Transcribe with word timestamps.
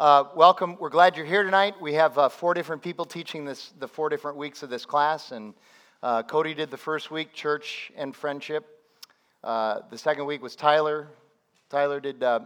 Uh, 0.00 0.24
welcome. 0.34 0.78
We're 0.80 0.88
glad 0.88 1.14
you're 1.14 1.26
here 1.26 1.42
tonight. 1.42 1.74
We 1.78 1.92
have 1.92 2.16
uh, 2.16 2.30
four 2.30 2.54
different 2.54 2.80
people 2.80 3.04
teaching 3.04 3.44
this, 3.44 3.74
the 3.78 3.86
four 3.86 4.08
different 4.08 4.38
weeks 4.38 4.62
of 4.62 4.70
this 4.70 4.86
class. 4.86 5.30
And 5.30 5.52
uh, 6.02 6.22
Cody 6.22 6.54
did 6.54 6.70
the 6.70 6.78
first 6.78 7.10
week, 7.10 7.34
church 7.34 7.92
and 7.94 8.16
friendship. 8.16 8.66
Uh, 9.44 9.80
the 9.90 9.98
second 9.98 10.24
week 10.24 10.40
was 10.40 10.56
Tyler. 10.56 11.08
Tyler 11.68 12.00
did 12.00 12.22
uh, 12.22 12.40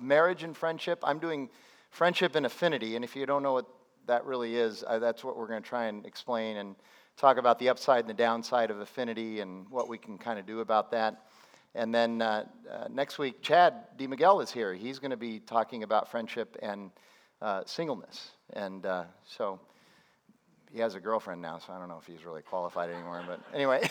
marriage 0.00 0.44
and 0.44 0.56
friendship. 0.56 1.00
I'm 1.02 1.18
doing 1.18 1.50
friendship 1.90 2.36
and 2.36 2.46
affinity. 2.46 2.94
And 2.94 3.04
if 3.04 3.16
you 3.16 3.26
don't 3.26 3.42
know 3.42 3.54
what 3.54 3.66
that 4.06 4.24
really 4.24 4.54
is, 4.54 4.84
that's 4.88 5.24
what 5.24 5.36
we're 5.36 5.48
going 5.48 5.64
to 5.64 5.68
try 5.68 5.86
and 5.86 6.06
explain 6.06 6.58
and 6.58 6.76
talk 7.16 7.36
about 7.36 7.58
the 7.58 7.68
upside 7.68 8.02
and 8.02 8.08
the 8.08 8.14
downside 8.14 8.70
of 8.70 8.78
affinity 8.78 9.40
and 9.40 9.68
what 9.70 9.88
we 9.88 9.98
can 9.98 10.18
kind 10.18 10.38
of 10.38 10.46
do 10.46 10.60
about 10.60 10.92
that. 10.92 11.24
And 11.74 11.94
then 11.94 12.20
uh, 12.20 12.44
uh, 12.70 12.88
next 12.90 13.18
week, 13.18 13.42
Chad 13.42 13.74
D. 13.96 14.06
Miguel 14.06 14.40
is 14.40 14.50
here. 14.50 14.74
He's 14.74 14.98
going 14.98 15.12
to 15.12 15.16
be 15.16 15.38
talking 15.38 15.82
about 15.82 16.10
friendship 16.10 16.56
and 16.62 16.90
uh, 17.40 17.62
singleness. 17.64 18.30
And 18.54 18.84
uh, 18.84 19.04
so 19.24 19.60
he 20.72 20.80
has 20.80 20.94
a 20.94 21.00
girlfriend 21.00 21.40
now, 21.40 21.58
so 21.58 21.72
I 21.72 21.78
don't 21.78 21.88
know 21.88 21.98
if 21.98 22.06
he's 22.06 22.24
really 22.24 22.42
qualified 22.42 22.90
anymore. 22.90 23.22
But 23.26 23.40
anyway, 23.54 23.88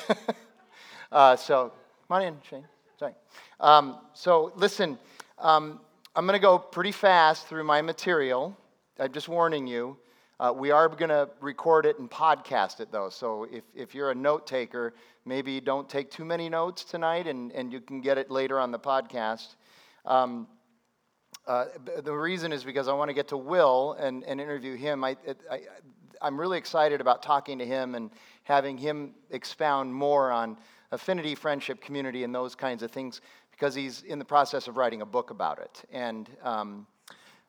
uh, 1.11 1.35
so 1.37 1.71
come 2.07 2.17
on 2.17 2.23
in, 2.23 2.37
Shane. 2.49 2.65
Sorry. 2.97 3.13
Um, 3.61 3.97
so 4.13 4.51
listen, 4.55 4.97
um, 5.37 5.79
I'm 6.15 6.25
going 6.25 6.37
to 6.37 6.41
go 6.41 6.57
pretty 6.59 6.91
fast 6.91 7.47
through 7.47 7.63
my 7.63 7.81
material. 7.81 8.57
I'm 8.99 9.13
just 9.13 9.29
warning 9.29 9.67
you. 9.67 9.97
Uh, 10.39 10.53
we 10.55 10.71
are 10.71 10.87
going 10.87 11.09
to 11.09 11.29
record 11.41 11.85
it 11.85 11.99
and 11.99 12.09
podcast 12.09 12.79
it, 12.79 12.91
though. 12.91 13.09
So 13.09 13.45
if, 13.51 13.63
if 13.75 13.93
you're 13.93 14.11
a 14.11 14.15
note 14.15 14.47
taker, 14.47 14.93
maybe 15.25 15.59
don't 15.59 15.89
take 15.89 16.09
too 16.09 16.23
many 16.23 16.47
notes 16.47 16.85
tonight 16.85 17.27
and, 17.27 17.51
and 17.51 17.73
you 17.73 17.81
can 17.81 17.99
get 17.99 18.17
it 18.17 18.31
later 18.31 18.57
on 18.57 18.71
the 18.71 18.79
podcast. 18.79 19.55
Um, 20.05 20.47
uh, 21.45 21.65
the 22.03 22.13
reason 22.13 22.53
is 22.53 22.63
because 22.63 22.87
I 22.87 22.93
want 22.93 23.09
to 23.09 23.13
get 23.13 23.27
to 23.29 23.37
Will 23.37 23.97
and, 23.99 24.23
and 24.23 24.39
interview 24.39 24.75
him. 24.75 25.03
I, 25.03 25.17
I, 25.51 25.61
I'm 26.21 26.39
really 26.39 26.57
excited 26.57 27.01
about 27.01 27.21
talking 27.21 27.59
to 27.59 27.65
him 27.65 27.95
and 27.95 28.09
having 28.43 28.77
him 28.77 29.15
expound 29.31 29.93
more 29.93 30.31
on 30.31 30.57
affinity, 30.91 31.35
friendship, 31.35 31.81
community, 31.81 32.23
and 32.23 32.33
those 32.33 32.55
kinds 32.55 32.81
of 32.81 32.91
things 32.91 33.19
because 33.51 33.75
he's 33.75 34.03
in 34.03 34.19
the 34.19 34.25
process 34.25 34.69
of 34.69 34.77
writing 34.77 35.01
a 35.01 35.05
book 35.05 35.31
about 35.31 35.59
it. 35.59 35.83
And 35.91 36.29
um, 36.43 36.87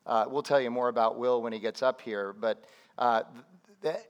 uh, 0.05 0.25
we'll 0.27 0.43
tell 0.43 0.59
you 0.59 0.69
more 0.69 0.89
about 0.89 1.17
Will 1.17 1.41
when 1.41 1.53
he 1.53 1.59
gets 1.59 1.81
up 1.81 2.01
here. 2.01 2.33
But 2.33 2.65
uh, 2.97 3.23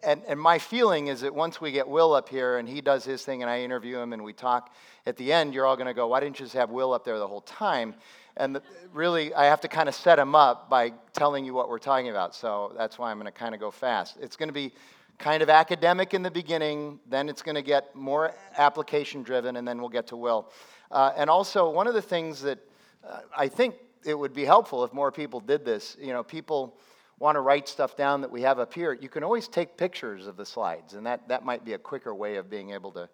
and, 0.04 0.22
and 0.28 0.40
my 0.40 0.60
feeling 0.60 1.08
is 1.08 1.22
that 1.22 1.34
once 1.34 1.62
we 1.62 1.72
get 1.72 1.88
Will 1.88 2.14
up 2.14 2.28
here 2.28 2.58
and 2.58 2.68
he 2.68 2.82
does 2.82 3.06
his 3.06 3.24
thing 3.24 3.42
and 3.42 3.50
I 3.50 3.62
interview 3.62 4.00
him 4.00 4.12
and 4.14 4.24
we 4.24 4.34
talk, 4.34 4.74
at 5.06 5.16
the 5.16 5.32
end, 5.32 5.54
you're 5.54 5.66
all 5.66 5.78
going 5.78 5.88
to 5.88 5.94
go, 5.94 6.08
why 6.08 6.20
didn't 6.20 6.40
you 6.40 6.46
just 6.46 6.56
have 6.56 6.70
Will 6.70 6.94
up 6.94 7.06
there 7.06 7.18
the 7.18 7.28
whole 7.28 7.42
time? 7.42 7.96
And 8.38 8.56
the, 8.56 8.62
really, 8.94 9.34
I 9.34 9.46
have 9.46 9.62
to 9.62 9.68
kind 9.68 9.88
of 9.88 9.96
set 9.96 10.20
him 10.20 10.36
up 10.36 10.70
by 10.70 10.94
telling 11.14 11.46
you 11.46 11.54
what 11.54 11.70
we're 11.70 11.80
talking 11.80 12.10
about. 12.10 12.36
So 12.36 12.74
that's 12.78 13.00
why 13.00 13.12
I'm 13.12 13.18
going 13.18 13.26
to 13.26 13.32
kind 13.32 13.54
of 13.54 13.62
go 13.62 13.72
fast. 13.72 14.18
It's 14.22 14.36
going 14.36 14.50
to 14.50 14.54
be 14.54 14.74
kind 15.18 15.44
of 15.44 15.50
academic 15.50 16.14
in 16.14 16.24
the 16.24 16.32
beginning, 16.32 17.00
then 17.08 17.30
it's 17.30 17.44
going 17.44 17.56
to 17.56 17.62
get 17.62 17.96
more 17.96 18.34
application 18.58 19.22
driven, 19.22 19.56
and 19.56 19.68
then 19.68 19.80
we'll 19.80 19.90
get 19.90 20.08
to 20.08 20.18
Will. 20.18 20.50
Uh, 20.90 21.12
and 21.16 21.30
also, 21.30 21.70
one 21.70 21.88
of 21.88 21.94
the 21.94 22.02
things 22.02 22.42
that 22.42 22.60
uh, 23.08 23.20
I 23.38 23.48
think 23.48 23.76
it 24.04 24.18
would 24.18 24.34
be 24.34 24.44
helpful 24.46 24.84
if 24.84 24.94
more 24.94 25.12
people 25.12 25.40
did 25.40 25.64
this, 25.64 25.96
you 26.02 26.12
know, 26.12 26.24
people 26.24 26.76
want 27.22 27.36
to 27.36 27.42
write 27.42 27.70
stuff 27.70 27.96
down 27.96 28.22
that 28.22 28.32
we 28.32 28.42
have 28.42 28.58
up 28.58 28.74
here, 28.74 28.94
you 29.00 29.08
can 29.08 29.24
always 29.24 29.48
take 29.48 29.78
pictures 29.78 30.26
of 30.26 30.38
the 30.38 30.46
slides, 30.46 30.96
and 30.96 31.06
that, 31.06 31.28
that 31.28 31.46
might 31.46 31.64
be 31.64 31.74
a 31.74 31.78
quicker 31.78 32.16
way 32.16 32.38
of 32.38 32.50
being 32.50 32.72
able 32.72 32.92
to 32.92 33.08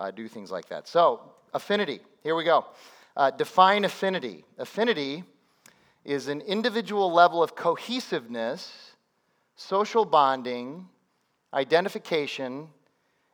uh, 0.00 0.10
do 0.10 0.26
things 0.26 0.50
like 0.50 0.68
that. 0.68 0.88
So, 0.88 1.32
affinity, 1.54 2.00
here 2.24 2.34
we 2.34 2.42
go. 2.42 2.66
Uh, 3.16 3.30
define 3.30 3.84
affinity. 3.84 4.44
Affinity 4.58 5.22
is 6.04 6.26
an 6.26 6.40
individual 6.40 7.12
level 7.12 7.40
of 7.40 7.54
cohesiveness, 7.54 8.96
social 9.54 10.04
bonding, 10.04 10.88
identification, 11.54 12.66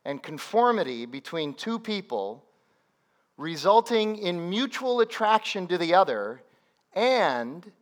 and 0.04 0.22
conformity 0.22 1.06
between 1.06 1.54
two 1.54 1.78
people, 1.78 2.44
resulting 3.38 4.16
in 4.16 4.50
mutual 4.50 5.00
attraction 5.00 5.66
to 5.68 5.78
the 5.78 5.94
other 5.94 6.42
and 6.92 7.72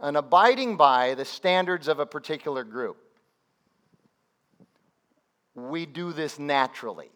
an 0.00 0.16
abiding 0.16 0.76
by 0.76 1.14
the 1.14 1.24
standards 1.24 1.88
of 1.88 1.98
a 1.98 2.06
particular 2.06 2.64
group. 2.64 2.96
We 5.54 5.86
do 5.86 6.12
this 6.12 6.38
naturally. 6.38 7.10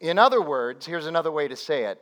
In 0.00 0.18
other 0.18 0.40
words, 0.40 0.86
here's 0.86 1.06
another 1.06 1.30
way 1.30 1.48
to 1.48 1.56
say 1.56 1.84
it 1.84 2.00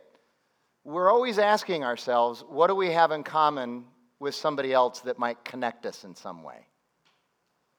we're 0.84 1.10
always 1.10 1.38
asking 1.38 1.84
ourselves, 1.84 2.44
what 2.48 2.66
do 2.66 2.74
we 2.74 2.90
have 2.90 3.12
in 3.12 3.22
common 3.22 3.84
with 4.18 4.34
somebody 4.34 4.72
else 4.72 5.00
that 5.00 5.18
might 5.18 5.44
connect 5.44 5.86
us 5.86 6.04
in 6.04 6.14
some 6.14 6.42
way? 6.42 6.66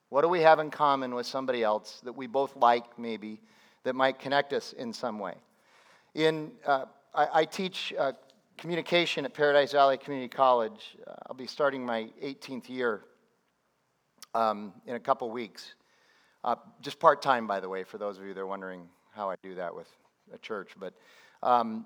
What 0.10 0.22
do 0.22 0.30
we 0.30 0.42
have 0.42 0.60
in 0.60 0.70
common 0.70 1.14
with 1.16 1.26
somebody 1.26 1.64
else 1.64 2.00
that 2.04 2.14
we 2.14 2.28
both 2.28 2.56
like, 2.56 2.98
maybe, 2.98 3.42
that 3.84 3.96
might 3.96 4.20
connect 4.20 4.54
us 4.54 4.72
in 4.74 4.94
some 4.94 5.20
way? 5.20 5.34
In, 6.14 6.52
uh, 6.66 6.86
I, 7.14 7.28
I, 7.34 7.46
teach 7.46 7.94
uh, 7.98 8.14
communication 8.58 9.26
at 9.26 9.34
Paradise 9.34 9.72
Valley 9.72 9.98
Community 9.98 10.30
College. 10.30 10.98
Uh, 11.06 11.14
I'll 11.28 11.36
be 11.36 11.48
starting 11.48 11.86
my 11.86 12.10
18th 12.22 12.70
year 12.70 13.02
um, 14.34 14.74
in 14.86 14.96
a 14.96 15.00
couple 15.00 15.30
weeks. 15.30 15.76
Uh, 16.44 16.56
just 16.82 17.00
part 17.00 17.22
time, 17.22 17.48
by 17.48 17.60
the 17.60 17.70
way, 17.70 17.84
for 17.84 17.98
those 17.98 18.18
of 18.18 18.26
you 18.26 18.34
that 18.34 18.40
are 18.40 18.48
wondering 18.48 18.88
how 19.12 19.30
I 19.30 19.36
do 19.42 19.56
that 19.56 19.74
with 19.74 19.88
a 20.34 20.38
church. 20.38 20.72
But 20.80 20.94
um, 21.42 21.86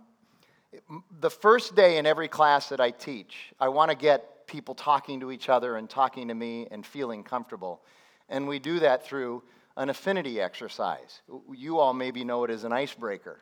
the 1.19 1.29
first 1.29 1.75
day 1.75 1.97
in 1.97 2.05
every 2.05 2.27
class 2.27 2.69
that 2.69 2.79
I 2.79 2.91
teach, 2.91 3.53
I 3.59 3.67
want 3.69 3.91
to 3.91 3.97
get 3.97 4.47
people 4.47 4.75
talking 4.75 5.19
to 5.19 5.31
each 5.31 5.49
other 5.49 5.75
and 5.77 5.89
talking 5.89 6.27
to 6.29 6.33
me 6.33 6.67
and 6.71 6.85
feeling 6.85 7.23
comfortable. 7.23 7.81
And 8.29 8.47
we 8.47 8.59
do 8.59 8.79
that 8.79 9.05
through 9.05 9.43
an 9.75 9.89
affinity 9.89 10.41
exercise. 10.41 11.21
You 11.53 11.79
all 11.79 11.93
maybe 11.93 12.23
know 12.23 12.43
it 12.43 12.49
as 12.49 12.63
an 12.63 12.71
icebreaker. 12.71 13.39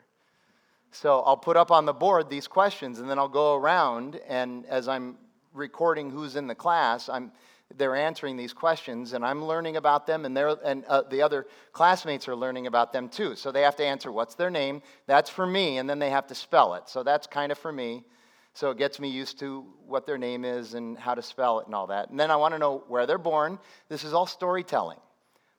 So 0.95 1.19
I'll 1.21 1.35
put 1.35 1.57
up 1.57 1.71
on 1.71 1.85
the 1.85 1.93
board 1.93 2.29
these 2.29 2.47
questions, 2.47 2.99
and 2.99 3.09
then 3.09 3.19
I'll 3.19 3.27
go 3.27 3.55
around, 3.55 4.17
and 4.29 4.65
as 4.67 4.87
I'm 4.87 5.17
recording 5.53 6.09
who's 6.09 6.37
in 6.37 6.47
the 6.47 6.55
class, 6.55 7.09
I'm 7.09 7.33
they're 7.77 7.95
answering 7.95 8.37
these 8.37 8.53
questions, 8.53 9.13
and 9.13 9.25
I'm 9.25 9.43
learning 9.43 9.75
about 9.75 10.05
them, 10.05 10.23
and, 10.23 10.37
they're, 10.37 10.55
and 10.63 10.85
uh, 10.85 11.01
the 11.01 11.23
other 11.23 11.47
classmates 11.73 12.27
are 12.27 12.35
learning 12.35 12.67
about 12.67 12.93
them 12.93 13.09
too. 13.09 13.35
So 13.35 13.51
they 13.51 13.63
have 13.63 13.75
to 13.77 13.83
answer 13.83 14.11
what's 14.11 14.35
their 14.35 14.51
name. 14.51 14.83
That's 15.07 15.31
for 15.31 15.45
me, 15.47 15.79
and 15.79 15.89
then 15.89 15.97
they 15.97 16.11
have 16.11 16.27
to 16.27 16.35
spell 16.35 16.75
it. 16.75 16.87
So 16.87 17.01
that's 17.01 17.25
kind 17.25 17.51
of 17.51 17.57
for 17.57 17.71
me. 17.71 18.05
So 18.53 18.69
it 18.69 18.77
gets 18.77 18.99
me 18.99 19.09
used 19.09 19.39
to 19.39 19.65
what 19.87 20.05
their 20.05 20.19
name 20.19 20.45
is 20.45 20.75
and 20.75 20.97
how 20.97 21.15
to 21.15 21.23
spell 21.23 21.59
it 21.59 21.65
and 21.65 21.73
all 21.75 21.87
that. 21.87 22.11
And 22.11 22.19
then 22.19 22.29
I 22.29 22.35
want 22.35 22.53
to 22.53 22.59
know 22.59 22.83
where 22.87 23.07
they're 23.07 23.17
born. 23.17 23.57
This 23.89 24.03
is 24.03 24.13
all 24.13 24.27
storytelling, 24.27 24.99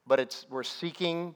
but 0.07 0.21
it's 0.21 0.47
we're 0.49 0.63
seeking 0.63 1.35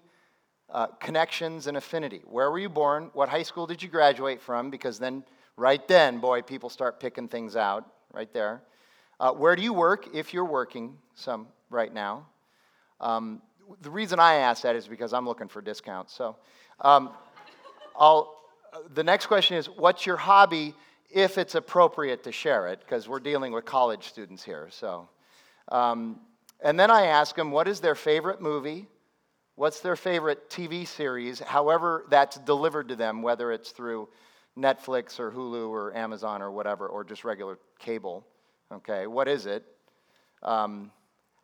uh, 0.72 0.86
connections 1.00 1.66
and 1.66 1.76
affinity. 1.76 2.22
Where 2.26 2.50
were 2.50 2.58
you 2.58 2.68
born? 2.68 3.10
What 3.12 3.28
high 3.28 3.42
school 3.42 3.66
did 3.66 3.82
you 3.82 3.88
graduate 3.88 4.40
from? 4.40 4.70
Because 4.70 4.98
then, 4.98 5.24
right 5.56 5.86
then, 5.88 6.18
boy, 6.18 6.42
people 6.42 6.68
start 6.68 7.00
picking 7.00 7.28
things 7.28 7.56
out 7.56 7.84
right 8.12 8.32
there. 8.32 8.62
Uh, 9.18 9.32
where 9.32 9.56
do 9.56 9.62
you 9.62 9.72
work 9.72 10.14
if 10.14 10.32
you're 10.32 10.44
working 10.44 10.96
some 11.14 11.48
right 11.68 11.92
now? 11.92 12.26
Um, 13.00 13.42
the 13.82 13.90
reason 13.90 14.18
I 14.18 14.34
ask 14.36 14.62
that 14.62 14.76
is 14.76 14.86
because 14.86 15.12
I'm 15.12 15.26
looking 15.26 15.48
for 15.48 15.60
discounts. 15.60 16.12
So, 16.14 16.36
um, 16.80 17.10
the 18.94 19.04
next 19.04 19.26
question 19.26 19.56
is 19.56 19.68
what's 19.68 20.06
your 20.06 20.16
hobby 20.16 20.74
if 21.10 21.38
it's 21.38 21.54
appropriate 21.54 22.22
to 22.24 22.32
share 22.32 22.68
it? 22.68 22.80
Because 22.80 23.08
we're 23.08 23.20
dealing 23.20 23.52
with 23.52 23.64
college 23.64 24.08
students 24.08 24.42
here. 24.42 24.68
So, 24.70 25.08
um, 25.68 26.20
and 26.62 26.78
then 26.78 26.90
I 26.90 27.06
ask 27.06 27.34
them 27.34 27.50
what 27.50 27.68
is 27.68 27.80
their 27.80 27.94
favorite 27.94 28.40
movie? 28.40 28.86
What's 29.60 29.80
their 29.80 29.94
favorite 29.94 30.48
TV 30.48 30.86
series, 30.86 31.38
however 31.38 32.06
that's 32.08 32.38
delivered 32.38 32.88
to 32.88 32.96
them, 32.96 33.20
whether 33.20 33.52
it's 33.52 33.72
through 33.72 34.08
Netflix 34.58 35.20
or 35.20 35.30
Hulu 35.30 35.68
or 35.68 35.94
Amazon 35.94 36.40
or 36.40 36.50
whatever, 36.50 36.88
or 36.88 37.04
just 37.04 37.24
regular 37.26 37.58
cable? 37.78 38.26
Okay, 38.72 39.06
what 39.06 39.28
is 39.28 39.44
it? 39.44 39.62
Um, 40.42 40.90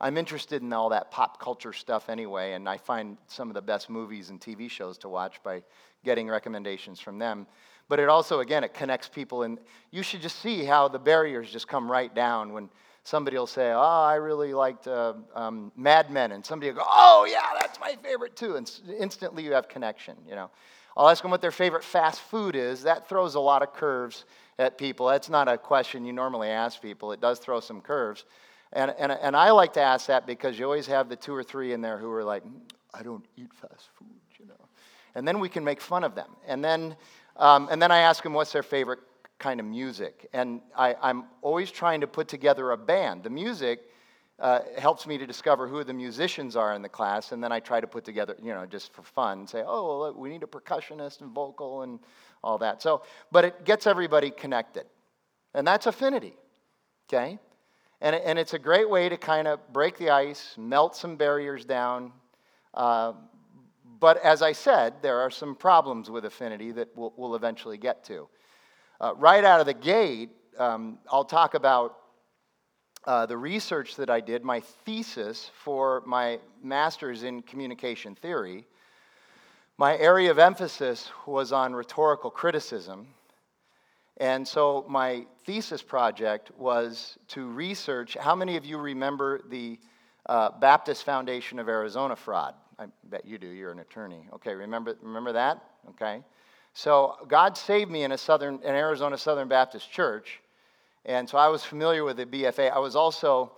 I'm 0.01 0.17
interested 0.17 0.63
in 0.63 0.73
all 0.73 0.89
that 0.89 1.11
pop 1.11 1.39
culture 1.39 1.75
stuff 1.75 2.09
anyway, 2.09 2.55
and 2.55 2.67
I 2.67 2.79
find 2.79 3.19
some 3.27 3.49
of 3.49 3.55
the 3.55 3.61
best 3.61 3.91
movies 3.91 4.31
and 4.31 4.41
TV 4.41 4.71
shows 4.71 4.97
to 4.99 5.11
watch 5.11 5.43
by 5.43 5.63
getting 6.03 6.27
recommendations 6.27 6.99
from 6.99 7.19
them. 7.19 7.47
But 7.87 8.01
it 8.01 8.09
also, 8.09 8.41
again, 8.41 8.65
it 8.65 8.73
connects 8.73 9.11
people, 9.11 9.43
and 9.43 9.59
you 9.91 10.03
should 10.03 10.23
just 10.23 10.41
see 10.41 10.65
how 10.65 10.89
the 10.89 10.99
barriers 10.99 11.53
just 11.53 11.69
come 11.69 11.91
right 11.91 12.15
down 12.15 12.55
when 12.55 12.71
somebody 13.07 13.37
will 13.39 13.47
say, 13.47 13.73
Oh, 13.73 13.79
I 13.79 14.15
really 14.15 14.53
liked 14.53 14.89
uh, 14.89 15.15
um, 15.35 15.71
Mad 15.77 16.11
Men. 16.11 16.33
And 16.33 16.45
somebody 16.45 16.71
will 16.71 16.79
go, 16.79 16.87
Oh, 16.87 17.27
yeah, 17.31 17.66
that's 17.77 17.97
my 17.97 18.09
favorite 18.09 18.37
too. 18.37 18.57
And 18.57 18.71
instantly 18.99 19.43
you 19.45 19.53
have 19.53 19.69
connection, 19.69 20.17
you 20.29 20.35
know. 20.35 20.51
I'll 20.97 21.09
ask 21.09 21.21
them 21.21 21.31
what 21.31 21.43
their 21.43 21.51
favorite 21.51 21.85
fast 21.85 22.21
food 22.21 22.57
is. 22.57 22.83
That 22.83 23.09
throws 23.09 23.35
a 23.35 23.41
lot 23.41 23.63
of 23.63 23.75
curves 23.75 24.25
at 24.59 24.79
people. 24.79 25.07
That's 25.07 25.29
not 25.29 25.47
a 25.47 25.59
question 25.59 26.07
you 26.07 26.13
normally 26.13 26.49
ask 26.49 26.81
people. 26.81 27.13
It 27.13 27.21
does 27.21 27.39
throw 27.39 27.61
some 27.61 27.83
curves. 27.83 28.25
And, 28.73 28.95
and, 28.99 29.13
and 29.13 29.37
I 29.37 29.51
like 29.51 29.75
to 29.75 29.81
ask 29.81 30.07
that 30.07 30.27
because 30.27 30.59
you 30.59 30.65
always 30.65 30.87
have 30.87 31.09
the 31.09 31.17
two 31.17 31.35
or 31.35 31.43
three 31.43 31.73
in 31.75 31.83
there 31.83 31.99
who 31.99 32.11
are 32.13 32.25
like, 32.25 32.43
I 32.95 33.03
don't 33.03 33.25
eat 33.37 33.53
fast 33.53 33.91
food, 33.99 34.09
you 34.39 34.47
know. 34.47 34.55
And 35.15 35.29
then 35.29 35.39
we 35.39 35.51
can 35.51 35.63
make 35.63 35.81
fun 35.81 36.03
of 36.03 36.15
them. 36.15 36.31
And 36.47 36.65
then, 36.65 36.97
um, 37.37 37.69
and 37.71 37.81
then 37.81 37.91
I 37.91 37.99
ask 37.99 38.23
them 38.23 38.33
what's 38.33 38.53
their 38.53 38.63
favorite 38.63 39.01
kind 39.39 39.61
of 39.61 39.67
music. 39.67 40.29
And 40.33 40.63
I, 40.77 40.95
I'm 41.03 41.25
always 41.43 41.71
trying 41.71 42.01
to 42.01 42.07
put 42.07 42.27
together 42.27 42.71
a 42.71 42.77
band. 42.79 43.23
The 43.23 43.31
music 43.31 43.81
uh, 44.39 44.61
helps 44.77 45.07
me 45.07 45.17
to 45.17 45.27
discover 45.27 45.67
who 45.67 45.83
the 45.83 45.95
musicians 45.95 46.57
are 46.57 46.75
in 46.75 46.83
the 46.83 46.89
class, 46.89 47.33
and 47.33 47.43
then 47.43 47.53
I 47.53 47.61
try 47.61 47.81
to 47.81 47.87
put 47.87 48.05
together, 48.05 48.37
you 48.43 48.53
know, 48.53 48.67
just 48.67 48.93
for 48.93 49.03
fun, 49.03 49.47
say, 49.47 49.63
oh, 49.67 50.01
well, 50.01 50.15
we 50.15 50.29
need 50.29 50.43
a 50.43 50.47
percussionist 50.47 51.23
and 51.23 51.31
vocal 51.31 51.83
and 51.83 51.99
all 52.45 52.59
that. 52.59 52.83
So, 52.83 53.03
but 53.33 53.45
it 53.45 53.65
gets 53.65 53.87
everybody 53.87 54.31
connected, 54.31 54.85
and 55.55 55.67
that's 55.67 55.87
affinity, 55.87 56.35
okay? 57.09 57.39
And, 58.03 58.15
and 58.15 58.39
it's 58.39 58.53
a 58.53 58.59
great 58.59 58.91
way 58.91 59.09
to 59.09 59.17
kind 59.17 59.49
of 59.49 59.73
break 59.73 59.97
the 59.97 60.11
ice, 60.11 60.55
melt 60.59 60.95
some 60.95 61.17
barriers 61.17 61.65
down. 61.65 62.13
Uh, 62.75 63.15
but 63.99 64.19
as 64.19 64.43
I 64.43 64.53
said, 64.53 64.95
there 65.01 65.19
are 65.19 65.31
some 65.31 65.55
problems 65.55 66.11
with 66.11 66.27
affinity 66.27 66.73
that 66.73 66.89
we'll, 66.95 67.15
we'll 67.17 67.37
eventually 67.37 67.79
get 67.79 68.05
to. 68.05 68.29
Uh, 69.01 69.15
right 69.17 69.45
out 69.45 69.61
of 69.61 69.67
the 69.67 69.75
gate, 69.75 70.29
um, 70.59 70.99
I'll 71.11 71.25
talk 71.25 71.55
about 71.55 71.97
uh, 73.07 73.25
the 73.27 73.37
research 73.37 73.97
that 73.97 74.11
I 74.11 74.21
did, 74.21 74.45
my 74.45 74.61
thesis 74.61 75.51
for 75.63 76.03
my 76.07 76.41
master's 76.63 77.23
in 77.23 77.43
communication 77.43 78.15
theory. 78.15 78.67
My 79.79 79.97
area 79.99 80.31
of 80.31 80.39
emphasis 80.39 81.11
was 81.27 81.53
on 81.53 81.75
rhetorical 81.75 82.31
criticism. 82.31 83.07
And 84.17 84.49
so 84.49 84.85
my 84.89 85.27
thesis 85.45 85.83
project 85.83 86.51
was 86.57 87.19
to 87.29 87.47
research 87.47 88.17
how 88.19 88.35
many 88.35 88.57
of 88.57 88.65
you 88.65 88.79
remember 88.79 89.43
the 89.51 89.79
uh, 90.27 90.51
Baptist 90.59 91.05
Foundation 91.05 91.59
of 91.59 91.69
Arizona 91.69 92.17
fraud? 92.17 92.55
I 92.79 92.87
bet 93.05 93.27
you 93.27 93.39
do, 93.39 93.47
you're 93.47 93.73
an 93.73 93.79
attorney. 93.79 94.27
Okay, 94.35 94.55
remember, 94.55 94.97
remember 95.01 95.33
that? 95.33 95.63
Okay. 95.91 96.23
So 96.73 97.17
God 97.29 97.57
saved 97.57 97.91
me 97.91 98.03
in 98.03 98.13
a 98.13 98.19
southern, 98.19 98.57
an 98.57 98.75
Arizona 98.75 99.17
Southern 99.17 99.49
Baptist 99.49 99.91
church, 99.91 100.41
and 101.07 101.29
so 101.29 101.39
I 101.39 101.49
was 101.49 101.65
familiar 101.65 102.05
with 102.05 102.17
the 102.19 102.27
BFA. 102.27 102.71
I 102.73 102.79
was 102.81 102.97
also 102.97 103.53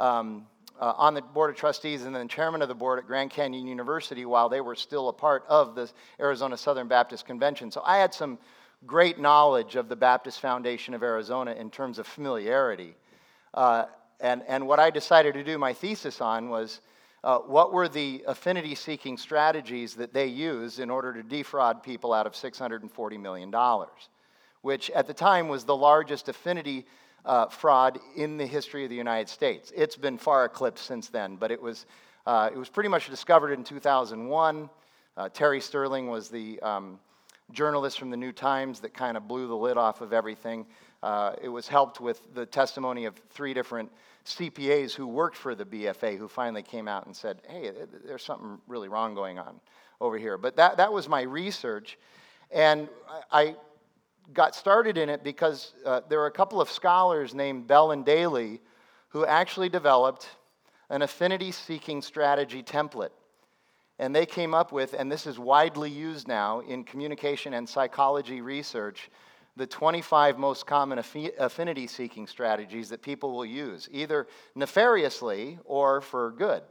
um, 0.00 0.46
uh, 0.80 0.94
on 0.96 1.14
the 1.14 1.22
board 1.22 1.50
of 1.50 1.56
trustees 1.56 2.04
and 2.04 2.14
then 2.16 2.26
chairman 2.28 2.62
of 2.62 2.68
the 2.68 2.74
board 2.74 2.98
at 2.98 3.06
Grand 3.06 3.30
Canyon 3.30 3.66
University 3.66 4.24
while 4.24 4.48
they 4.48 4.60
were 4.60 4.74
still 4.74 5.08
a 5.08 5.12
part 5.12 5.44
of 5.46 5.74
the 5.74 5.90
Arizona 6.18 6.56
Southern 6.56 6.88
Baptist 6.88 7.26
Convention. 7.26 7.70
So 7.70 7.82
I 7.84 7.98
had 7.98 8.12
some 8.12 8.38
great 8.86 9.18
knowledge 9.18 9.76
of 9.76 9.88
the 9.88 9.96
Baptist 9.96 10.40
Foundation 10.40 10.94
of 10.94 11.02
Arizona 11.02 11.52
in 11.52 11.70
terms 11.70 11.98
of 11.98 12.06
familiarity. 12.06 12.94
Uh, 13.52 13.84
and, 14.20 14.42
and 14.48 14.66
what 14.66 14.80
I 14.80 14.90
decided 14.90 15.34
to 15.34 15.44
do 15.44 15.58
my 15.58 15.72
thesis 15.72 16.20
on 16.20 16.48
was 16.48 16.80
uh, 17.22 17.38
what 17.38 17.72
were 17.72 17.88
the 17.88 18.24
affinity 18.26 18.74
seeking 18.74 19.16
strategies 19.16 19.94
that 19.94 20.12
they 20.12 20.26
used 20.26 20.80
in 20.80 20.90
order 20.90 21.12
to 21.12 21.22
defraud 21.22 21.82
people 21.82 22.12
out 22.12 22.26
of 22.26 22.32
$640 22.32 23.20
million, 23.20 23.50
which 24.64 24.88
at 24.92 25.06
the 25.06 25.12
time 25.12 25.46
was 25.48 25.64
the 25.64 25.76
largest 25.76 26.30
affinity 26.30 26.86
uh, 27.26 27.46
fraud 27.48 27.98
in 28.16 28.38
the 28.38 28.46
history 28.46 28.82
of 28.82 28.88
the 28.88 28.96
United 28.96 29.28
States. 29.28 29.70
It's 29.76 29.94
been 29.94 30.16
far 30.16 30.46
eclipsed 30.46 30.86
since 30.86 31.08
then, 31.10 31.36
but 31.36 31.50
it 31.50 31.60
was, 31.60 31.84
uh, 32.26 32.48
it 32.50 32.56
was 32.56 32.70
pretty 32.70 32.88
much 32.88 33.10
discovered 33.10 33.52
in 33.52 33.62
2001. 33.62 34.70
Uh, 35.18 35.28
Terry 35.28 35.60
Sterling 35.60 36.08
was 36.08 36.30
the 36.30 36.58
um, 36.60 36.98
journalist 37.52 37.98
from 37.98 38.08
the 38.08 38.16
New 38.16 38.32
Times 38.32 38.80
that 38.80 38.94
kind 38.94 39.18
of 39.18 39.28
blew 39.28 39.46
the 39.48 39.54
lid 39.54 39.76
off 39.76 40.00
of 40.00 40.14
everything. 40.14 40.64
Uh, 41.02 41.34
it 41.42 41.50
was 41.50 41.68
helped 41.68 42.00
with 42.00 42.34
the 42.34 42.46
testimony 42.46 43.04
of 43.04 43.14
three 43.28 43.52
different 43.52 43.92
CPAs 44.24 44.94
who 44.94 45.06
worked 45.06 45.36
for 45.36 45.54
the 45.54 45.66
BFA 45.66 46.16
who 46.16 46.26
finally 46.26 46.62
came 46.62 46.88
out 46.88 47.04
and 47.04 47.14
said, 47.14 47.42
hey, 47.50 47.70
there's 48.06 48.24
something 48.24 48.58
really 48.66 48.88
wrong 48.88 49.14
going 49.14 49.38
on 49.38 49.60
over 50.00 50.16
here. 50.16 50.38
But 50.38 50.56
that, 50.56 50.78
that 50.78 50.90
was 50.90 51.06
my 51.06 51.20
research. 51.20 51.98
And 52.50 52.88
I 53.30 53.56
got 54.32 54.54
started 54.54 54.96
in 54.96 55.08
it 55.08 55.22
because 55.22 55.74
uh, 55.84 56.00
there 56.08 56.18
were 56.18 56.26
a 56.26 56.32
couple 56.32 56.60
of 56.60 56.70
scholars 56.70 57.34
named 57.34 57.66
Bell 57.66 57.90
and 57.90 58.04
Daly 58.04 58.60
who 59.08 59.24
actually 59.26 59.68
developed 59.68 60.28
an 60.90 61.02
affinity 61.02 61.52
seeking 61.52 62.02
strategy 62.02 62.62
template. 62.62 63.10
And 63.98 64.14
they 64.14 64.26
came 64.26 64.54
up 64.54 64.72
with, 64.72 64.94
and 64.94 65.10
this 65.10 65.26
is 65.26 65.38
widely 65.38 65.90
used 65.90 66.26
now 66.26 66.60
in 66.60 66.82
communication 66.84 67.54
and 67.54 67.68
psychology 67.68 68.40
research, 68.40 69.08
the 69.56 69.66
25 69.66 70.36
most 70.36 70.66
common 70.66 70.98
affinity 71.38 71.86
seeking 71.86 72.26
strategies 72.26 72.88
that 72.88 73.02
people 73.02 73.32
will 73.32 73.46
use, 73.46 73.88
either 73.92 74.26
nefariously 74.56 75.58
or 75.64 76.00
for 76.00 76.32
good. 76.32 76.62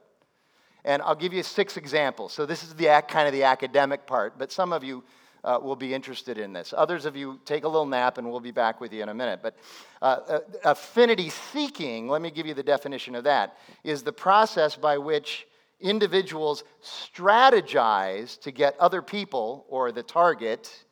And 0.83 1.01
I'll 1.01 1.15
give 1.15 1.31
you 1.31 1.43
six 1.43 1.77
examples. 1.77 2.33
So 2.33 2.45
this 2.45 2.61
is 2.61 2.75
the 2.75 3.01
kind 3.07 3.25
of 3.25 3.33
the 3.33 3.43
academic 3.43 4.05
part, 4.05 4.37
but 4.37 4.51
some 4.51 4.73
of 4.73 4.83
you 4.83 5.01
uh, 5.43 5.59
will 5.61 5.75
be 5.75 5.93
interested 5.93 6.37
in 6.37 6.53
this. 6.53 6.73
Others 6.75 7.05
of 7.05 7.15
you 7.15 7.39
take 7.45 7.63
a 7.63 7.67
little 7.67 7.85
nap, 7.85 8.17
and 8.17 8.29
we'll 8.29 8.39
be 8.39 8.51
back 8.51 8.79
with 8.79 8.93
you 8.93 9.03
in 9.03 9.09
a 9.09 9.13
minute. 9.13 9.39
But 9.43 9.55
uh, 10.01 10.19
uh, 10.27 10.39
affinity 10.63 11.29
seeking, 11.29 12.07
let 12.07 12.21
me 12.21 12.31
give 12.31 12.45
you 12.45 12.53
the 12.53 12.63
definition 12.63 13.15
of 13.15 13.23
that, 13.25 13.57
is 13.83 14.03
the 14.03 14.13
process 14.13 14.75
by 14.75 14.97
which 14.97 15.47
individuals 15.79 16.63
strategize 16.81 18.39
to 18.41 18.51
get 18.51 18.75
other 18.79 19.01
people 19.01 19.65
or 19.67 19.91
the 19.91 20.03
target 20.03 20.85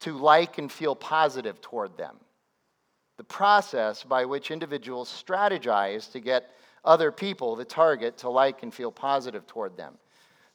to 0.00 0.12
like 0.12 0.58
and 0.58 0.70
feel 0.70 0.94
positive 0.94 1.60
toward 1.60 1.96
them. 1.96 2.16
The 3.16 3.24
process 3.24 4.02
by 4.02 4.26
which 4.26 4.50
individuals 4.50 5.24
strategize 5.26 6.12
to 6.12 6.20
get 6.20 6.50
other 6.84 7.10
people, 7.10 7.56
the 7.56 7.64
target, 7.64 8.18
to 8.18 8.28
like 8.28 8.62
and 8.62 8.72
feel 8.72 8.92
positive 8.92 9.46
toward 9.46 9.76
them. 9.76 9.94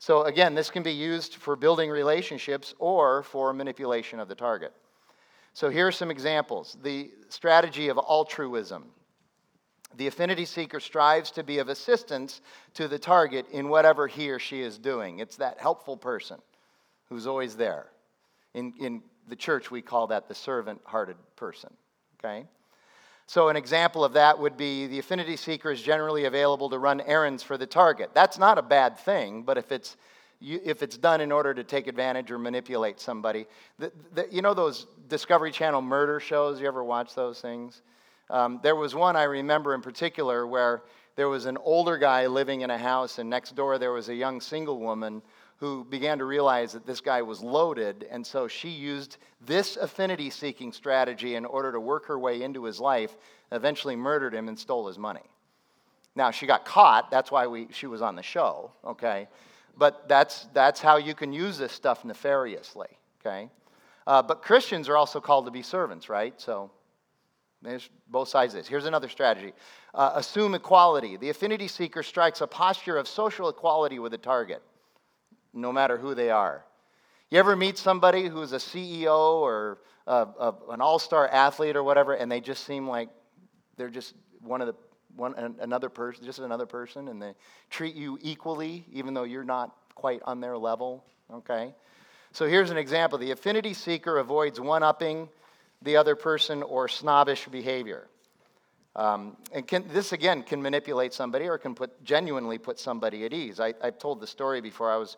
So, 0.02 0.24
again, 0.24 0.56
this 0.56 0.72
can 0.72 0.82
be 0.82 0.94
used 0.94 1.36
for 1.36 1.56
building 1.56 1.92
relationships 1.92 2.74
or 2.80 3.22
for 3.22 3.54
manipulation 3.54 4.20
of 4.20 4.28
the 4.28 4.34
target. 4.34 4.74
So, 5.54 5.70
here 5.70 5.86
are 5.86 5.92
some 5.92 6.10
examples 6.10 6.76
the 6.82 7.12
strategy 7.30 7.88
of 7.88 8.00
altruism. 8.00 8.86
The 9.98 10.08
affinity 10.08 10.46
seeker 10.46 10.80
strives 10.80 11.30
to 11.32 11.44
be 11.44 11.60
of 11.60 11.70
assistance 11.70 12.42
to 12.74 12.88
the 12.88 12.98
target 12.98 13.46
in 13.52 13.70
whatever 13.70 14.08
he 14.08 14.32
or 14.32 14.40
she 14.40 14.62
is 14.62 14.80
doing. 14.80 15.20
It's 15.20 15.36
that 15.36 15.60
helpful 15.60 15.98
person 15.98 16.40
who's 17.08 17.28
always 17.28 17.56
there. 17.56 17.86
In, 18.56 18.74
in 18.80 19.04
the 19.28 19.36
church, 19.36 19.70
we 19.70 19.84
call 19.84 20.08
that 20.08 20.28
the 20.28 20.34
servant 20.34 20.82
hearted 20.84 21.18
person. 21.36 21.72
Okay? 22.20 22.48
So, 23.28 23.50
an 23.50 23.56
example 23.56 24.04
of 24.04 24.14
that 24.14 24.38
would 24.40 24.58
be 24.58 24.88
the 24.88 25.00
affinity 25.00 25.38
seeker 25.38 25.72
is 25.72 25.82
generally 25.82 26.26
available 26.26 26.70
to 26.70 26.78
run 26.78 27.02
errands 27.02 27.44
for 27.44 27.58
the 27.58 27.66
target. 27.66 28.12
That's 28.14 28.38
not 28.38 28.58
a 28.58 28.62
bad 28.62 28.98
thing, 28.98 29.44
but 29.44 29.58
if 29.58 29.72
it's 29.72 29.98
if 30.42 30.82
it's 30.82 30.98
done 30.98 31.22
in 31.22 31.32
order 31.32 31.54
to 31.54 31.64
take 31.64 31.86
advantage 31.86 32.32
or 32.32 32.40
manipulate 32.40 33.00
somebody, 33.00 33.46
the, 33.78 33.92
the, 34.16 34.28
you 34.32 34.42
know 34.42 34.56
those 34.56 34.88
Discovery 35.08 35.52
Channel 35.52 35.82
murder 35.82 36.20
shows? 36.20 36.60
You 36.60 36.68
ever 36.68 36.84
watch 36.84 37.14
those 37.14 37.40
things? 37.40 37.84
Um, 38.30 38.60
there 38.64 38.76
was 38.76 38.96
one 38.96 39.16
I 39.16 39.24
remember 39.24 39.76
in 39.76 39.82
particular 39.82 40.48
where 40.48 40.82
there 41.16 41.30
was 41.30 41.46
an 41.46 41.58
older 41.58 41.98
guy 41.98 42.26
living 42.28 42.62
in 42.62 42.72
a 42.72 42.78
house, 42.78 43.20
and 43.20 43.30
next 43.30 43.56
door 43.56 43.78
there 43.78 43.92
was 43.92 44.10
a 44.10 44.16
young 44.16 44.42
single 44.42 44.80
woman 44.80 45.22
who 45.62 45.86
began 45.86 46.18
to 46.18 46.26
realize 46.26 46.74
that 46.74 46.88
this 46.88 47.00
guy 47.00 47.22
was 47.22 47.40
loaded, 47.40 48.08
and 48.10 48.26
so 48.26 48.48
she 48.48 48.68
used 48.70 49.18
this 49.46 49.78
affinity 49.78 50.32
seeking 50.32 50.74
strategy 50.74 51.36
in 51.36 51.46
order 51.46 51.72
to 51.72 51.80
work 51.80 52.08
her 52.08 52.18
way 52.18 52.42
into 52.42 52.64
his 52.64 52.80
life, 52.80 53.16
eventually 53.52 53.96
murdered 53.96 54.34
him 54.34 54.48
and 54.48 54.58
stole 54.58 54.88
his 54.88 54.98
money. 54.98 55.22
Now, 56.16 56.32
she 56.32 56.48
got 56.48 56.66
caught, 56.66 57.12
that's 57.12 57.30
why 57.30 57.46
we, 57.46 57.68
she 57.72 57.86
was 57.86 58.02
on 58.02 58.16
the 58.16 58.24
show, 58.24 58.72
okay? 58.84 59.28
But 59.78 60.10
that's, 60.10 60.48
that's 60.52 60.82
how 60.82 60.98
you 60.98 61.14
can 61.14 61.32
use 61.32 61.60
this 61.60 61.72
stuff 61.72 62.04
nefariously, 62.04 62.90
okay? 63.22 63.48
Uh, 64.08 64.24
but 64.24 64.42
Christians 64.42 64.90
are 64.90 64.98
also 64.98 65.22
called 65.22 65.46
to 65.46 65.52
be 65.52 65.62
servants, 65.62 66.10
right? 66.10 66.34
So 66.42 66.72
there's 67.62 67.88
both 68.10 68.30
sides 68.30 68.56
of 68.56 68.62
this. 68.62 68.68
Here's 68.68 68.88
another 68.88 69.10
strategy 69.10 69.54
uh, 69.94 70.14
assume 70.16 70.56
equality. 70.56 71.18
The 71.18 71.30
affinity 71.30 71.68
seeker 71.68 72.02
strikes 72.02 72.42
a 72.42 72.48
posture 72.48 72.98
of 72.98 73.08
social 73.08 73.48
equality 73.48 74.00
with 74.00 74.16
a 74.16 74.18
target 74.18 74.64
no 75.54 75.72
matter 75.72 75.98
who 75.98 76.16
they 76.16 76.30
are. 76.30 76.64
You 77.30 77.40
ever 77.40 77.56
meet 77.56 77.78
somebody 77.78 78.28
who's 78.28 78.52
a 78.52 78.58
CEO 78.58 79.36
or 79.42 79.80
a, 80.06 80.28
a, 80.40 80.56
an 80.70 80.82
all 80.82 81.00
star 81.00 81.28
athlete 81.28 81.76
or 81.76 81.84
whatever, 81.84 82.14
and 82.14 82.32
they 82.32 82.42
just 82.42 82.66
seem 82.66 82.88
like 82.88 83.10
they're 83.78 83.90
just 83.90 84.16
one 84.42 84.62
of 84.62 84.68
the 84.68 84.76
one 85.16 85.56
another 85.60 85.90
person, 85.90 86.24
just 86.24 86.40
another 86.40 86.66
person, 86.66 87.10
and 87.10 87.22
they 87.22 87.34
treat 87.70 87.96
you 87.96 88.18
equally, 88.22 88.86
even 88.92 89.14
though 89.14 89.24
you're 89.24 89.44
not 89.44 89.76
quite 89.96 90.22
on 90.26 90.40
their 90.40 90.58
level. 90.58 91.04
Okay, 91.32 91.74
so 92.32 92.48
here's 92.48 92.70
an 92.70 92.78
example: 92.78 93.18
the 93.18 93.32
affinity 93.32 93.74
seeker 93.74 94.18
avoids 94.18 94.60
one 94.60 94.84
upping 94.84 95.30
the 95.82 95.98
other 95.98 96.16
person 96.16 96.64
or 96.64 96.88
snobbish 96.88 97.48
behavior. 97.48 98.08
Um, 98.96 99.38
and 99.54 99.66
can, 99.66 99.86
this 99.88 100.12
again 100.12 100.44
can 100.44 100.62
manipulate 100.62 101.14
somebody 101.14 101.48
or 101.48 101.58
can 101.58 101.76
put 101.76 102.04
genuinely 102.04 102.58
put 102.58 102.78
somebody 102.78 103.24
at 103.26 103.32
ease. 103.32 103.60
I, 103.60 103.74
have 103.82 103.98
told 103.98 104.20
the 104.20 104.28
story 104.28 104.60
before. 104.60 104.92
I 104.92 104.98
was 104.98 105.16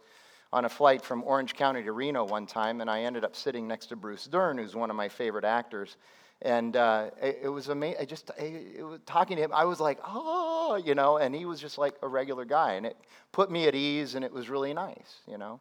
on 0.53 0.65
a 0.65 0.69
flight 0.69 1.03
from 1.03 1.23
Orange 1.23 1.55
County 1.55 1.81
to 1.81 1.91
Reno 1.91 2.23
one 2.23 2.45
time, 2.45 2.79
and 2.79 2.87
I 2.87 3.01
ended 3.01 3.25
up 3.25 3.35
sitting 3.35 3.67
next 3.67 3.87
to 3.87 3.95
Bruce 3.95 4.25
Dern, 4.25 4.59
who's 4.59 4.75
one 4.75 4.91
of 4.91 4.95
my 4.95 5.09
favorite 5.09 5.45
actors. 5.45 5.97
And 6.43 6.77
uh, 6.77 7.09
it, 7.19 7.39
it, 7.43 7.49
was 7.49 7.69
amazing. 7.69 7.99
I 7.99 8.05
just, 8.05 8.29
I, 8.39 8.83
was, 8.83 8.99
talking 9.07 9.37
to 9.37 9.43
him, 9.43 9.51
I 9.51 9.65
was 9.65 9.79
like, 9.79 9.97
oh, 10.05 10.79
you 10.85 10.93
know, 10.93 11.17
and 11.17 11.33
he 11.33 11.45
was 11.45 11.59
just 11.59 11.79
like 11.79 11.95
a 12.03 12.07
regular 12.07 12.45
guy. 12.45 12.73
And 12.73 12.85
it 12.85 12.95
put 13.31 13.49
me 13.49 13.67
at 13.67 13.73
ease, 13.73 14.13
and 14.13 14.23
it 14.23 14.31
was 14.31 14.47
really 14.47 14.75
nice, 14.75 15.21
you 15.27 15.39
know. 15.39 15.59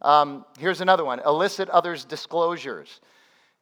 Um, 0.00 0.44
here's 0.60 0.80
another 0.80 1.04
one 1.04 1.18
elicit 1.26 1.68
others' 1.68 2.04
disclosures. 2.04 3.00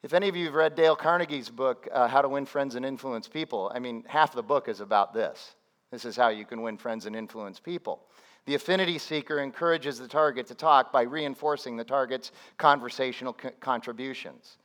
If 0.03 0.13
any 0.13 0.29
of 0.29 0.35
you 0.35 0.45
have 0.45 0.53
read 0.53 0.75
Dale 0.75 0.95
Carnegie's 0.95 1.49
book, 1.49 1.87
uh, 1.91 2.07
How 2.07 2.21
to 2.21 2.29
Win 2.29 2.45
Friends 2.45 2.75
and 2.75 2.85
Influence 2.85 3.27
People, 3.27 3.71
I 3.73 3.79
mean, 3.79 4.03
half 4.07 4.33
the 4.33 4.43
book 4.43 4.69
is 4.69 4.81
about 4.81 5.15
this. 5.15 5.55
This 5.91 6.05
is 6.05 6.15
how 6.15 6.29
you 6.29 6.45
can 6.45 6.61
win 6.61 6.77
friends 6.77 7.07
and 7.07 7.15
influence 7.15 7.59
people. 7.59 8.03
The 8.49 8.55
affinity 8.55 8.97
seeker 8.97 9.41
encourages 9.41 9.99
the 9.99 10.07
target 10.07 10.47
to 10.47 10.55
talk 10.55 10.91
by 10.91 11.03
reinforcing 11.03 11.77
the 11.77 11.83
target's 11.83 12.31
conversational 12.57 13.33
co- 13.33 13.51
contributions. 13.59 14.57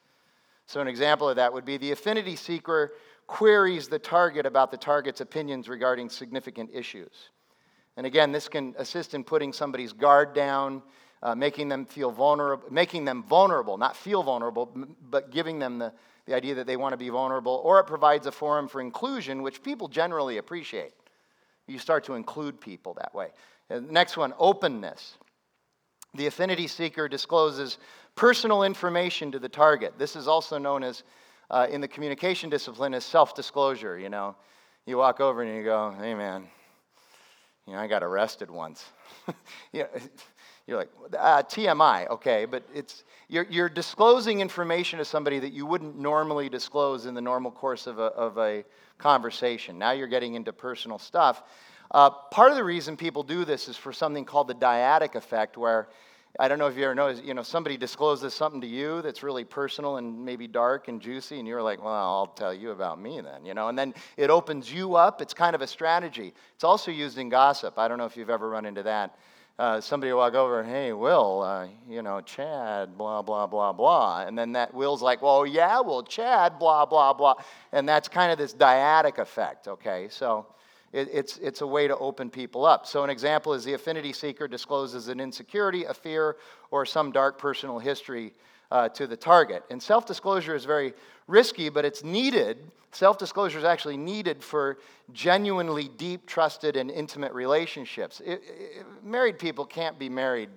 So, 0.65 0.81
an 0.81 0.89
example 0.89 1.29
of 1.29 1.37
that 1.37 1.53
would 1.53 1.67
be 1.67 1.77
the 1.77 1.93
affinity 1.93 2.35
seeker 2.35 2.95
queries 3.27 3.89
the 3.89 3.99
target 3.99 4.47
about 4.47 4.71
the 4.71 4.79
target's 4.79 5.21
opinions 5.21 5.69
regarding 5.69 6.09
significant 6.09 6.71
issues. 6.73 7.29
And 7.99 8.07
again, 8.07 8.33
this 8.33 8.49
can 8.49 8.75
assist 8.79 9.13
in 9.13 9.23
putting 9.23 9.53
somebody's 9.53 9.93
guard 9.93 10.35
down, 10.35 10.83
uh, 11.23 11.35
making 11.35 11.69
them 11.69 11.85
feel 11.85 12.11
vulnerable, 12.11 12.67
making 12.71 13.05
them 13.05 13.23
vulnerable, 13.23 13.77
not 13.77 13.95
feel 13.95 14.23
vulnerable, 14.23 14.75
but 15.11 15.31
giving 15.31 15.59
them 15.59 15.79
the, 15.79 15.93
the 16.25 16.35
idea 16.35 16.55
that 16.55 16.67
they 16.67 16.79
want 16.79 16.95
to 16.95 16.97
be 16.97 17.11
vulnerable, 17.11 17.61
or 17.63 17.81
it 17.81 17.85
provides 17.85 18.27
a 18.27 18.33
forum 18.33 18.67
for 18.67 18.81
inclusion, 18.81 19.43
which 19.43 19.63
people 19.63 19.89
generally 19.89 20.39
appreciate. 20.39 20.95
You 21.67 21.79
start 21.79 22.05
to 22.05 22.15
include 22.15 22.61
people 22.61 22.95
that 22.95 23.15
way. 23.15 23.29
And 23.71 23.91
next 23.91 24.17
one 24.17 24.35
openness. 24.39 25.17
The 26.15 26.27
affinity 26.27 26.69
seeker 26.69 27.09
discloses 27.09 27.79
personal 28.15 28.63
information 28.63 29.33
to 29.33 29.39
the 29.39 29.49
target. 29.49 29.95
This 29.99 30.15
is 30.17 30.29
also 30.29 30.59
known 30.59 30.85
as, 30.85 31.03
uh, 31.51 31.67
in 31.71 31.81
the 31.81 31.89
communication 31.89 32.51
discipline, 32.51 32.95
as 32.95 33.05
self 33.05 33.35
disclosure. 33.35 33.99
You 33.99 34.09
know, 34.09 34.37
you 34.87 34.97
walk 34.99 35.21
over 35.21 35.43
and 35.43 35.57
you 35.57 35.65
go, 35.65 35.95
hey 35.99 36.15
man, 36.15 36.47
you 37.67 37.73
know, 37.73 37.79
I 37.79 37.87
got 37.87 38.03
arrested 38.03 38.51
once. 38.51 38.85
you 39.73 39.81
know, 39.83 39.89
you're 40.67 40.77
like, 40.77 40.91
uh, 41.19 41.43
TMI, 41.43 42.09
okay, 42.11 42.45
but 42.45 42.63
it's, 42.75 43.05
you're, 43.29 43.47
you're 43.51 43.69
disclosing 43.69 44.41
information 44.41 44.99
to 44.99 45.05
somebody 45.05 45.39
that 45.39 45.53
you 45.53 45.67
wouldn't 45.67 45.99
normally 45.99 46.49
disclose 46.49 47.07
in 47.07 47.15
the 47.15 47.21
normal 47.21 47.51
course 47.51 47.87
of 47.87 47.99
a, 47.99 48.03
of 48.03 48.39
a 48.39 48.65
conversation. 48.99 49.79
Now 49.79 49.93
you're 49.93 50.07
getting 50.07 50.35
into 50.35 50.53
personal 50.53 50.99
stuff. 50.99 51.43
Uh, 51.91 52.11
part 52.11 52.51
of 52.51 52.57
the 52.57 52.65
reason 52.65 52.97
people 52.97 53.23
do 53.23 53.45
this 53.45 53.69
is 53.69 53.77
for 53.77 53.93
something 53.93 54.25
called 54.25 54.49
the 54.49 54.55
dyadic 54.55 55.15
effect, 55.15 55.57
where 55.57 55.89
I 56.41 56.49
don't 56.49 56.59
know 56.59 56.67
if 56.67 56.77
you 56.77 56.85
ever 56.85 56.95
noticed, 56.95 57.25
you 57.25 57.35
know, 57.35 57.43
somebody 57.43 57.77
discloses 57.77 58.35
something 58.35 58.61
to 58.61 58.67
you 58.67 59.03
that's 59.03 59.23
really 59.23 59.45
personal 59.45 59.99
and 59.99 60.25
maybe 60.25 60.49
dark 60.49 60.89
and 60.89 61.01
juicy, 61.01 61.39
and 61.39 61.47
you're 61.47 61.63
like, 61.63 61.83
well, 61.83 61.93
I'll 61.93 62.27
tell 62.27 62.53
you 62.53 62.71
about 62.71 63.01
me 63.01 63.21
then, 63.21 63.45
you 63.45 63.55
know, 63.55 63.69
and 63.69 63.79
then 63.79 63.95
it 64.17 64.31
opens 64.31 64.73
you 64.73 64.97
up. 64.97 65.23
It's 65.23 65.35
kind 65.35 65.55
of 65.55 65.63
a 65.63 65.67
strategy. 65.67 66.35
It's 66.55 66.65
also 66.65 66.91
used 66.91 67.19
in 67.19 67.29
gossip. 67.29 67.79
I 67.79 67.87
don't 67.87 67.99
know 67.99 68.07
if 68.07 68.17
you've 68.17 68.31
ever 68.31 68.49
run 68.49 68.67
into 68.67 68.83
that 68.83 69.17
uh, 69.59 69.81
somebody 69.81 70.11
will 70.11 70.19
walk 70.19 70.35
over, 70.35 70.65
hey, 70.65 70.93
Will, 70.93 71.43
uh, 71.43 71.69
you 71.89 72.03
know, 72.03 72.21
Chad, 72.21 72.99
blah, 72.99 73.23
blah, 73.23 73.47
blah, 73.47 73.73
blah. 73.73 74.23
And 74.27 74.37
then 74.37 74.53
that 74.53 74.75
Will's 74.75 75.01
like, 75.01 75.23
well, 75.23 75.47
yeah, 75.47 75.81
well, 75.81 76.03
Chad, 76.03 76.59
blah, 76.59 76.85
blah, 76.85 77.13
blah. 77.13 77.35
And 77.71 77.89
that's 77.89 78.09
kind 78.09 78.33
of 78.33 78.39
this 78.39 78.53
dyadic 78.53 79.19
effect, 79.19 79.69
okay? 79.69 80.09
So 80.11 80.47
it, 80.95 81.09
it's, 81.13 81.39
it's 81.39 81.61
a 81.61 81.67
way 81.67 81.89
to 81.89 81.97
open 81.99 82.31
people 82.31 82.65
up. 82.65 82.87
So 82.87 83.03
an 83.03 83.11
example 83.11 83.53
is 83.53 83.65
the 83.65 83.75
affinity 83.75 84.13
seeker 84.13 84.47
discloses 84.47 85.09
an 85.09 85.19
insecurity, 85.19 85.85
a 85.85 85.93
fear, 85.93 86.37
or 86.71 86.87
some 86.87 87.11
dark 87.11 87.37
personal 87.37 87.81
history 87.81 88.33
uh, 88.71 88.89
to 88.91 89.09
the 89.09 89.17
target. 89.17 89.65
And 89.71 89.83
self 89.83 90.07
disclosure 90.07 90.55
is 90.55 90.65
very 90.65 90.95
risky, 91.27 91.69
but 91.69 91.85
it's 91.85 92.05
needed. 92.05 92.59
Self 92.93 93.19
disclosure 93.19 93.59
is 93.59 93.65
actually 93.65 93.97
needed 93.97 94.43
for 94.43 94.79
genuinely 95.13 95.89
deep, 95.97 96.27
trusted, 96.27 96.77
and 96.77 96.93
intimate 96.93 97.33
relationships. 97.33 98.21
It, 98.25 98.43
it, 98.47 98.87
married 99.03 99.41
people 99.41 99.67
can't 99.67 99.99
be 99.99 100.09
married 100.09 100.51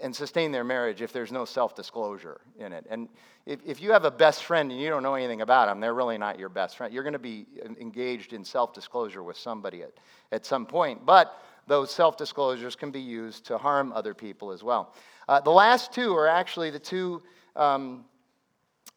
and 0.00 0.16
sustain 0.16 0.50
their 0.50 0.64
marriage 0.64 1.02
if 1.02 1.12
there's 1.12 1.30
no 1.30 1.44
self 1.44 1.74
disclosure 1.76 2.40
in 2.58 2.72
it. 2.72 2.86
And 2.88 3.10
if, 3.48 3.60
if 3.64 3.80
you 3.80 3.92
have 3.92 4.04
a 4.04 4.10
best 4.10 4.44
friend 4.44 4.70
and 4.70 4.78
you 4.78 4.90
don't 4.90 5.02
know 5.02 5.14
anything 5.14 5.40
about 5.40 5.68
them, 5.68 5.80
they're 5.80 5.94
really 5.94 6.18
not 6.18 6.38
your 6.38 6.50
best 6.50 6.76
friend. 6.76 6.92
You're 6.92 7.02
going 7.02 7.14
to 7.14 7.18
be 7.18 7.46
engaged 7.80 8.34
in 8.34 8.44
self 8.44 8.74
disclosure 8.74 9.22
with 9.22 9.38
somebody 9.38 9.82
at, 9.82 9.92
at 10.32 10.44
some 10.44 10.66
point. 10.66 11.06
But 11.06 11.34
those 11.66 11.90
self 11.90 12.18
disclosures 12.18 12.76
can 12.76 12.90
be 12.90 13.00
used 13.00 13.46
to 13.46 13.56
harm 13.56 13.90
other 13.94 14.12
people 14.12 14.52
as 14.52 14.62
well. 14.62 14.94
Uh, 15.28 15.40
the 15.40 15.50
last 15.50 15.94
two 15.94 16.14
are 16.14 16.28
actually 16.28 16.68
the 16.68 16.78
two 16.78 17.22
um, 17.56 18.04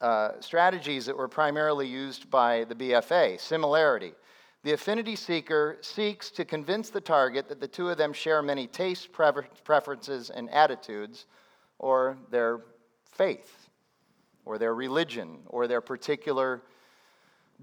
uh, 0.01 0.31
strategies 0.41 1.05
that 1.05 1.15
were 1.15 1.29
primarily 1.29 1.87
used 1.87 2.29
by 2.29 2.65
the 2.65 2.75
BFA 2.75 3.39
similarity. 3.39 4.11
The 4.63 4.73
affinity 4.73 5.15
seeker 5.15 5.77
seeks 5.79 6.29
to 6.31 6.43
convince 6.43 6.89
the 6.89 7.01
target 7.01 7.47
that 7.47 7.61
the 7.61 7.67
two 7.69 7.89
of 7.89 7.97
them 7.97 8.11
share 8.11 8.41
many 8.41 8.67
tastes, 8.67 9.07
preferences, 9.07 10.29
and 10.29 10.49
attitudes, 10.49 11.25
or 11.79 12.17
their 12.29 12.59
faith, 13.11 13.60
or 14.45 14.57
their 14.57 14.73
religion, 14.73 15.39
or 15.47 15.67
their 15.67 15.81
particular 15.81 16.61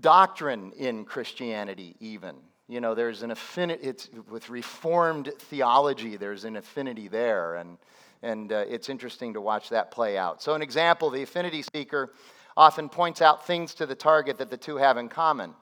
doctrine 0.01 0.73
in 0.77 1.05
Christianity, 1.05 1.97
even. 2.01 2.37
You 2.69 2.81
know, 2.81 2.95
there's 2.95 3.23
an 3.23 3.31
affinity, 3.31 3.83
it's 3.83 4.11
with 4.31 4.51
Reformed 4.51 5.33
theology, 5.39 6.17
there's 6.17 6.45
an 6.45 6.57
affinity 6.57 7.09
there. 7.09 7.57
And 7.57 7.79
and 8.23 8.53
uh, 8.53 8.65
it's 8.69 8.89
interesting 8.89 9.35
to 9.35 9.41
watch 9.41 9.69
that 9.71 9.91
play 9.91 10.19
out. 10.19 10.43
So, 10.43 10.55
an 10.55 10.63
example 10.63 11.11
the 11.11 11.23
affinity 11.23 11.63
seeker 11.63 12.13
often 12.57 12.89
points 12.89 13.23
out 13.23 13.47
things 13.47 13.75
to 13.75 13.87
the 13.87 13.95
target 13.95 14.39
that 14.39 14.51
the 14.51 14.57
two 14.57 14.77
have 14.77 14.97
in 14.97 15.09
common, 15.09 15.55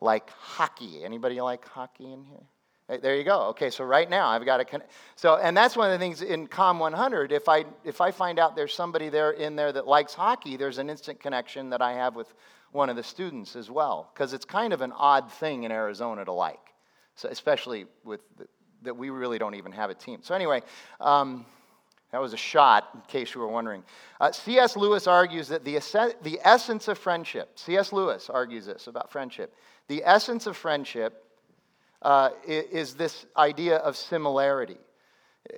like 0.00 0.30
hockey. 0.30 1.04
Anybody 1.04 1.40
like 1.40 1.66
hockey 1.66 2.12
in 2.12 2.24
here? 2.24 2.44
There 2.88 3.16
you 3.16 3.24
go. 3.24 3.46
Okay, 3.48 3.70
so 3.70 3.84
right 3.84 4.08
now 4.08 4.28
I've 4.28 4.44
got 4.44 4.60
a 4.60 4.64
con- 4.64 4.82
so, 5.16 5.36
and 5.36 5.56
that's 5.56 5.76
one 5.76 5.90
of 5.90 5.98
the 5.98 6.04
things 6.04 6.22
in 6.22 6.46
Com 6.46 6.78
100. 6.78 7.32
If 7.32 7.48
I 7.48 7.64
if 7.84 8.00
I 8.00 8.12
find 8.12 8.38
out 8.38 8.54
there's 8.54 8.74
somebody 8.74 9.08
there 9.08 9.32
in 9.32 9.56
there 9.56 9.72
that 9.72 9.88
likes 9.88 10.14
hockey, 10.14 10.56
there's 10.56 10.78
an 10.78 10.88
instant 10.88 11.18
connection 11.18 11.70
that 11.70 11.82
I 11.82 11.94
have 11.94 12.14
with 12.14 12.32
one 12.70 12.88
of 12.88 12.94
the 12.94 13.02
students 13.02 13.56
as 13.56 13.70
well, 13.70 14.10
because 14.14 14.32
it's 14.32 14.44
kind 14.44 14.72
of 14.72 14.82
an 14.82 14.92
odd 14.92 15.32
thing 15.32 15.64
in 15.64 15.72
Arizona 15.72 16.24
to 16.24 16.32
like, 16.32 16.60
so 17.16 17.28
especially 17.28 17.86
with 18.04 18.20
the, 18.36 18.46
that 18.82 18.96
we 18.96 19.10
really 19.10 19.38
don't 19.38 19.56
even 19.56 19.72
have 19.72 19.90
a 19.90 19.94
team. 19.94 20.20
So 20.22 20.34
anyway, 20.34 20.62
um, 21.00 21.44
that 22.12 22.20
was 22.20 22.32
a 22.32 22.36
shot, 22.36 22.88
in 22.94 23.00
case 23.08 23.34
you 23.34 23.40
were 23.40 23.48
wondering. 23.48 23.82
Uh, 24.20 24.30
C.S. 24.30 24.76
Lewis 24.76 25.08
argues 25.08 25.48
that 25.48 25.64
the, 25.64 25.74
the 26.22 26.40
essence 26.44 26.86
of 26.86 26.98
friendship, 26.98 27.58
C.S. 27.58 27.92
Lewis 27.92 28.30
argues 28.30 28.66
this 28.66 28.86
about 28.86 29.10
friendship. 29.10 29.54
The 29.88 30.02
essence 30.04 30.46
of 30.46 30.56
friendship 30.56 31.25
uh, 32.02 32.30
is, 32.46 32.94
this 32.94 33.26
idea 33.36 33.76
of 33.76 33.96
similarity. 33.96 34.78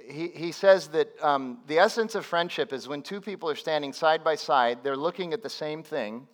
He, 0.09 0.29
he 0.29 0.53
says 0.53 0.89
that 0.89 1.11
um, 1.23 1.59
the 1.67 1.79
essence 1.79 2.15
of 2.15 2.27
friendship 2.27 2.73
is 2.73 2.89
when 2.89 3.03
two 3.03 3.21
people 3.21 3.49
are 3.49 3.57
standing 3.57 3.93
side 3.93 4.23
by 4.23 4.35
side, 4.35 4.79
they're 4.83 4.97
looking 4.97 5.33
at 5.33 5.43
the 5.43 5.51
same 5.51 5.83
thing, 5.83 6.27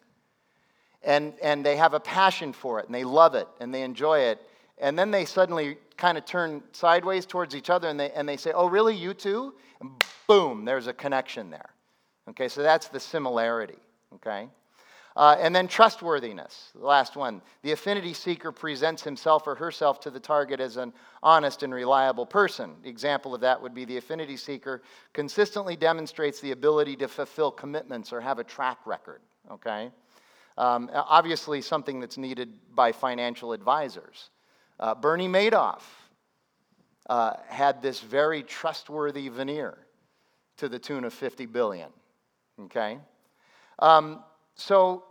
and, 1.02 1.34
and 1.42 1.64
they 1.64 1.76
have 1.76 1.94
a 1.94 2.00
passion 2.00 2.52
for 2.52 2.80
it, 2.80 2.87
and 2.87 2.94
they 2.94 3.04
love 3.04 3.34
it, 3.34 3.49
and 3.61 3.73
they 3.73 3.82
enjoy 3.82 4.20
it, 4.20 4.40
and 4.78 4.99
then 4.99 5.11
they 5.11 5.25
suddenly 5.25 5.78
kind 5.96 6.18
of 6.18 6.25
turn 6.25 6.62
sideways 6.73 7.26
towards 7.26 7.54
each 7.54 7.70
other 7.70 7.88
and 7.88 7.99
they, 7.99 8.11
and 8.11 8.28
they 8.28 8.37
say, 8.37 8.52
Oh, 8.52 8.68
really, 8.68 8.96
you 8.96 9.14
too? 9.14 9.54
And 9.80 9.90
boom, 10.26 10.64
there's 10.64 10.87
a 10.87 10.92
connection 10.92 11.50
there. 11.50 11.70
Okay, 12.30 12.49
so 12.49 12.62
that's 12.62 12.88
the 12.88 13.00
similarity. 13.00 13.78
Okay? 14.14 14.49
Uh, 15.16 15.37
and 15.38 15.54
then 15.54 15.68
trustworthiness, 15.68 16.71
the 16.75 16.85
last 16.85 17.14
one. 17.14 17.40
The 17.62 17.71
affinity 17.71 18.14
seeker 18.14 18.50
presents 18.50 19.02
himself 19.02 19.47
or 19.47 19.54
herself 19.54 20.00
to 20.00 20.11
the 20.11 20.18
target 20.18 20.59
as 20.59 20.76
an 20.76 20.92
honest 21.23 21.62
and 21.62 21.73
reliable 21.73 22.26
person. 22.26 22.75
Example 22.83 23.33
of 23.33 23.40
that 23.42 23.62
would 23.62 23.75
be 23.75 23.85
the 23.85 23.97
affinity 23.97 24.37
seeker 24.37 24.83
consistently 25.12 25.76
demonstrates 25.76 26.40
the 26.40 26.50
ability 26.50 26.97
to 26.97 27.06
fulfill 27.06 27.52
commitments 27.52 28.12
or 28.12 28.21
have 28.21 28.40
a 28.40 28.44
track 28.44 28.78
record. 28.87 29.21
Okay? 29.52 29.92
Um, 30.59 30.90
obviously, 30.92 31.61
something 31.61 32.00
that's 32.00 32.18
needed 32.18 32.52
by 32.75 32.90
financial 32.90 33.52
advisors. 33.52 34.30
Uh, 34.80 34.97
Bernie 34.97 35.28
Madoff 35.28 35.83
uh, 37.09 37.35
had 37.49 37.83
this 37.83 38.00
very 38.00 38.42
trustworthy 38.42 39.28
veneer 39.28 39.78
to 40.56 40.68
the 40.68 40.78
tune 40.78 41.04
of 41.04 41.12
50 41.12 41.47
billion. 41.47 41.90
Okay? 42.62 42.99
Um, 43.78 44.25
so 44.54 45.04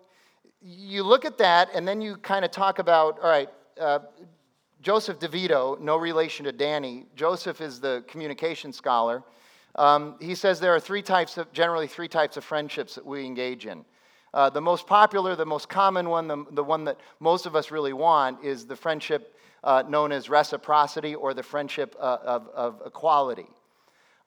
you 0.61 1.03
look 1.03 1.25
at 1.25 1.37
that, 1.37 1.69
and 1.75 1.87
then 1.87 2.01
you 2.01 2.15
kind 2.17 2.45
of 2.45 2.51
talk 2.51 2.79
about 2.79 3.19
all 3.19 3.29
right, 3.29 3.49
uh, 3.79 3.99
Joseph 4.81 5.19
DeVito, 5.19 5.79
no 5.79 5.97
relation 5.97 6.45
to 6.45 6.51
Danny. 6.51 7.05
Joseph 7.15 7.61
is 7.61 7.79
the 7.79 8.03
communication 8.07 8.73
scholar. 8.73 9.23
Um, 9.75 10.15
he 10.19 10.35
says 10.35 10.59
there 10.59 10.75
are 10.75 10.79
three 10.79 11.01
types 11.01 11.37
of, 11.37 11.51
generally 11.53 11.87
three 11.87 12.07
types 12.07 12.37
of 12.37 12.43
friendships 12.43 12.95
that 12.95 13.05
we 13.05 13.25
engage 13.25 13.65
in. 13.65 13.85
Uh, 14.33 14.49
the 14.49 14.61
most 14.61 14.87
popular, 14.87 15.35
the 15.35 15.45
most 15.45 15.69
common 15.69 16.09
one, 16.09 16.27
the, 16.27 16.45
the 16.51 16.63
one 16.63 16.83
that 16.85 16.97
most 17.19 17.45
of 17.45 17.55
us 17.55 17.71
really 17.71 17.93
want, 17.93 18.43
is 18.43 18.65
the 18.65 18.75
friendship 18.75 19.35
uh, 19.63 19.83
known 19.87 20.11
as 20.11 20.29
reciprocity 20.29 21.15
or 21.15 21.33
the 21.33 21.43
friendship 21.43 21.95
uh, 21.99 22.17
of, 22.23 22.47
of 22.49 22.81
equality. 22.85 23.47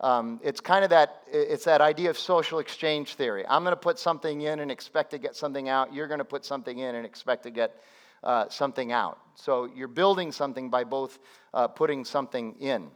Um, 0.01 0.41
it's 0.43 0.61
kind 0.61 0.85
of 0.85 0.91
that 0.91 1.23
it's 1.33 1.65
that 1.65 1.81
idea 1.81 2.11
of 2.11 2.19
social 2.19 2.59
exchange 2.59 3.15
theory. 3.15 3.45
I'm 3.49 3.63
going 3.63 3.73
to 3.73 3.81
put 3.81 3.99
something 3.99 4.43
in 4.43 4.61
and 4.61 4.71
expect 4.71 5.13
to 5.13 5.19
get 5.19 5.35
something 5.35 5.69
out. 5.69 5.95
You're 5.95 6.09
going 6.09 6.19
to 6.19 6.25
put 6.25 6.45
something 6.45 6.79
in 6.79 6.95
and 6.95 7.07
expect 7.07 7.45
to 7.45 7.51
get 7.51 7.81
uh, 8.23 8.49
something 8.51 8.93
out. 8.93 9.19
So 9.37 9.71
you're 9.75 9.89
building 9.89 10.33
something 10.33 10.69
by 10.69 10.85
both 10.85 11.19
uh, 11.55 11.69
putting 11.69 12.05
something 12.05 12.57
in. 12.61 12.91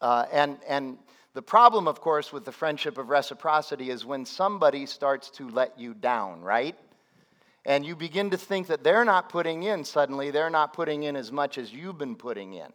Uh, 0.00 0.26
and 0.32 0.58
and 0.68 0.98
the 1.32 1.42
problem, 1.42 1.86
of 1.86 2.00
course, 2.00 2.32
with 2.32 2.44
the 2.44 2.52
friendship 2.52 2.98
of 2.98 3.10
reciprocity 3.10 3.90
is 3.90 4.04
when 4.04 4.24
somebody 4.24 4.86
starts 4.86 5.30
to 5.32 5.48
let 5.50 5.78
you 5.78 5.92
down, 5.92 6.42
right? 6.42 6.74
And 7.66 7.84
you 7.84 7.96
begin 7.96 8.30
to 8.30 8.36
think 8.36 8.68
that 8.68 8.84
they're 8.84 9.04
not 9.04 9.28
putting 9.28 9.62
in, 9.62 9.84
suddenly, 9.84 10.30
they're 10.30 10.50
not 10.50 10.72
putting 10.72 11.02
in 11.02 11.16
as 11.16 11.32
much 11.32 11.58
as 11.58 11.72
you've 11.72 11.98
been 11.98 12.16
putting 12.16 12.54
in. 12.54 12.72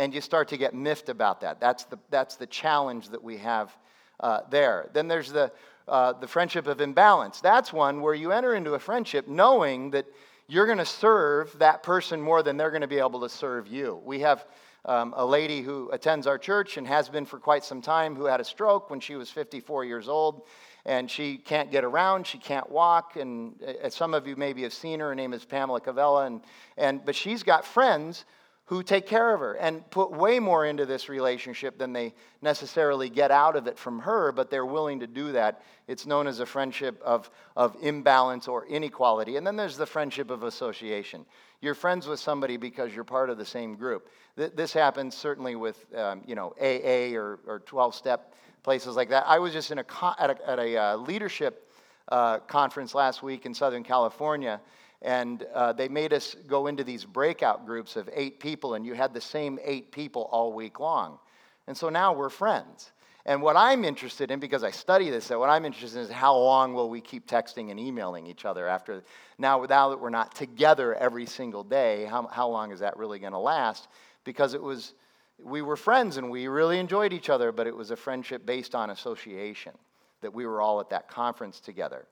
And 0.00 0.14
you 0.14 0.22
start 0.22 0.48
to 0.48 0.56
get 0.56 0.72
miffed 0.72 1.10
about 1.10 1.42
that. 1.42 1.60
That's 1.60 1.84
the, 1.84 1.98
that's 2.08 2.36
the 2.36 2.46
challenge 2.46 3.10
that 3.10 3.22
we 3.22 3.36
have 3.36 3.76
uh, 4.18 4.40
there. 4.48 4.88
Then 4.94 5.08
there's 5.08 5.30
the, 5.30 5.52
uh, 5.86 6.14
the 6.14 6.26
friendship 6.26 6.66
of 6.66 6.80
imbalance. 6.80 7.42
That's 7.42 7.70
one 7.70 8.00
where 8.00 8.14
you 8.14 8.32
enter 8.32 8.54
into 8.54 8.72
a 8.72 8.78
friendship 8.78 9.28
knowing 9.28 9.90
that 9.90 10.06
you're 10.48 10.64
going 10.64 10.78
to 10.78 10.86
serve 10.86 11.54
that 11.58 11.82
person 11.82 12.18
more 12.18 12.42
than 12.42 12.56
they're 12.56 12.70
going 12.70 12.80
to 12.80 12.88
be 12.88 12.98
able 12.98 13.20
to 13.20 13.28
serve 13.28 13.68
you. 13.68 14.00
We 14.02 14.20
have 14.20 14.46
um, 14.86 15.12
a 15.18 15.26
lady 15.26 15.60
who 15.60 15.90
attends 15.90 16.26
our 16.26 16.38
church 16.38 16.78
and 16.78 16.86
has 16.86 17.10
been 17.10 17.26
for 17.26 17.38
quite 17.38 17.62
some 17.62 17.82
time 17.82 18.16
who 18.16 18.24
had 18.24 18.40
a 18.40 18.44
stroke 18.44 18.88
when 18.88 19.00
she 19.00 19.16
was 19.16 19.28
54 19.28 19.84
years 19.84 20.08
old 20.08 20.46
and 20.86 21.10
she 21.10 21.36
can't 21.36 21.70
get 21.70 21.84
around, 21.84 22.26
she 22.26 22.38
can't 22.38 22.70
walk, 22.70 23.16
and 23.16 23.62
uh, 23.84 23.90
some 23.90 24.14
of 24.14 24.26
you 24.26 24.34
maybe 24.34 24.62
have 24.62 24.72
seen 24.72 25.00
her. 25.00 25.08
Her 25.08 25.14
name 25.14 25.34
is 25.34 25.44
Pamela 25.44 25.82
Cavella, 25.82 26.26
and, 26.26 26.40
and 26.78 27.04
but 27.04 27.14
she's 27.14 27.42
got 27.42 27.66
friends 27.66 28.24
who 28.70 28.84
take 28.84 29.04
care 29.04 29.34
of 29.34 29.40
her 29.40 29.54
and 29.54 29.90
put 29.90 30.12
way 30.12 30.38
more 30.38 30.64
into 30.64 30.86
this 30.86 31.08
relationship 31.08 31.76
than 31.76 31.92
they 31.92 32.14
necessarily 32.40 33.10
get 33.10 33.32
out 33.32 33.56
of 33.56 33.66
it 33.66 33.76
from 33.76 33.98
her, 33.98 34.30
but 34.30 34.48
they're 34.48 34.64
willing 34.64 35.00
to 35.00 35.08
do 35.08 35.32
that. 35.32 35.60
It's 35.88 36.06
known 36.06 36.28
as 36.28 36.38
a 36.38 36.46
friendship 36.46 37.02
of, 37.04 37.28
of 37.56 37.76
imbalance 37.82 38.46
or 38.46 38.68
inequality. 38.68 39.34
And 39.34 39.44
then 39.44 39.56
there's 39.56 39.76
the 39.76 39.86
friendship 39.86 40.30
of 40.30 40.44
association. 40.44 41.26
You're 41.60 41.74
friends 41.74 42.06
with 42.06 42.20
somebody 42.20 42.56
because 42.56 42.94
you're 42.94 43.02
part 43.02 43.28
of 43.28 43.38
the 43.38 43.44
same 43.44 43.74
group. 43.74 44.08
This 44.36 44.72
happens 44.72 45.16
certainly 45.16 45.56
with 45.56 45.84
um, 45.96 46.22
you 46.24 46.36
know, 46.36 46.54
AA 46.60 47.18
or, 47.18 47.40
or 47.48 47.64
12 47.66 47.92
step 47.92 48.36
places 48.62 48.94
like 48.94 49.08
that. 49.08 49.24
I 49.26 49.40
was 49.40 49.52
just 49.52 49.72
in 49.72 49.80
a, 49.80 49.84
at 50.16 50.30
a, 50.30 50.48
at 50.48 50.58
a 50.60 50.76
uh, 50.76 50.96
leadership 50.96 51.72
uh, 52.06 52.38
conference 52.38 52.94
last 52.94 53.20
week 53.20 53.46
in 53.46 53.52
Southern 53.52 53.82
California, 53.82 54.60
and 55.02 55.46
uh, 55.54 55.72
they 55.72 55.88
made 55.88 56.12
us 56.12 56.36
go 56.46 56.66
into 56.66 56.84
these 56.84 57.04
breakout 57.04 57.66
groups 57.66 57.96
of 57.96 58.08
eight 58.12 58.40
people, 58.40 58.74
and 58.74 58.84
you 58.84 58.94
had 58.94 59.14
the 59.14 59.20
same 59.20 59.58
eight 59.64 59.92
people 59.92 60.28
all 60.30 60.52
week 60.52 60.80
long. 60.80 61.18
And 61.66 61.76
so 61.76 61.88
now 61.88 62.12
we're 62.12 62.30
friends. 62.30 62.92
And 63.26 63.42
what 63.42 63.56
I'm 63.56 63.84
interested 63.84 64.30
in, 64.30 64.40
because 64.40 64.64
I 64.64 64.70
study 64.70 65.10
this, 65.10 65.30
what 65.30 65.50
I'm 65.50 65.64
interested 65.64 65.98
in 65.98 66.04
is 66.04 66.10
how 66.10 66.36
long 66.36 66.74
will 66.74 66.88
we 66.88 67.00
keep 67.00 67.26
texting 67.26 67.70
and 67.70 67.78
emailing 67.78 68.26
each 68.26 68.44
other 68.44 68.66
after 68.66 69.04
now, 69.38 69.64
now 69.68 69.90
that 69.90 70.00
we're 70.00 70.10
not 70.10 70.34
together 70.34 70.94
every 70.94 71.26
single 71.26 71.62
day, 71.62 72.06
how, 72.06 72.26
how 72.26 72.48
long 72.48 72.72
is 72.72 72.80
that 72.80 72.96
really 72.96 73.18
going 73.18 73.32
to 73.32 73.38
last? 73.38 73.88
Because 74.24 74.54
it 74.54 74.62
was 74.62 74.94
we 75.42 75.62
were 75.62 75.76
friends 75.76 76.16
and 76.16 76.30
we 76.30 76.48
really 76.48 76.78
enjoyed 76.78 77.12
each 77.12 77.30
other, 77.30 77.52
but 77.52 77.66
it 77.66 77.74
was 77.74 77.90
a 77.90 77.96
friendship 77.96 78.44
based 78.44 78.74
on 78.74 78.90
association 78.90 79.72
that 80.20 80.34
we 80.34 80.46
were 80.46 80.60
all 80.60 80.80
at 80.80 80.90
that 80.90 81.08
conference 81.08 81.60
together. 81.60 82.06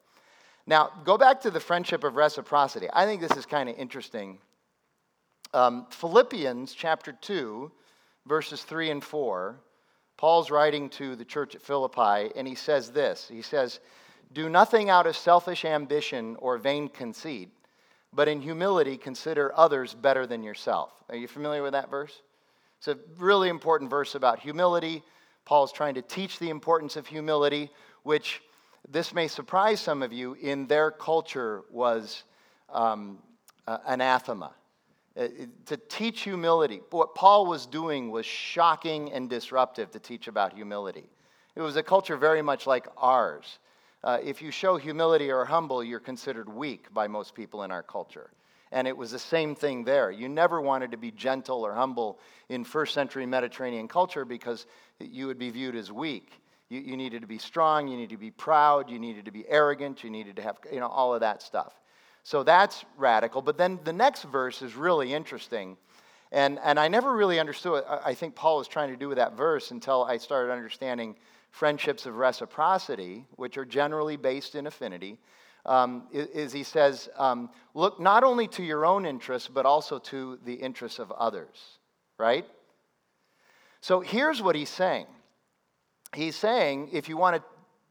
Now, 0.68 0.90
go 1.02 1.16
back 1.16 1.40
to 1.40 1.50
the 1.50 1.60
friendship 1.60 2.04
of 2.04 2.16
reciprocity. 2.16 2.88
I 2.92 3.06
think 3.06 3.22
this 3.22 3.38
is 3.38 3.46
kind 3.46 3.70
of 3.70 3.76
interesting. 3.78 4.36
Um, 5.54 5.86
Philippians 5.88 6.74
chapter 6.74 7.12
2, 7.12 7.72
verses 8.26 8.62
3 8.64 8.90
and 8.90 9.02
4, 9.02 9.58
Paul's 10.18 10.50
writing 10.50 10.90
to 10.90 11.16
the 11.16 11.24
church 11.24 11.54
at 11.54 11.62
Philippi, 11.62 12.30
and 12.36 12.46
he 12.46 12.54
says 12.54 12.90
this 12.90 13.28
He 13.32 13.40
says, 13.40 13.80
Do 14.34 14.50
nothing 14.50 14.90
out 14.90 15.06
of 15.06 15.16
selfish 15.16 15.64
ambition 15.64 16.36
or 16.38 16.58
vain 16.58 16.90
conceit, 16.90 17.48
but 18.12 18.28
in 18.28 18.42
humility 18.42 18.98
consider 18.98 19.50
others 19.56 19.94
better 19.94 20.26
than 20.26 20.42
yourself. 20.42 20.92
Are 21.08 21.16
you 21.16 21.28
familiar 21.28 21.62
with 21.62 21.72
that 21.72 21.90
verse? 21.90 22.20
It's 22.76 22.88
a 22.88 22.98
really 23.16 23.48
important 23.48 23.88
verse 23.88 24.14
about 24.14 24.38
humility. 24.38 25.02
Paul's 25.46 25.72
trying 25.72 25.94
to 25.94 26.02
teach 26.02 26.38
the 26.38 26.50
importance 26.50 26.96
of 26.96 27.06
humility, 27.06 27.70
which 28.02 28.42
this 28.90 29.12
may 29.12 29.28
surprise 29.28 29.80
some 29.80 30.02
of 30.02 30.12
you, 30.12 30.34
in 30.34 30.66
their 30.66 30.90
culture 30.90 31.62
was 31.70 32.24
um, 32.70 33.18
uh, 33.66 33.78
anathema. 33.86 34.52
To 35.66 35.76
teach 35.88 36.20
humility, 36.20 36.80
what 36.90 37.16
Paul 37.16 37.46
was 37.46 37.66
doing 37.66 38.12
was 38.12 38.24
shocking 38.24 39.12
and 39.12 39.28
disruptive 39.28 39.90
to 39.90 39.98
teach 39.98 40.28
about 40.28 40.52
humility. 40.52 41.10
It 41.56 41.60
was 41.60 41.74
a 41.74 41.82
culture 41.82 42.16
very 42.16 42.40
much 42.40 42.68
like 42.68 42.86
ours. 42.96 43.58
Uh, 44.04 44.18
if 44.22 44.40
you 44.40 44.52
show 44.52 44.76
humility 44.76 45.30
or 45.30 45.44
humble, 45.44 45.82
you're 45.82 45.98
considered 45.98 46.48
weak 46.48 46.94
by 46.94 47.08
most 47.08 47.34
people 47.34 47.64
in 47.64 47.72
our 47.72 47.82
culture. 47.82 48.30
And 48.70 48.86
it 48.86 48.96
was 48.96 49.10
the 49.10 49.18
same 49.18 49.56
thing 49.56 49.82
there. 49.82 50.10
You 50.12 50.28
never 50.28 50.60
wanted 50.60 50.92
to 50.92 50.96
be 50.96 51.10
gentle 51.10 51.66
or 51.66 51.74
humble 51.74 52.20
in 52.48 52.62
first 52.62 52.94
century 52.94 53.26
Mediterranean 53.26 53.88
culture 53.88 54.24
because 54.24 54.66
you 55.00 55.26
would 55.26 55.38
be 55.38 55.50
viewed 55.50 55.74
as 55.74 55.90
weak. 55.90 56.30
You, 56.68 56.80
you 56.80 56.96
needed 56.96 57.22
to 57.22 57.26
be 57.26 57.38
strong, 57.38 57.88
you 57.88 57.96
needed 57.96 58.10
to 58.10 58.18
be 58.18 58.30
proud, 58.30 58.90
you 58.90 58.98
needed 58.98 59.24
to 59.24 59.30
be 59.30 59.48
arrogant, 59.48 60.04
you 60.04 60.10
needed 60.10 60.36
to 60.36 60.42
have, 60.42 60.58
you 60.72 60.80
know, 60.80 60.88
all 60.88 61.14
of 61.14 61.20
that 61.20 61.42
stuff. 61.42 61.74
So 62.22 62.42
that's 62.42 62.84
radical. 62.96 63.40
But 63.40 63.56
then 63.56 63.80
the 63.84 63.92
next 63.92 64.24
verse 64.24 64.60
is 64.60 64.74
really 64.74 65.14
interesting. 65.14 65.76
And, 66.30 66.58
and 66.62 66.78
I 66.78 66.88
never 66.88 67.16
really 67.16 67.40
understood 67.40 67.84
I 68.04 68.12
think 68.12 68.34
Paul 68.34 68.60
is 68.60 68.68
trying 68.68 68.90
to 68.90 68.96
do 68.96 69.08
with 69.08 69.16
that 69.16 69.36
verse 69.36 69.70
until 69.70 70.04
I 70.04 70.18
started 70.18 70.52
understanding 70.52 71.16
friendships 71.50 72.04
of 72.04 72.16
reciprocity, 72.16 73.24
which 73.36 73.56
are 73.56 73.64
generally 73.64 74.16
based 74.16 74.54
in 74.54 74.66
affinity 74.66 75.18
um, 75.68 76.04
is 76.12 76.52
he 76.52 76.62
says, 76.62 77.08
um, 77.16 77.50
look 77.74 78.00
not 78.00 78.24
only 78.24 78.48
to 78.48 78.62
your 78.62 78.86
own 78.86 79.04
interests, 79.04 79.48
but 79.48 79.66
also 79.66 79.98
to 79.98 80.38
the 80.44 80.54
interests 80.54 80.98
of 80.98 81.12
others, 81.12 81.78
right? 82.16 82.46
So 83.80 84.00
here's 84.00 84.40
what 84.40 84.56
he's 84.56 84.70
saying. 84.70 85.06
He's 86.14 86.36
saying 86.36 86.90
if 86.92 87.08
you 87.08 87.16
want 87.16 87.36
to 87.36 87.42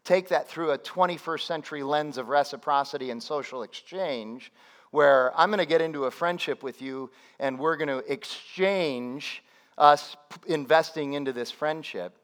take 0.03 0.30
that 0.30 0.47
through 0.47 0.71
a 0.71 0.77
21st 0.77 1.41
century 1.41 1.84
lens 1.84 2.17
of 2.17 2.30
reciprocity 2.30 3.12
and 3.12 3.21
social 3.21 3.63
exchange, 3.63 4.51
where 4.91 5.38
I'm 5.38 5.49
going 5.49 5.60
to 5.60 5.65
get 5.65 5.82
into 5.82 6.06
a 6.06 6.12
friendship 6.12 6.63
with 6.63 6.82
you 6.82 7.12
and 7.39 7.60
we're 7.60 7.75
going 7.75 7.89
to 7.89 8.12
exchange 8.12 9.43
us 9.77 10.15
investing 10.47 11.13
into 11.13 11.34
this 11.34 11.51
friendship. 11.51 12.17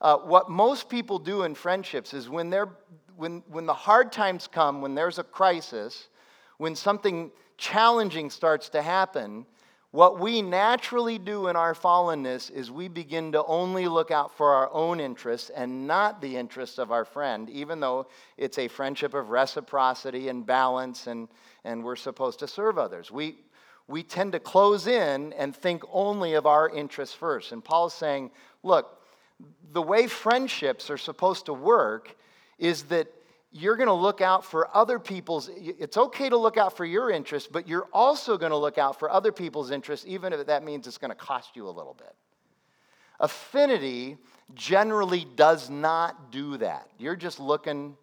Uh, 0.00 0.18
what 0.18 0.50
most 0.50 0.88
people 0.88 1.18
do 1.18 1.44
in 1.44 1.54
friendships 1.54 2.12
is 2.12 2.28
when 2.28 2.50
they're 2.50 2.68
when, 3.16 3.42
when 3.48 3.66
the 3.66 3.74
hard 3.74 4.10
times 4.10 4.48
come, 4.50 4.80
when 4.80 4.94
there's 4.94 5.18
a 5.18 5.22
crisis, 5.22 6.08
when 6.56 6.74
something 6.74 7.30
challenging 7.56 8.30
starts 8.30 8.68
to 8.70 8.82
happen, 8.82 9.46
what 9.92 10.18
we 10.18 10.40
naturally 10.40 11.18
do 11.18 11.48
in 11.48 11.56
our 11.56 11.74
fallenness 11.74 12.50
is 12.50 12.70
we 12.70 12.88
begin 12.88 13.32
to 13.32 13.44
only 13.44 13.86
look 13.86 14.10
out 14.10 14.34
for 14.34 14.54
our 14.54 14.72
own 14.72 15.00
interests 15.00 15.50
and 15.50 15.86
not 15.86 16.22
the 16.22 16.34
interests 16.34 16.78
of 16.78 16.90
our 16.90 17.04
friend, 17.04 17.50
even 17.50 17.78
though 17.78 18.06
it's 18.38 18.56
a 18.56 18.68
friendship 18.68 19.12
of 19.12 19.28
reciprocity 19.28 20.28
and 20.30 20.46
balance 20.46 21.06
and, 21.06 21.28
and 21.64 21.84
we're 21.84 21.94
supposed 21.94 22.38
to 22.38 22.48
serve 22.48 22.78
others. 22.78 23.10
We, 23.10 23.36
we 23.86 24.02
tend 24.02 24.32
to 24.32 24.40
close 24.40 24.86
in 24.86 25.34
and 25.34 25.54
think 25.54 25.82
only 25.92 26.32
of 26.34 26.46
our 26.46 26.70
interests 26.70 27.14
first. 27.14 27.52
And 27.52 27.62
Paul's 27.62 27.92
saying, 27.92 28.30
look, 28.62 28.98
the 29.72 29.82
way 29.82 30.06
friendships 30.06 30.88
are 30.88 30.96
supposed 30.96 31.44
to 31.46 31.52
work 31.52 32.16
is 32.58 32.84
that 32.84 33.08
you're 33.52 33.76
going 33.76 33.88
to 33.88 33.92
look 33.92 34.20
out 34.20 34.44
for 34.44 34.74
other 34.74 34.98
people's 34.98 35.50
it's 35.54 35.96
okay 35.96 36.28
to 36.28 36.36
look 36.36 36.56
out 36.56 36.76
for 36.76 36.84
your 36.84 37.10
interests 37.10 37.48
but 37.50 37.68
you're 37.68 37.88
also 37.92 38.38
going 38.38 38.50
to 38.50 38.56
look 38.56 38.78
out 38.78 38.98
for 38.98 39.10
other 39.10 39.30
people's 39.30 39.70
interests 39.70 40.06
even 40.08 40.32
if 40.32 40.46
that 40.46 40.64
means 40.64 40.86
it's 40.86 40.98
going 40.98 41.10
to 41.10 41.14
cost 41.14 41.54
you 41.54 41.68
a 41.68 41.70
little 41.70 41.94
bit. 41.94 42.14
Affinity 43.20 44.16
generally 44.54 45.26
does 45.36 45.70
not 45.70 46.32
do 46.32 46.56
that. 46.56 46.88
You're 46.98 47.16
just 47.16 47.38
looking 47.38 47.96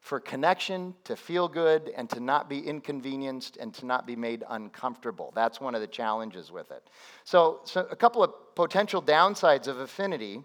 for 0.00 0.20
connection 0.20 0.94
to 1.04 1.16
feel 1.16 1.48
good 1.48 1.90
and 1.96 2.08
to 2.10 2.20
not 2.20 2.48
be 2.48 2.60
inconvenienced 2.60 3.56
and 3.56 3.74
to 3.74 3.86
not 3.86 4.06
be 4.06 4.14
made 4.14 4.44
uncomfortable. 4.50 5.32
That's 5.34 5.60
one 5.60 5.74
of 5.74 5.80
the 5.80 5.86
challenges 5.86 6.52
with 6.52 6.70
it. 6.70 6.88
So, 7.24 7.60
so 7.64 7.88
a 7.90 7.96
couple 7.96 8.22
of 8.22 8.32
potential 8.54 9.02
downsides 9.02 9.66
of 9.66 9.80
affinity 9.80 10.44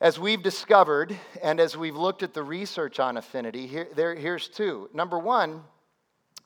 as 0.00 0.18
we've 0.18 0.42
discovered, 0.42 1.14
and 1.42 1.60
as 1.60 1.76
we've 1.76 1.96
looked 1.96 2.22
at 2.22 2.32
the 2.32 2.42
research 2.42 2.98
on 2.98 3.18
affinity, 3.18 3.66
here, 3.66 3.88
there, 3.94 4.14
here's 4.14 4.48
two. 4.48 4.88
Number 4.94 5.18
one, 5.18 5.62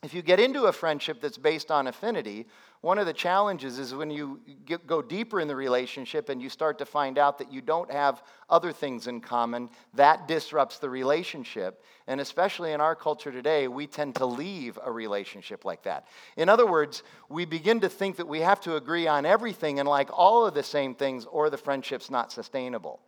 if 0.02 0.12
you 0.12 0.22
get 0.22 0.40
into 0.40 0.64
a 0.64 0.72
friendship 0.72 1.20
that's 1.20 1.38
based 1.38 1.70
on 1.70 1.86
affinity, 1.86 2.46
one 2.80 2.98
of 2.98 3.06
the 3.06 3.12
challenges 3.14 3.78
is 3.78 3.94
when 3.94 4.10
you 4.10 4.40
get, 4.66 4.86
go 4.86 5.00
deeper 5.00 5.40
in 5.40 5.48
the 5.48 5.56
relationship 5.56 6.28
and 6.28 6.42
you 6.42 6.50
start 6.50 6.78
to 6.78 6.84
find 6.84 7.16
out 7.16 7.38
that 7.38 7.50
you 7.50 7.62
don't 7.62 7.90
have 7.90 8.22
other 8.50 8.72
things 8.72 9.06
in 9.06 9.22
common, 9.22 9.70
that 9.94 10.28
disrupts 10.28 10.78
the 10.78 10.90
relationship. 10.90 11.82
And 12.06 12.20
especially 12.20 12.72
in 12.72 12.82
our 12.82 12.94
culture 12.94 13.32
today, 13.32 13.68
we 13.68 13.86
tend 13.86 14.16
to 14.16 14.26
leave 14.26 14.78
a 14.84 14.92
relationship 14.92 15.64
like 15.64 15.84
that. 15.84 16.08
In 16.36 16.50
other 16.50 16.66
words, 16.66 17.04
we 17.30 17.46
begin 17.46 17.80
to 17.80 17.88
think 17.88 18.16
that 18.16 18.28
we 18.28 18.40
have 18.40 18.60
to 18.62 18.76
agree 18.76 19.06
on 19.06 19.24
everything 19.24 19.78
and 19.78 19.88
like 19.88 20.10
all 20.12 20.44
of 20.44 20.52
the 20.52 20.62
same 20.62 20.94
things, 20.94 21.24
or 21.24 21.48
the 21.48 21.56
friendship's 21.56 22.10
not 22.10 22.30
sustainable. 22.32 23.00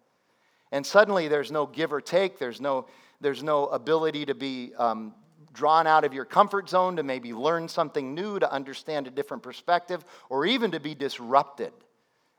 And 0.73 0.85
suddenly 0.85 1.29
there's 1.29 1.53
no 1.53 1.67
give 1.67 1.93
or 1.93 2.01
take, 2.01 2.39
there's 2.39 2.61
no, 2.61 2.87
there's 3.21 3.43
no 3.43 3.67
ability 3.67 4.27
to 4.27 4.35
be 4.35 4.73
um, 4.77 5.15
drawn 5.53 5.87
out 5.87 6.05
of 6.05 6.13
your 6.13 6.25
comfort 6.25 6.69
zone, 6.69 6.97
to 6.97 7.03
maybe 7.03 7.33
learn 7.33 7.69
something 7.69 8.15
new, 8.15 8.39
to 8.39 8.53
understand 8.53 9.07
a 9.07 9.11
different 9.11 9.43
perspective, 9.43 10.05
or 10.29 10.45
even 10.45 10.71
to 10.73 10.81
be 10.81 10.95
disrupted. 10.95 11.73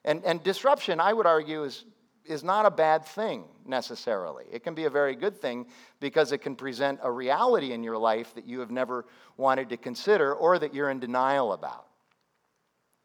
And, 0.06 0.24
and 0.24 0.42
disruption, 0.44 1.00
I 1.00 1.14
would 1.14 1.26
argue, 1.26 1.64
is, 1.64 1.86
is 2.26 2.44
not 2.44 2.66
a 2.66 2.72
bad 2.72 3.06
thing 3.06 3.46
necessarily. 3.66 4.46
It 4.52 4.64
can 4.64 4.76
be 4.76 4.86
a 4.86 4.90
very 4.90 5.16
good 5.16 5.42
thing 5.42 5.66
because 6.00 6.32
it 6.32 6.40
can 6.40 6.56
present 6.56 7.00
a 7.02 7.12
reality 7.12 7.74
in 7.74 7.84
your 7.84 7.98
life 7.98 8.34
that 8.36 8.46
you 8.46 8.60
have 8.60 8.72
never 8.72 9.06
wanted 9.36 9.70
to 9.70 9.78
consider 9.78 10.34
or 10.34 10.60
that 10.60 10.74
you're 10.74 10.90
in 10.90 11.00
denial 11.00 11.54
about. 11.54 11.88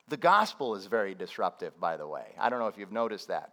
The 0.08 0.16
gospel 0.16 0.74
is 0.74 0.86
very 0.86 1.14
disruptive, 1.14 1.78
by 1.80 1.96
the 1.96 2.06
way. 2.06 2.34
I 2.38 2.50
don't 2.50 2.58
know 2.58 2.66
if 2.66 2.76
you've 2.76 2.92
noticed 2.92 3.28
that. 3.28 3.52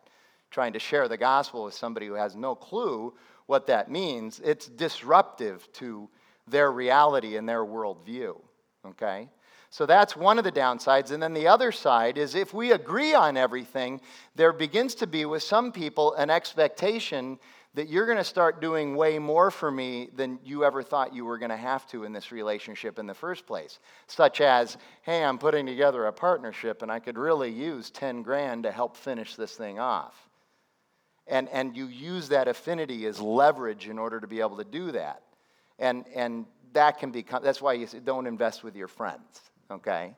Trying 0.51 0.73
to 0.73 0.79
share 0.79 1.07
the 1.07 1.17
gospel 1.17 1.65
with 1.65 1.73
somebody 1.73 2.07
who 2.07 2.13
has 2.13 2.35
no 2.35 2.55
clue 2.55 3.13
what 3.45 3.67
that 3.67 3.89
means, 3.89 4.39
it's 4.43 4.67
disruptive 4.67 5.67
to 5.73 6.09
their 6.47 6.71
reality 6.71 7.35
and 7.35 7.47
their 7.47 7.65
worldview. 7.65 8.39
Okay? 8.85 9.29
So 9.71 9.85
that's 9.85 10.15
one 10.15 10.37
of 10.37 10.43
the 10.43 10.51
downsides. 10.51 11.11
And 11.11 11.21
then 11.21 11.33
the 11.33 11.47
other 11.47 11.71
side 11.71 12.17
is 12.17 12.35
if 12.35 12.53
we 12.53 12.71
agree 12.71 13.13
on 13.13 13.37
everything, 13.37 14.01
there 14.35 14.53
begins 14.53 14.95
to 14.95 15.07
be 15.07 15.25
with 15.25 15.43
some 15.43 15.71
people 15.71 16.13
an 16.15 16.29
expectation 16.29 17.39
that 17.75 17.87
you're 17.87 18.07
going 18.07 18.17
to 18.17 18.23
start 18.23 18.61
doing 18.61 18.95
way 18.95 19.19
more 19.19 19.51
for 19.51 19.69
me 19.69 20.09
than 20.15 20.39
you 20.43 20.65
ever 20.65 20.81
thought 20.81 21.13
you 21.13 21.23
were 21.23 21.37
going 21.37 21.51
to 21.51 21.57
have 21.57 21.87
to 21.87 22.03
in 22.03 22.13
this 22.13 22.31
relationship 22.31 22.97
in 22.97 23.05
the 23.05 23.13
first 23.13 23.45
place. 23.45 23.79
Such 24.07 24.41
as, 24.41 24.77
hey, 25.03 25.23
I'm 25.23 25.37
putting 25.37 25.67
together 25.67 26.05
a 26.05 26.13
partnership 26.13 26.81
and 26.81 26.91
I 26.91 26.99
could 26.99 27.17
really 27.17 27.51
use 27.51 27.91
10 27.91 28.23
grand 28.23 28.63
to 28.63 28.71
help 28.71 28.97
finish 28.97 29.35
this 29.35 29.55
thing 29.55 29.79
off. 29.79 30.28
And, 31.29 31.47
and 31.49 31.77
you 31.77 31.85
use 31.87 32.29
that 32.29 32.47
affinity 32.47 33.05
as 33.05 33.21
leverage 33.21 33.87
in 33.87 33.99
order 33.99 34.19
to 34.19 34.27
be 34.27 34.39
able 34.39 34.57
to 34.57 34.63
do 34.63 34.91
that. 34.91 35.21
And, 35.77 36.05
and 36.15 36.45
that 36.73 36.97
can 36.97 37.11
become, 37.11 37.43
that's 37.43 37.61
why 37.61 37.73
you 37.73 37.87
don't 38.03 38.27
invest 38.27 38.63
with 38.63 38.75
your 38.75 38.87
friends 38.87 39.49
okay? 39.71 40.15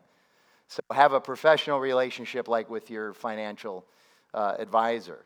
So 0.67 0.81
have 0.91 1.13
a 1.13 1.19
professional 1.19 1.79
relationship 1.79 2.47
like 2.47 2.69
with 2.69 2.89
your 2.89 3.13
financial 3.13 3.85
uh, 4.33 4.55
advisor. 4.57 5.25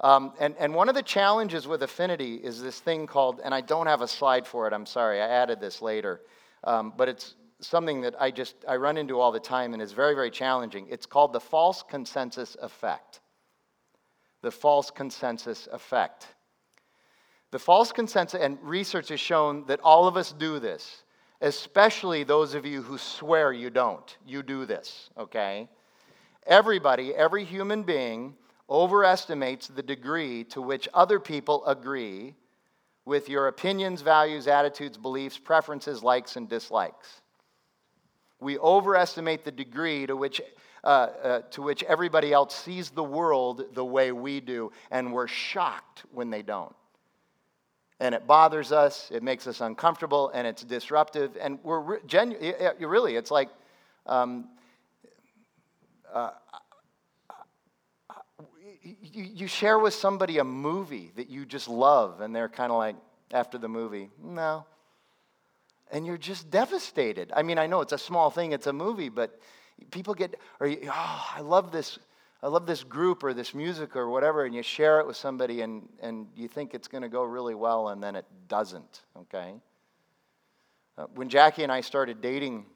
Um, 0.00 0.32
and, 0.40 0.56
and 0.58 0.74
one 0.74 0.88
of 0.88 0.96
the 0.96 1.02
challenges 1.02 1.68
with 1.68 1.82
affinity 1.82 2.34
is 2.34 2.60
this 2.60 2.80
thing 2.80 3.06
called, 3.06 3.40
and 3.44 3.54
I 3.54 3.60
don't 3.60 3.86
have 3.86 4.02
a 4.02 4.08
slide 4.08 4.46
for 4.46 4.66
it, 4.66 4.72
I'm 4.72 4.86
sorry, 4.86 5.20
I 5.20 5.28
added 5.28 5.60
this 5.60 5.80
later, 5.80 6.20
um, 6.64 6.92
but 6.96 7.08
it's 7.08 7.34
something 7.60 8.00
that 8.00 8.20
I 8.20 8.32
just, 8.32 8.56
I 8.66 8.74
run 8.76 8.96
into 8.96 9.20
all 9.20 9.30
the 9.30 9.38
time 9.38 9.72
and 9.72 9.80
is 9.80 9.92
very, 9.92 10.14
very 10.14 10.32
challenging. 10.32 10.88
It's 10.90 11.06
called 11.06 11.32
the 11.32 11.40
false 11.40 11.84
consensus 11.88 12.56
effect. 12.60 13.20
The 14.42 14.50
false 14.50 14.90
consensus 14.90 15.68
effect. 15.72 16.28
The 17.50 17.58
false 17.58 17.92
consensus, 17.92 18.40
and 18.40 18.58
research 18.62 19.08
has 19.08 19.20
shown 19.20 19.66
that 19.66 19.80
all 19.82 20.06
of 20.06 20.16
us 20.16 20.32
do 20.32 20.58
this 20.58 21.02
especially 21.42 22.22
those 22.22 22.54
of 22.54 22.64
you 22.64 22.82
who 22.82 22.96
swear 22.96 23.52
you 23.52 23.68
don't. 23.68 24.16
You 24.24 24.42
do 24.42 24.64
this, 24.64 25.10
okay? 25.18 25.68
Everybody, 26.46 27.14
every 27.14 27.44
human 27.44 27.82
being, 27.82 28.36
overestimates 28.70 29.66
the 29.66 29.82
degree 29.82 30.44
to 30.44 30.62
which 30.62 30.88
other 30.94 31.18
people 31.18 31.66
agree 31.66 32.34
with 33.04 33.28
your 33.28 33.48
opinions, 33.48 34.00
values, 34.02 34.46
attitudes, 34.46 34.96
beliefs, 34.96 35.36
preferences, 35.36 36.02
likes, 36.02 36.36
and 36.36 36.48
dislikes. 36.48 37.20
We 38.38 38.58
overestimate 38.58 39.44
the 39.44 39.50
degree 39.50 40.06
to 40.06 40.16
which, 40.16 40.40
uh, 40.84 40.86
uh, 40.86 41.40
to 41.50 41.62
which 41.62 41.82
everybody 41.84 42.32
else 42.32 42.54
sees 42.54 42.90
the 42.90 43.04
world 43.04 43.64
the 43.74 43.84
way 43.84 44.12
we 44.12 44.40
do, 44.40 44.72
and 44.90 45.12
we're 45.12 45.28
shocked 45.28 46.02
when 46.12 46.30
they 46.30 46.42
don't 46.42 46.74
and 48.02 48.16
it 48.16 48.26
bothers 48.26 48.72
us, 48.72 49.12
it 49.14 49.22
makes 49.22 49.46
us 49.46 49.60
uncomfortable, 49.60 50.28
and 50.34 50.44
it's 50.44 50.64
disruptive. 50.64 51.36
And 51.40 51.60
we're 51.62 51.78
re- 51.78 51.98
really, 52.80 53.14
it's 53.14 53.30
like 53.30 53.48
um, 54.06 54.48
uh, 56.12 56.30
you, 58.82 59.24
you 59.34 59.46
share 59.46 59.78
with 59.78 59.94
somebody 59.94 60.38
a 60.38 60.44
movie 60.44 61.12
that 61.14 61.30
you 61.30 61.46
just 61.46 61.68
love, 61.68 62.20
and 62.20 62.34
they're 62.34 62.48
kind 62.48 62.72
of 62.72 62.78
like, 62.78 62.96
after 63.30 63.56
the 63.56 63.68
movie, 63.68 64.10
no. 64.20 64.66
And 65.92 66.04
you're 66.04 66.18
just 66.18 66.50
devastated. 66.50 67.30
I 67.36 67.42
mean, 67.42 67.56
I 67.56 67.68
know 67.68 67.82
it's 67.82 67.92
a 67.92 67.98
small 67.98 68.30
thing, 68.30 68.50
it's 68.50 68.66
a 68.66 68.72
movie, 68.72 69.10
but 69.10 69.38
people 69.90 70.14
get, 70.14 70.34
or 70.60 70.68
oh, 70.68 71.26
I 71.34 71.40
love 71.40 71.72
this 71.72 71.98
I 72.44 72.48
love 72.48 72.66
this 72.66 72.82
group 72.82 73.22
or 73.22 73.32
this 73.32 73.54
music 73.54 73.94
or 73.94 74.08
whatever, 74.08 74.44
and 74.44 74.54
you 74.54 74.64
share 74.64 74.98
it 74.98 75.06
with 75.06 75.16
somebody 75.16 75.60
and, 75.60 75.88
and 76.00 76.26
you 76.34 76.48
think 76.48 76.74
it's 76.74 76.88
going 76.88 77.02
to 77.02 77.08
go 77.08 77.22
really 77.22 77.54
well, 77.54 77.90
and 77.90 78.02
then 78.02 78.16
it 78.16 78.24
doesn't, 78.48 79.02
okay? 79.16 79.54
Uh, 80.98 81.04
when 81.14 81.28
Jackie 81.28 81.62
and 81.62 81.70
I 81.70 81.80
started 81.80 82.20
dating, 82.20 82.66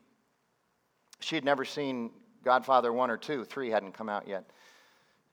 she 1.18 1.34
had 1.34 1.44
never 1.44 1.64
seen 1.64 2.12
Godfather 2.44 2.92
1 2.92 3.10
or 3.10 3.16
2, 3.16 3.44
3 3.44 3.70
hadn't 3.70 3.92
come 3.92 4.08
out 4.08 4.28
yet. 4.28 4.44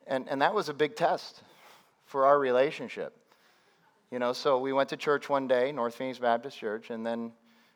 And, 0.08 0.28
and 0.28 0.42
that 0.42 0.56
was 0.56 0.68
a 0.68 0.74
big 0.74 0.96
test 0.96 1.44
for 2.06 2.26
our 2.26 2.40
relationship. 2.40 3.16
You 4.10 4.18
know, 4.18 4.34
so 4.34 4.58
we 4.58 4.74
went 4.74 4.90
to 4.90 4.98
church 4.98 5.30
one 5.30 5.48
day, 5.48 5.72
North 5.72 5.94
Phoenix 5.94 6.18
Baptist 6.18 6.58
Church, 6.58 6.90
and 6.90 7.06
then, 7.06 7.32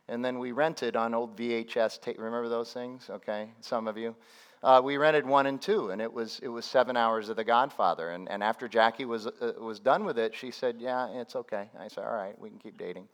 and 0.09 0.23
then 0.23 0.39
we 0.39 0.51
rented 0.51 0.95
on 0.95 1.13
old 1.13 1.37
VHS 1.37 2.01
tape. 2.01 2.17
Remember 2.17 2.49
those 2.49 2.73
things? 2.73 3.09
Okay, 3.09 3.49
some 3.61 3.87
of 3.87 3.97
you 3.97 4.15
uh, 4.63 4.81
we 4.83 4.97
rented 4.97 5.25
one 5.25 5.45
and 5.45 5.61
two, 5.61 5.91
and 5.91 6.01
it 6.01 6.11
was, 6.11 6.39
it 6.41 6.47
was 6.47 6.65
seven 6.65 6.97
hours 6.97 7.29
of 7.29 7.35
The 7.35 7.43
Godfather. 7.43 8.09
And, 8.09 8.29
and 8.29 8.43
after 8.43 8.67
Jackie 8.67 9.05
was, 9.05 9.27
uh, 9.27 9.53
was 9.59 9.79
done 9.79 10.03
with 10.03 10.17
it, 10.17 10.33
she 10.33 10.51
said, 10.51 10.77
Yeah, 10.79 11.07
it's 11.09 11.35
okay. 11.35 11.69
I 11.79 11.87
said, 11.87 12.03
All 12.03 12.13
right, 12.13 12.37
we 12.39 12.49
can 12.49 12.57
keep 12.57 12.77
dating. 12.77 13.07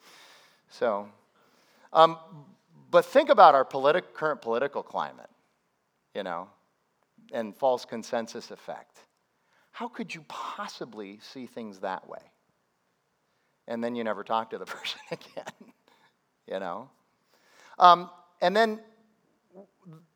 So, 0.70 1.08
um, 1.92 2.18
but 2.90 3.06
think 3.06 3.30
about 3.30 3.56
our 3.56 3.66
politi- 3.66 4.14
current 4.14 4.42
political 4.42 4.84
climate, 4.84 5.30
you 6.16 6.24
know, 6.24 6.48
and 7.34 7.56
false 7.56 7.84
consensus 7.84 8.50
effect. 8.50 9.00
How 9.72 9.88
could 9.88 10.16
you 10.16 10.24
possibly 10.28 11.20
see 11.22 11.46
things 11.46 11.80
that 11.80 12.08
way? 12.08 12.20
And 13.68 13.84
then 13.84 13.96
you 13.96 14.04
never 14.04 14.24
talk 14.24 14.52
to 14.52 14.58
the 14.58 14.66
person 14.66 15.00
again, 15.12 15.74
you 16.48 16.60
know? 16.60 16.90
Um, 17.80 18.10
and 18.42 18.56
then 18.56 18.80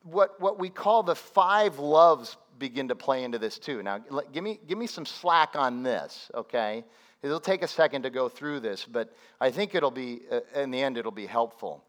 what, 0.04 0.40
what 0.40 0.60
we 0.60 0.70
call 0.70 1.04
the 1.04 1.16
five 1.16 1.80
loves 1.80 2.38
begin 2.60 2.88
to 2.88 2.96
play 2.96 3.24
into 3.24 3.38
this 3.38 3.60
too. 3.60 3.84
Now, 3.84 4.00
give 4.34 4.44
me, 4.44 4.60
give 4.68 4.78
me 4.78 4.88
some 4.88 5.06
slack 5.06 5.56
on 5.56 5.84
this, 5.84 6.32
okay? 6.34 6.84
It'll 7.22 7.40
take 7.40 7.64
a 7.64 7.68
second 7.68 8.04
to 8.04 8.10
go 8.10 8.30
through 8.30 8.62
this, 8.62 8.86
but 8.86 9.14
I 9.40 9.52
think 9.52 9.76
it'll 9.76 9.92
be, 9.92 10.22
uh, 10.32 10.40
in 10.56 10.72
the 10.72 10.82
end, 10.82 10.98
it'll 10.98 11.12
be 11.12 11.26
helpful. 11.26 11.84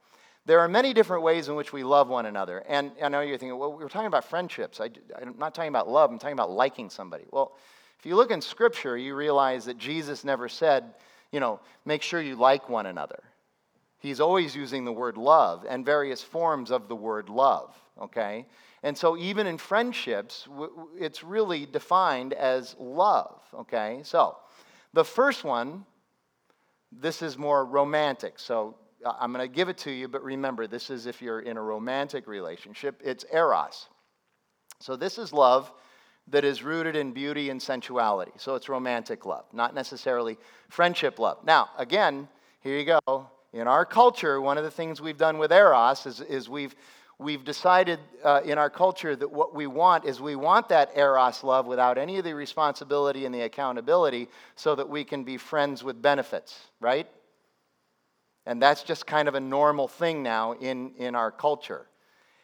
There 0.46 0.60
are 0.60 0.68
many 0.68 0.94
different 0.94 1.22
ways 1.22 1.48
in 1.48 1.56
which 1.56 1.72
we 1.72 1.84
love 1.84 2.08
one 2.08 2.24
another. 2.24 2.64
And 2.66 2.92
I 3.02 3.08
know 3.08 3.20
you're 3.20 3.36
thinking, 3.36 3.58
well, 3.58 3.72
we're 3.72 3.88
talking 3.88 4.06
about 4.06 4.24
friendships. 4.24 4.80
I, 4.80 4.88
I'm 5.20 5.38
not 5.38 5.54
talking 5.54 5.68
about 5.68 5.88
love, 5.88 6.10
I'm 6.10 6.18
talking 6.18 6.32
about 6.32 6.50
liking 6.50 6.88
somebody. 6.88 7.24
Well, 7.30 7.56
if 7.98 8.06
you 8.06 8.16
look 8.16 8.30
in 8.30 8.40
Scripture, 8.40 8.96
you 8.96 9.14
realize 9.14 9.64
that 9.66 9.76
Jesus 9.76 10.24
never 10.24 10.48
said, 10.48 10.94
you 11.32 11.40
know, 11.40 11.60
make 11.84 12.00
sure 12.00 12.22
you 12.22 12.36
like 12.36 12.68
one 12.68 12.86
another. 12.86 13.22
He's 13.98 14.20
always 14.20 14.54
using 14.54 14.84
the 14.84 14.92
word 14.92 15.16
love 15.16 15.66
and 15.68 15.84
various 15.84 16.22
forms 16.22 16.70
of 16.70 16.88
the 16.88 16.96
word 16.96 17.28
love, 17.28 17.74
okay? 18.00 18.46
And 18.82 18.96
so 18.96 19.16
even 19.16 19.46
in 19.46 19.58
friendships, 19.58 20.46
it's 20.96 21.24
really 21.24 21.66
defined 21.66 22.32
as 22.32 22.76
love, 22.78 23.42
okay? 23.52 24.00
So 24.04 24.36
the 24.92 25.04
first 25.04 25.42
one, 25.42 25.84
this 26.92 27.22
is 27.22 27.36
more 27.36 27.64
romantic. 27.64 28.38
So 28.38 28.76
I'm 29.04 29.32
going 29.32 29.46
to 29.46 29.52
give 29.52 29.68
it 29.68 29.78
to 29.78 29.90
you, 29.90 30.06
but 30.06 30.22
remember, 30.22 30.66
this 30.66 30.90
is 30.90 31.06
if 31.06 31.20
you're 31.20 31.40
in 31.40 31.56
a 31.56 31.62
romantic 31.62 32.28
relationship, 32.28 33.00
it's 33.04 33.24
eros. 33.32 33.88
So 34.80 34.94
this 34.94 35.18
is 35.18 35.32
love 35.32 35.72
that 36.28 36.44
is 36.44 36.62
rooted 36.62 36.94
in 36.94 37.12
beauty 37.12 37.50
and 37.50 37.60
sensuality. 37.60 38.32
So 38.36 38.54
it's 38.54 38.68
romantic 38.68 39.26
love, 39.26 39.46
not 39.52 39.74
necessarily 39.74 40.38
friendship 40.68 41.18
love. 41.18 41.38
Now, 41.44 41.70
again, 41.78 42.28
here 42.60 42.78
you 42.78 42.84
go. 42.84 43.28
In 43.52 43.66
our 43.66 43.86
culture, 43.86 44.40
one 44.40 44.58
of 44.58 44.64
the 44.64 44.70
things 44.70 45.00
we've 45.00 45.16
done 45.16 45.38
with 45.38 45.52
Eros 45.52 46.04
is, 46.04 46.20
is 46.20 46.50
we've, 46.50 46.74
we've 47.18 47.44
decided 47.44 47.98
uh, 48.22 48.42
in 48.44 48.58
our 48.58 48.68
culture 48.68 49.16
that 49.16 49.30
what 49.30 49.54
we 49.54 49.66
want 49.66 50.04
is 50.04 50.20
we 50.20 50.36
want 50.36 50.68
that 50.68 50.90
Eros 50.94 51.42
love 51.42 51.66
without 51.66 51.96
any 51.96 52.18
of 52.18 52.24
the 52.24 52.34
responsibility 52.34 53.24
and 53.24 53.34
the 53.34 53.40
accountability 53.42 54.28
so 54.54 54.74
that 54.74 54.88
we 54.88 55.02
can 55.02 55.24
be 55.24 55.38
friends 55.38 55.82
with 55.82 56.02
benefits, 56.02 56.58
right? 56.78 57.08
And 58.44 58.60
that's 58.60 58.82
just 58.82 59.06
kind 59.06 59.28
of 59.28 59.34
a 59.34 59.40
normal 59.40 59.88
thing 59.88 60.22
now 60.22 60.52
in, 60.52 60.92
in 60.98 61.14
our 61.14 61.30
culture. 61.30 61.86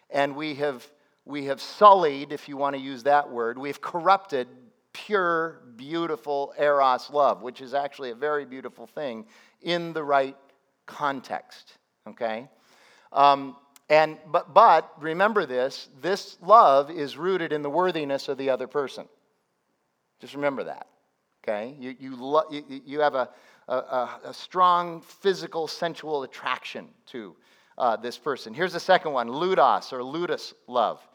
And 0.09 0.35
we 0.35 0.55
have, 0.55 0.87
we 1.27 1.45
have 1.47 1.61
sullied, 1.61 2.33
if 2.33 2.49
you 2.49 2.57
want 2.57 2.77
to 2.77 2.81
use 2.81 3.03
that 3.03 3.31
word, 3.31 3.59
we've 3.59 3.81
corrupted 3.81 4.49
pure, 4.95 5.61
beautiful 5.77 6.55
Eros 6.59 7.11
love, 7.11 7.43
which 7.43 7.61
is 7.61 7.75
actually 7.75 8.11
a 8.11 8.15
very 8.15 8.47
beautiful 8.47 8.87
thing 8.87 9.27
in 9.61 9.93
the 9.93 10.03
right 10.03 10.37
context, 10.87 11.73
okay? 12.09 12.49
Um, 13.13 13.57
and, 13.89 14.19
but, 14.27 14.55
but 14.55 14.91
remember 15.01 15.45
this 15.45 15.89
this 16.01 16.39
love 16.43 16.91
is 16.91 17.17
rooted 17.17 17.53
in 17.53 17.63
the 17.63 17.71
worthiness 17.71 18.29
of 18.29 18.39
the 18.39 18.51
other 18.51 18.67
person. 18.67 19.07
Just 20.21 20.35
remember 20.35 20.65
that, 20.65 20.87
okay? 21.43 21.75
You, 21.79 21.95
you, 21.99 22.17
lo- 22.17 22.49
you, 22.51 22.81
you 22.85 23.01
have 23.01 23.15
a, 23.15 23.29
a, 23.69 24.09
a, 24.25 24.35
strong 24.35 25.03
physical, 25.03 25.69
sensual 25.69 26.23
attraction 26.23 26.89
to 27.07 27.37
uh, 27.77 27.97
this 27.97 28.17
person. 28.17 28.55
Here's 28.55 28.73
the 28.73 28.81
second 28.81 29.13
one 29.13 29.31
ludus 29.31 29.93
or 29.93 30.03
ludus 30.03 30.55
love. 30.67 31.07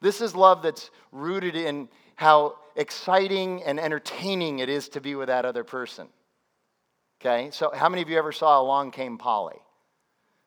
This 0.00 0.20
is 0.20 0.34
love 0.34 0.62
that's 0.62 0.90
rooted 1.12 1.54
in 1.54 1.88
how 2.16 2.56
exciting 2.76 3.62
and 3.62 3.78
entertaining 3.78 4.58
it 4.58 4.68
is 4.68 4.88
to 4.90 5.00
be 5.00 5.14
with 5.14 5.28
that 5.28 5.44
other 5.44 5.64
person. 5.64 6.08
Okay? 7.24 7.50
So, 7.52 7.70
how 7.72 7.88
many 7.88 8.02
of 8.02 8.10
you 8.10 8.18
ever 8.18 8.32
saw 8.32 8.60
Along 8.60 8.90
Came 8.90 9.16
Polly? 9.16 9.62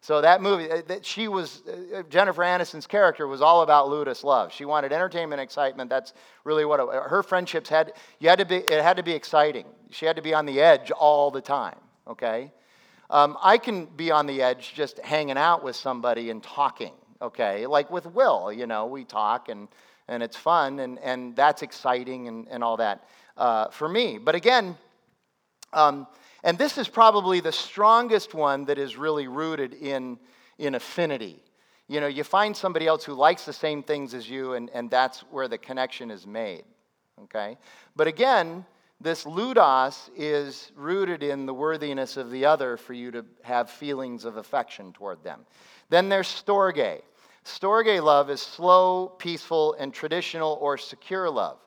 So 0.05 0.21
that 0.21 0.39
movie, 0.39 0.69
uh, 0.69 0.83
that 0.87 1.03
she 1.03 1.27
was 1.27 1.63
uh, 1.67 2.03
Jennifer 2.09 2.43
Aniston's 2.43 2.85
character 2.85 3.25
was 3.25 3.41
all 3.41 3.63
about 3.63 3.89
Ludus 3.89 4.23
love. 4.23 4.53
She 4.53 4.63
wanted 4.63 4.93
entertainment, 4.93 5.41
excitement. 5.41 5.89
That's 5.89 6.13
really 6.43 6.63
what 6.63 6.79
it, 6.79 6.87
her 7.09 7.23
friendships 7.23 7.69
had. 7.69 7.93
You 8.19 8.29
had 8.29 8.37
to 8.37 8.45
be. 8.45 8.57
It 8.57 8.83
had 8.83 8.97
to 8.97 9.03
be 9.03 9.13
exciting. 9.13 9.65
She 9.89 10.05
had 10.05 10.15
to 10.17 10.21
be 10.21 10.35
on 10.35 10.45
the 10.45 10.61
edge 10.61 10.91
all 10.91 11.31
the 11.31 11.41
time. 11.41 11.79
Okay, 12.07 12.51
um, 13.09 13.35
I 13.41 13.57
can 13.57 13.85
be 13.85 14.11
on 14.11 14.27
the 14.27 14.43
edge 14.43 14.75
just 14.75 14.99
hanging 14.99 15.37
out 15.37 15.63
with 15.63 15.75
somebody 15.75 16.29
and 16.29 16.43
talking. 16.43 16.93
Okay, 17.19 17.65
like 17.65 17.89
with 17.89 18.05
Will, 18.05 18.53
you 18.53 18.67
know, 18.67 18.85
we 18.85 19.05
talk 19.05 19.49
and 19.49 19.67
and 20.07 20.21
it's 20.21 20.37
fun 20.37 20.81
and 20.81 20.99
and 20.99 21.35
that's 21.35 21.63
exciting 21.63 22.27
and 22.27 22.47
and 22.51 22.63
all 22.63 22.77
that 22.77 23.05
uh, 23.37 23.69
for 23.69 23.89
me. 23.89 24.19
But 24.19 24.35
again. 24.35 24.77
Um, 25.73 26.07
and 26.45 26.59
this 26.59 26.77
is 26.77 26.87
probably 26.87 27.39
the 27.39 27.51
strongest 27.51 28.35
one 28.35 28.65
that 28.65 28.77
is 28.77 28.97
really 28.97 29.27
rooted 29.27 29.73
in, 29.73 30.19
in 30.59 30.75
affinity. 30.75 31.41
You 31.87 31.99
know, 31.99 32.07
you 32.07 32.23
find 32.23 32.55
somebody 32.55 32.85
else 32.85 33.03
who 33.03 33.15
likes 33.15 33.45
the 33.45 33.53
same 33.53 33.81
things 33.81 34.13
as 34.13 34.29
you, 34.29 34.53
and, 34.53 34.69
and 34.69 34.87
that's 34.87 35.21
where 35.31 35.47
the 35.47 35.57
connection 35.57 36.11
is 36.11 36.27
made. 36.27 36.63
Okay? 37.23 37.57
But 37.95 38.05
again, 38.05 38.63
this 39.01 39.25
ludus 39.25 40.11
is 40.15 40.71
rooted 40.75 41.23
in 41.23 41.47
the 41.47 41.53
worthiness 41.53 42.15
of 42.15 42.29
the 42.29 42.45
other 42.45 42.77
for 42.77 42.93
you 42.93 43.09
to 43.09 43.25
have 43.41 43.71
feelings 43.71 44.23
of 44.23 44.37
affection 44.37 44.93
toward 44.93 45.23
them. 45.23 45.47
Then 45.89 46.09
there's 46.09 46.27
storge. 46.27 47.01
Storge 47.43 48.03
love 48.03 48.29
is 48.29 48.41
slow, 48.41 49.07
peaceful, 49.17 49.73
and 49.79 49.91
traditional 49.91 50.59
or 50.61 50.77
secure 50.77 51.27
love. 51.27 51.57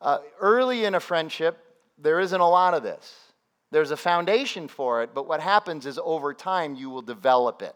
Uh, 0.00 0.20
early 0.40 0.86
in 0.86 0.94
a 0.94 1.00
friendship, 1.00 1.58
there 1.98 2.20
isn't 2.20 2.40
a 2.40 2.48
lot 2.48 2.72
of 2.72 2.82
this. 2.82 3.27
There's 3.70 3.90
a 3.90 3.96
foundation 3.96 4.68
for 4.68 5.02
it, 5.02 5.10
but 5.14 5.28
what 5.28 5.40
happens 5.40 5.86
is 5.86 5.98
over 6.02 6.32
time 6.32 6.74
you 6.74 6.90
will 6.90 7.02
develop 7.02 7.62
it. 7.62 7.74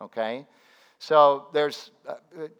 Okay? 0.00 0.46
So 0.98 1.48
there's, 1.52 1.90
uh, 2.08 2.14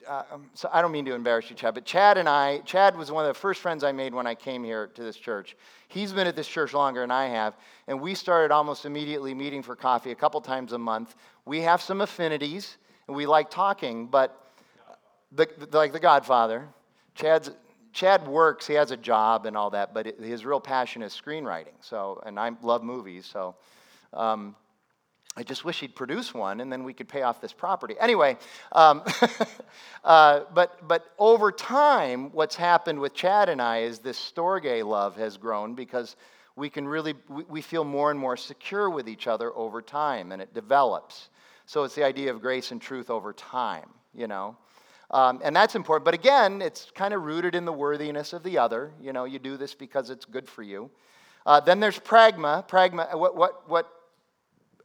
uh, 0.08 0.22
um, 0.32 0.50
so 0.54 0.68
I 0.72 0.82
don't 0.82 0.92
mean 0.92 1.04
to 1.06 1.14
embarrass 1.14 1.48
you, 1.48 1.56
Chad, 1.56 1.74
but 1.74 1.84
Chad 1.84 2.18
and 2.18 2.28
I, 2.28 2.58
Chad 2.58 2.96
was 2.96 3.10
one 3.10 3.24
of 3.24 3.32
the 3.32 3.40
first 3.40 3.60
friends 3.60 3.84
I 3.84 3.92
made 3.92 4.12
when 4.12 4.26
I 4.26 4.34
came 4.34 4.64
here 4.64 4.88
to 4.88 5.02
this 5.02 5.16
church. 5.16 5.56
He's 5.88 6.12
been 6.12 6.26
at 6.26 6.36
this 6.36 6.48
church 6.48 6.74
longer 6.74 7.00
than 7.00 7.10
I 7.10 7.26
have, 7.26 7.56
and 7.86 8.00
we 8.00 8.14
started 8.14 8.52
almost 8.52 8.84
immediately 8.84 9.34
meeting 9.34 9.62
for 9.62 9.76
coffee 9.76 10.10
a 10.10 10.14
couple 10.14 10.40
times 10.40 10.72
a 10.72 10.78
month. 10.78 11.14
We 11.46 11.60
have 11.60 11.80
some 11.80 12.00
affinities, 12.00 12.76
and 13.06 13.16
we 13.16 13.24
like 13.24 13.50
talking, 13.50 14.08
but 14.08 14.52
the, 15.32 15.48
the, 15.70 15.78
like 15.78 15.92
the 15.92 16.00
Godfather, 16.00 16.68
Chad's 17.14 17.50
Chad 17.94 18.26
works, 18.26 18.66
he 18.66 18.74
has 18.74 18.90
a 18.90 18.96
job 18.96 19.46
and 19.46 19.56
all 19.56 19.70
that, 19.70 19.94
but 19.94 20.18
his 20.18 20.44
real 20.44 20.60
passion 20.60 21.00
is 21.00 21.12
screenwriting. 21.14 21.74
So, 21.80 22.20
and 22.26 22.38
I 22.38 22.50
love 22.60 22.82
movies, 22.82 23.24
so 23.24 23.54
um, 24.12 24.56
I 25.36 25.44
just 25.44 25.64
wish 25.64 25.78
he'd 25.78 25.94
produce 25.94 26.34
one, 26.34 26.60
and 26.60 26.72
then 26.72 26.82
we 26.82 26.92
could 26.92 27.08
pay 27.08 27.22
off 27.22 27.40
this 27.40 27.52
property. 27.52 27.94
Anyway, 28.00 28.36
um, 28.72 29.02
uh, 30.04 30.40
but 30.52 30.86
but 30.88 31.06
over 31.20 31.52
time, 31.52 32.30
what's 32.32 32.56
happened 32.56 32.98
with 32.98 33.14
Chad 33.14 33.48
and 33.48 33.62
I 33.62 33.78
is 33.82 34.00
this 34.00 34.18
storge 34.18 34.84
love 34.84 35.16
has 35.16 35.36
grown 35.36 35.74
because 35.74 36.16
we 36.56 36.68
can 36.68 36.86
really 36.86 37.14
we, 37.28 37.44
we 37.44 37.62
feel 37.62 37.84
more 37.84 38.10
and 38.10 38.18
more 38.18 38.36
secure 38.36 38.90
with 38.90 39.08
each 39.08 39.28
other 39.28 39.52
over 39.56 39.80
time, 39.80 40.32
and 40.32 40.42
it 40.42 40.52
develops. 40.52 41.28
So 41.66 41.84
it's 41.84 41.94
the 41.94 42.04
idea 42.04 42.32
of 42.32 42.40
grace 42.40 42.72
and 42.72 42.82
truth 42.82 43.08
over 43.08 43.32
time, 43.32 43.88
you 44.12 44.26
know. 44.26 44.56
Um, 45.14 45.40
and 45.44 45.54
that's 45.54 45.76
important. 45.76 46.04
But 46.04 46.14
again, 46.14 46.60
it's 46.60 46.90
kind 46.92 47.14
of 47.14 47.22
rooted 47.22 47.54
in 47.54 47.64
the 47.64 47.72
worthiness 47.72 48.32
of 48.32 48.42
the 48.42 48.58
other. 48.58 48.92
You 49.00 49.12
know, 49.12 49.26
you 49.26 49.38
do 49.38 49.56
this 49.56 49.72
because 49.72 50.10
it's 50.10 50.24
good 50.24 50.48
for 50.48 50.64
you. 50.64 50.90
Uh, 51.46 51.60
then 51.60 51.78
there's 51.78 52.00
pragma. 52.00 52.68
Pragma. 52.68 53.16
What 53.16 53.36
what 53.36 53.68
what 53.68 53.92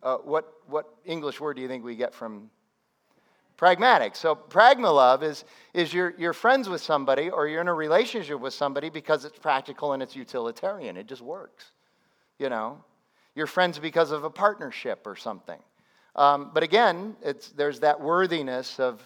uh, 0.04 0.18
what 0.18 0.54
what 0.68 0.86
English 1.04 1.42
word 1.42 1.56
do 1.56 1.63
you 1.63 1.68
think 1.68 1.84
we 1.84 1.96
get 1.96 2.13
from 2.13 2.52
pragmatic? 3.58 4.15
So 4.15 4.36
pragma 4.36 4.94
love 4.94 5.24
is 5.24 5.46
is 5.74 5.92
you're 5.92 6.13
you're 6.15 6.34
friends 6.34 6.70
with 6.70 6.82
somebody 6.82 7.32
or 7.32 7.48
you're 7.48 7.62
in 7.62 7.68
a 7.68 7.74
relationship 7.74 8.39
with 8.39 8.54
somebody 8.54 8.92
because 8.92 9.26
it's 9.26 9.39
practical 9.39 9.94
and 9.94 10.04
it's 10.04 10.15
utilitarian. 10.15 10.96
It 10.96 11.08
just 11.08 11.24
works. 11.24 11.72
You 12.38 12.50
know, 12.50 12.84
you're 13.34 13.48
friends 13.48 13.80
because 13.80 14.12
of 14.12 14.24
a 14.26 14.30
partnership 14.30 15.08
or 15.08 15.15
something. 15.15 15.60
Um, 16.15 16.52
but 16.54 16.62
again, 16.62 17.15
it's 17.24 17.50
there's 17.50 17.80
that 17.80 18.00
worthiness 18.00 18.80
of 18.80 19.02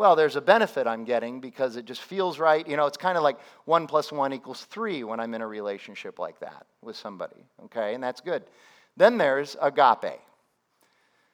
well, 0.00 0.16
there's 0.16 0.36
a 0.36 0.40
benefit 0.40 0.86
I'm 0.86 1.04
getting 1.04 1.40
because 1.40 1.76
it 1.76 1.84
just 1.84 2.00
feels 2.00 2.38
right. 2.38 2.66
You 2.66 2.78
know, 2.78 2.86
it's 2.86 2.96
kind 2.96 3.18
of 3.18 3.22
like 3.22 3.36
one 3.66 3.86
plus 3.86 4.10
one 4.10 4.32
equals 4.32 4.64
three 4.64 5.04
when 5.04 5.20
I'm 5.20 5.34
in 5.34 5.42
a 5.42 5.46
relationship 5.46 6.18
like 6.18 6.40
that 6.40 6.64
with 6.80 6.96
somebody, 6.96 7.44
okay? 7.66 7.92
And 7.92 8.02
that's 8.02 8.22
good. 8.22 8.44
Then 8.96 9.18
there's 9.18 9.58
agape. 9.60 10.18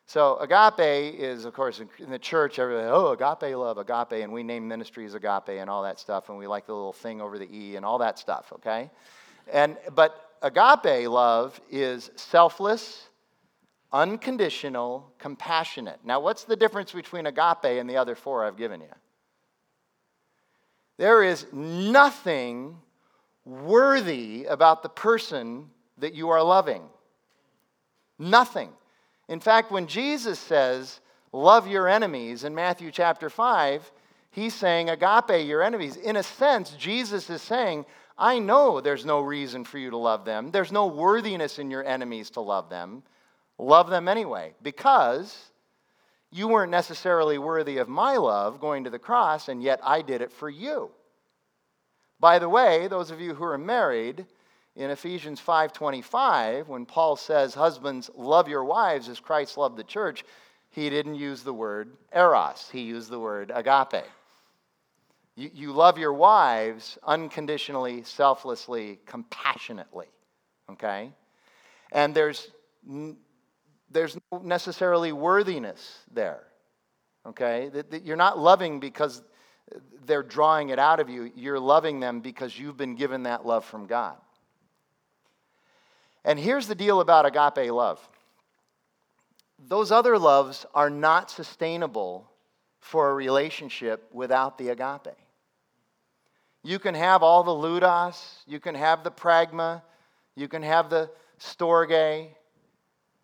So 0.07 0.37
agape 0.38 1.14
is, 1.16 1.44
of 1.44 1.55
course, 1.55 1.81
in 2.00 2.11
the 2.11 2.18
church, 2.18 2.59
everybody, 2.59 2.88
oh, 2.88 3.12
agape 3.12 3.57
love, 3.57 3.79
agape, 3.79 4.20
and 4.24 4.33
we 4.33 4.42
name 4.42 4.66
ministries 4.66 5.14
agape 5.14 5.61
and 5.61 5.70
all 5.70 5.85
that 5.85 6.00
stuff, 6.00 6.29
and 6.29 6.37
we 6.37 6.48
like 6.48 6.66
the 6.66 6.74
little 6.74 6.92
thing 6.92 7.20
over 7.20 7.38
the 7.38 7.48
E 7.57 7.76
and 7.76 7.87
all 7.87 7.98
that 7.98 8.18
stuff, 8.18 8.52
okay? 8.52 8.90
And, 9.52 9.76
but 9.94 10.33
agape 10.42 11.09
love 11.09 11.61
is 11.70 12.11
selfless, 12.16 13.11
unconditional, 13.92 15.12
compassionate. 15.18 16.01
Now, 16.05 16.20
what's 16.20 16.44
the 16.44 16.57
difference 16.57 16.92
between 16.92 17.27
agape 17.27 17.64
and 17.64 17.88
the 17.88 17.96
other 17.96 18.14
four 18.14 18.44
I've 18.44 18.57
given 18.57 18.81
you? 18.81 18.92
There 20.99 21.22
is 21.22 21.46
nothing 21.53 22.79
worthy 23.44 24.46
about 24.46 24.83
the 24.83 24.88
person 24.88 25.70
that 25.99 26.14
you 26.14 26.31
are 26.31 26.42
loving. 26.42 26.83
Nothing. 28.18 28.70
In 29.29 29.40
fact, 29.40 29.70
when 29.70 29.87
Jesus 29.87 30.38
says, 30.38 31.01
love 31.33 31.68
your 31.68 31.88
enemies 31.88 32.44
in 32.44 32.55
Matthew 32.55 32.90
chapter 32.90 33.29
5, 33.29 33.90
he's 34.31 34.55
saying, 34.55 34.90
agape 34.90 35.46
your 35.46 35.62
enemies. 35.62 35.96
In 35.96 36.16
a 36.16 36.22
sense, 36.22 36.70
Jesus 36.72 37.29
is 37.29 37.42
saying, 37.42 37.85
I 38.18 38.38
know 38.38 38.81
there's 38.81 39.05
no 39.05 39.20
reason 39.20 39.64
for 39.64 39.79
you 39.79 39.90
to 39.90 39.96
love 39.96 40.25
them. 40.25 40.51
There's 40.51 40.72
no 40.72 40.87
worthiness 40.87 41.59
in 41.59 41.70
your 41.70 41.85
enemies 41.85 42.31
to 42.31 42.40
love 42.40 42.70
them. 42.70 43.03
Love 43.59 43.88
them 43.88 44.09
anyway, 44.09 44.55
because 44.62 45.51
you 46.31 46.49
weren't 46.49 46.71
necessarily 46.71 47.38
worthy 47.38 47.79
of 47.79 47.88
my 47.88 48.16
love 48.16 48.61
going 48.61 48.85
to 48.85 48.90
the 48.90 48.99
cross, 48.99 49.49
and 49.49 49.62
yet 49.62 49.81
I 49.83 50.03
did 50.03 50.21
it 50.21 50.33
for 50.33 50.51
you. 50.51 50.90
By 52.21 52.38
the 52.38 52.49
way, 52.49 52.88
those 52.88 53.11
of 53.11 53.21
you 53.21 53.35
who 53.35 53.45
are 53.45 53.59
married, 53.59 54.27
in 54.77 54.90
Ephesians 54.90 55.40
5:25, 55.40 56.69
when 56.69 56.85
Paul 56.85 57.16
says, 57.16 57.55
"Husbands, 57.55 58.11
love 58.14 58.47
your 58.47 58.64
wives 58.64 59.09
as 59.09 59.21
Christ 59.21 59.57
loved 59.57 59.77
the 59.77 59.85
church," 59.85 60.25
he 60.69 60.90
didn't 60.90 61.14
use 61.14 61.42
the 61.42 61.55
word 61.55 61.97
eros. 62.14 62.69
He 62.71 62.83
used 62.83 63.09
the 63.09 63.19
word 63.19 63.51
agape. 63.55 64.05
You, 65.35 65.51
you 65.55 65.73
love 65.73 65.97
your 65.99 66.12
wives 66.12 66.99
unconditionally, 67.03 68.03
selflessly, 68.03 69.01
compassionately. 69.07 70.09
Okay? 70.71 71.12
And 71.92 72.14
there's 72.14 72.51
there's 73.90 74.16
no 74.33 74.38
necessarily 74.38 75.12
worthiness 75.12 75.99
there. 76.12 76.42
Okay? 77.27 77.68
That, 77.68 77.90
that 77.90 78.05
you're 78.05 78.16
not 78.16 78.38
loving 78.38 78.81
because 78.81 79.22
they're 80.05 80.22
drawing 80.22 80.68
it 80.70 80.79
out 80.79 81.01
of 81.01 81.09
you. 81.09 81.31
You're 81.35 81.61
loving 81.61 82.01
them 82.01 82.20
because 82.20 82.59
you've 82.59 82.77
been 82.77 82.94
given 82.94 83.25
that 83.25 83.44
love 83.44 83.64
from 83.64 83.87
God. 83.87 84.16
And 86.25 86.38
here's 86.38 86.66
the 86.66 86.75
deal 86.75 87.01
about 87.01 87.27
agape 87.27 87.70
love 87.72 88.07
those 89.59 89.90
other 89.90 90.18
loves 90.18 90.66
are 90.75 90.90
not 90.90 91.31
sustainable 91.31 92.31
for 92.81 93.11
a 93.11 93.14
relationship 93.14 94.09
without 94.12 94.59
the 94.59 94.68
agape. 94.68 95.16
You 96.62 96.79
can 96.79 96.94
have 96.94 97.22
all 97.22 97.42
the 97.42 97.55
ludus, 97.55 98.42
you 98.46 98.61
can 98.61 98.75
have 98.75 99.03
the 99.03 99.11
pragma, 99.11 99.83
you 100.35 100.46
can 100.46 100.62
have 100.62 100.90
the 100.90 101.11
storge, 101.40 102.29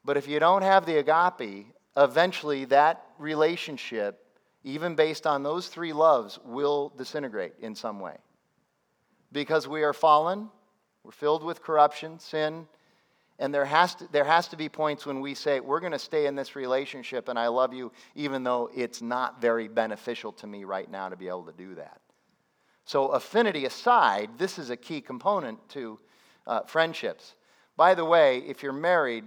but 0.04 0.16
if 0.16 0.28
you 0.28 0.38
don't 0.38 0.62
have 0.62 0.86
the 0.86 0.98
agape, 0.98 1.66
eventually 1.96 2.64
that 2.66 3.04
relationship, 3.18 4.24
even 4.64 4.94
based 4.94 5.26
on 5.26 5.42
those 5.42 5.68
three 5.68 5.92
loves, 5.92 6.38
will 6.44 6.92
disintegrate 6.96 7.54
in 7.60 7.74
some 7.74 8.00
way. 8.00 8.16
Because 9.32 9.68
we 9.68 9.82
are 9.82 9.92
fallen, 9.92 10.48
we're 11.04 11.12
filled 11.12 11.42
with 11.42 11.62
corruption, 11.62 12.18
sin, 12.18 12.66
and 13.38 13.52
there 13.52 13.64
has 13.64 13.94
to, 13.96 14.08
there 14.12 14.24
has 14.24 14.46
to 14.48 14.56
be 14.56 14.68
points 14.68 15.06
when 15.06 15.20
we 15.20 15.34
say, 15.34 15.58
we're 15.60 15.80
going 15.80 15.92
to 15.92 15.98
stay 15.98 16.26
in 16.26 16.36
this 16.36 16.54
relationship 16.54 17.28
and 17.28 17.38
I 17.38 17.48
love 17.48 17.72
you, 17.72 17.90
even 18.14 18.44
though 18.44 18.70
it's 18.74 19.02
not 19.02 19.40
very 19.40 19.68
beneficial 19.68 20.32
to 20.34 20.46
me 20.46 20.64
right 20.64 20.90
now 20.90 21.08
to 21.08 21.16
be 21.16 21.28
able 21.28 21.44
to 21.44 21.52
do 21.52 21.74
that. 21.74 22.00
So, 22.84 23.08
affinity 23.08 23.64
aside, 23.64 24.30
this 24.38 24.58
is 24.58 24.70
a 24.70 24.76
key 24.76 25.00
component 25.00 25.68
to 25.70 25.98
uh, 26.46 26.60
friendships. 26.62 27.34
By 27.76 27.94
the 27.94 28.04
way, 28.04 28.38
if 28.38 28.62
you're 28.62 28.72
married, 28.72 29.24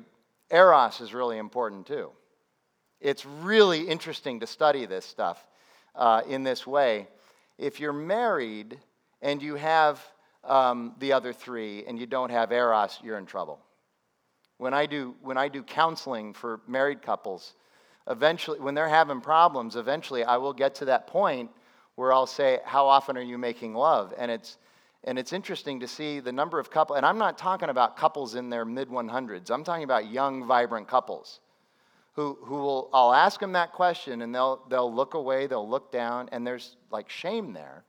Eros 0.52 1.02
is 1.02 1.14
really 1.14 1.38
important 1.38 1.88
too. 1.88 2.12
It's 3.02 3.26
really 3.26 3.88
interesting 3.88 4.40
to 4.40 4.48
study 4.48 4.86
this 4.86 5.06
stuff 5.06 5.46
uh, 5.96 6.22
in 6.28 6.44
this 6.44 6.66
way. 6.66 7.08
If 7.58 7.80
you're 7.80 7.94
married 7.94 8.80
and 9.22 9.42
you 9.42 9.56
have 9.56 10.02
um, 10.44 10.94
the 11.00 11.14
other 11.14 11.34
three 11.34 11.86
and 11.86 12.00
you 12.00 12.06
don't 12.06 12.30
have 12.30 12.52
eros, 12.52 13.00
you're 13.04 13.18
in 13.18 13.26
trouble. 13.26 13.60
When 14.58 14.74
I 14.74 14.86
do, 14.86 15.16
when 15.22 15.38
I 15.38 15.50
do 15.50 15.64
counseling 15.64 16.34
for 16.34 16.62
married 16.68 17.02
couples, 17.02 17.56
eventually, 18.08 18.60
when 18.60 18.74
they're 18.76 18.88
having 18.88 19.22
problems, 19.22 19.76
eventually 19.76 20.24
I 20.24 20.38
will 20.38 20.54
get 20.54 20.76
to 20.76 20.86
that 20.86 21.08
point 21.08 21.50
where 21.96 22.14
I'll 22.14 22.28
say, 22.28 22.60
How 22.64 22.88
often 22.88 23.18
are 23.18 23.22
you 23.22 23.38
making 23.38 23.74
love? 23.74 24.14
And 24.18 24.32
it's, 24.32 24.58
and 25.06 25.18
it's 25.18 25.32
interesting 25.32 25.80
to 25.80 25.88
see 25.88 26.20
the 26.20 26.32
number 26.32 26.60
of 26.60 26.70
couples, 26.70 26.98
and 26.98 27.06
I'm 27.06 27.18
not 27.18 27.38
talking 27.38 27.70
about 27.70 27.96
couples 27.96 28.36
in 28.36 28.50
their 28.50 28.66
mid 28.66 28.90
100s, 28.90 29.50
I'm 29.50 29.64
talking 29.64 29.84
about 29.86 30.12
young, 30.12 30.46
vibrant 30.46 30.88
couples 30.88 31.40
who, 32.16 32.38
who 32.42 32.56
will, 32.56 32.90
I'll 32.94 33.14
ask 33.14 33.40
them 33.40 33.52
that 33.54 33.74
question 33.74 34.22
and 34.22 34.34
they'll, 34.34 34.64
they'll 34.70 34.94
look 34.94 35.14
away, 35.14 35.48
they'll 35.48 35.70
look 35.70 35.92
down, 35.92 36.30
and 36.32 36.48
there's 36.48 36.78
like 36.90 37.10
shame 37.10 37.54
there. 37.54 37.84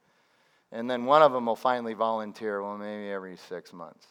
And 0.73 0.91
then 0.91 1.05
one 1.05 1.23
of 1.23 1.33
them 1.33 1.47
will 1.47 1.57
finally 1.57 1.95
volunteer, 1.95 2.61
well, 2.61 2.77
maybe 2.77 3.09
every 3.09 3.37
six 3.37 3.73
months. 3.73 4.07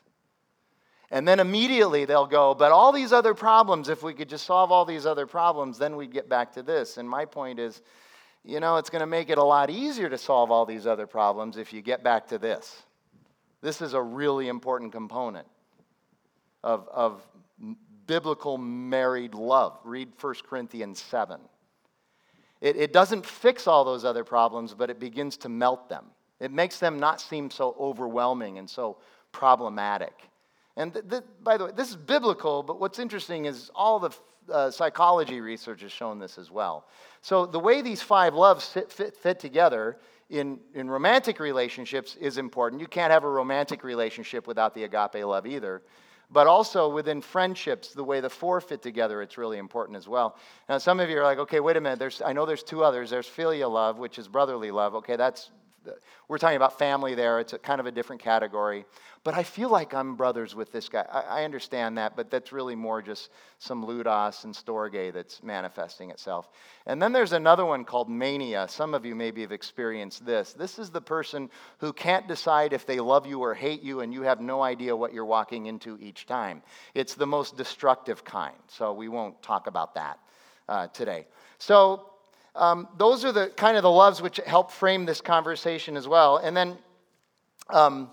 And 1.12 1.28
then 1.28 1.40
immediately 1.40 2.06
they'll 2.06 2.26
go, 2.26 2.56
but 2.56 2.72
all 2.72 2.92
these 2.92 3.12
other 3.12 3.34
problems, 3.34 3.90
if 3.90 4.04
we 4.04 4.14
could 4.14 4.30
just 4.30 4.46
solve 4.46 4.72
all 4.72 4.86
these 4.86 5.06
other 5.06 5.28
problems, 5.28 5.78
then 5.78 5.98
we'd 5.98 6.14
get 6.14 6.30
back 6.30 6.54
to 6.54 6.64
this. 6.64 6.98
And 6.98 7.08
my 7.08 7.26
point 7.26 7.60
is, 7.60 7.82
you 8.44 8.60
know, 8.60 8.78
it's 8.78 8.90
going 8.90 9.02
to 9.02 9.08
make 9.08 9.30
it 9.30 9.38
a 9.38 9.44
lot 9.44 9.70
easier 9.70 10.10
to 10.10 10.18
solve 10.18 10.50
all 10.50 10.66
these 10.66 10.88
other 10.88 11.06
problems 11.06 11.58
if 11.58 11.74
you 11.74 11.82
get 11.82 12.04
back 12.04 12.28
to 12.30 12.38
this. 12.38 12.85
This 13.66 13.82
is 13.82 13.96
a 13.96 14.02
really 14.02 14.48
important 14.48 14.92
component 14.92 15.48
of, 16.64 16.88
of 16.94 17.24
biblical 18.06 18.60
married 18.60 19.34
love. 19.34 19.80
Read 19.84 20.10
1 20.22 20.36
Corinthians 20.48 21.02
7. 21.02 21.40
It, 22.62 22.76
it 22.76 22.94
doesn't 22.94 23.26
fix 23.26 23.66
all 23.66 23.84
those 23.84 24.06
other 24.06 24.24
problems, 24.24 24.76
but 24.76 24.92
it 24.92 25.00
begins 25.00 25.36
to 25.38 25.50
melt 25.50 25.90
them. 25.90 26.06
It 26.40 26.52
makes 26.52 26.78
them 26.78 27.00
not 27.00 27.20
seem 27.20 27.50
so 27.50 27.76
overwhelming 27.80 28.60
and 28.60 28.70
so 28.70 28.98
problematic. 29.32 30.14
And 30.78 30.94
th- 30.94 31.10
th- 31.10 31.24
by 31.42 31.58
the 31.58 31.66
way, 31.66 31.72
this 31.76 31.90
is 31.90 31.96
biblical, 31.96 32.62
but 32.62 32.80
what's 32.80 33.00
interesting 33.00 33.46
is 33.46 33.72
all 33.74 33.98
the 33.98 34.12
uh, 34.48 34.70
psychology 34.70 35.42
research 35.42 35.82
has 35.82 35.92
shown 35.92 36.20
this 36.20 36.38
as 36.38 36.52
well. 36.52 36.86
So 37.24 37.48
the 37.48 37.60
way 37.60 37.82
these 37.82 38.04
five 38.04 38.36
loves 38.36 38.68
fit, 38.68 38.92
fit, 38.92 39.18
fit 39.18 39.40
together 39.40 39.98
in, 40.30 40.60
in 40.74 40.90
romantic 40.90 41.40
relationships 41.40 42.16
is 42.16 42.38
important. 42.38 42.82
You 42.82 42.88
can't 42.88 43.12
have 43.12 43.24
a 43.24 43.30
romantic 43.30 43.84
relationship 43.84 44.48
without 44.48 44.74
the 44.74 44.84
agape 44.84 45.24
love 45.26 45.46
either. 45.46 45.84
But 46.32 46.48
also 46.48 46.90
within 46.90 47.22
friendships, 47.22 47.94
the 47.94 48.04
way 48.04 48.20
the 48.20 48.30
four 48.30 48.60
fit 48.60 48.82
together, 48.82 49.22
it's 49.22 49.38
really 49.38 49.60
important 49.60 49.96
as 49.96 50.08
well. 50.08 50.38
Now, 50.68 50.80
some 50.80 51.00
of 51.00 51.10
you 51.10 51.20
are 51.20 51.24
like, 51.24 51.38
okay, 51.38 51.60
wait 51.60 51.78
a 51.78 51.82
minute. 51.82 52.00
There's, 52.00 52.22
I 52.24 52.34
know 52.34 52.48
there's 52.48 52.64
two 52.64 52.84
others. 52.84 53.12
There's 53.12 53.28
filial 53.28 53.70
love, 53.70 54.00
which 54.00 54.18
is 54.18 54.28
brotherly 54.28 54.72
love. 54.72 54.96
Okay, 54.96 55.16
that's 55.16 55.52
we're 56.28 56.38
talking 56.38 56.56
about 56.56 56.78
family 56.78 57.16
there. 57.16 57.40
It's 57.40 57.54
kind 57.64 57.80
of 57.80 57.86
a 57.86 57.92
different 57.92 58.22
category. 58.22 58.86
But 59.24 59.34
I 59.34 59.44
feel 59.44 59.70
like 59.70 59.94
I'm 59.94 60.16
brothers 60.16 60.54
with 60.54 60.72
this 60.72 60.88
guy. 60.88 61.06
I, 61.12 61.42
I 61.42 61.44
understand 61.46 61.98
that, 61.98 62.16
but 62.16 62.30
that's 62.30 62.52
really 62.52 62.76
more 62.76 63.02
just 63.02 63.32
some 63.58 63.84
ludus 63.84 64.44
and 64.44 64.54
storge 64.54 65.14
that's 65.14 65.42
manifesting 65.42 66.12
itself. 66.12 66.50
And 66.86 67.02
then 67.02 67.12
there's 67.12 67.34
another 67.34 67.66
one 67.66 67.86
called 67.86 68.08
mania. 68.08 68.68
Some 68.70 68.94
of 68.94 69.04
you 69.04 69.16
maybe 69.16 69.42
have 69.42 69.52
experienced 69.52 70.26
this. 70.26 70.54
This 70.54 70.78
is 70.78 70.92
the 70.92 71.02
person 71.02 71.50
who 71.80 71.92
can't 71.92 72.28
decide 72.28 72.72
if 72.72 72.86
they 72.86 73.00
love 73.00 73.26
you 73.26 73.40
or 73.40 73.54
hate 73.56 73.82
you, 73.82 74.02
and 74.02 74.14
you 74.14 74.22
have 74.22 74.42
no 74.42 74.62
idea 74.62 74.96
what 74.96 75.14
you're 75.14 75.26
walking 75.26 75.66
into 75.66 75.98
each 76.00 76.28
time. 76.28 76.62
It's 76.94 77.16
the 77.16 77.28
most 77.28 77.58
destructive 77.58 78.24
kind. 78.24 78.56
So 78.68 78.94
we 78.94 79.08
won't 79.08 79.42
talk 79.42 79.66
about 79.68 79.96
that 79.96 80.20
uh, 80.70 80.88
today. 80.88 81.26
So 81.58 82.12
um, 82.56 82.88
those 82.98 83.26
are 83.26 83.32
the 83.32 83.48
kind 83.56 83.78
of 83.78 83.84
the 83.84 83.92
loves 83.92 84.22
which 84.22 84.40
help 84.46 84.72
frame 84.72 85.06
this 85.06 85.22
conversation 85.22 85.98
as 85.98 86.08
well. 86.08 86.38
And 86.38 86.56
then 86.56 86.78
um, 87.70 88.10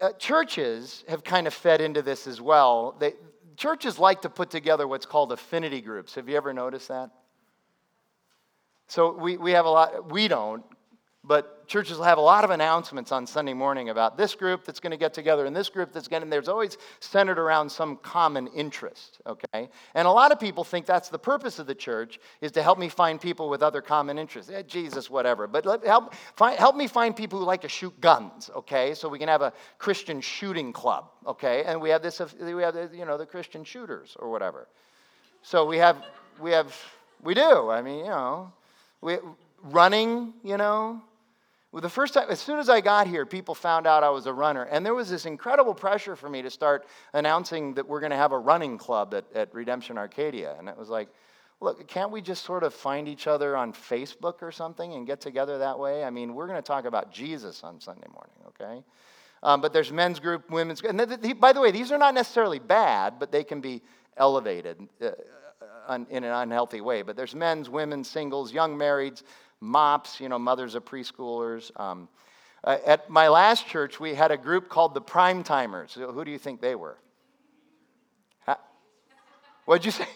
uh, 0.00 0.12
churches 0.12 1.04
have 1.08 1.24
kind 1.24 1.46
of 1.46 1.54
fed 1.54 1.80
into 1.80 2.02
this 2.02 2.26
as 2.26 2.40
well. 2.40 2.94
They, 2.98 3.14
churches 3.56 3.98
like 3.98 4.22
to 4.22 4.28
put 4.28 4.50
together 4.50 4.86
what's 4.86 5.06
called 5.06 5.32
affinity 5.32 5.80
groups. 5.80 6.14
Have 6.14 6.28
you 6.28 6.36
ever 6.36 6.52
noticed 6.52 6.88
that? 6.88 7.10
So 8.88 9.12
we, 9.12 9.36
we 9.36 9.52
have 9.52 9.64
a 9.64 9.70
lot, 9.70 10.10
we 10.10 10.28
don't, 10.28 10.62
but 11.26 11.66
churches 11.66 11.98
will 11.98 12.04
have 12.04 12.18
a 12.18 12.22
lot 12.22 12.44
of 12.44 12.50
announcements 12.50 13.10
on 13.10 13.26
Sunday 13.26 13.52
morning 13.52 13.88
about 13.88 14.16
this 14.16 14.34
group 14.36 14.64
that's 14.64 14.78
going 14.78 14.92
to 14.92 14.96
get 14.96 15.12
together 15.12 15.44
and 15.44 15.56
this 15.56 15.68
group 15.68 15.92
that's 15.92 16.06
going 16.06 16.22
to, 16.22 16.28
there's 16.28 16.48
always 16.48 16.78
centered 17.00 17.38
around 17.38 17.68
some 17.68 17.96
common 17.96 18.46
interest, 18.48 19.18
okay? 19.26 19.68
And 19.94 20.06
a 20.06 20.10
lot 20.10 20.30
of 20.30 20.38
people 20.38 20.62
think 20.62 20.86
that's 20.86 21.08
the 21.08 21.18
purpose 21.18 21.58
of 21.58 21.66
the 21.66 21.74
church 21.74 22.20
is 22.40 22.52
to 22.52 22.62
help 22.62 22.78
me 22.78 22.88
find 22.88 23.20
people 23.20 23.48
with 23.48 23.62
other 23.62 23.82
common 23.82 24.18
interests. 24.18 24.52
Eh, 24.52 24.62
Jesus, 24.62 25.10
whatever. 25.10 25.48
But 25.48 25.66
let, 25.66 25.84
help, 25.84 26.14
find, 26.36 26.56
help 26.56 26.76
me 26.76 26.86
find 26.86 27.16
people 27.16 27.40
who 27.40 27.44
like 27.44 27.62
to 27.62 27.68
shoot 27.68 28.00
guns, 28.00 28.48
okay? 28.54 28.94
So 28.94 29.08
we 29.08 29.18
can 29.18 29.28
have 29.28 29.42
a 29.42 29.52
Christian 29.78 30.20
shooting 30.20 30.72
club, 30.72 31.10
okay? 31.26 31.64
And 31.64 31.80
we 31.80 31.90
have 31.90 32.02
this, 32.02 32.20
we 32.40 32.62
have, 32.62 32.76
you 32.94 33.04
know, 33.04 33.18
the 33.18 33.26
Christian 33.26 33.64
shooters 33.64 34.16
or 34.20 34.30
whatever. 34.30 34.68
So 35.42 35.66
we 35.66 35.78
have, 35.78 35.96
we 36.40 36.52
have, 36.52 36.72
we 37.20 37.34
do. 37.34 37.68
I 37.70 37.82
mean, 37.82 37.98
you 37.98 38.10
know, 38.10 38.52
we, 39.00 39.18
running, 39.64 40.34
you 40.44 40.56
know, 40.56 41.02
well, 41.76 41.82
the 41.82 41.90
first 41.90 42.14
time, 42.14 42.28
as 42.30 42.40
soon 42.40 42.58
as 42.58 42.70
I 42.70 42.80
got 42.80 43.06
here, 43.06 43.26
people 43.26 43.54
found 43.54 43.86
out 43.86 44.02
I 44.02 44.08
was 44.08 44.24
a 44.24 44.32
runner. 44.32 44.62
And 44.62 44.82
there 44.82 44.94
was 44.94 45.10
this 45.10 45.26
incredible 45.26 45.74
pressure 45.74 46.16
for 46.16 46.30
me 46.30 46.40
to 46.40 46.48
start 46.48 46.86
announcing 47.12 47.74
that 47.74 47.86
we're 47.86 48.00
going 48.00 48.12
to 48.12 48.16
have 48.16 48.32
a 48.32 48.38
running 48.38 48.78
club 48.78 49.12
at, 49.12 49.26
at 49.34 49.54
Redemption 49.54 49.98
Arcadia. 49.98 50.56
And 50.58 50.70
it 50.70 50.78
was 50.78 50.88
like, 50.88 51.10
look, 51.60 51.86
can't 51.86 52.10
we 52.10 52.22
just 52.22 52.46
sort 52.46 52.62
of 52.62 52.72
find 52.72 53.06
each 53.06 53.26
other 53.26 53.54
on 53.54 53.74
Facebook 53.74 54.40
or 54.40 54.50
something 54.50 54.94
and 54.94 55.06
get 55.06 55.20
together 55.20 55.58
that 55.58 55.78
way? 55.78 56.02
I 56.02 56.08
mean, 56.08 56.34
we're 56.34 56.46
going 56.46 56.56
to 56.56 56.66
talk 56.66 56.86
about 56.86 57.12
Jesus 57.12 57.62
on 57.62 57.78
Sunday 57.78 58.08
morning, 58.10 58.36
okay? 58.46 58.82
Um, 59.42 59.60
but 59.60 59.74
there's 59.74 59.92
men's 59.92 60.18
group, 60.18 60.50
women's 60.50 60.80
group. 60.80 60.98
And 60.98 61.10
th- 61.10 61.20
th- 61.20 61.38
by 61.38 61.52
the 61.52 61.60
way, 61.60 61.72
these 61.72 61.92
are 61.92 61.98
not 61.98 62.14
necessarily 62.14 62.58
bad, 62.58 63.18
but 63.18 63.30
they 63.30 63.44
can 63.44 63.60
be 63.60 63.82
elevated 64.16 64.80
uh, 65.02 65.10
in 66.08 66.24
an 66.24 66.32
unhealthy 66.32 66.80
way. 66.80 67.02
But 67.02 67.16
there's 67.16 67.34
men's, 67.34 67.68
women's, 67.68 68.08
singles, 68.08 68.50
young 68.50 68.78
marrieds, 68.78 69.24
MOPS, 69.60 70.20
you 70.20 70.28
know, 70.28 70.38
mothers 70.38 70.74
of 70.74 70.84
preschoolers. 70.84 71.78
Um, 71.80 72.08
uh, 72.64 72.78
at 72.86 73.08
my 73.08 73.28
last 73.28 73.66
church, 73.66 74.00
we 74.00 74.14
had 74.14 74.30
a 74.30 74.36
group 74.36 74.68
called 74.68 74.94
the 74.94 75.00
Prime 75.00 75.42
Timers. 75.42 75.94
Who 75.94 76.24
do 76.24 76.30
you 76.30 76.38
think 76.38 76.60
they 76.60 76.74
were? 76.74 76.98
What'd 79.66 79.84
you 79.84 79.90
say? 79.90 80.06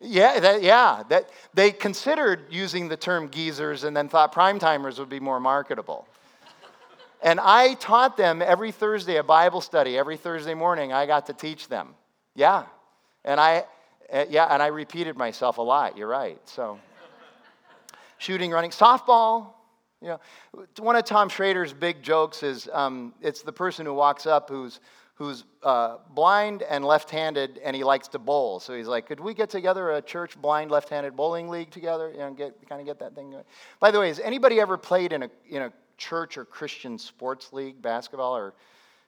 Yeah, 0.00 0.40
that, 0.40 0.62
yeah. 0.62 1.04
That, 1.08 1.30
they 1.54 1.70
considered 1.70 2.46
using 2.50 2.88
the 2.88 2.96
term 2.96 3.30
geezers 3.30 3.84
and 3.84 3.96
then 3.96 4.08
thought 4.08 4.32
prime 4.32 4.58
timers 4.58 4.98
would 4.98 5.08
be 5.08 5.20
more 5.20 5.38
marketable. 5.38 6.08
and 7.22 7.38
I 7.40 7.74
taught 7.74 8.16
them 8.16 8.42
every 8.42 8.72
Thursday 8.72 9.16
a 9.16 9.22
Bible 9.22 9.60
study. 9.60 9.96
Every 9.96 10.16
Thursday 10.16 10.54
morning, 10.54 10.92
I 10.92 11.06
got 11.06 11.26
to 11.26 11.32
teach 11.32 11.68
them. 11.68 11.94
Yeah. 12.34 12.64
And 13.24 13.38
I, 13.38 13.64
uh, 14.12 14.24
yeah, 14.28 14.46
and 14.46 14.60
I 14.60 14.66
repeated 14.66 15.16
myself 15.16 15.58
a 15.58 15.62
lot. 15.62 15.96
You're 15.96 16.08
right. 16.08 16.40
So 16.46 16.80
shooting, 18.22 18.52
running, 18.52 18.70
softball. 18.70 19.54
You 20.00 20.08
know, 20.08 20.20
one 20.78 20.96
of 20.96 21.04
Tom 21.04 21.28
Schrader's 21.28 21.72
big 21.72 22.02
jokes 22.02 22.42
is 22.42 22.68
um, 22.72 23.14
it's 23.20 23.42
the 23.42 23.52
person 23.52 23.84
who 23.86 23.94
walks 23.94 24.26
up 24.26 24.48
who's 24.48 24.80
who's 25.14 25.44
uh, 25.62 25.98
blind 26.14 26.62
and 26.62 26.84
left-handed 26.84 27.60
and 27.62 27.76
he 27.76 27.84
likes 27.84 28.08
to 28.08 28.18
bowl. 28.18 28.58
So 28.58 28.74
he's 28.74 28.88
like, 28.88 29.06
could 29.06 29.20
we 29.20 29.34
get 29.34 29.50
together 29.50 29.90
a 29.92 30.02
church 30.02 30.40
blind 30.40 30.70
left-handed 30.70 31.14
bowling 31.14 31.48
league 31.48 31.70
together? 31.70 32.10
You 32.10 32.18
know, 32.18 32.32
get 32.32 32.56
kind 32.68 32.80
of 32.80 32.86
get 32.86 32.98
that 33.00 33.14
thing 33.14 33.30
going. 33.30 33.44
By 33.78 33.90
the 33.90 34.00
way, 34.00 34.08
has 34.08 34.18
anybody 34.20 34.60
ever 34.60 34.76
played 34.76 35.12
in 35.12 35.24
a 35.24 35.30
in 35.48 35.62
a 35.62 35.72
church 35.98 36.38
or 36.38 36.44
Christian 36.44 36.98
sports 36.98 37.52
league, 37.52 37.82
basketball 37.82 38.36
or 38.36 38.54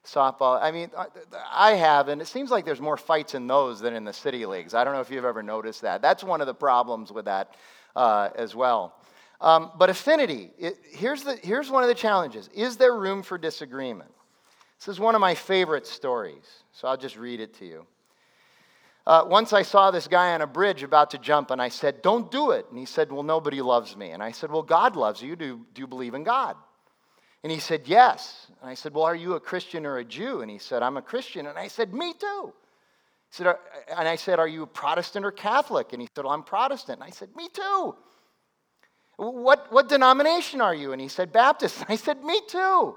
softball? 0.05 0.61
I 0.61 0.70
mean, 0.70 0.90
I 1.53 1.72
have, 1.72 2.09
and 2.09 2.20
it 2.20 2.27
seems 2.27 2.50
like 2.50 2.64
there's 2.64 2.81
more 2.81 2.96
fights 2.96 3.35
in 3.35 3.46
those 3.46 3.81
than 3.81 3.94
in 3.94 4.05
the 4.05 4.12
city 4.12 4.44
leagues. 4.46 4.74
I 4.74 4.85
don't 4.85 4.94
know 4.94 5.00
if 5.00 5.11
you've 5.11 5.24
ever 5.24 5.42
noticed 5.42 5.83
that. 5.83 6.03
That's 6.03 6.22
one 6.22 6.40
of 6.40 6.46
the 6.46 6.55
problems 6.55 7.11
with 7.11 7.24
that 7.24 7.55
uh, 7.96 8.31
as 8.37 8.55
well. 8.55 8.94
Um, 9.40 9.72
but 9.76 9.90
affinity, 9.90 10.50
it, 10.58 10.76
here's, 10.90 11.22
the, 11.22 11.36
here's 11.42 11.70
one 11.70 11.82
of 11.82 11.88
the 11.88 11.94
challenges. 11.94 12.48
Is 12.54 12.76
there 12.76 12.94
room 12.94 13.22
for 13.22 13.36
disagreement? 13.36 14.10
This 14.78 14.88
is 14.88 15.00
one 15.00 15.14
of 15.14 15.20
my 15.20 15.34
favorite 15.34 15.86
stories, 15.86 16.44
so 16.72 16.88
I'll 16.88 16.96
just 16.96 17.16
read 17.16 17.40
it 17.40 17.54
to 17.58 17.66
you. 17.66 17.86
Uh, 19.06 19.22
once 19.26 19.52
I 19.52 19.62
saw 19.62 19.90
this 19.90 20.08
guy 20.08 20.32
on 20.32 20.40
a 20.40 20.46
bridge 20.46 20.82
about 20.82 21.10
to 21.10 21.18
jump, 21.18 21.50
and 21.50 21.60
I 21.60 21.68
said, 21.68 22.00
Don't 22.00 22.30
do 22.30 22.52
it. 22.52 22.66
And 22.70 22.78
he 22.78 22.87
said, 22.87 23.12
Well, 23.12 23.22
nobody 23.22 23.60
loves 23.60 23.96
me. 23.96 24.10
And 24.10 24.22
I 24.22 24.30
said, 24.30 24.50
Well, 24.50 24.62
God 24.62 24.96
loves 24.96 25.20
you. 25.20 25.37
Do, 25.37 25.60
do 25.74 25.82
you 25.82 25.87
believe 25.87 26.14
in 26.14 26.24
God? 26.24 26.56
And 27.42 27.52
he 27.52 27.58
said, 27.58 27.82
Yes. 27.85 28.46
And 28.62 28.70
I 28.70 28.74
said, 28.74 28.94
Well, 28.94 29.04
are 29.04 29.14
you 29.14 29.35
a 29.35 29.40
Christian 29.40 29.85
or 29.85 29.98
a 29.98 30.04
Jew? 30.04 30.40
And 30.40 30.50
he 30.50 30.58
said, 30.58 30.82
I'm 30.82 30.96
a 30.96 31.02
Christian. 31.02 31.46
And 31.46 31.58
I 31.58 31.68
said, 31.68 31.92
Me 31.92 32.14
too. 32.14 32.54
He 33.30 33.37
said, 33.37 33.54
and 33.94 34.08
I 34.08 34.16
said, 34.16 34.38
Are 34.38 34.48
you 34.48 34.62
a 34.62 34.66
Protestant 34.66 35.26
or 35.26 35.32
Catholic? 35.32 35.92
And 35.92 36.00
he 36.00 36.08
said, 36.14 36.24
Well, 36.24 36.32
I'm 36.32 36.42
Protestant. 36.42 37.00
And 37.00 37.06
I 37.06 37.10
said, 37.10 37.28
Me 37.37 37.48
too. 37.52 37.94
What, 39.17 39.73
what 39.73 39.88
denomination 39.88 40.60
are 40.60 40.75
you? 40.75 40.92
And 40.92 41.00
he 41.00 41.08
said, 41.08 41.33
Baptist. 41.33 41.81
And 41.81 41.87
I 41.88 41.96
said, 41.96 42.23
Me 42.25 42.40
too. 42.48 42.96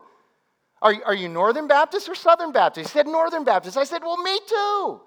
Are, 0.82 0.94
are 1.06 1.16
you 1.16 1.28
Northern 1.28 1.68
Baptist 1.68 2.08
or 2.08 2.16
Southern 2.16 2.52
Baptist? 2.52 2.90
He 2.90 2.94
said, 2.94 3.08
Northern 3.08 3.44
Baptist. 3.44 3.78
I 3.78 3.84
said, 3.84 4.04
Well, 4.04 4.18
me 4.18 4.40
too. 4.48 5.02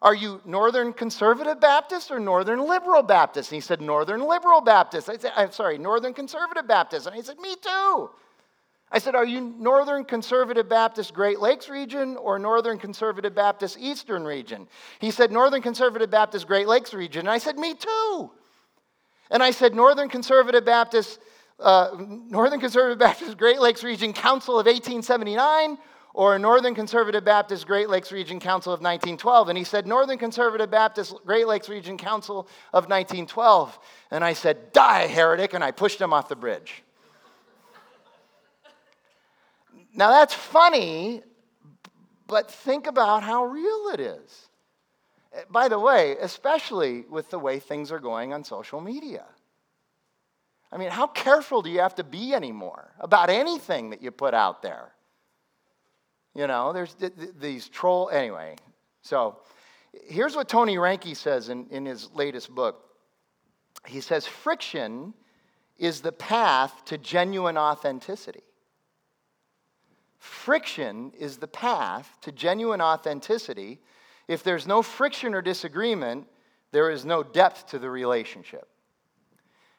Are 0.00 0.14
you 0.14 0.40
Northern 0.44 0.92
Conservative 0.92 1.60
Baptist 1.60 2.12
or 2.12 2.20
Northern 2.20 2.66
Liberal 2.68 3.02
Baptist? 3.02 3.50
And 3.50 3.56
he 3.56 3.60
said, 3.60 3.80
Northern 3.80 4.22
Liberal 4.22 4.60
Baptist. 4.60 5.08
I 5.08 5.16
said, 5.16 5.32
I'm 5.34 5.50
sorry, 5.50 5.76
Northern 5.76 6.14
Conservative 6.14 6.68
Baptist. 6.68 7.06
And 7.06 7.16
he 7.16 7.22
said, 7.22 7.38
Me 7.38 7.56
too. 7.60 8.10
I 8.90 8.98
said, 8.98 9.14
Are 9.14 9.24
you 9.24 9.40
Northern 9.40 10.04
Conservative 10.04 10.68
Baptist 10.68 11.12
Great 11.12 11.40
Lakes 11.40 11.68
region 11.68 12.16
or 12.16 12.38
Northern 12.38 12.78
Conservative 12.78 13.34
Baptist 13.34 13.76
Eastern 13.78 14.24
region? 14.24 14.68
He 15.00 15.10
said, 15.10 15.32
Northern 15.32 15.62
Conservative 15.62 16.10
Baptist 16.10 16.46
Great 16.46 16.68
Lakes 16.68 16.94
region. 16.94 17.20
And 17.20 17.30
I 17.30 17.38
said, 17.38 17.58
Me 17.58 17.74
too. 17.74 18.30
And 19.30 19.42
I 19.42 19.50
said, 19.50 19.74
Northern 19.74 20.08
Conservative 20.08 20.64
Baptist, 20.64 21.20
uh, 21.60 21.90
Northern 21.98 22.60
Conservative 22.60 22.98
Baptist 22.98 23.36
Great 23.36 23.60
Lakes 23.60 23.82
Region 23.84 24.12
Council 24.12 24.58
of 24.58 24.66
1879 24.66 25.78
or 26.14 26.38
Northern 26.38 26.74
Conservative 26.74 27.24
Baptist 27.24 27.66
Great 27.66 27.88
Lakes 27.88 28.10
Region 28.10 28.40
Council 28.40 28.72
of 28.72 28.80
1912. 28.80 29.50
And 29.50 29.58
he 29.58 29.64
said, 29.64 29.86
Northern 29.86 30.18
Conservative 30.18 30.70
Baptist 30.70 31.14
Great 31.24 31.46
Lakes 31.46 31.68
Region 31.68 31.96
Council 31.96 32.48
of 32.72 32.84
1912. 32.84 33.78
And 34.10 34.24
I 34.24 34.32
said, 34.32 34.72
Die, 34.72 35.06
heretic. 35.06 35.54
And 35.54 35.62
I 35.62 35.70
pushed 35.70 36.00
him 36.00 36.12
off 36.12 36.28
the 36.28 36.36
bridge. 36.36 36.82
Now 39.94 40.10
that's 40.10 40.34
funny, 40.34 41.22
but 42.26 42.50
think 42.50 42.86
about 42.86 43.22
how 43.22 43.44
real 43.44 43.90
it 43.92 44.00
is. 44.00 44.47
By 45.50 45.68
the 45.68 45.78
way, 45.78 46.16
especially 46.20 47.04
with 47.08 47.30
the 47.30 47.38
way 47.38 47.58
things 47.58 47.92
are 47.92 47.98
going 47.98 48.32
on 48.32 48.44
social 48.44 48.80
media. 48.80 49.24
I 50.70 50.76
mean, 50.76 50.90
how 50.90 51.06
careful 51.06 51.62
do 51.62 51.70
you 51.70 51.80
have 51.80 51.94
to 51.94 52.04
be 52.04 52.34
anymore 52.34 52.92
about 53.00 53.30
anything 53.30 53.90
that 53.90 54.02
you 54.02 54.10
put 54.10 54.34
out 54.34 54.62
there? 54.62 54.92
You 56.34 56.46
know, 56.46 56.72
there's 56.72 56.94
th- 56.94 57.16
th- 57.16 57.30
these 57.40 57.68
troll. 57.68 58.10
Anyway, 58.10 58.56
so 59.02 59.38
here's 59.92 60.36
what 60.36 60.48
Tony 60.48 60.76
Reinke 60.76 61.16
says 61.16 61.48
in, 61.48 61.66
in 61.70 61.86
his 61.86 62.10
latest 62.12 62.54
book. 62.54 62.84
He 63.86 64.00
says, 64.00 64.26
friction 64.26 65.14
is 65.78 66.00
the 66.00 66.12
path 66.12 66.84
to 66.86 66.98
genuine 66.98 67.56
authenticity. 67.56 68.42
Friction 70.18 71.12
is 71.18 71.38
the 71.38 71.48
path 71.48 72.18
to 72.22 72.32
genuine 72.32 72.80
authenticity. 72.80 73.80
If 74.28 74.42
there's 74.42 74.66
no 74.66 74.82
friction 74.82 75.34
or 75.34 75.42
disagreement, 75.42 76.26
there 76.70 76.90
is 76.90 77.04
no 77.04 77.22
depth 77.22 77.68
to 77.68 77.78
the 77.78 77.90
relationship. 77.90 78.68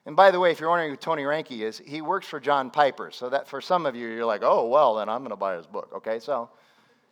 And 0.05 0.15
by 0.15 0.31
the 0.31 0.39
way, 0.39 0.51
if 0.51 0.59
you're 0.59 0.69
wondering 0.69 0.89
who 0.89 0.97
Tony 0.97 1.23
Reinke 1.23 1.61
is, 1.61 1.81
he 1.85 2.01
works 2.01 2.27
for 2.27 2.39
John 2.39 2.71
Piper. 2.71 3.11
So 3.11 3.29
that 3.29 3.47
for 3.47 3.61
some 3.61 3.85
of 3.85 3.95
you, 3.95 4.07
you're 4.07 4.25
like, 4.25 4.41
oh, 4.43 4.67
well, 4.67 4.95
then 4.95 5.07
I'm 5.07 5.19
going 5.19 5.29
to 5.29 5.35
buy 5.35 5.55
his 5.55 5.67
book. 5.67 5.91
Okay, 5.97 6.19
so 6.19 6.49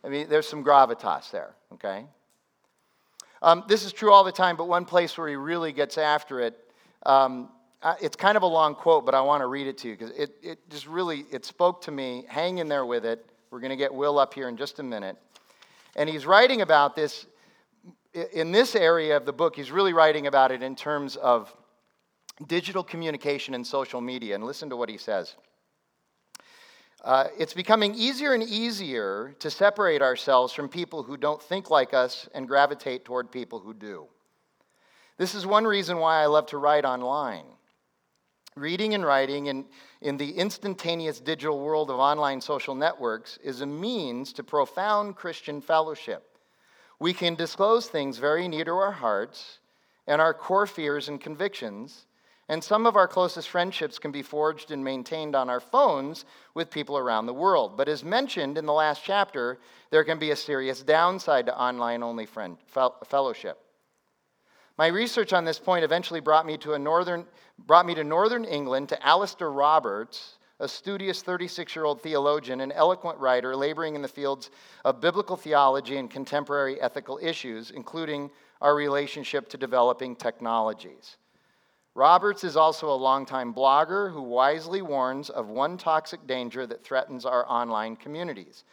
I 0.04 0.08
mean, 0.08 0.28
there's 0.28 0.48
some 0.48 0.64
gravitas 0.64 1.30
there. 1.30 1.54
Okay. 1.74 2.04
Um, 3.40 3.64
this 3.68 3.84
is 3.84 3.92
true 3.92 4.12
all 4.12 4.24
the 4.24 4.32
time, 4.32 4.56
but 4.56 4.66
one 4.66 4.84
place 4.84 5.16
where 5.16 5.28
he 5.28 5.36
really 5.36 5.70
gets 5.72 5.96
after 5.96 6.40
it, 6.40 6.58
um, 7.06 7.50
it's 8.00 8.16
kind 8.16 8.36
of 8.36 8.42
a 8.42 8.46
long 8.46 8.74
quote, 8.74 9.06
but 9.06 9.14
I 9.14 9.20
want 9.20 9.42
to 9.42 9.46
read 9.46 9.68
it 9.68 9.78
to 9.78 9.88
you 9.88 9.96
because 9.96 10.10
it, 10.18 10.34
it 10.42 10.58
just 10.68 10.88
really, 10.88 11.24
it 11.30 11.44
spoke 11.44 11.80
to 11.82 11.92
me. 11.92 12.24
Hang 12.28 12.58
in 12.58 12.66
there 12.68 12.84
with 12.84 13.04
it. 13.04 13.24
We're 13.50 13.60
going 13.60 13.70
to 13.70 13.76
get 13.76 13.94
Will 13.94 14.18
up 14.18 14.34
here 14.34 14.48
in 14.48 14.56
just 14.56 14.80
a 14.80 14.82
minute. 14.82 15.16
And 15.94 16.08
he's 16.08 16.26
writing 16.26 16.62
about 16.62 16.96
this 16.96 17.26
in 18.32 18.52
this 18.52 18.74
area 18.74 19.16
of 19.16 19.26
the 19.26 19.32
book. 19.32 19.56
He's 19.56 19.70
really 19.70 19.92
writing 19.92 20.26
about 20.26 20.52
it 20.52 20.62
in 20.62 20.76
terms 20.76 21.16
of 21.16 21.54
digital 22.46 22.84
communication 22.84 23.54
and 23.54 23.66
social 23.66 24.00
media. 24.00 24.34
And 24.34 24.44
listen 24.44 24.70
to 24.70 24.76
what 24.76 24.88
he 24.88 24.98
says. 24.98 25.34
Uh, 27.04 27.28
it's 27.38 27.54
becoming 27.54 27.94
easier 27.94 28.32
and 28.32 28.42
easier 28.42 29.34
to 29.38 29.50
separate 29.50 30.02
ourselves 30.02 30.52
from 30.52 30.68
people 30.68 31.02
who 31.02 31.16
don't 31.16 31.40
think 31.42 31.70
like 31.70 31.94
us 31.94 32.28
and 32.34 32.48
gravitate 32.48 33.04
toward 33.04 33.30
people 33.30 33.60
who 33.60 33.72
do. 33.72 34.06
This 35.16 35.34
is 35.34 35.46
one 35.46 35.64
reason 35.64 35.98
why 35.98 36.22
I 36.22 36.26
love 36.26 36.46
to 36.46 36.58
write 36.58 36.84
online. 36.84 37.44
Reading 38.56 38.94
and 38.94 39.04
writing 39.04 39.46
in, 39.46 39.64
in 40.00 40.16
the 40.16 40.32
instantaneous 40.32 41.20
digital 41.20 41.60
world 41.60 41.90
of 41.90 41.98
online 42.00 42.40
social 42.40 42.74
networks 42.74 43.38
is 43.44 43.60
a 43.60 43.66
means 43.66 44.32
to 44.32 44.42
profound 44.42 45.14
Christian 45.14 45.60
fellowship. 45.60 46.27
We 47.00 47.12
can 47.12 47.34
disclose 47.34 47.86
things 47.86 48.18
very 48.18 48.48
near 48.48 48.64
to 48.64 48.72
our 48.72 48.92
hearts 48.92 49.60
and 50.06 50.20
our 50.20 50.34
core 50.34 50.66
fears 50.66 51.08
and 51.08 51.20
convictions, 51.20 52.06
and 52.48 52.64
some 52.64 52.86
of 52.86 52.96
our 52.96 53.06
closest 53.06 53.50
friendships 53.50 53.98
can 53.98 54.10
be 54.10 54.22
forged 54.22 54.70
and 54.70 54.82
maintained 54.82 55.36
on 55.36 55.50
our 55.50 55.60
phones 55.60 56.24
with 56.54 56.70
people 56.70 56.96
around 56.96 57.26
the 57.26 57.34
world. 57.34 57.76
But 57.76 57.88
as 57.88 58.02
mentioned 58.02 58.56
in 58.56 58.64
the 58.64 58.72
last 58.72 59.04
chapter, 59.04 59.58
there 59.90 60.02
can 60.02 60.18
be 60.18 60.30
a 60.30 60.36
serious 60.36 60.82
downside 60.82 61.46
to 61.46 61.58
online 61.58 62.02
only 62.02 62.26
friend, 62.26 62.56
fellowship. 63.06 63.58
My 64.78 64.86
research 64.86 65.32
on 65.32 65.44
this 65.44 65.58
point 65.58 65.84
eventually 65.84 66.20
brought 66.20 66.46
me 66.46 66.56
to, 66.58 66.72
a 66.72 66.78
northern, 66.78 67.26
brought 67.58 67.84
me 67.84 67.94
to 67.96 68.04
northern 68.04 68.44
England 68.44 68.88
to 68.88 69.06
Alastair 69.06 69.50
Roberts, 69.50 70.37
a 70.60 70.68
studious 70.68 71.22
36 71.22 71.74
year 71.76 71.84
old 71.84 72.00
theologian 72.02 72.60
and 72.60 72.72
eloquent 72.72 73.18
writer 73.18 73.54
laboring 73.54 73.94
in 73.94 74.02
the 74.02 74.08
fields 74.08 74.50
of 74.84 75.00
biblical 75.00 75.36
theology 75.36 75.96
and 75.96 76.10
contemporary 76.10 76.80
ethical 76.80 77.18
issues, 77.22 77.70
including 77.70 78.30
our 78.60 78.74
relationship 78.74 79.48
to 79.48 79.56
developing 79.56 80.16
technologies. 80.16 81.16
Roberts 81.94 82.44
is 82.44 82.56
also 82.56 82.90
a 82.90 82.94
longtime 82.94 83.52
blogger 83.52 84.12
who 84.12 84.22
wisely 84.22 84.82
warns 84.82 85.30
of 85.30 85.48
one 85.48 85.76
toxic 85.76 86.26
danger 86.26 86.66
that 86.66 86.84
threatens 86.84 87.24
our 87.24 87.48
online 87.50 87.96
communities. 87.96 88.64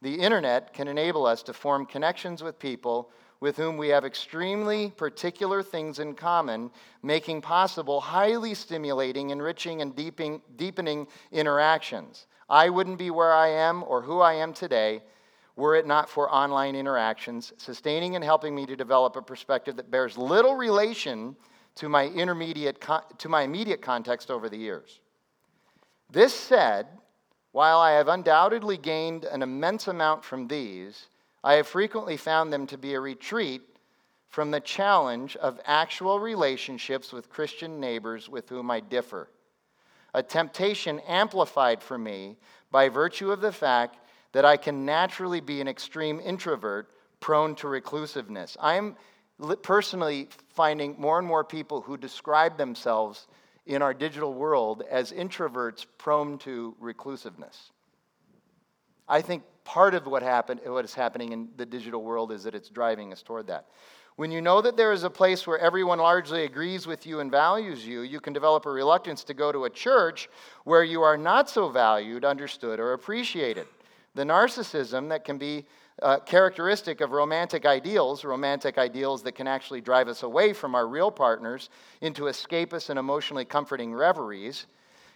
The 0.00 0.14
internet 0.14 0.72
can 0.74 0.88
enable 0.88 1.26
us 1.26 1.44
to 1.44 1.52
form 1.52 1.86
connections 1.86 2.42
with 2.42 2.58
people 2.58 3.10
with 3.42 3.56
whom 3.56 3.76
we 3.76 3.88
have 3.88 4.04
extremely 4.04 4.92
particular 4.96 5.64
things 5.64 5.98
in 5.98 6.14
common, 6.14 6.70
making 7.02 7.40
possible 7.40 8.00
highly 8.00 8.54
stimulating, 8.54 9.30
enriching, 9.30 9.82
and 9.82 9.96
deepening, 9.96 11.08
interactions. 11.32 12.28
I 12.48 12.68
wouldn't 12.68 12.98
be 12.98 13.10
where 13.10 13.32
I 13.32 13.48
am 13.48 13.82
or 13.82 14.00
who 14.00 14.20
I 14.20 14.34
am 14.34 14.52
today 14.52 15.02
were 15.56 15.74
it 15.74 15.88
not 15.88 16.08
for 16.08 16.32
online 16.32 16.76
interactions, 16.76 17.52
sustaining 17.56 18.14
and 18.14 18.22
helping 18.22 18.54
me 18.54 18.64
to 18.64 18.76
develop 18.76 19.16
a 19.16 19.22
perspective 19.22 19.74
that 19.74 19.90
bears 19.90 20.16
little 20.16 20.54
relation 20.54 21.34
to 21.74 21.88
my 21.88 22.06
intermediate 22.06 22.80
to 23.18 23.28
my 23.28 23.42
immediate 23.42 23.82
context 23.82 24.30
over 24.30 24.48
the 24.48 24.56
years. 24.56 25.00
This 26.12 26.32
said, 26.32 26.86
while 27.50 27.80
I 27.80 27.90
have 27.90 28.06
undoubtedly 28.06 28.76
gained 28.76 29.24
an 29.24 29.42
immense 29.42 29.88
amount 29.88 30.24
from 30.24 30.46
these, 30.46 31.08
I 31.44 31.54
have 31.54 31.66
frequently 31.66 32.16
found 32.16 32.52
them 32.52 32.66
to 32.68 32.78
be 32.78 32.94
a 32.94 33.00
retreat 33.00 33.62
from 34.28 34.50
the 34.50 34.60
challenge 34.60 35.36
of 35.36 35.60
actual 35.66 36.18
relationships 36.18 37.12
with 37.12 37.28
Christian 37.28 37.80
neighbors 37.80 38.28
with 38.28 38.48
whom 38.48 38.70
I 38.70 38.80
differ. 38.80 39.28
A 40.14 40.22
temptation 40.22 41.00
amplified 41.00 41.82
for 41.82 41.98
me 41.98 42.36
by 42.70 42.88
virtue 42.88 43.30
of 43.30 43.40
the 43.40 43.52
fact 43.52 43.98
that 44.32 44.44
I 44.44 44.56
can 44.56 44.84
naturally 44.86 45.40
be 45.40 45.60
an 45.60 45.68
extreme 45.68 46.20
introvert 46.20 46.90
prone 47.20 47.54
to 47.56 47.68
reclusiveness. 47.68 48.56
I 48.60 48.74
am 48.74 48.96
personally 49.62 50.28
finding 50.48 50.94
more 50.98 51.18
and 51.18 51.26
more 51.26 51.44
people 51.44 51.80
who 51.80 51.96
describe 51.96 52.56
themselves 52.56 53.26
in 53.66 53.82
our 53.82 53.94
digital 53.94 54.32
world 54.32 54.82
as 54.90 55.12
introverts 55.12 55.86
prone 55.98 56.38
to 56.38 56.74
reclusiveness. 56.80 57.70
I 59.08 59.20
think 59.20 59.42
part 59.64 59.94
of 59.94 60.06
what, 60.06 60.22
happened, 60.22 60.60
what 60.64 60.84
is 60.84 60.94
happening 60.94 61.32
in 61.32 61.48
the 61.56 61.66
digital 61.66 62.02
world 62.02 62.32
is 62.32 62.44
that 62.44 62.54
it's 62.54 62.68
driving 62.68 63.12
us 63.12 63.22
toward 63.22 63.46
that. 63.46 63.66
When 64.16 64.30
you 64.30 64.42
know 64.42 64.60
that 64.60 64.76
there 64.76 64.92
is 64.92 65.04
a 65.04 65.10
place 65.10 65.46
where 65.46 65.58
everyone 65.58 65.98
largely 65.98 66.44
agrees 66.44 66.86
with 66.86 67.06
you 67.06 67.20
and 67.20 67.30
values 67.30 67.86
you, 67.86 68.02
you 68.02 68.20
can 68.20 68.34
develop 68.34 68.66
a 68.66 68.70
reluctance 68.70 69.24
to 69.24 69.34
go 69.34 69.50
to 69.50 69.64
a 69.64 69.70
church 69.70 70.28
where 70.64 70.84
you 70.84 71.00
are 71.02 71.16
not 71.16 71.48
so 71.48 71.70
valued, 71.70 72.24
understood, 72.24 72.78
or 72.78 72.92
appreciated. 72.92 73.66
The 74.14 74.24
narcissism 74.24 75.08
that 75.08 75.24
can 75.24 75.38
be 75.38 75.64
uh, 76.02 76.18
characteristic 76.20 77.00
of 77.00 77.12
romantic 77.12 77.64
ideals, 77.64 78.24
romantic 78.24 78.76
ideals 78.76 79.22
that 79.22 79.32
can 79.32 79.46
actually 79.46 79.80
drive 79.80 80.08
us 80.08 80.22
away 80.22 80.52
from 80.52 80.74
our 80.74 80.86
real 80.86 81.10
partners 81.10 81.70
into 82.02 82.24
escapist 82.24 82.90
and 82.90 82.98
emotionally 82.98 83.44
comforting 83.44 83.94
reveries, 83.94 84.66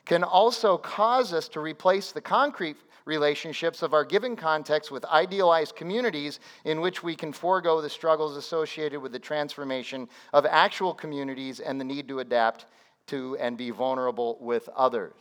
can 0.07 0.23
also 0.23 0.79
cause 0.79 1.33
us 1.33 1.49
to 1.49 1.61
replace 1.61 2.13
the 2.13 2.21
concrete 2.21 2.77
relationships 3.07 3.83
of 3.83 3.95
our 3.95 4.05
given 4.05 4.37
context 4.37 4.91
with 4.91 5.05
idealized 5.07 5.75
communities 5.75 6.41
in 6.65 6.81
which 6.81 7.03
we 7.03 7.15
can 7.15 7.33
forego 7.33 7.81
the 7.81 7.89
struggles 7.89 8.37
associated 8.37 9.01
with 9.01 9.13
the 9.13 9.19
transformation 9.19 10.09
of 10.33 10.45
actual 10.45 10.93
communities 10.93 11.61
and 11.61 11.81
the 11.81 11.85
need 11.85 12.09
to 12.09 12.19
adapt 12.19 12.67
to 13.07 13.37
and 13.39 13.57
be 13.57 13.71
vulnerable 13.71 14.37
with 14.41 14.69
others. 14.77 15.15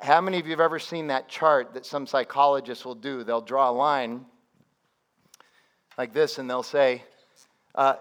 How 0.00 0.20
many 0.20 0.38
of 0.38 0.46
you 0.46 0.50
have 0.52 0.60
ever 0.60 0.78
seen 0.78 1.06
that 1.08 1.28
chart 1.28 1.74
that 1.74 1.86
some 1.86 2.06
psychologists 2.06 2.84
will 2.84 2.94
do? 2.94 3.24
They'll 3.24 3.40
draw 3.40 3.70
a 3.70 3.72
line 3.72 4.26
like 5.96 6.12
this 6.12 6.38
and 6.38 6.48
they'll 6.48 6.62
say, 6.62 7.02
uh, 7.74 7.94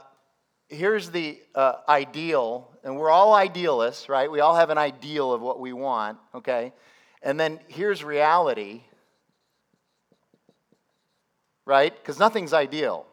here's 0.67 1.09
the 1.09 1.39
uh, 1.53 1.75
ideal, 1.87 2.69
and 2.83 2.97
we're 2.97 3.09
all 3.09 3.33
idealists, 3.33 4.09
right? 4.09 4.31
We 4.31 4.39
all 4.39 4.55
have 4.55 4.69
an 4.69 4.77
ideal 4.77 5.31
of 5.33 5.41
what 5.41 5.59
we 5.59 5.73
want, 5.73 6.17
okay? 6.33 6.73
And 7.23 7.39
then 7.39 7.59
here's 7.67 8.03
reality, 8.03 8.81
right? 11.65 11.95
Because 11.95 12.19
nothing's 12.19 12.53
ideal, 12.53 13.05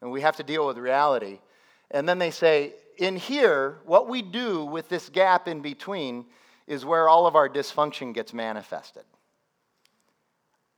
and 0.00 0.10
we 0.10 0.22
have 0.22 0.36
to 0.36 0.42
deal 0.42 0.66
with 0.66 0.78
reality. 0.78 1.40
And 1.90 2.08
then 2.08 2.18
they 2.18 2.30
say, 2.30 2.72
in 2.96 3.16
here, 3.16 3.78
what 3.84 4.08
we 4.08 4.22
do 4.22 4.64
with 4.64 4.88
this 4.88 5.08
gap 5.08 5.46
in 5.48 5.60
between 5.60 6.26
is 6.66 6.84
where 6.84 7.08
all 7.08 7.26
of 7.26 7.36
our 7.36 7.48
dysfunction 7.48 8.14
gets 8.14 8.32
manifested. 8.32 9.04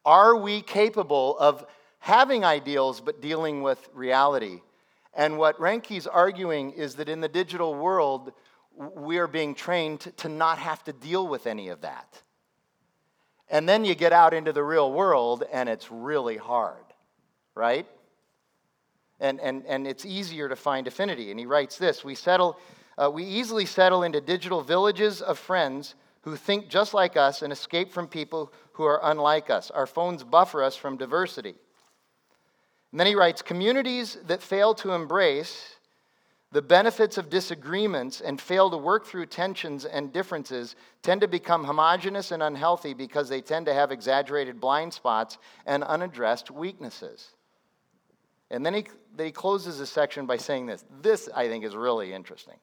Are 0.04 0.36
we 0.36 0.62
capable 0.62 1.38
of 1.38 1.64
having 1.98 2.44
ideals 2.44 3.00
but 3.00 3.20
dealing 3.20 3.62
with 3.62 3.88
reality? 3.92 4.60
And 5.14 5.38
what 5.38 5.58
Reinke's 5.60 6.06
arguing 6.06 6.72
is 6.72 6.96
that 6.96 7.08
in 7.08 7.20
the 7.20 7.28
digital 7.28 7.74
world, 7.74 8.32
we 8.76 9.18
are 9.18 9.26
being 9.26 9.54
trained 9.54 10.12
to 10.18 10.28
not 10.28 10.58
have 10.58 10.84
to 10.84 10.92
deal 10.92 11.26
with 11.26 11.46
any 11.46 11.68
of 11.68 11.80
that. 11.80 12.22
And 13.49 13.68
then 13.68 13.84
you 13.84 13.94
get 13.94 14.12
out 14.12 14.34
into 14.34 14.53
the 14.53 14.62
real 14.62 14.92
world 14.92 15.44
and 15.53 15.68
it's 15.68 15.90
really 15.90 16.36
hard, 16.36 16.84
right? 17.55 17.86
And, 19.20 19.40
and, 19.40 19.64
and 19.66 19.86
it's 19.86 20.05
easier 20.05 20.49
to 20.49 20.57
find 20.57 20.86
affinity. 20.86 21.30
And 21.30 21.38
he 21.38 21.47
writes 21.47 21.78
this 21.78 22.05
We, 22.05 22.14
settle, 22.14 22.59
uh, 22.99 23.11
we 23.11 23.24
easily 23.24 23.64
settle 23.64 24.03
into 24.03 24.20
digital 24.20 24.62
villages 24.62 25.22
of 25.22 25.38
friends 25.38 25.94
who 26.22 26.34
think 26.34 26.68
just 26.68 26.92
like 26.92 27.16
us 27.16 27.42
and 27.42 27.53
escape 27.53 27.92
from 27.92 28.09
people 28.09 28.53
who 28.72 28.82
are 28.82 29.01
unlike 29.05 29.49
us. 29.49 29.70
Our 29.70 29.86
phones 29.86 30.24
buffer 30.24 30.62
us 30.62 30.74
from 30.74 30.97
diversity. 30.97 31.55
And 32.90 32.99
then 32.99 33.07
he 33.07 33.14
writes 33.14 33.42
Communities 33.42 34.18
that 34.26 34.42
fail 34.42 34.74
to 34.76 34.92
embrace 34.92 35.75
the 36.53 36.62
benefits 36.62 37.18
of 37.18 37.28
disagreements 37.28 38.20
and 38.20 38.40
fail 38.40 38.70
to 38.70 38.76
work 38.76 39.07
through 39.07 39.26
tensions 39.26 39.84
and 39.84 40.12
differences 40.12 40.76
tend 41.03 41.20
to 41.20 41.28
become 41.28 41.64
homogenous 41.64 42.30
and 42.30 42.42
unhealthy 42.42 42.94
because 42.94 43.28
they 43.28 43.40
tend 43.40 43.66
to 43.66 43.74
have 43.74 43.90
exaggerated 43.90 44.61
blind 44.61 44.94
spots 44.94 45.38
and 45.66 45.82
unaddressed 45.82 46.51
weaknesses. 46.51 47.30
And 48.51 48.64
then 48.64 48.74
he, 48.74 48.86
then 49.16 49.26
he 49.26 49.32
closes 49.32 49.78
the 49.78 49.86
section 49.86 50.26
by 50.26 50.36
saying 50.36 50.66
this. 50.66 50.84
This, 51.03 51.28
I 51.34 51.49
think, 51.49 51.64
is 51.64 51.74
really 51.74 52.12
interesting. 52.12 52.55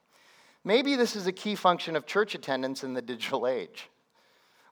Maybe 0.63 0.95
this 0.95 1.17
is 1.17 1.27
a 1.27 1.33
key 1.33 1.55
function 1.55 1.97
of 1.97 2.05
church 2.05 2.35
attendance 2.35 2.85
in 2.85 2.93
the 2.93 3.01
digital 3.01 3.47
age. 3.47 3.89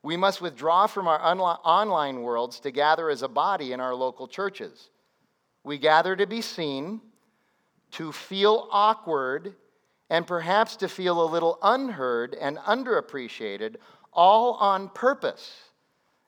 We 0.03 0.16
must 0.18 0.41
withdraw 0.41 0.88
from 0.88 1.07
our 1.07 1.22
online 1.22 2.22
worlds 2.22 2.62
to 2.62 2.72
gather 2.72 3.09
as 3.09 3.22
a 3.22 3.28
body 3.28 3.74
in 3.74 3.80
our 3.80 3.93
local 3.93 4.28
churches. 4.28 4.89
We 5.64 5.78
gather 5.78 6.16
to 6.16 6.26
be 6.26 6.41
seen, 6.41 7.01
to 7.91 8.11
feel 8.11 8.67
awkward, 8.71 9.55
and 10.09 10.27
perhaps 10.27 10.75
to 10.77 10.87
feel 10.87 11.23
a 11.23 11.31
little 11.31 11.57
unheard 11.61 12.35
and 12.35 12.57
underappreciated, 12.57 13.75
all 14.13 14.53
on 14.55 14.89
purpose. 14.89 15.53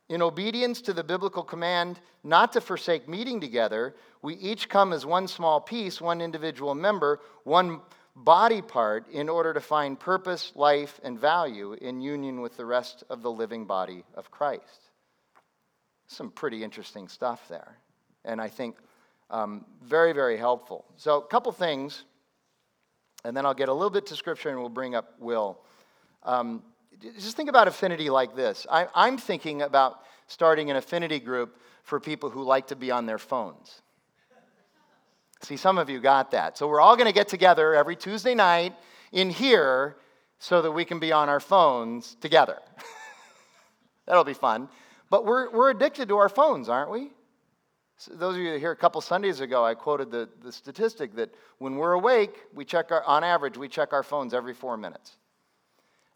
In 0.09 0.21
obedience 0.21 0.81
to 0.81 0.93
the 0.93 1.03
biblical 1.03 1.43
command 1.43 1.99
not 2.23 2.53
to 2.53 2.61
forsake 2.61 3.09
meeting 3.09 3.41
together, 3.41 3.95
we 4.21 4.35
each 4.35 4.69
come 4.69 4.93
as 4.93 5.05
one 5.05 5.27
small 5.27 5.59
piece, 5.59 5.99
one 5.99 6.21
individual 6.21 6.75
member, 6.75 7.19
one 7.43 7.81
body 8.15 8.61
part, 8.61 9.09
in 9.09 9.27
order 9.27 9.53
to 9.53 9.59
find 9.59 9.99
purpose, 9.99 10.51
life, 10.55 10.99
and 11.03 11.19
value 11.19 11.73
in 11.73 11.99
union 11.99 12.41
with 12.41 12.55
the 12.55 12.65
rest 12.65 13.03
of 13.09 13.21
the 13.21 13.31
living 13.31 13.65
body 13.65 14.03
of 14.13 14.29
Christ. 14.29 14.91
Some 16.07 16.29
pretty 16.29 16.63
interesting 16.63 17.07
stuff 17.07 17.47
there. 17.49 17.77
And 18.23 18.39
I 18.39 18.49
think 18.49 18.75
um, 19.33 19.65
very, 19.81 20.13
very 20.13 20.37
helpful. 20.37 20.85
So, 20.95 21.17
a 21.17 21.25
couple 21.25 21.51
things, 21.51 22.05
and 23.25 23.35
then 23.35 23.47
I'll 23.47 23.55
get 23.55 23.67
a 23.67 23.73
little 23.73 23.89
bit 23.89 24.05
to 24.07 24.15
Scripture 24.15 24.49
and 24.49 24.59
we'll 24.59 24.69
bring 24.69 24.93
up 24.93 25.19
Will. 25.19 25.57
Um, 26.21 26.61
just 27.01 27.35
think 27.35 27.49
about 27.49 27.67
affinity 27.67 28.09
like 28.09 28.33
this 28.35 28.65
I, 28.71 28.87
I'm 28.95 29.17
thinking 29.17 29.61
about 29.63 30.03
starting 30.27 30.69
an 30.69 30.77
affinity 30.77 31.19
group 31.19 31.57
for 31.83 31.99
people 31.99 32.29
who 32.29 32.43
like 32.43 32.67
to 32.67 32.77
be 32.77 32.91
on 32.91 33.07
their 33.07 33.17
phones. 33.17 33.81
See, 35.41 35.57
some 35.57 35.77
of 35.77 35.89
you 35.89 35.99
got 35.99 36.31
that. 36.31 36.55
So, 36.57 36.67
we're 36.67 36.79
all 36.79 36.95
going 36.95 37.07
to 37.07 37.13
get 37.13 37.27
together 37.27 37.73
every 37.73 37.95
Tuesday 37.95 38.35
night 38.35 38.75
in 39.11 39.31
here 39.31 39.97
so 40.37 40.61
that 40.61 40.71
we 40.71 40.85
can 40.85 40.99
be 40.99 41.11
on 41.11 41.27
our 41.27 41.39
phones 41.39 42.15
together. 42.21 42.59
That'll 44.05 44.23
be 44.23 44.35
fun. 44.35 44.69
But 45.09 45.25
we're, 45.25 45.49
we're 45.49 45.71
addicted 45.71 46.09
to 46.09 46.17
our 46.17 46.29
phones, 46.29 46.69
aren't 46.69 46.91
we? 46.91 47.09
So 48.03 48.13
those 48.15 48.35
of 48.35 48.41
you 48.41 48.59
here 48.59 48.71
a 48.71 48.75
couple 48.75 48.99
Sundays 48.99 49.39
ago, 49.39 49.63
I 49.63 49.75
quoted 49.75 50.11
the, 50.11 50.27
the 50.41 50.51
statistic 50.51 51.15
that 51.15 51.33
when 51.59 51.77
we're 51.77 51.93
awake, 51.93 52.35
we 52.53 52.65
check 52.65 52.91
our, 52.91 53.01
on 53.05 53.23
average, 53.23 53.57
we 53.57 53.69
check 53.69 53.93
our 53.93 54.03
phones 54.03 54.33
every 54.33 54.53
four 54.53 54.75
minutes. 54.75 55.15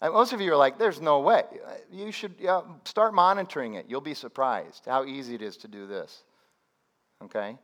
And 0.02 0.12
most 0.12 0.34
of 0.34 0.42
you 0.42 0.52
are 0.52 0.58
like, 0.58 0.78
there's 0.78 1.00
no 1.00 1.22
way. 1.22 1.44
You 1.90 2.12
should 2.12 2.36
yeah, 2.40 2.62
start 2.84 3.14
monitoring 3.14 3.76
it. 3.76 3.86
You'll 3.88 4.02
be 4.02 4.14
surprised 4.14 4.86
how 4.86 5.06
easy 5.06 5.36
it 5.36 5.42
is 5.42 5.56
to 5.58 5.70
do 5.70 5.88
this. 5.88 6.24
Okay? 7.24 7.58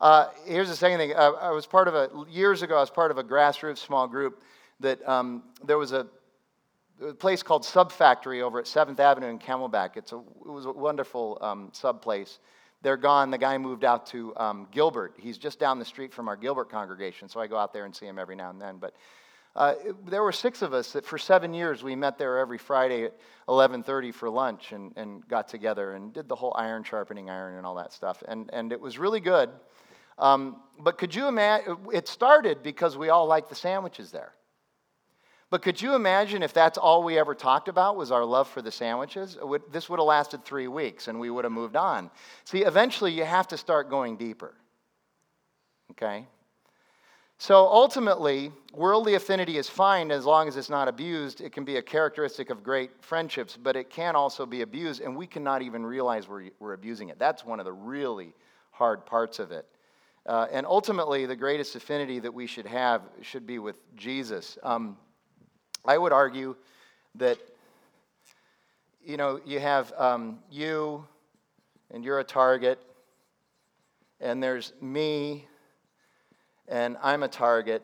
Uh, 0.00 0.28
here's 0.44 0.68
the 0.68 0.76
second 0.76 0.98
thing. 0.98 1.14
I, 1.14 1.26
I, 1.26 1.50
was 1.50 1.66
part 1.66 1.88
of 1.88 1.94
a, 1.96 2.08
years 2.30 2.62
ago, 2.62 2.76
I 2.76 2.80
was 2.80 2.90
part 2.90 3.10
of 3.10 3.18
a 3.18 3.24
grassroots 3.24 3.78
small 3.78 4.06
group 4.06 4.44
that 4.78 5.06
um, 5.08 5.42
there 5.64 5.76
was 5.76 5.90
a, 5.90 6.06
a, 7.02 7.14
place 7.14 7.42
called 7.42 7.64
Sub 7.64 7.90
Factory 7.90 8.42
over 8.42 8.60
at 8.60 8.66
7th 8.66 9.00
Avenue 9.00 9.26
in 9.26 9.40
Camelback. 9.40 9.96
It's 9.96 10.12
a, 10.12 10.18
it 10.18 10.50
was 10.50 10.66
a 10.66 10.72
wonderful 10.72 11.38
um, 11.40 11.70
sub 11.72 12.00
place 12.00 12.38
they're 12.82 12.96
gone. 12.96 13.30
The 13.30 13.38
guy 13.38 13.58
moved 13.58 13.84
out 13.84 14.06
to 14.06 14.34
um, 14.36 14.68
Gilbert. 14.70 15.14
He's 15.18 15.38
just 15.38 15.58
down 15.58 15.78
the 15.78 15.84
street 15.84 16.12
from 16.12 16.28
our 16.28 16.36
Gilbert 16.36 16.70
congregation, 16.70 17.28
so 17.28 17.40
I 17.40 17.46
go 17.46 17.56
out 17.56 17.72
there 17.72 17.84
and 17.84 17.94
see 17.94 18.06
him 18.06 18.18
every 18.18 18.36
now 18.36 18.50
and 18.50 18.60
then. 18.60 18.76
But 18.78 18.94
uh, 19.56 19.74
there 20.06 20.22
were 20.22 20.32
six 20.32 20.60
of 20.60 20.74
us 20.74 20.92
that 20.92 21.06
for 21.06 21.16
seven 21.16 21.54
years 21.54 21.82
we 21.82 21.96
met 21.96 22.18
there 22.18 22.38
every 22.38 22.58
Friday 22.58 23.04
at 23.04 23.14
11:30 23.48 24.12
for 24.12 24.28
lunch 24.28 24.72
and, 24.72 24.92
and 24.96 25.26
got 25.28 25.48
together 25.48 25.94
and 25.94 26.12
did 26.12 26.28
the 26.28 26.36
whole 26.36 26.54
iron 26.58 26.84
sharpening 26.84 27.30
iron 27.30 27.56
and 27.56 27.64
all 27.64 27.74
that 27.76 27.92
stuff. 27.92 28.22
And, 28.28 28.50
and 28.52 28.70
it 28.70 28.80
was 28.80 28.98
really 28.98 29.20
good. 29.20 29.48
Um, 30.18 30.56
but 30.78 30.98
could 30.98 31.14
you 31.14 31.28
imagine? 31.28 31.76
It 31.92 32.06
started 32.08 32.62
because 32.62 32.96
we 32.96 33.08
all 33.08 33.26
liked 33.26 33.48
the 33.48 33.54
sandwiches 33.54 34.10
there. 34.10 34.32
But 35.48 35.62
could 35.62 35.80
you 35.80 35.94
imagine 35.94 36.42
if 36.42 36.52
that's 36.52 36.76
all 36.76 37.04
we 37.04 37.18
ever 37.18 37.34
talked 37.34 37.68
about 37.68 37.96
was 37.96 38.10
our 38.10 38.24
love 38.24 38.48
for 38.48 38.62
the 38.62 38.72
sandwiches? 38.72 39.38
Would, 39.40 39.62
this 39.70 39.88
would 39.88 40.00
have 40.00 40.06
lasted 40.06 40.44
three 40.44 40.66
weeks 40.66 41.06
and 41.06 41.20
we 41.20 41.30
would 41.30 41.44
have 41.44 41.52
moved 41.52 41.76
on. 41.76 42.10
See, 42.44 42.64
eventually 42.64 43.12
you 43.12 43.24
have 43.24 43.46
to 43.48 43.56
start 43.56 43.88
going 43.88 44.16
deeper. 44.16 44.54
Okay? 45.92 46.26
So 47.38 47.66
ultimately, 47.66 48.50
worldly 48.72 49.14
affinity 49.14 49.58
is 49.58 49.68
fine 49.68 50.10
as 50.10 50.24
long 50.24 50.48
as 50.48 50.56
it's 50.56 50.70
not 50.70 50.88
abused. 50.88 51.42
It 51.42 51.52
can 51.52 51.64
be 51.64 51.76
a 51.76 51.82
characteristic 51.82 52.48
of 52.48 52.62
great 52.62 52.90
friendships, 53.02 53.58
but 53.62 53.76
it 53.76 53.90
can 53.90 54.16
also 54.16 54.46
be 54.46 54.62
abused, 54.62 55.02
and 55.02 55.14
we 55.14 55.26
cannot 55.26 55.60
even 55.60 55.84
realize 55.84 56.28
we're, 56.28 56.48
we're 56.60 56.72
abusing 56.72 57.10
it. 57.10 57.18
That's 57.18 57.44
one 57.44 57.60
of 57.60 57.66
the 57.66 57.74
really 57.74 58.32
hard 58.70 59.04
parts 59.04 59.38
of 59.38 59.52
it. 59.52 59.66
Uh, 60.24 60.46
and 60.50 60.64
ultimately, 60.64 61.26
the 61.26 61.36
greatest 61.36 61.76
affinity 61.76 62.18
that 62.20 62.32
we 62.32 62.46
should 62.46 62.66
have 62.66 63.02
should 63.20 63.46
be 63.46 63.58
with 63.58 63.76
Jesus. 63.96 64.56
Um, 64.62 64.96
I 65.86 65.96
would 65.96 66.12
argue 66.12 66.56
that, 67.14 67.38
you 69.04 69.16
know, 69.16 69.40
you 69.46 69.60
have 69.60 69.92
um, 69.96 70.40
you, 70.50 71.06
and 71.92 72.04
you're 72.04 72.18
a 72.18 72.24
target, 72.24 72.80
and 74.20 74.42
there's 74.42 74.72
me, 74.80 75.46
and 76.66 76.96
I'm 77.02 77.22
a 77.22 77.28
target. 77.28 77.82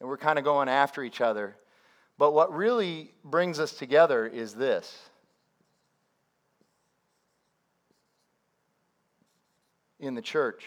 And 0.00 0.08
we're 0.08 0.18
kind 0.18 0.38
of 0.38 0.44
going 0.44 0.68
after 0.68 1.04
each 1.04 1.20
other. 1.20 1.56
But 2.18 2.32
what 2.32 2.52
really 2.52 3.12
brings 3.24 3.60
us 3.60 3.72
together 3.72 4.26
is 4.26 4.54
this. 4.54 4.98
In 10.00 10.14
the 10.14 10.22
church. 10.22 10.64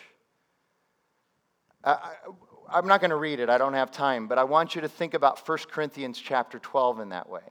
I, 1.84 2.14
I'm 2.70 2.88
not 2.88 2.99
going 2.99 3.11
to 3.11 3.18
read 3.18 3.39
it, 3.39 3.49
I 3.49 3.57
don't 3.57 3.74
have 3.74 3.91
time, 3.91 4.28
but 4.28 4.38
I 4.38 4.43
want 4.43 4.76
you 4.76 4.82
to 4.82 4.89
think 4.89 5.13
about 5.13 5.47
1 5.47 5.57
Corinthians 5.72 6.20
chapter 6.20 6.59
12 6.59 6.99
in 6.99 7.09
that 7.09 7.30
way, 7.30 7.41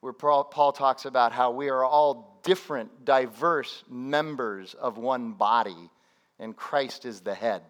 where 0.00 0.12
Paul, 0.12 0.72
talks 0.72 1.04
about 1.04 1.32
how 1.32 1.52
we 1.52 1.68
are 1.68 1.84
all 1.84 2.40
different, 2.42 3.04
diverse 3.04 3.84
members 3.88 4.74
of 4.74 4.98
one 4.98 5.32
body, 5.32 5.90
and 6.38 6.56
Christ 6.56 7.04
is 7.04 7.20
the 7.20 7.34
head. 7.34 7.62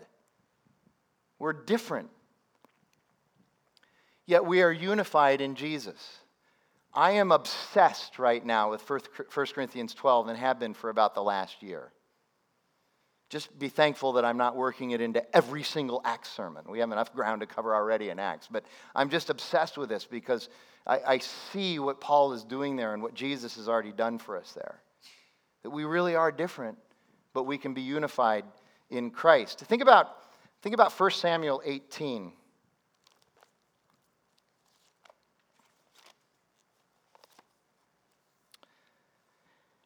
We're 1.38 1.52
different, 1.52 2.10
yet 4.26 4.46
we 4.46 4.62
are 4.62 4.72
unified 4.72 5.40
in 5.40 5.54
Jesus. 5.54 6.18
I 6.94 7.12
am 7.12 7.32
obsessed 7.32 8.18
right 8.18 8.44
now 8.44 8.70
with 8.70 8.88
1 8.88 9.00
Corinthians 9.52 9.94
12 9.94 10.28
and 10.28 10.38
have 10.38 10.58
been 10.58 10.74
for 10.74 10.90
about 10.90 11.14
the 11.14 11.22
last 11.22 11.62
year 11.62 11.92
just 13.30 13.58
be 13.58 13.68
thankful 13.68 14.12
that 14.14 14.24
I'm 14.24 14.36
not 14.36 14.56
working 14.56 14.90
it 14.92 15.00
into 15.00 15.24
every 15.34 15.62
single 15.62 16.00
Acts 16.04 16.30
sermon. 16.30 16.64
We 16.68 16.78
have 16.80 16.92
enough 16.92 17.12
ground 17.14 17.40
to 17.40 17.46
cover 17.46 17.74
already 17.74 18.10
in 18.10 18.18
Acts. 18.18 18.48
But 18.50 18.64
I'm 18.94 19.08
just 19.08 19.30
obsessed 19.30 19.76
with 19.78 19.88
this 19.88 20.04
because 20.04 20.48
I, 20.86 21.00
I, 21.06 21.18
see 21.18 21.78
what 21.78 22.00
Paul 22.00 22.34
is 22.34 22.44
doing 22.44 22.76
there 22.76 22.92
and 22.92 23.02
what 23.02 23.14
Jesus 23.14 23.56
has 23.56 23.68
already 23.68 23.92
done 23.92 24.18
for 24.18 24.36
us 24.36 24.52
there. 24.52 24.80
That 25.62 25.70
we 25.70 25.84
really 25.84 26.14
are 26.14 26.30
different, 26.30 26.76
but 27.32 27.44
we 27.44 27.56
can 27.56 27.72
be 27.72 27.80
unified 27.80 28.44
in 28.90 29.10
Christ. 29.10 29.60
Think 29.60 29.82
about, 29.82 30.16
think 30.62 30.74
about 30.74 30.92
1 30.92 31.10
Samuel 31.12 31.62
18. 31.64 32.32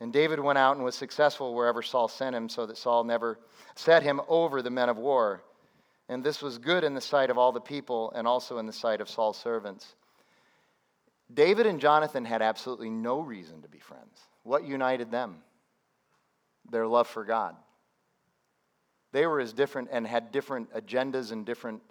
And 0.00 0.12
David 0.12 0.40
went 0.40 0.58
out 0.58 0.76
and 0.76 0.84
was 0.84 0.94
successful 0.94 1.54
wherever 1.54 1.82
Saul 1.82 2.08
sent 2.08 2.34
him, 2.34 2.48
so 2.48 2.66
that 2.66 2.78
Saul 2.78 3.04
never 3.04 3.38
set 3.74 4.02
him 4.02 4.20
over 4.28 4.62
the 4.62 4.70
men 4.70 4.88
of 4.88 4.96
war. 4.96 5.42
And 6.08 6.24
this 6.24 6.42
was 6.42 6.58
good 6.58 6.84
in 6.84 6.94
the 6.94 7.00
sight 7.00 7.30
of 7.30 7.38
all 7.38 7.52
the 7.52 7.60
people, 7.60 8.10
and 8.14 8.26
also 8.26 8.58
in 8.58 8.66
the 8.66 8.72
sight 8.72 9.00
of 9.00 9.08
Saul's 9.08 9.38
servants. 9.38 9.94
David 11.32 11.66
and 11.66 11.80
Jonathan 11.80 12.24
had 12.24 12.42
absolutely 12.42 12.90
no 12.90 13.20
reason 13.20 13.62
to 13.62 13.68
be 13.68 13.78
friends. 13.78 14.18
What 14.42 14.64
united 14.64 15.10
them? 15.10 15.36
Their 16.70 16.86
love 16.86 17.06
for 17.06 17.24
God. 17.24 17.54
They 19.12 19.26
were 19.26 19.40
as 19.40 19.52
different 19.52 19.88
and 19.92 20.06
had 20.06 20.32
different 20.32 20.72
agendas 20.72 21.30
and 21.30 21.44
different 21.44 21.82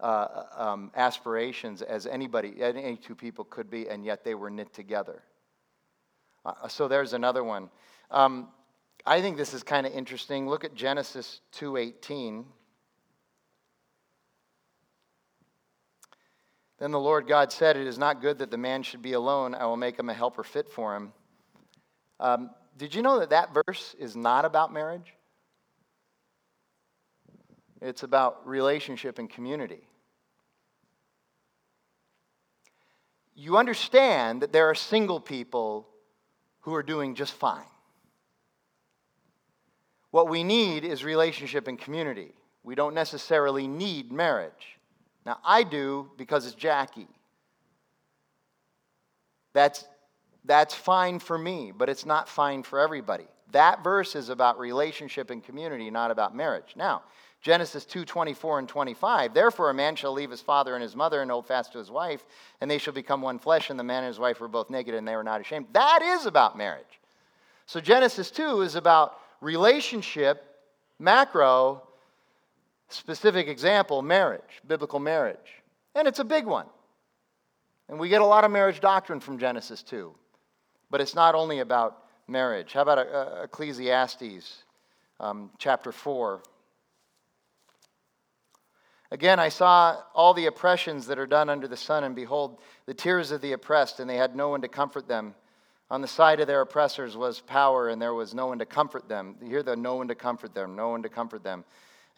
uh, 0.00 0.44
um, 0.56 0.90
aspirations 0.94 1.82
as 1.82 2.06
anybody, 2.06 2.54
any 2.60 2.96
two 2.96 3.14
people 3.14 3.44
could 3.44 3.70
be, 3.70 3.88
and 3.88 4.04
yet 4.04 4.24
they 4.24 4.34
were 4.34 4.50
knit 4.50 4.72
together. 4.72 5.22
Uh, 6.44 6.68
so 6.68 6.88
there's 6.88 7.12
another 7.12 7.42
one. 7.42 7.70
Um, 8.10 8.48
I 9.06 9.20
think 9.20 9.36
this 9.36 9.54
is 9.54 9.62
kind 9.62 9.86
of 9.86 9.92
interesting. 9.92 10.48
Look 10.48 10.64
at 10.64 10.74
Genesis 10.74 11.40
2:18. 11.52 12.46
Then 16.78 16.90
the 16.90 17.00
Lord 17.00 17.26
God 17.28 17.52
said, 17.52 17.76
It 17.76 17.86
is 17.86 17.98
not 17.98 18.20
good 18.20 18.38
that 18.38 18.50
the 18.50 18.58
man 18.58 18.82
should 18.82 19.02
be 19.02 19.12
alone. 19.12 19.54
I 19.54 19.64
will 19.66 19.76
make 19.76 19.98
him 19.98 20.10
a 20.10 20.14
helper 20.14 20.42
fit 20.42 20.70
for 20.70 20.96
him. 20.96 21.12
Um, 22.18 22.50
did 22.76 22.94
you 22.94 23.02
know 23.02 23.20
that 23.20 23.30
that 23.30 23.54
verse 23.54 23.94
is 23.98 24.16
not 24.16 24.44
about 24.44 24.72
marriage? 24.72 25.14
It's 27.80 28.02
about 28.02 28.46
relationship 28.46 29.18
and 29.18 29.30
community. 29.30 29.86
You 33.34 33.56
understand 33.56 34.42
that 34.42 34.52
there 34.52 34.68
are 34.68 34.74
single 34.74 35.20
people 35.20 35.88
who 36.64 36.74
are 36.74 36.82
doing 36.82 37.14
just 37.14 37.34
fine. 37.34 37.64
What 40.10 40.28
we 40.28 40.42
need 40.44 40.84
is 40.84 41.04
relationship 41.04 41.68
and 41.68 41.78
community. 41.78 42.32
We 42.62 42.74
don't 42.74 42.94
necessarily 42.94 43.68
need 43.68 44.10
marriage. 44.10 44.78
Now, 45.26 45.38
I 45.44 45.62
do 45.62 46.10
because 46.16 46.46
it's 46.46 46.54
Jackie. 46.54 47.08
That's, 49.52 49.84
that's 50.44 50.74
fine 50.74 51.18
for 51.18 51.36
me, 51.36 51.72
but 51.76 51.88
it's 51.88 52.06
not 52.06 52.28
fine 52.28 52.62
for 52.62 52.80
everybody. 52.80 53.26
That 53.52 53.84
verse 53.84 54.16
is 54.16 54.30
about 54.30 54.58
relationship 54.58 55.30
and 55.30 55.44
community, 55.44 55.90
not 55.90 56.10
about 56.10 56.34
marriage. 56.34 56.74
Now, 56.76 57.02
Genesis 57.44 57.84
2 57.84 58.06
24 58.06 58.60
and 58.60 58.68
25. 58.68 59.34
Therefore, 59.34 59.68
a 59.68 59.74
man 59.74 59.96
shall 59.96 60.14
leave 60.14 60.30
his 60.30 60.40
father 60.40 60.74
and 60.74 60.82
his 60.82 60.96
mother 60.96 61.20
and 61.20 61.30
hold 61.30 61.46
fast 61.46 61.72
to 61.72 61.78
his 61.78 61.90
wife, 61.90 62.24
and 62.62 62.70
they 62.70 62.78
shall 62.78 62.94
become 62.94 63.20
one 63.20 63.38
flesh, 63.38 63.68
and 63.68 63.78
the 63.78 63.84
man 63.84 64.02
and 64.02 64.08
his 64.08 64.18
wife 64.18 64.40
were 64.40 64.48
both 64.48 64.70
naked, 64.70 64.94
and 64.94 65.06
they 65.06 65.14
were 65.14 65.22
not 65.22 65.42
ashamed. 65.42 65.66
That 65.74 66.00
is 66.02 66.24
about 66.24 66.56
marriage. 66.56 67.00
So, 67.66 67.80
Genesis 67.80 68.30
2 68.30 68.62
is 68.62 68.76
about 68.76 69.18
relationship, 69.42 70.42
macro, 70.98 71.82
specific 72.88 73.46
example 73.46 74.00
marriage, 74.00 74.62
biblical 74.66 74.98
marriage. 74.98 75.62
And 75.94 76.08
it's 76.08 76.20
a 76.20 76.24
big 76.24 76.46
one. 76.46 76.66
And 77.90 77.98
we 77.98 78.08
get 78.08 78.22
a 78.22 78.26
lot 78.26 78.44
of 78.44 78.52
marriage 78.52 78.80
doctrine 78.80 79.20
from 79.20 79.38
Genesis 79.38 79.82
2. 79.82 80.14
But 80.90 81.02
it's 81.02 81.14
not 81.14 81.34
only 81.34 81.58
about 81.58 82.04
marriage. 82.26 82.72
How 82.72 82.80
about 82.80 82.98
uh, 82.98 83.42
Ecclesiastes 83.44 84.64
um, 85.20 85.50
chapter 85.58 85.92
4? 85.92 86.40
Again, 89.14 89.38
I 89.38 89.48
saw 89.48 90.02
all 90.12 90.34
the 90.34 90.46
oppressions 90.46 91.06
that 91.06 91.20
are 91.20 91.26
done 91.26 91.48
under 91.48 91.68
the 91.68 91.76
sun, 91.76 92.02
and 92.02 92.16
behold, 92.16 92.58
the 92.86 92.94
tears 92.94 93.30
of 93.30 93.40
the 93.42 93.52
oppressed, 93.52 94.00
and 94.00 94.10
they 94.10 94.16
had 94.16 94.34
no 94.34 94.48
one 94.48 94.60
to 94.62 94.66
comfort 94.66 95.06
them. 95.06 95.36
On 95.88 96.00
the 96.00 96.08
side 96.08 96.40
of 96.40 96.48
their 96.48 96.62
oppressors 96.62 97.16
was 97.16 97.38
power, 97.38 97.90
and 97.90 98.02
there 98.02 98.12
was 98.12 98.34
no 98.34 98.48
one 98.48 98.58
to 98.58 98.66
comfort 98.66 99.08
them. 99.08 99.36
Hear 99.40 99.62
the 99.62 99.76
no 99.76 99.94
one 99.94 100.08
to 100.08 100.16
comfort 100.16 100.52
them, 100.52 100.74
no 100.74 100.88
one 100.88 101.04
to 101.04 101.08
comfort 101.08 101.44
them. 101.44 101.64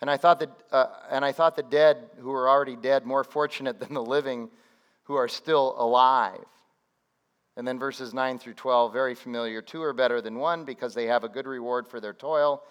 And 0.01 0.09
I 0.09 0.17
thought 0.17 0.41
that, 0.41 0.49
uh, 0.73 0.87
and 1.11 1.23
I 1.23 1.33
thought 1.33 1.55
the 1.55 1.63
dead 1.65 1.99
who 2.19 2.33
are 2.33 2.49
already 2.49 2.77
dead 2.77 3.05
more 3.05 3.25
fortunate 3.25 3.79
than 3.81 3.93
the 3.93 4.03
living 4.03 4.49
who 5.03 5.17
are 5.17 5.29
still 5.29 5.75
alive. 5.77 6.47
And 7.59 7.69
then 7.69 7.79
verses 7.79 8.15
9 8.15 8.39
through 8.39 8.55
12, 8.55 8.95
very 8.95 9.15
familiar. 9.15 9.61
Two 9.61 9.83
are 9.83 9.93
better 9.93 10.23
than 10.23 10.39
one 10.39 10.65
because 10.65 10.95
they 10.95 11.09
have 11.09 11.25
a 11.25 11.29
good 11.29 11.47
reward 11.47 11.87
for 11.87 12.01
their 12.01 12.15
toil. 12.15 12.63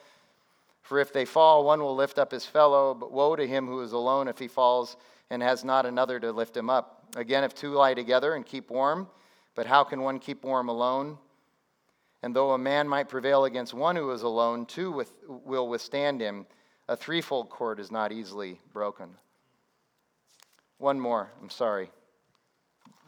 For 0.85 0.99
if 0.99 1.11
they 1.11 1.25
fall, 1.25 1.65
one 1.65 1.81
will 1.81 1.95
lift 1.95 2.19
up 2.19 2.31
his 2.31 2.45
fellow, 2.45 2.93
but 2.93 3.11
woe 3.11 3.35
to 3.35 3.47
him 3.47 3.65
who 3.65 3.81
is 3.81 3.91
alone 3.91 4.27
if 4.27 4.37
he 4.37 4.47
falls 4.47 4.97
and 5.31 5.41
has 5.41 5.63
not 5.63 5.87
another 5.87 6.19
to 6.19 6.31
lift 6.31 6.55
him 6.55 6.69
up. 6.69 7.07
Again, 7.15 7.43
if 7.43 7.55
two 7.55 7.71
lie 7.71 7.95
together 7.95 8.35
and 8.35 8.45
keep 8.45 8.69
warm, 8.69 9.07
but 9.55 9.65
how 9.65 9.83
can 9.83 10.03
one 10.03 10.19
keep 10.19 10.43
warm 10.43 10.69
alone? 10.69 11.17
And 12.21 12.35
though 12.35 12.51
a 12.51 12.59
man 12.59 12.87
might 12.87 13.09
prevail 13.09 13.45
against 13.45 13.73
one 13.73 13.95
who 13.95 14.11
is 14.11 14.21
alone, 14.21 14.67
two 14.67 14.91
with, 14.91 15.11
will 15.27 15.67
withstand 15.67 16.21
him. 16.21 16.45
A 16.87 16.95
threefold 16.95 17.49
cord 17.49 17.79
is 17.79 17.89
not 17.89 18.11
easily 18.11 18.61
broken. 18.71 19.09
One 20.77 20.99
more, 20.99 21.31
I'm 21.41 21.49
sorry. 21.49 21.89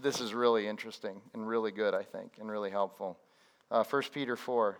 This 0.01 0.19
is 0.19 0.33
really 0.33 0.67
interesting 0.67 1.21
and 1.35 1.47
really 1.47 1.71
good, 1.71 1.93
I 1.93 2.01
think, 2.01 2.37
and 2.39 2.49
really 2.49 2.71
helpful. 2.71 3.19
Uh, 3.69 3.83
1 3.83 4.01
Peter 4.11 4.35
4. 4.35 4.79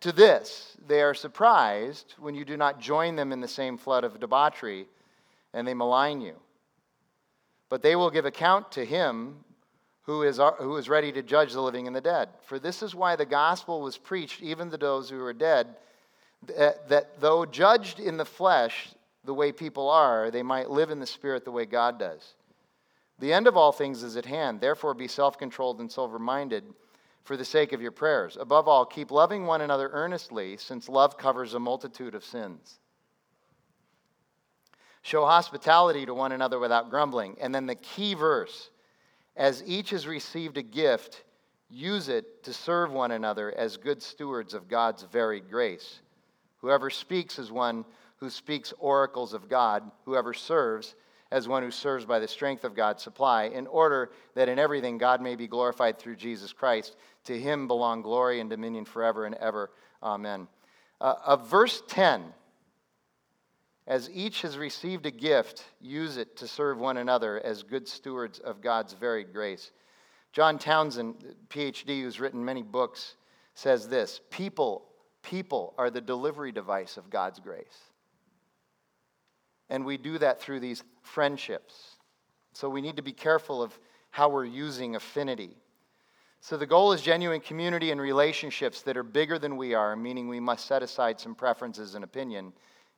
to 0.00 0.12
this, 0.12 0.76
they 0.86 1.02
are 1.02 1.14
surprised 1.14 2.14
when 2.18 2.34
you 2.34 2.44
do 2.44 2.56
not 2.56 2.80
join 2.80 3.16
them 3.16 3.32
in 3.32 3.40
the 3.40 3.48
same 3.48 3.78
flood 3.78 4.04
of 4.04 4.20
debauchery, 4.20 4.86
and 5.52 5.66
they 5.66 5.74
malign 5.74 6.20
you. 6.20 6.36
But 7.68 7.82
they 7.82 7.96
will 7.96 8.10
give 8.10 8.26
account 8.26 8.70
to 8.72 8.84
him 8.84 9.44
who 10.02 10.22
is, 10.22 10.40
who 10.58 10.76
is 10.76 10.88
ready 10.88 11.10
to 11.12 11.22
judge 11.22 11.52
the 11.52 11.60
living 11.60 11.86
and 11.86 11.96
the 11.96 12.00
dead. 12.00 12.28
For 12.42 12.58
this 12.58 12.82
is 12.82 12.94
why 12.94 13.16
the 13.16 13.26
gospel 13.26 13.80
was 13.80 13.98
preached 13.98 14.40
even 14.42 14.70
to 14.70 14.76
those 14.76 15.10
who 15.10 15.22
are 15.24 15.32
dead, 15.32 15.74
that, 16.46 16.88
that 16.88 17.20
though 17.20 17.44
judged 17.44 17.98
in 17.98 18.16
the 18.16 18.24
flesh, 18.24 18.90
the 19.24 19.34
way 19.34 19.50
people 19.50 19.90
are, 19.90 20.30
they 20.30 20.44
might 20.44 20.70
live 20.70 20.90
in 20.90 21.00
the 21.00 21.06
Spirit 21.06 21.44
the 21.44 21.50
way 21.50 21.66
God 21.66 21.98
does. 21.98 22.34
The 23.18 23.32
end 23.32 23.48
of 23.48 23.56
all 23.56 23.72
things 23.72 24.02
is 24.02 24.16
at 24.16 24.26
hand. 24.26 24.60
Therefore, 24.60 24.94
be 24.94 25.08
self 25.08 25.38
controlled 25.38 25.80
and 25.80 25.90
sober 25.90 26.18
minded 26.18 26.64
for 27.26 27.36
the 27.36 27.44
sake 27.44 27.72
of 27.72 27.82
your 27.82 27.92
prayers. 27.92 28.36
Above 28.40 28.68
all, 28.68 28.86
keep 28.86 29.10
loving 29.10 29.46
one 29.46 29.60
another 29.60 29.90
earnestly, 29.92 30.56
since 30.56 30.88
love 30.88 31.18
covers 31.18 31.54
a 31.54 31.60
multitude 31.60 32.14
of 32.14 32.24
sins. 32.24 32.78
Show 35.02 35.26
hospitality 35.26 36.06
to 36.06 36.14
one 36.14 36.32
another 36.32 36.58
without 36.58 36.90
grumbling. 36.90 37.36
And 37.40 37.54
then 37.54 37.66
the 37.66 37.74
key 37.74 38.14
verse 38.14 38.70
as 39.36 39.62
each 39.66 39.90
has 39.90 40.06
received 40.06 40.56
a 40.56 40.62
gift, 40.62 41.24
use 41.68 42.08
it 42.08 42.42
to 42.44 42.52
serve 42.52 42.90
one 42.90 43.10
another 43.10 43.52
as 43.56 43.76
good 43.76 44.02
stewards 44.02 44.54
of 44.54 44.68
God's 44.68 45.02
varied 45.02 45.50
grace. 45.50 46.00
Whoever 46.58 46.88
speaks 46.88 47.38
is 47.38 47.52
one 47.52 47.84
who 48.16 48.30
speaks 48.30 48.72
oracles 48.78 49.34
of 49.34 49.48
God, 49.48 49.90
whoever 50.06 50.32
serves 50.32 50.94
as 51.30 51.48
one 51.48 51.62
who 51.62 51.70
serves 51.70 52.06
by 52.06 52.18
the 52.18 52.28
strength 52.28 52.64
of 52.64 52.74
God's 52.74 53.02
supply, 53.02 53.44
in 53.44 53.66
order 53.66 54.10
that 54.34 54.48
in 54.48 54.58
everything 54.58 54.96
God 54.96 55.20
may 55.20 55.36
be 55.36 55.48
glorified 55.48 55.98
through 55.98 56.16
Jesus 56.16 56.52
Christ. 56.52 56.96
To 57.26 57.38
him 57.38 57.66
belong 57.66 58.02
glory 58.02 58.40
and 58.40 58.48
dominion 58.48 58.84
forever 58.84 59.26
and 59.26 59.34
ever. 59.36 59.70
Amen. 60.02 60.48
Uh, 61.00 61.14
of 61.24 61.48
verse 61.48 61.82
10, 61.88 62.24
as 63.86 64.10
each 64.12 64.42
has 64.42 64.56
received 64.56 65.06
a 65.06 65.10
gift, 65.10 65.64
use 65.80 66.16
it 66.16 66.36
to 66.36 66.48
serve 66.48 66.78
one 66.78 66.96
another 66.96 67.40
as 67.44 67.62
good 67.62 67.86
stewards 67.86 68.38
of 68.38 68.60
God's 68.60 68.94
varied 68.94 69.32
grace. 69.32 69.70
John 70.32 70.58
Townsend, 70.58 71.34
PhD, 71.48 72.02
who's 72.02 72.20
written 72.20 72.44
many 72.44 72.62
books, 72.62 73.16
says 73.54 73.88
this 73.88 74.20
People, 74.30 74.84
people 75.22 75.74
are 75.78 75.90
the 75.90 76.00
delivery 76.00 76.52
device 76.52 76.96
of 76.96 77.10
God's 77.10 77.38
grace. 77.38 77.78
And 79.68 79.84
we 79.84 79.96
do 79.96 80.18
that 80.18 80.40
through 80.40 80.60
these 80.60 80.84
friendships. 81.02 81.96
So 82.52 82.68
we 82.68 82.80
need 82.80 82.96
to 82.96 83.02
be 83.02 83.12
careful 83.12 83.62
of 83.62 83.78
how 84.10 84.28
we're 84.28 84.44
using 84.44 84.94
affinity. 84.94 85.56
So 86.40 86.56
the 86.56 86.66
goal 86.66 86.92
is 86.92 87.02
genuine 87.02 87.40
community 87.40 87.90
and 87.90 88.00
relationships 88.00 88.82
that 88.82 88.96
are 88.96 89.02
bigger 89.02 89.38
than 89.38 89.56
we 89.56 89.74
are, 89.74 89.96
meaning 89.96 90.28
we 90.28 90.40
must 90.40 90.66
set 90.66 90.82
aside 90.82 91.18
some 91.18 91.34
preferences 91.34 91.94
and 91.94 92.04
opinion 92.04 92.52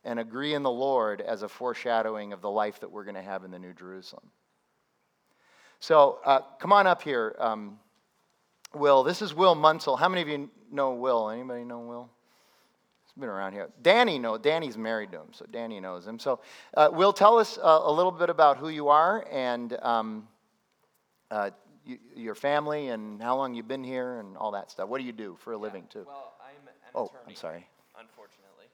and 0.05 0.19
agree 0.19 0.55
in 0.55 0.63
the 0.63 0.71
Lord 0.71 1.21
as 1.21 1.43
a 1.43 1.49
foreshadowing 1.49 2.33
of 2.33 2.41
the 2.41 2.51
life 2.51 2.81
that 2.81 2.91
we're 2.91 3.05
going 3.05 3.15
to 3.15 3.23
have 3.23 3.45
in 3.45 3.51
the 3.51 3.59
New 3.59 3.73
Jerusalem. 3.73 4.31
So 5.81 6.19
uh, 6.25 6.41
come 6.59 6.73
on 6.73 6.87
up 6.87 7.03
here, 7.03 7.37
um, 7.39 7.79
Will. 8.75 9.03
This 9.03 9.23
is 9.23 9.33
Will 9.33 9.55
Munsell. 9.55 9.99
How 9.99 10.09
many 10.09 10.23
of 10.23 10.29
you 10.29 10.51
know 10.71 10.95
Will? 10.95 11.31
Anybody 11.31 11.65
know 11.65 11.79
Will? 11.81 12.11
He's 13.05 13.21
been 13.21 13.29
around 13.29 13.53
here. 13.53 13.71
Danny 13.81 14.19
know. 14.19 14.39
Danny's 14.39 14.77
married 14.77 15.13
to 15.13 15.19
him, 15.19 15.29
so 15.33 15.47
Danny 15.51 15.81
knows 15.81 16.07
him. 16.07 16.19
So, 16.19 16.41
uh, 16.75 16.91
Will, 16.93 17.13
tell 17.13 17.39
us 17.39 17.59
uh, 17.59 17.81
a 17.85 17.93
little 17.93 18.13
bit 18.13 18.29
about 18.29 18.59
who 18.59 18.69
you 18.69 18.89
are 18.89 19.27
and 19.31 19.79
um, 19.83 20.29
uh, 21.31 21.51
you, 21.89 21.99
your 22.15 22.35
family 22.35 22.89
and 22.89 23.21
how 23.23 23.37
long 23.37 23.55
you've 23.55 23.69
been 23.69 23.85
here 23.85 24.19
and 24.19 24.37
all 24.37 24.53
that 24.53 24.71
stuff. 24.71 24.89
What 24.89 25.01
do 25.01 25.05
you 25.05 25.13
do 25.13 25.37
for 25.41 25.53
a 25.53 25.57
yeah, 25.57 25.63
living, 25.63 25.85
too? 25.91 26.05
Well, 26.07 26.35
I'm 26.41 26.69
an 26.69 26.75
oh, 26.95 27.07
attorney. 27.07 27.23
I'm 27.29 27.35
sorry. 27.35 27.67
Unfortunately. 27.99 28.67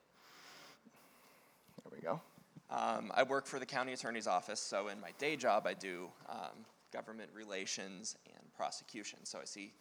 There 1.83 1.91
we 1.91 2.01
go. 2.01 2.21
Um, 2.69 3.11
I 3.15 3.23
work 3.23 3.45
for 3.45 3.59
the 3.59 3.65
county 3.65 3.93
attorney's 3.93 4.27
office, 4.27 4.59
so 4.59 4.89
in 4.89 4.99
my 4.99 5.11
day 5.17 5.35
job, 5.35 5.65
I 5.65 5.73
do 5.73 6.09
um, 6.27 6.65
government 6.91 7.29
relations 7.33 8.17
and 8.27 8.53
prosecution. 8.53 9.19
So 9.23 9.39
I 9.39 9.45
see 9.45 9.73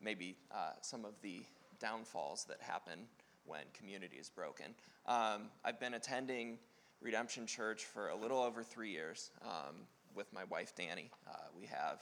maybe 0.00 0.36
uh, 0.52 0.72
some 0.82 1.04
of 1.04 1.14
the 1.22 1.42
downfalls 1.80 2.44
that 2.48 2.60
happen 2.60 3.00
when 3.46 3.62
community 3.72 4.16
is 4.16 4.28
broken. 4.28 4.66
Um, 5.06 5.50
I've 5.64 5.80
been 5.80 5.94
attending 5.94 6.58
Redemption 7.00 7.46
Church 7.46 7.84
for 7.84 8.08
a 8.08 8.16
little 8.16 8.38
over 8.38 8.62
three 8.62 8.90
years 8.90 9.30
um, 9.42 9.76
with 10.14 10.32
my 10.32 10.44
wife 10.44 10.74
Danny. 10.74 11.10
Uh, 11.28 11.36
we 11.58 11.66
have 11.66 12.00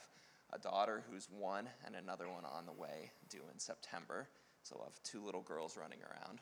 a 0.55 0.59
daughter 0.59 1.03
who's 1.09 1.27
one 1.29 1.67
and 1.85 1.95
another 1.95 2.27
one 2.29 2.45
on 2.45 2.65
the 2.65 2.71
way, 2.71 3.11
due 3.29 3.43
in 3.51 3.59
September. 3.59 4.27
So 4.63 4.75
we'll 4.77 4.85
have 4.85 5.03
two 5.03 5.23
little 5.23 5.41
girls 5.41 5.77
running 5.77 5.99
around. 6.01 6.39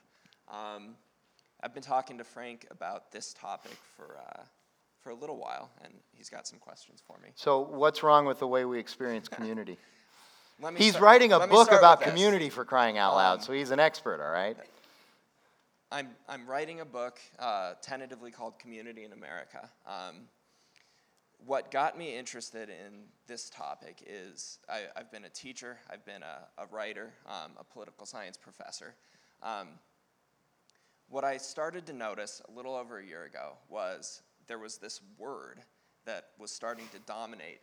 Um, 0.48 0.96
I've 1.62 1.74
been 1.74 1.84
talking 1.84 2.18
to 2.18 2.24
Frank 2.24 2.68
about 2.72 3.12
this 3.12 3.34
topic 3.34 3.78
for 3.96 4.18
uh, 4.18 4.44
for 5.02 5.10
a 5.10 5.16
little 5.16 5.38
while, 5.38 5.70
and 5.84 5.94
he's 6.14 6.30
got 6.30 6.48
some 6.48 6.60
questions 6.60 7.02
for 7.06 7.18
me. 7.22 7.30
So, 7.36 7.60
what's 7.60 8.04
wrong 8.04 8.26
with 8.26 8.40
the 8.40 8.48
way 8.48 8.64
we 8.66 8.80
experience 8.80 9.28
community? 9.28 9.78
he's 10.78 10.92
start, 10.92 11.04
writing 11.04 11.34
a 11.34 11.46
book 11.48 11.72
about 11.72 12.02
community 12.02 12.50
for 12.50 12.64
crying 12.64 12.98
out 12.98 13.16
loud, 13.16 13.40
um, 13.40 13.42
so 13.42 13.52
he's 13.54 13.72
an 13.72 13.80
expert, 13.80 14.24
all 14.24 14.32
right? 14.32 14.56
I'm, 15.92 16.10
I'm 16.28 16.48
writing 16.48 16.80
a 16.80 16.86
book 16.86 17.20
uh, 17.38 17.74
tentatively 17.82 18.32
called 18.32 18.58
Community 18.58 19.04
in 19.04 19.12
America. 19.12 19.70
Um, 19.86 20.22
what 21.46 21.72
got 21.72 21.98
me 21.98 22.18
interested 22.18 22.70
in 22.70 23.04
this 23.28 23.50
topic 23.50 24.04
is 24.06 24.60
I, 24.70 24.82
have 24.96 25.12
been 25.12 25.26
a 25.26 25.30
teacher, 25.30 25.78
I've 25.90 26.06
been 26.06 26.24
a, 26.24 26.62
a 26.62 26.66
writer, 26.68 27.14
um, 27.28 27.52
a 27.58 27.64
political 27.64 28.06
science 28.06 28.38
professor. 28.38 28.96
Um, 29.42 29.68
what 31.10 31.24
I 31.24 31.38
started 31.38 31.86
to 31.88 31.94
notice 31.94 32.42
a 32.48 32.52
little 32.52 32.76
over 32.76 33.00
a 33.00 33.06
year 33.06 33.26
ago 33.26 33.54
was 33.70 34.22
there 34.48 34.60
was 34.60 34.78
this 34.78 35.02
word 35.18 35.62
that 36.06 36.30
was 36.40 36.52
starting 36.52 36.86
to 36.94 37.00
dominate 37.00 37.60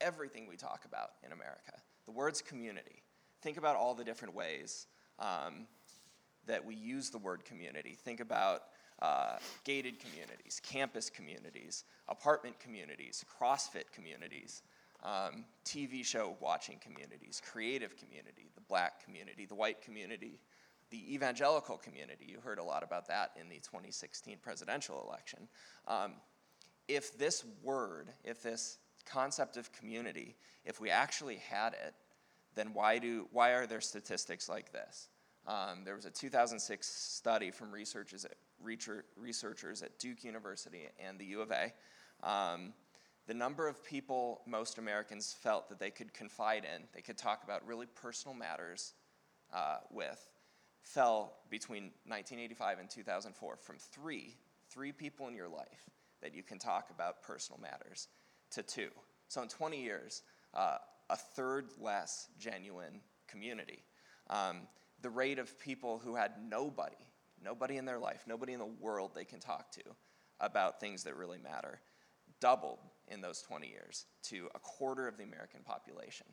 everything 0.00 0.46
we 0.48 0.56
talk 0.56 0.84
about 0.84 1.12
in 1.24 1.32
America. 1.32 1.72
The 2.06 2.12
word's 2.12 2.42
community. 2.42 3.02
Think 3.42 3.56
about 3.56 3.76
all 3.76 3.94
the 3.94 4.04
different 4.04 4.34
ways 4.34 4.86
um, 5.18 5.66
that 6.46 6.64
we 6.64 6.74
use 6.74 7.10
the 7.10 7.18
word 7.18 7.44
community. 7.44 7.96
Think 8.04 8.20
about 8.20 8.62
uh, 9.02 9.36
gated 9.64 9.98
communities, 9.98 10.60
campus 10.62 11.10
communities, 11.10 11.84
apartment 12.08 12.58
communities, 12.58 13.24
CrossFit 13.40 13.90
communities, 13.92 14.62
um, 15.02 15.44
TV 15.64 16.04
show 16.04 16.36
watching 16.40 16.78
communities, 16.78 17.42
creative 17.52 17.96
community, 17.96 18.50
the 18.54 18.60
black 18.62 19.04
community, 19.04 19.44
the 19.44 19.54
white 19.54 19.82
community, 19.82 20.38
the 20.90 21.14
evangelical 21.14 21.76
community. 21.76 22.24
You 22.26 22.38
heard 22.40 22.58
a 22.58 22.62
lot 22.62 22.82
about 22.82 23.08
that 23.08 23.32
in 23.40 23.48
the 23.48 23.56
2016 23.56 24.38
presidential 24.42 25.04
election. 25.06 25.48
Um, 25.86 26.12
if 26.88 27.16
this 27.18 27.44
word, 27.62 28.10
if 28.24 28.42
this 28.42 28.78
concept 29.04 29.56
of 29.56 29.72
community, 29.72 30.36
if 30.64 30.80
we 30.80 30.90
actually 30.90 31.36
had 31.36 31.74
it, 31.74 31.94
then 32.54 32.72
why, 32.72 32.98
do, 32.98 33.26
why 33.32 33.50
are 33.50 33.66
there 33.66 33.80
statistics 33.80 34.48
like 34.48 34.72
this? 34.72 35.08
Um, 35.46 35.84
there 35.84 35.94
was 35.94 36.06
a 36.06 36.10
2006 36.10 36.86
study 36.86 37.50
from 37.50 37.70
researchers 37.70 38.24
at, 38.24 38.32
researchers 38.64 39.82
at 39.82 39.98
Duke 39.98 40.24
University 40.24 40.88
and 40.98 41.18
the 41.18 41.26
U 41.26 41.40
of 41.40 41.50
A. 41.50 41.72
Um, 42.26 42.72
the 43.26 43.34
number 43.34 43.68
of 43.68 43.82
people 43.84 44.42
most 44.46 44.78
Americans 44.78 45.34
felt 45.38 45.68
that 45.68 45.78
they 45.78 45.90
could 45.90 46.12
confide 46.12 46.64
in, 46.64 46.84
they 46.94 47.00
could 47.00 47.16
talk 47.16 47.42
about 47.44 47.66
really 47.66 47.86
personal 47.86 48.36
matters 48.36 48.94
uh, 49.52 49.76
with, 49.90 50.28
fell 50.82 51.38
between 51.48 51.84
1985 52.06 52.78
and 52.80 52.90
2004 52.90 53.56
from 53.56 53.76
three, 53.78 54.36
three 54.68 54.92
people 54.92 55.28
in 55.28 55.34
your 55.34 55.48
life 55.48 55.90
that 56.20 56.34
you 56.34 56.42
can 56.42 56.58
talk 56.58 56.90
about 56.90 57.22
personal 57.22 57.60
matters, 57.60 58.08
to 58.50 58.62
two. 58.62 58.88
So 59.28 59.42
in 59.42 59.48
20 59.48 59.82
years, 59.82 60.22
uh, 60.52 60.76
a 61.10 61.16
third 61.16 61.70
less 61.80 62.28
genuine 62.38 63.00
community. 63.28 63.84
Um, 64.30 64.68
the 65.02 65.10
rate 65.10 65.38
of 65.38 65.58
people 65.60 66.00
who 66.02 66.14
had 66.14 66.32
nobody, 66.48 66.96
nobody 67.44 67.76
in 67.76 67.84
their 67.84 67.98
life, 67.98 68.24
nobody 68.26 68.52
in 68.52 68.58
the 68.58 68.70
world 68.80 69.12
they 69.14 69.24
can 69.24 69.40
talk 69.40 69.70
to 69.72 69.82
about 70.40 70.80
things 70.80 71.04
that 71.04 71.16
really 71.16 71.38
matter, 71.38 71.80
doubled 72.40 72.78
in 73.08 73.20
those 73.20 73.42
20 73.42 73.68
years 73.68 74.06
to 74.22 74.48
a 74.54 74.58
quarter 74.58 75.06
of 75.06 75.16
the 75.16 75.24
American 75.24 75.60
population. 75.64 76.26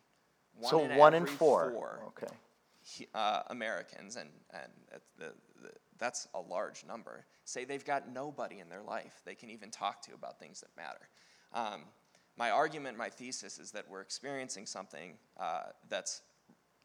One 0.60 0.70
so 0.70 0.84
in 0.84 0.98
one 0.98 1.14
in 1.14 1.26
four. 1.26 1.72
four 1.72 2.04
okay 2.08 2.34
uh, 3.14 3.42
Americans, 3.48 4.16
and, 4.16 4.30
and 4.54 4.72
the, 5.18 5.34
the, 5.62 5.70
that's 5.98 6.28
a 6.34 6.40
large 6.40 6.86
number, 6.86 7.26
say 7.46 7.66
they've 7.66 7.86
got 7.86 8.12
nobody 8.12 8.60
in 8.60 8.70
their 8.70 8.82
life 8.82 9.22
they 9.26 9.36
can 9.36 9.50
even 9.50 9.70
talk 9.70 10.02
to 10.04 10.14
about 10.14 10.40
things 10.40 10.62
that 10.62 10.70
matter. 10.76 11.10
Um, 11.54 11.82
my 12.38 12.50
argument, 12.50 12.98
my 12.98 13.10
thesis 13.10 13.60
is 13.60 13.72
that 13.72 13.90
we're 13.90 14.02
experiencing 14.02 14.66
something 14.66 15.14
uh, 15.40 15.64
that's 15.90 16.22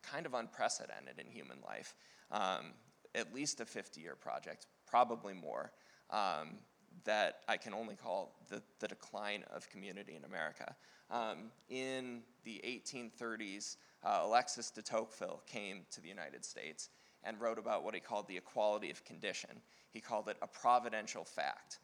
kind 0.02 0.26
of 0.26 0.34
unprecedented 0.34 1.18
in 1.18 1.30
human 1.30 1.58
life, 1.66 1.94
um, 2.30 2.72
at 3.16 3.34
least 3.34 3.60
a 3.60 3.64
50 3.64 4.00
year 4.00 4.14
project, 4.14 4.66
probably 4.86 5.34
more, 5.34 5.72
um, 6.10 6.58
that 7.04 7.40
I 7.48 7.56
can 7.56 7.74
only 7.74 7.94
call 7.94 8.36
the, 8.48 8.62
the 8.78 8.88
decline 8.88 9.44
of 9.52 9.68
community 9.70 10.14
in 10.16 10.24
America. 10.24 10.74
Um, 11.10 11.50
in 11.68 12.22
the 12.44 12.60
1830s, 12.64 13.76
uh, 14.04 14.20
Alexis 14.24 14.70
de 14.70 14.82
Tocqueville 14.82 15.42
came 15.46 15.82
to 15.90 16.00
the 16.00 16.08
United 16.08 16.44
States 16.44 16.90
and 17.24 17.40
wrote 17.40 17.58
about 17.58 17.84
what 17.84 17.94
he 17.94 18.00
called 18.00 18.28
the 18.28 18.36
equality 18.36 18.90
of 18.90 19.04
condition. 19.04 19.50
He 19.90 20.00
called 20.00 20.28
it 20.28 20.36
a 20.42 20.46
providential 20.46 21.24
fact. 21.24 21.78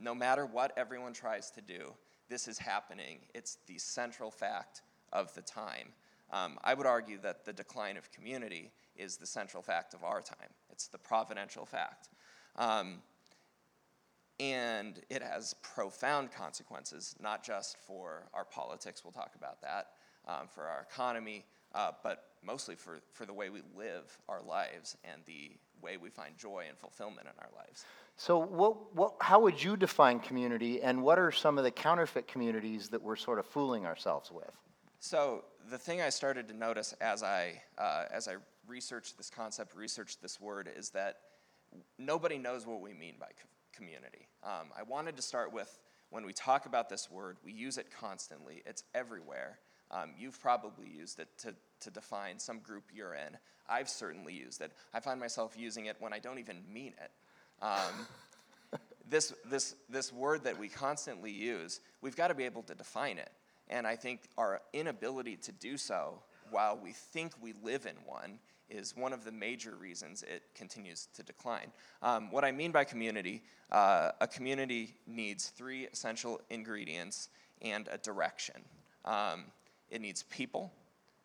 No 0.00 0.14
matter 0.14 0.46
what 0.46 0.72
everyone 0.76 1.12
tries 1.12 1.50
to 1.52 1.60
do, 1.60 1.92
this 2.28 2.46
is 2.46 2.58
happening. 2.58 3.18
It's 3.34 3.58
the 3.66 3.78
central 3.78 4.30
fact 4.30 4.82
of 5.12 5.34
the 5.34 5.42
time. 5.42 5.88
Um, 6.30 6.58
I 6.62 6.74
would 6.74 6.86
argue 6.86 7.18
that 7.22 7.44
the 7.44 7.52
decline 7.52 7.96
of 7.96 8.12
community 8.12 8.70
is 8.96 9.16
the 9.16 9.26
central 9.26 9.62
fact 9.62 9.94
of 9.94 10.04
our 10.04 10.20
time. 10.20 10.50
It's 10.78 10.86
the 10.86 10.96
providential 10.96 11.66
fact. 11.66 12.08
Um, 12.54 13.02
and 14.38 15.00
it 15.10 15.24
has 15.24 15.56
profound 15.60 16.30
consequences, 16.30 17.16
not 17.20 17.42
just 17.42 17.76
for 17.78 18.28
our 18.32 18.44
politics, 18.44 19.02
we'll 19.02 19.10
talk 19.10 19.32
about 19.34 19.60
that, 19.62 19.88
um, 20.28 20.46
for 20.46 20.68
our 20.68 20.86
economy, 20.88 21.44
uh, 21.74 21.90
but 22.04 22.26
mostly 22.44 22.76
for, 22.76 23.00
for 23.12 23.26
the 23.26 23.32
way 23.32 23.50
we 23.50 23.62
live 23.76 24.16
our 24.28 24.40
lives 24.40 24.96
and 25.02 25.20
the 25.26 25.50
way 25.82 25.96
we 25.96 26.10
find 26.10 26.38
joy 26.38 26.66
and 26.68 26.78
fulfillment 26.78 27.26
in 27.26 27.32
our 27.40 27.50
lives. 27.56 27.84
So, 28.16 28.38
what, 28.38 28.94
what, 28.94 29.14
how 29.20 29.40
would 29.40 29.60
you 29.60 29.76
define 29.76 30.20
community, 30.20 30.80
and 30.80 31.02
what 31.02 31.18
are 31.18 31.32
some 31.32 31.58
of 31.58 31.64
the 31.64 31.72
counterfeit 31.72 32.28
communities 32.28 32.88
that 32.90 33.02
we're 33.02 33.16
sort 33.16 33.40
of 33.40 33.46
fooling 33.46 33.84
ourselves 33.84 34.30
with? 34.30 34.52
So, 35.00 35.42
the 35.70 35.78
thing 35.78 36.00
I 36.00 36.10
started 36.10 36.46
to 36.48 36.54
notice 36.54 36.94
as 37.00 37.24
I, 37.24 37.60
uh, 37.78 38.04
as 38.12 38.28
I 38.28 38.36
researched 38.68 39.16
this 39.16 39.30
concept, 39.30 39.74
researched 39.74 40.22
this 40.22 40.40
word, 40.40 40.70
is 40.76 40.90
that 40.90 41.16
nobody 41.98 42.38
knows 42.38 42.66
what 42.66 42.80
we 42.80 42.92
mean 42.92 43.14
by 43.18 43.26
co- 43.26 43.48
community. 43.72 44.28
Um, 44.44 44.68
I 44.76 44.82
wanted 44.82 45.16
to 45.16 45.22
start 45.22 45.52
with 45.52 45.78
when 46.10 46.24
we 46.24 46.32
talk 46.32 46.66
about 46.66 46.88
this 46.88 47.10
word, 47.10 47.36
we 47.44 47.52
use 47.52 47.78
it 47.78 47.88
constantly, 47.90 48.62
it's 48.64 48.84
everywhere. 48.94 49.58
Um, 49.90 50.10
you've 50.18 50.40
probably 50.40 50.88
used 50.88 51.18
it 51.18 51.28
to, 51.38 51.54
to 51.80 51.90
define 51.90 52.38
some 52.38 52.60
group 52.60 52.84
you're 52.94 53.14
in. 53.14 53.36
I've 53.68 53.88
certainly 53.88 54.32
used 54.34 54.60
it. 54.60 54.72
I 54.94 55.00
find 55.00 55.20
myself 55.20 55.54
using 55.58 55.86
it 55.86 55.96
when 55.98 56.12
I 56.12 56.18
don't 56.18 56.38
even 56.38 56.62
mean 56.72 56.94
it. 57.02 57.10
Um, 57.62 58.78
this, 59.08 59.34
this, 59.46 59.74
this 59.88 60.12
word 60.12 60.44
that 60.44 60.58
we 60.58 60.68
constantly 60.68 61.30
use, 61.30 61.80
we've 62.00 62.16
got 62.16 62.28
to 62.28 62.34
be 62.34 62.44
able 62.44 62.62
to 62.64 62.74
define 62.74 63.18
it. 63.18 63.30
And 63.68 63.86
I 63.86 63.96
think 63.96 64.20
our 64.38 64.62
inability 64.72 65.36
to 65.36 65.52
do 65.52 65.76
so 65.76 66.22
while 66.50 66.78
we 66.82 66.92
think 66.92 67.32
we 67.40 67.52
live 67.62 67.84
in 67.86 67.96
one 68.06 68.38
is 68.70 68.96
one 68.96 69.12
of 69.12 69.24
the 69.24 69.32
major 69.32 69.74
reasons 69.74 70.22
it 70.22 70.42
continues 70.54 71.08
to 71.14 71.22
decline. 71.22 71.72
Um, 72.02 72.30
what 72.30 72.44
I 72.44 72.52
mean 72.52 72.72
by 72.72 72.84
community, 72.84 73.42
uh, 73.70 74.10
a 74.20 74.26
community 74.26 74.94
needs 75.06 75.48
three 75.48 75.86
essential 75.86 76.40
ingredients 76.50 77.28
and 77.62 77.88
a 77.90 77.98
direction. 77.98 78.56
Um, 79.04 79.44
it 79.90 80.00
needs 80.00 80.22
people, 80.24 80.72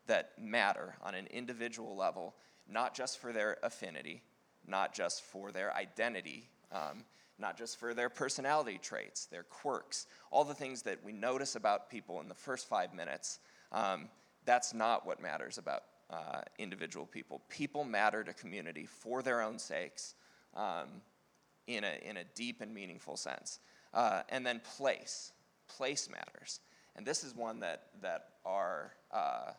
that 0.06 0.32
matter 0.38 0.96
on 1.02 1.14
an 1.14 1.26
individual 1.28 1.96
level, 1.96 2.34
not 2.68 2.94
just 2.94 3.18
for 3.18 3.32
their 3.32 3.58
affinity, 3.62 4.22
not 4.66 4.94
just 4.94 5.22
for 5.22 5.52
their 5.52 5.74
identity, 5.74 6.48
um, 6.72 7.04
not 7.38 7.56
just 7.56 7.78
for 7.78 7.94
their 7.94 8.08
personality 8.08 8.78
traits, 8.80 9.26
their 9.26 9.42
quirks, 9.42 10.06
all 10.30 10.44
the 10.44 10.54
things 10.54 10.82
that 10.82 11.02
we 11.04 11.12
notice 11.12 11.56
about 11.56 11.90
people 11.90 12.20
in 12.20 12.28
the 12.28 12.34
first 12.34 12.68
five 12.68 12.94
minutes. 12.94 13.40
Um, 13.72 14.08
that's 14.44 14.74
not 14.74 15.06
what 15.06 15.20
matters 15.20 15.58
about 15.58 15.82
uh, 16.10 16.42
individual 16.58 17.06
people. 17.06 17.42
People 17.48 17.84
matter 17.84 18.22
to 18.24 18.32
community 18.32 18.86
for 18.86 19.22
their 19.22 19.40
own 19.42 19.58
sakes 19.58 20.14
um, 20.54 20.88
in, 21.66 21.84
a, 21.84 21.98
in 22.08 22.18
a 22.18 22.24
deep 22.34 22.60
and 22.60 22.72
meaningful 22.72 23.16
sense. 23.16 23.60
Uh, 23.92 24.22
and 24.28 24.44
then 24.44 24.60
place. 24.76 25.32
Place 25.68 26.08
matters. 26.10 26.60
And 26.96 27.06
this 27.06 27.24
is 27.24 27.34
one 27.34 27.60
that, 27.60 27.86
that 28.02 28.28
our, 28.44 28.92
uh, 29.12 29.52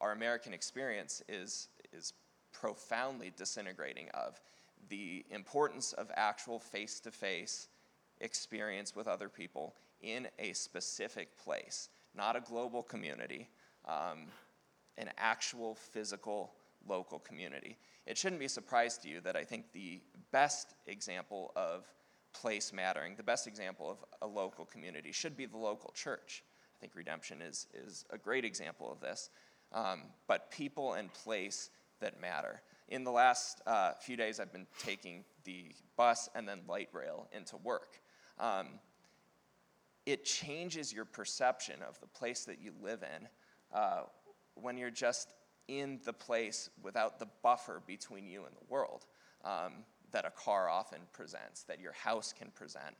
our 0.00 0.12
American 0.12 0.52
experience 0.52 1.22
is, 1.28 1.68
is 1.92 2.12
profoundly 2.52 3.32
disintegrating 3.36 4.08
of 4.14 4.40
the 4.88 5.24
importance 5.30 5.92
of 5.92 6.10
actual 6.14 6.58
face 6.58 7.00
to 7.00 7.10
face 7.10 7.68
experience 8.20 8.94
with 8.94 9.08
other 9.08 9.28
people 9.28 9.74
in 10.00 10.28
a 10.38 10.52
specific 10.52 11.36
place, 11.38 11.88
not 12.14 12.36
a 12.36 12.40
global 12.40 12.82
community, 12.82 13.48
um, 13.86 14.26
an 14.98 15.10
actual 15.18 15.74
physical 15.74 16.52
local 16.88 17.18
community. 17.18 17.78
It 18.06 18.18
shouldn't 18.18 18.40
be 18.40 18.46
a 18.46 18.50
surprise 18.50 18.98
to 18.98 19.08
you 19.08 19.20
that 19.20 19.36
I 19.36 19.44
think 19.44 19.72
the 19.72 20.00
best 20.32 20.74
example 20.86 21.52
of 21.54 21.86
place 22.32 22.72
mattering, 22.72 23.14
the 23.16 23.22
best 23.22 23.46
example 23.46 23.90
of 23.90 23.98
a 24.22 24.26
local 24.26 24.64
community 24.64 25.12
should 25.12 25.36
be 25.36 25.46
the 25.46 25.56
local 25.56 25.92
church. 25.94 26.42
I 26.76 26.80
think 26.80 26.94
redemption 26.96 27.40
is, 27.42 27.66
is 27.74 28.04
a 28.10 28.18
great 28.18 28.44
example 28.44 28.90
of 28.90 29.00
this. 29.00 29.30
Um, 29.72 30.02
but 30.26 30.50
people 30.50 30.94
and 30.94 31.12
place 31.12 31.70
that 32.00 32.20
matter. 32.20 32.60
In 32.88 33.04
the 33.04 33.10
last 33.10 33.62
uh, 33.66 33.92
few 34.00 34.16
days, 34.16 34.38
I've 34.40 34.52
been 34.52 34.66
taking 34.78 35.24
the 35.44 35.72
bus 35.96 36.28
and 36.34 36.46
then 36.46 36.60
light 36.68 36.88
rail 36.92 37.28
into 37.32 37.56
work. 37.58 38.00
Um, 38.38 38.66
it 40.04 40.24
changes 40.24 40.92
your 40.92 41.04
perception 41.04 41.76
of 41.88 41.98
the 42.00 42.06
place 42.06 42.44
that 42.44 42.60
you 42.60 42.72
live 42.82 43.02
in 43.02 43.28
uh, 43.72 44.02
when 44.54 44.76
you're 44.76 44.90
just 44.90 45.32
in 45.68 46.00
the 46.04 46.12
place 46.12 46.70
without 46.82 47.18
the 47.18 47.28
buffer 47.42 47.82
between 47.86 48.26
you 48.26 48.44
and 48.44 48.54
the 48.54 48.64
world 48.68 49.06
um, 49.44 49.84
that 50.10 50.24
a 50.24 50.30
car 50.30 50.68
often 50.68 51.00
presents, 51.12 51.62
that 51.64 51.80
your 51.80 51.92
house 51.92 52.32
can 52.36 52.50
present. 52.50 52.94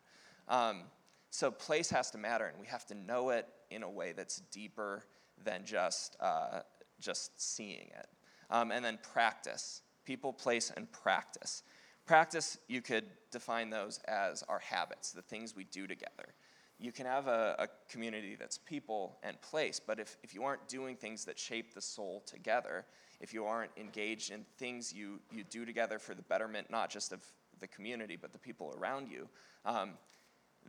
Um, 0.48 0.84
so, 1.30 1.50
place 1.50 1.88
has 1.90 2.10
to 2.10 2.18
matter, 2.18 2.46
and 2.46 2.60
we 2.60 2.66
have 2.66 2.86
to 2.86 2.94
know 2.94 3.30
it 3.30 3.46
in 3.70 3.82
a 3.82 3.90
way 3.90 4.12
that's 4.12 4.42
deeper 4.50 5.04
than 5.42 5.64
just, 5.64 6.16
uh, 6.20 6.60
just 7.00 7.40
seeing 7.40 7.88
it. 7.98 8.06
Um, 8.50 8.70
and 8.70 8.84
then 8.84 8.98
practice 9.12 9.82
people, 10.04 10.32
place, 10.32 10.72
and 10.76 10.90
practice. 10.92 11.62
Practice, 12.06 12.58
you 12.68 12.82
could 12.82 13.04
define 13.30 13.70
those 13.70 14.00
as 14.08 14.42
our 14.48 14.58
habits, 14.58 15.12
the 15.12 15.22
things 15.22 15.54
we 15.54 15.64
do 15.64 15.86
together. 15.86 16.34
You 16.82 16.90
can 16.90 17.06
have 17.06 17.28
a, 17.28 17.54
a, 17.60 17.68
community 17.88 18.34
that's 18.34 18.58
people 18.58 19.16
and 19.22 19.40
place, 19.40 19.78
but 19.78 20.00
if, 20.00 20.16
if 20.24 20.34
you 20.34 20.42
aren't 20.42 20.66
doing 20.66 20.96
things 20.96 21.24
that 21.26 21.38
shape 21.38 21.74
the 21.74 21.80
soul 21.80 22.24
together, 22.26 22.84
if 23.20 23.32
you 23.32 23.44
aren't 23.44 23.70
engaged 23.76 24.32
in 24.32 24.44
things 24.58 24.92
you, 24.92 25.20
you 25.30 25.44
do 25.44 25.64
together 25.64 26.00
for 26.00 26.14
the 26.14 26.22
betterment 26.22 26.70
not 26.70 26.90
just 26.90 27.12
of 27.12 27.24
the 27.60 27.68
community, 27.68 28.18
but 28.20 28.32
the 28.32 28.38
people 28.38 28.74
around 28.76 29.08
you, 29.08 29.28
um, 29.64 29.90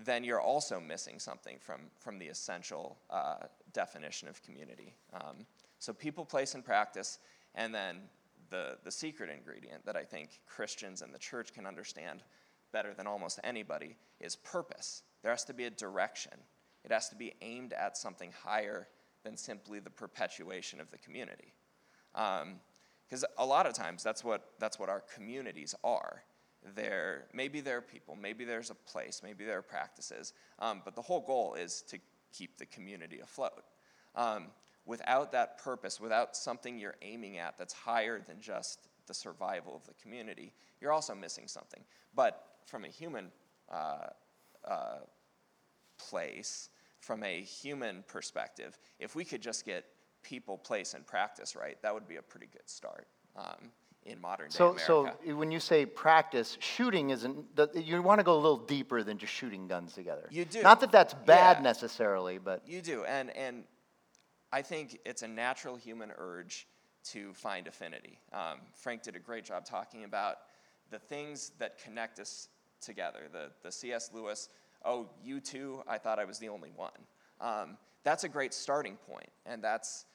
then 0.06 0.24
you're 0.24 0.40
also 0.40 0.80
missing 0.80 1.18
something 1.18 1.58
from, 1.60 1.82
from 2.00 2.20
the 2.20 2.28
essential 2.28 2.96
uh, 3.10 3.38
definition 3.74 4.28
of 4.28 4.42
community. 4.44 4.94
Um, 5.16 5.48
so, 5.80 5.94
people, 5.94 6.26
place, 6.26 6.54
and 6.54 6.64
practice, 6.64 7.18
and 7.56 7.74
then 7.74 8.02
the, 8.50 8.78
the 8.84 8.92
secret 8.92 9.32
ingredient 9.32 9.84
that 9.86 9.96
I 9.96 10.04
think 10.04 10.42
Christians 10.48 11.02
and 11.02 11.12
the 11.12 11.20
church 11.20 11.54
can 11.54 11.66
understand 11.66 12.22
better 12.72 12.94
than 12.94 13.08
almost 13.08 13.40
anybody 13.44 13.96
is 14.20 14.36
purpose. 14.36 15.04
There 15.24 15.32
has 15.32 15.46
to 15.46 15.54
be 15.54 15.64
a 15.64 15.70
direction, 15.70 16.34
it 16.84 16.92
has 16.92 17.10
to 17.10 17.16
be 17.16 17.34
aimed 17.42 17.74
at 17.74 17.98
something 17.98 18.32
higher 18.44 18.88
than 19.24 19.38
simply 19.38 19.80
the 19.80 19.90
perpetuation 19.90 20.80
of 20.80 20.92
the 20.92 20.98
community. 20.98 21.54
Because 22.12 23.24
um, 23.24 23.30
a 23.38 23.46
lot 23.46 23.66
of 23.66 23.74
times 23.74 24.04
that's 24.04 24.24
what, 24.24 24.52
that's 24.60 24.78
what 24.78 24.90
our 24.90 25.02
communities 25.16 25.74
are. 25.84 26.24
There, 26.76 27.26
maybe 27.34 27.62
there 27.62 27.78
are 27.78 27.82
people, 27.82 28.16
maybe 28.16 28.46
there's 28.46 28.70
a 28.70 28.76
place, 28.76 29.22
maybe 29.24 29.46
there 29.46 29.58
are 29.58 29.64
practices, 29.64 30.34
um, 30.60 30.82
but 30.86 30.96
the 30.96 31.02
whole 31.02 31.22
goal 31.22 31.56
is 31.56 31.82
to 31.90 32.00
keep 32.32 32.58
the 32.58 32.66
community 32.66 33.20
afloat. 33.22 33.64
Um, 34.16 34.48
without 34.86 35.32
that 35.32 35.58
purpose, 35.58 36.00
without 36.00 36.36
something 36.36 36.78
you're 36.78 36.96
aiming 37.02 37.38
at 37.38 37.58
that's 37.58 37.74
higher 37.74 38.20
than 38.20 38.42
just 38.42 38.88
the 39.08 39.14
survival 39.14 39.76
of 39.76 39.86
the 39.86 39.94
community, 40.02 40.54
you're 40.80 40.92
also 40.92 41.16
missing 41.16 41.48
something. 41.48 41.84
But 42.16 42.44
from 42.66 42.86
a 42.86 42.90
human 42.90 43.32
uh, 43.72 44.08
uh, 44.66 45.00
place, 45.98 46.70
from 47.00 47.24
a 47.24 47.42
human 47.42 48.04
perspective, 48.08 48.78
if 49.00 49.16
we 49.16 49.26
could 49.26 49.42
just 49.42 49.66
get 49.66 49.86
people, 50.22 50.58
place, 50.58 50.94
and 50.94 51.06
practice 51.06 51.56
right, 51.56 51.82
that 51.82 51.94
would 51.94 52.08
be 52.08 52.16
a 52.16 52.22
pretty 52.22 52.48
good 52.48 52.70
start. 52.70 53.08
Um, 53.36 53.72
in 54.06 54.20
modern 54.20 54.50
day 54.50 54.58
so, 54.58 54.72
America. 54.72 55.16
So 55.26 55.36
when 55.36 55.52
you 55.52 55.60
say 55.60 55.86
practice, 55.86 56.58
shooting 56.60 57.12
isn't, 57.12 57.46
you 57.74 58.02
want 58.02 58.20
to 58.20 58.24
go 58.24 58.34
a 58.34 58.36
little 58.36 58.58
deeper 58.58 59.02
than 59.04 59.18
just 59.18 59.34
shooting 59.34 59.68
guns 59.68 59.94
together. 59.94 60.28
You 60.30 60.46
do. 60.46 60.62
Not 60.62 60.82
that 60.82 60.92
that's 60.92 61.14
bad 61.14 61.58
yeah. 61.58 61.64
necessarily, 61.64 62.38
but. 62.38 62.68
You 62.68 62.82
do. 62.82 63.06
And, 63.06 63.36
and 63.36 63.64
I 64.52 64.62
think 64.62 65.00
it's 65.06 65.22
a 65.22 65.28
natural 65.28 65.76
human 65.76 66.12
urge 66.18 66.68
to 67.06 67.34
find 67.34 67.68
affinity. 67.68 68.20
Um, 68.32 68.60
Frank 68.74 69.04
did 69.04 69.16
a 69.16 69.20
great 69.20 69.46
job 69.46 69.66
talking 69.66 70.04
about 70.04 70.38
the 70.90 71.00
things 71.00 71.52
that 71.60 71.82
connect 71.84 72.20
us 72.20 72.50
together. 72.86 73.22
The, 73.32 73.50
the 73.64 73.72
C.S. 73.72 74.12
Lewis, 74.14 74.50
oh, 74.86 75.10
you 75.24 75.40
too, 75.40 75.82
I 75.88 75.98
thought 75.98 76.20
I 76.20 76.26
was 76.26 76.40
the 76.40 76.50
only 76.50 76.72
one. 76.76 76.92
Um, 77.42 77.78
that's 78.04 78.24
a 78.24 78.30
great 78.30 78.54
starting 78.54 78.98
point, 79.08 79.30
and 79.46 79.64
that's 79.64 80.06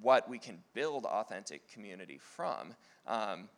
what 0.00 0.28
we 0.28 0.38
can 0.38 0.58
build 0.74 1.04
authentic 1.04 1.70
community 1.72 2.18
from. 2.18 2.74
Um, 3.06 3.48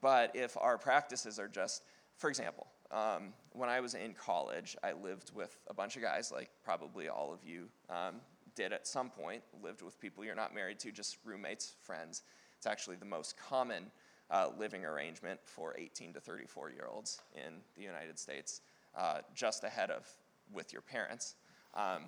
but 0.00 0.34
if 0.34 0.56
our 0.60 0.78
practices 0.78 1.38
are 1.38 1.48
just, 1.48 1.82
for 2.16 2.28
example, 2.28 2.66
um, 2.90 3.32
when 3.52 3.68
I 3.68 3.80
was 3.80 3.94
in 3.94 4.14
college, 4.14 4.76
I 4.82 4.92
lived 4.92 5.32
with 5.34 5.58
a 5.68 5.74
bunch 5.74 5.96
of 5.96 6.02
guys, 6.02 6.30
like 6.30 6.50
probably 6.64 7.08
all 7.08 7.32
of 7.32 7.40
you 7.44 7.68
um, 7.90 8.16
did 8.54 8.72
at 8.72 8.86
some 8.86 9.10
point, 9.10 9.42
lived 9.62 9.82
with 9.82 10.00
people 10.00 10.24
you're 10.24 10.34
not 10.34 10.54
married 10.54 10.78
to, 10.80 10.92
just 10.92 11.18
roommates, 11.24 11.74
friends. 11.82 12.22
It's 12.56 12.66
actually 12.66 12.96
the 12.96 13.06
most 13.06 13.36
common 13.36 13.90
uh, 14.30 14.48
living 14.58 14.84
arrangement 14.84 15.40
for 15.44 15.74
18 15.76 16.12
to 16.14 16.20
34 16.20 16.70
year 16.70 16.88
olds 16.90 17.20
in 17.34 17.54
the 17.76 17.82
United 17.82 18.18
States, 18.18 18.60
uh, 18.96 19.18
just 19.34 19.64
ahead 19.64 19.90
of 19.90 20.06
with 20.52 20.72
your 20.72 20.82
parents. 20.82 21.34
Um, 21.74 22.04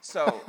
so 0.00 0.40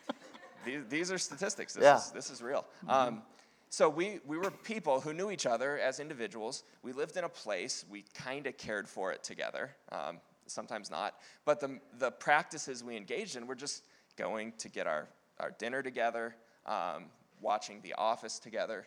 these, 0.64 0.80
these 0.88 1.12
are 1.12 1.18
statistics. 1.18 1.74
This, 1.74 1.84
yeah. 1.84 1.96
is, 1.96 2.10
this 2.10 2.30
is 2.30 2.42
real. 2.42 2.64
Mm-hmm. 2.84 2.90
Um, 2.90 3.22
so 3.70 3.88
we, 3.88 4.20
we 4.26 4.38
were 4.38 4.50
people 4.50 5.00
who 5.00 5.12
knew 5.12 5.30
each 5.30 5.46
other 5.46 5.78
as 5.78 6.00
individuals. 6.00 6.62
We 6.82 6.92
lived 6.92 7.16
in 7.16 7.24
a 7.24 7.28
place. 7.28 7.84
We 7.90 8.04
kind 8.14 8.46
of 8.46 8.56
cared 8.56 8.88
for 8.88 9.12
it 9.12 9.22
together. 9.22 9.74
Um, 9.90 10.18
sometimes 10.46 10.90
not. 10.90 11.14
But 11.44 11.60
the, 11.60 11.78
the 11.98 12.10
practices 12.10 12.82
we 12.82 12.96
engaged 12.96 13.36
in 13.36 13.46
were 13.46 13.54
just 13.54 13.82
going 14.16 14.52
to 14.58 14.68
get 14.68 14.86
our, 14.86 15.08
our 15.40 15.50
dinner 15.58 15.82
together, 15.82 16.36
um, 16.64 17.06
watching 17.40 17.80
The 17.82 17.94
Office 17.98 18.38
together. 18.38 18.86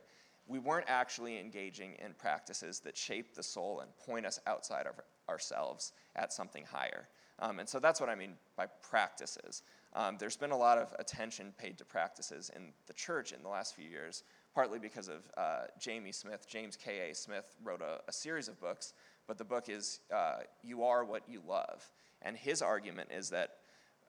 We 0.50 0.60
weren't 0.60 0.88
actually 0.90 1.40
engaging 1.40 1.94
in 2.04 2.14
practices 2.14 2.82
that 2.82 2.98
shape 2.98 3.36
the 3.36 3.44
soul 3.44 3.80
and 3.80 3.96
point 4.06 4.26
us 4.26 4.40
outside 4.48 4.88
of 4.88 4.96
ourselves 5.30 5.94
at 6.16 6.34
something 6.34 6.66
higher. 6.70 7.08
Um, 7.38 7.60
and 7.60 7.70
so 7.70 7.80
that's 7.80 8.02
what 8.02 8.10
I 8.10 8.16
mean 8.16 8.34
by 8.58 8.66
practices. 8.82 9.62
Um, 9.94 10.18
there's 10.20 10.36
been 10.36 10.52
a 10.52 10.58
lot 10.58 10.78
of 10.78 10.94
attention 11.00 11.54
paid 11.58 11.78
to 11.78 11.86
practices 11.86 12.52
in 12.56 12.74
the 12.88 12.94
church 12.94 13.32
in 13.32 13.42
the 13.42 13.48
last 13.48 13.76
few 13.76 13.88
years, 13.88 14.24
partly 14.54 14.80
because 14.80 15.08
of 15.08 15.22
uh, 15.38 15.62
Jamie 15.80 16.12
Smith. 16.12 16.48
James 16.50 16.76
K.A. 16.76 17.16
Smith 17.16 17.56
wrote 17.64 17.82
a, 17.82 18.02
a, 18.08 18.12
series 18.12 18.48
of 18.48 18.60
books, 18.60 18.94
but 19.28 19.38
the 19.38 19.46
book 19.46 19.70
is 19.70 20.02
uh, 20.14 20.40
You 20.64 20.84
Are 20.84 21.06
What 21.06 21.24
You 21.30 21.42
Love. 21.48 21.90
And 22.22 22.36
his 22.36 22.62
argument 22.62 23.10
is 23.16 23.30
that 23.30 23.58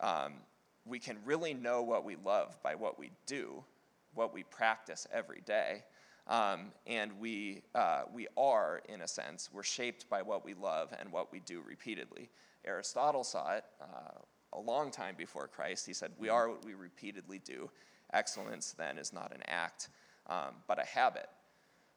um, 0.01 0.33
we 0.85 0.99
can 0.99 1.19
really 1.25 1.55
know 1.55 1.83
what 1.83 2.05
we 2.05 2.17
love 2.25 2.59
by 2.63 2.75
what 2.75 2.99
we 2.99 3.11
do, 3.27 3.63
what 4.15 4.35
we 4.35 4.43
practice 4.43 5.07
every 5.13 5.43
day. 5.47 5.85
Um, 6.27 6.73
and 6.87 7.19
we, 7.19 7.63
uh, 7.75 8.03
we 8.13 8.29
are, 8.37 8.83
in 8.89 9.01
a 9.01 9.09
sense, 9.09 9.51
we're 9.53 9.63
shaped 9.63 10.09
by 10.09 10.23
what 10.23 10.45
we 10.45 10.55
love 10.55 10.95
and 10.99 11.11
what 11.13 11.33
we 11.33 11.41
do 11.41 11.63
repeatedly. 11.67 12.31
Aristotle 12.65 13.25
saw 13.25 13.55
it 13.55 13.65
uh, 13.81 14.21
a 14.53 14.61
long 14.61 14.91
time 14.91 15.15
before 15.17 15.49
Christ. 15.49 15.87
He 15.87 15.93
said, 15.93 16.13
We 16.19 16.29
are 16.29 16.49
what 16.49 16.65
we 16.65 16.75
repeatedly 16.75 17.41
do. 17.45 17.71
Excellence, 18.13 18.75
then, 18.77 18.99
is 18.99 19.13
not 19.13 19.33
an 19.35 19.43
act, 19.47 19.89
um, 20.29 20.55
but 20.67 20.81
a 20.81 20.85
habit. 20.85 21.29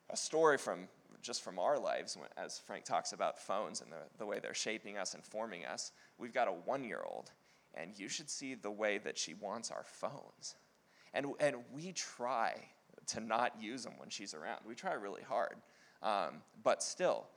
A 0.10 0.18
story 0.18 0.58
from 0.58 0.88
just 1.22 1.42
from 1.42 1.58
our 1.58 1.80
lives, 1.80 2.18
as 2.38 2.60
Frank 2.60 2.84
talks 2.84 3.14
about 3.14 3.40
phones 3.40 3.82
and 3.82 3.92
the, 3.92 4.18
the 4.18 4.26
way 4.26 4.40
they're 4.40 4.54
shaping 4.54 4.98
us 4.98 5.14
and 5.14 5.24
forming 5.24 5.66
us. 5.66 5.94
We've 6.18 6.34
got 6.34 6.50
a 6.50 6.52
one 6.52 6.84
year 6.84 7.02
old 7.10 7.32
and 7.74 7.98
you 7.98 8.08
should 8.08 8.30
see 8.30 8.56
the 8.56 8.72
way 8.72 9.00
that 9.00 9.18
she 9.18 9.34
wants 9.34 9.72
our 9.72 9.84
phones. 9.84 10.56
And, 11.14 11.28
and 11.40 11.58
we 11.74 11.92
try 11.92 12.54
to 13.08 13.20
not 13.20 13.62
use 13.62 13.84
them 13.84 13.94
when 13.98 14.10
she's 14.10 14.34
around. 14.34 14.60
We 14.66 14.76
try 14.76 14.94
really 14.94 15.24
hard. 15.24 15.56
Um, 16.02 16.42
but 16.64 16.84
still, 16.84 17.28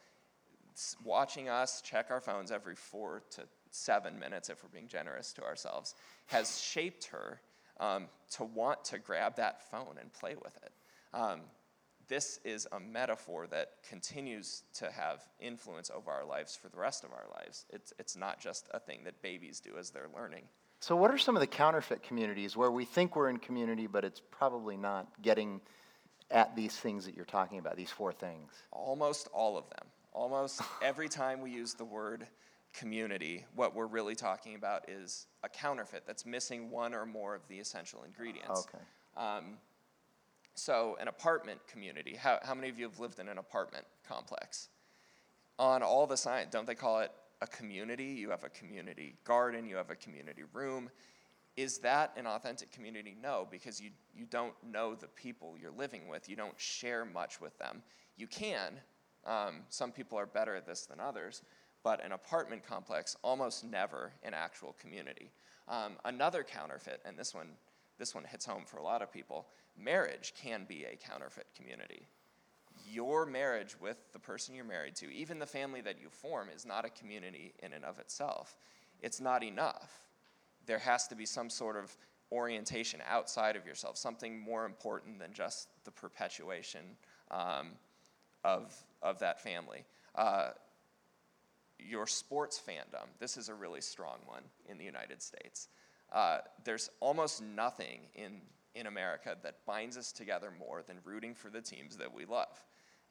watching 1.04 1.48
us 1.48 1.80
check 1.80 2.10
our 2.10 2.20
phones 2.20 2.50
every 2.50 2.74
four 2.74 3.22
to 3.30 3.42
seven 3.70 4.18
minutes, 4.18 4.48
if 4.48 4.62
we're 4.62 4.70
being 4.70 4.88
generous 4.88 5.32
to 5.34 5.44
ourselves, 5.44 5.94
has 6.26 6.60
shaped 6.60 7.06
her 7.06 7.40
um, 7.78 8.06
to 8.30 8.44
want 8.44 8.84
to 8.84 8.98
grab 8.98 9.36
that 9.36 9.70
phone 9.70 9.96
and 10.00 10.12
play 10.12 10.34
with 10.42 10.56
it. 10.62 10.72
Um, 11.14 11.40
this 12.08 12.40
is 12.44 12.66
a 12.72 12.78
metaphor 12.78 13.46
that 13.48 13.74
continues 13.88 14.62
to 14.74 14.90
have 14.90 15.22
influence 15.40 15.90
over 15.94 16.10
our 16.10 16.24
lives 16.24 16.54
for 16.54 16.68
the 16.68 16.76
rest 16.76 17.04
of 17.04 17.10
our 17.10 17.26
lives. 17.34 17.64
It's, 17.70 17.92
it's 17.98 18.16
not 18.16 18.40
just 18.40 18.68
a 18.72 18.78
thing 18.78 19.00
that 19.04 19.20
babies 19.22 19.60
do 19.60 19.76
as 19.78 19.90
they're 19.90 20.08
learning. 20.14 20.44
So, 20.80 20.94
what 20.94 21.10
are 21.10 21.18
some 21.18 21.36
of 21.36 21.40
the 21.40 21.46
counterfeit 21.46 22.02
communities 22.02 22.56
where 22.56 22.70
we 22.70 22.84
think 22.84 23.16
we're 23.16 23.30
in 23.30 23.38
community, 23.38 23.86
but 23.86 24.04
it's 24.04 24.20
probably 24.30 24.76
not 24.76 25.08
getting 25.22 25.60
at 26.30 26.54
these 26.54 26.76
things 26.76 27.04
that 27.06 27.16
you're 27.16 27.24
talking 27.24 27.58
about, 27.58 27.76
these 27.76 27.90
four 27.90 28.12
things? 28.12 28.52
Almost 28.72 29.28
all 29.32 29.56
of 29.56 29.68
them. 29.70 29.88
Almost 30.12 30.60
every 30.82 31.08
time 31.08 31.40
we 31.40 31.50
use 31.50 31.74
the 31.74 31.84
word 31.84 32.26
community, 32.74 33.46
what 33.54 33.74
we're 33.74 33.86
really 33.86 34.14
talking 34.14 34.54
about 34.54 34.88
is 34.88 35.26
a 35.42 35.48
counterfeit 35.48 36.04
that's 36.06 36.26
missing 36.26 36.70
one 36.70 36.94
or 36.94 37.06
more 37.06 37.34
of 37.34 37.46
the 37.48 37.58
essential 37.58 38.04
ingredients. 38.04 38.66
Okay. 38.68 38.84
Um, 39.16 39.56
so, 40.54 40.96
an 41.00 41.08
apartment 41.08 41.60
community. 41.66 42.16
How, 42.16 42.38
how 42.42 42.54
many 42.54 42.68
of 42.68 42.78
you 42.78 42.88
have 42.88 42.98
lived 42.98 43.18
in 43.18 43.28
an 43.28 43.38
apartment 43.38 43.84
complex? 44.06 44.68
On 45.58 45.82
all 45.82 46.06
the 46.06 46.16
signs, 46.18 46.48
don't 46.50 46.66
they 46.66 46.74
call 46.74 47.00
it 47.00 47.12
a 47.40 47.46
community? 47.46 48.04
You 48.04 48.30
have 48.30 48.44
a 48.44 48.48
community 48.48 49.16
garden, 49.24 49.66
you 49.66 49.76
have 49.76 49.90
a 49.90 49.96
community 49.96 50.42
room. 50.52 50.90
Is 51.56 51.78
that 51.78 52.12
an 52.16 52.26
authentic 52.26 52.70
community? 52.70 53.16
No, 53.20 53.46
because 53.50 53.80
you, 53.80 53.90
you 54.14 54.26
don't 54.26 54.52
know 54.62 54.94
the 54.94 55.06
people 55.06 55.56
you're 55.60 55.70
living 55.70 56.06
with. 56.06 56.28
You 56.28 56.36
don't 56.36 56.58
share 56.60 57.04
much 57.04 57.40
with 57.40 57.58
them. 57.58 57.82
You 58.16 58.26
can. 58.26 58.74
Um, 59.24 59.62
some 59.70 59.90
people 59.90 60.18
are 60.18 60.26
better 60.26 60.54
at 60.54 60.66
this 60.66 60.86
than 60.86 61.00
others, 61.00 61.42
but 61.82 62.04
an 62.04 62.12
apartment 62.12 62.62
complex, 62.66 63.16
almost 63.22 63.64
never 63.64 64.12
an 64.22 64.34
actual 64.34 64.76
community. 64.78 65.30
Um, 65.66 65.92
another 66.04 66.44
counterfeit, 66.44 67.00
and 67.06 67.18
this 67.18 67.34
one, 67.34 67.48
this 67.98 68.14
one 68.14 68.24
hits 68.24 68.44
home 68.44 68.64
for 68.66 68.76
a 68.76 68.82
lot 68.82 69.02
of 69.02 69.10
people 69.10 69.46
marriage 69.78 70.32
can 70.40 70.64
be 70.64 70.84
a 70.84 70.96
counterfeit 70.96 71.46
community. 71.54 72.06
Your 72.92 73.26
marriage 73.26 73.74
with 73.80 73.96
the 74.12 74.18
person 74.18 74.54
you're 74.54 74.64
married 74.64 74.94
to, 74.96 75.12
even 75.12 75.38
the 75.38 75.46
family 75.46 75.80
that 75.80 76.00
you 76.00 76.08
form, 76.08 76.48
is 76.54 76.64
not 76.64 76.84
a 76.84 76.90
community 76.90 77.54
in 77.62 77.72
and 77.72 77.84
of 77.84 77.98
itself. 77.98 78.56
It's 79.00 79.20
not 79.20 79.42
enough. 79.42 80.00
There 80.66 80.78
has 80.78 81.06
to 81.08 81.16
be 81.16 81.26
some 81.26 81.50
sort 81.50 81.76
of 81.76 81.96
orientation 82.32 83.00
outside 83.08 83.56
of 83.56 83.66
yourself, 83.66 83.96
something 83.96 84.38
more 84.38 84.64
important 84.64 85.18
than 85.18 85.32
just 85.32 85.68
the 85.84 85.90
perpetuation 85.90 86.80
um, 87.30 87.72
of, 88.44 88.74
of 89.02 89.18
that 89.18 89.40
family. 89.40 89.84
Uh, 90.14 90.50
your 91.78 92.06
sports 92.06 92.60
fandom, 92.64 93.06
this 93.18 93.36
is 93.36 93.48
a 93.48 93.54
really 93.54 93.80
strong 93.80 94.18
one 94.26 94.42
in 94.68 94.78
the 94.78 94.84
United 94.84 95.22
States. 95.22 95.68
Uh, 96.12 96.38
there's 96.64 96.88
almost 97.00 97.42
nothing 97.42 98.00
in 98.14 98.40
in 98.76 98.86
America 98.86 99.36
that 99.42 99.64
binds 99.66 99.96
us 99.96 100.12
together 100.12 100.52
more 100.58 100.82
than 100.86 100.98
rooting 101.04 101.34
for 101.34 101.48
the 101.48 101.62
teams 101.62 101.96
that 101.96 102.12
we 102.12 102.26
love. 102.26 102.62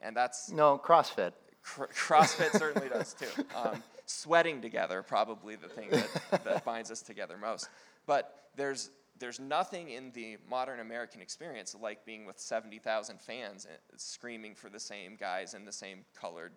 And 0.01 0.15
that's. 0.15 0.51
No, 0.51 0.77
CrossFit. 0.77 1.33
Cr- 1.61 1.85
CrossFit 1.85 2.57
certainly 2.57 2.89
does 2.89 3.13
too. 3.13 3.43
Um, 3.55 3.81
sweating 4.05 4.61
together, 4.61 5.01
probably 5.01 5.55
the 5.55 5.67
thing 5.67 5.89
that, 5.89 6.43
that 6.43 6.65
binds 6.65 6.91
us 6.91 7.01
together 7.01 7.37
most. 7.37 7.69
But 8.05 8.49
there's, 8.55 8.91
there's 9.19 9.39
nothing 9.39 9.89
in 9.89 10.11
the 10.11 10.37
modern 10.49 10.79
American 10.79 11.21
experience 11.21 11.75
like 11.79 12.05
being 12.05 12.25
with 12.25 12.39
70,000 12.39 13.19
fans 13.19 13.65
uh, 13.65 13.75
screaming 13.97 14.55
for 14.55 14.69
the 14.69 14.79
same 14.79 15.15
guys 15.15 15.53
in 15.53 15.65
the 15.65 15.71
same 15.71 15.99
colored 16.19 16.51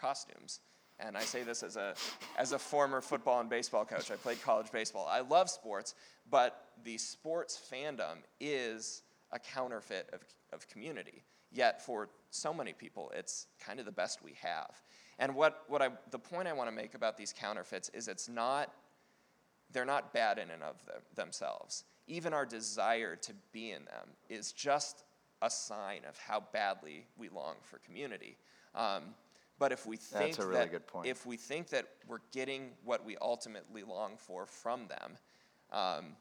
costumes. 0.00 0.60
And 1.00 1.16
I 1.16 1.22
say 1.22 1.42
this 1.42 1.62
as 1.62 1.76
a, 1.76 1.94
as 2.38 2.52
a 2.52 2.58
former 2.58 3.00
football 3.00 3.40
and 3.40 3.50
baseball 3.50 3.84
coach. 3.84 4.10
I 4.10 4.16
played 4.16 4.40
college 4.42 4.70
baseball. 4.70 5.08
I 5.10 5.20
love 5.20 5.50
sports, 5.50 5.94
but 6.30 6.68
the 6.84 6.98
sports 6.98 7.60
fandom 7.70 8.18
is 8.40 9.02
a 9.32 9.38
counterfeit 9.38 10.08
of, 10.12 10.20
of 10.52 10.68
community. 10.68 11.24
Yet 11.52 11.82
for 11.82 12.08
so 12.34 12.52
many 12.52 12.72
people, 12.72 13.12
it's 13.14 13.46
kind 13.60 13.78
of 13.78 13.86
the 13.86 13.92
best 13.92 14.22
we 14.22 14.34
have. 14.42 14.82
And 15.18 15.34
what, 15.34 15.62
what 15.68 15.80
I, 15.80 15.90
the 16.10 16.18
point 16.18 16.48
I 16.48 16.52
want 16.52 16.68
to 16.68 16.74
make 16.74 16.94
about 16.94 17.16
these 17.16 17.32
counterfeits 17.32 17.88
is 17.90 18.08
it's 18.08 18.28
not, 18.28 18.72
they're 19.70 19.84
not 19.84 20.12
bad 20.12 20.38
in 20.38 20.50
and 20.50 20.62
of 20.62 20.84
them, 20.86 20.96
themselves. 21.14 21.84
Even 22.06 22.34
our 22.34 22.44
desire 22.44 23.16
to 23.16 23.32
be 23.52 23.70
in 23.70 23.84
them 23.84 24.08
is 24.28 24.52
just 24.52 25.04
a 25.42 25.50
sign 25.50 26.00
of 26.08 26.18
how 26.18 26.42
badly 26.52 27.06
we 27.16 27.28
long 27.28 27.54
for 27.62 27.78
community. 27.78 28.36
Um, 28.74 29.14
but 29.58 29.70
if 29.70 29.86
we 29.86 29.96
think 29.96 30.36
really 30.38 30.52
that 30.52 30.70
if 31.04 31.24
we 31.26 31.36
think 31.36 31.68
that 31.68 31.86
we're 32.08 32.18
getting 32.32 32.70
what 32.84 33.04
we 33.04 33.16
ultimately 33.22 33.84
long 33.84 34.14
for 34.16 34.46
from 34.46 34.88
them, 34.88 35.16
um, 35.72 36.16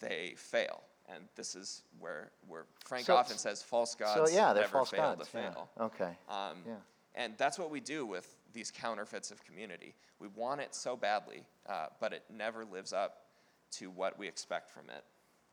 they 0.00 0.32
fail. 0.36 0.82
And 1.08 1.24
this 1.34 1.54
is 1.54 1.82
where, 1.98 2.30
where 2.48 2.64
Frank 2.84 3.06
so, 3.06 3.16
often 3.16 3.36
says 3.36 3.62
false 3.62 3.94
gods 3.94 4.30
so 4.30 4.34
yeah, 4.34 4.52
they're 4.52 4.62
never 4.62 4.72
false 4.72 4.90
fail 4.90 5.14
gods. 5.16 5.20
to 5.20 5.26
fail. 5.26 5.68
Yeah. 5.76 5.84
Okay. 5.84 6.16
Um, 6.28 6.58
yeah. 6.66 6.74
And 7.14 7.34
that's 7.36 7.58
what 7.58 7.70
we 7.70 7.80
do 7.80 8.06
with 8.06 8.36
these 8.52 8.70
counterfeits 8.70 9.30
of 9.30 9.44
community. 9.44 9.94
We 10.18 10.28
want 10.28 10.60
it 10.60 10.74
so 10.74 10.96
badly, 10.96 11.44
uh, 11.68 11.86
but 12.00 12.12
it 12.12 12.22
never 12.32 12.64
lives 12.64 12.92
up 12.92 13.26
to 13.72 13.90
what 13.90 14.18
we 14.18 14.28
expect 14.28 14.70
from 14.70 14.84
it 14.88 15.04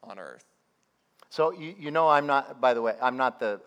on 0.04 0.20
earth. 0.20 0.46
So 1.30 1.52
you, 1.52 1.76
you 1.78 1.92
know 1.92 2.08
I'm 2.08 2.26
not, 2.26 2.62
by 2.62 2.74
the 2.74 2.82
way, 2.82 2.96
I'm 3.02 3.18
not 3.18 3.40
the, 3.40 3.60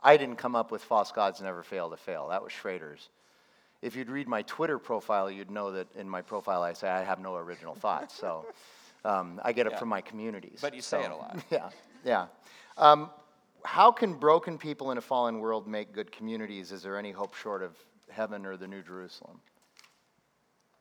I 0.00 0.16
didn't 0.16 0.36
come 0.36 0.54
up 0.54 0.70
with 0.70 0.82
false 0.82 1.10
gods 1.10 1.40
never 1.40 1.62
fail 1.62 1.90
to 1.90 1.96
fail. 1.96 2.28
That 2.28 2.42
was 2.42 2.52
Schrader's. 2.52 3.08
If 3.82 3.96
you'd 3.96 4.08
read 4.08 4.28
my 4.28 4.42
Twitter 4.42 4.78
profile, 4.78 5.30
you'd 5.30 5.50
know 5.50 5.72
that 5.72 5.88
in 5.96 6.08
my 6.08 6.22
profile 6.22 6.62
I 6.62 6.72
say 6.72 6.88
I 6.88 7.02
have 7.02 7.18
no 7.18 7.36
original 7.36 7.74
thoughts. 7.74 8.14
So 8.14 8.46
um, 9.06 9.40
I 9.44 9.52
get 9.52 9.66
it 9.66 9.72
Yeah. 9.72 9.78
from 9.78 9.88
my 9.88 10.00
communities. 10.00 10.58
But 10.60 10.74
you 10.74 10.82
say 10.82 11.04
it 11.04 11.10
a 11.10 11.16
lot. 11.16 11.38
Yeah, 11.50 11.70
yeah. 12.04 12.26
Um, 12.76 13.10
how 13.64 13.90
can 13.90 14.14
broken 14.14 14.58
people 14.58 14.90
in 14.90 14.98
a 14.98 15.00
fallen 15.00 15.40
world 15.40 15.66
make 15.66 15.92
good 15.92 16.12
communities? 16.12 16.72
Is 16.72 16.82
there 16.82 16.98
any 16.98 17.12
hope 17.12 17.34
short 17.34 17.62
of 17.62 17.76
heaven 18.10 18.46
or 18.46 18.56
the 18.56 18.68
New 18.68 18.82
Jerusalem? 18.82 19.40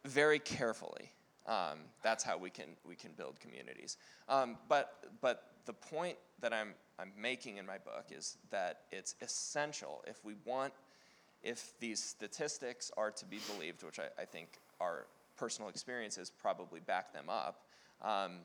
very 0.06 0.38
carefully. 0.40 1.12
Um, 1.48 1.80
that's 2.04 2.24
how 2.24 2.38
we 2.38 2.50
can 2.50 2.76
we 2.88 2.96
can 2.96 3.12
build 3.18 3.40
communities. 3.40 3.98
Um, 4.30 4.58
but 4.70 5.06
but 5.22 5.52
the 5.66 5.74
point 5.74 6.18
that 6.42 6.54
I'm 6.54 6.74
I'm 7.00 7.12
making 7.18 7.58
in 7.58 7.66
my 7.66 7.78
book 7.78 8.06
is 8.12 8.38
that 8.52 8.82
it's 8.92 9.16
essential 9.22 10.04
if 10.08 10.24
we 10.24 10.34
want 10.46 10.74
if 11.44 11.74
these 11.80 12.02
statistics 12.04 12.92
are 12.98 13.12
to 13.12 13.26
be 13.26 13.40
believed, 13.54 13.84
which 13.84 14.00
I, 14.00 14.08
I 14.20 14.26
think 14.26 14.60
our 14.80 15.06
personal 15.38 15.70
experiences 15.70 16.32
probably 16.32 16.80
back 16.80 17.14
them 17.14 17.30
up. 17.30 17.65
Um, 18.06 18.40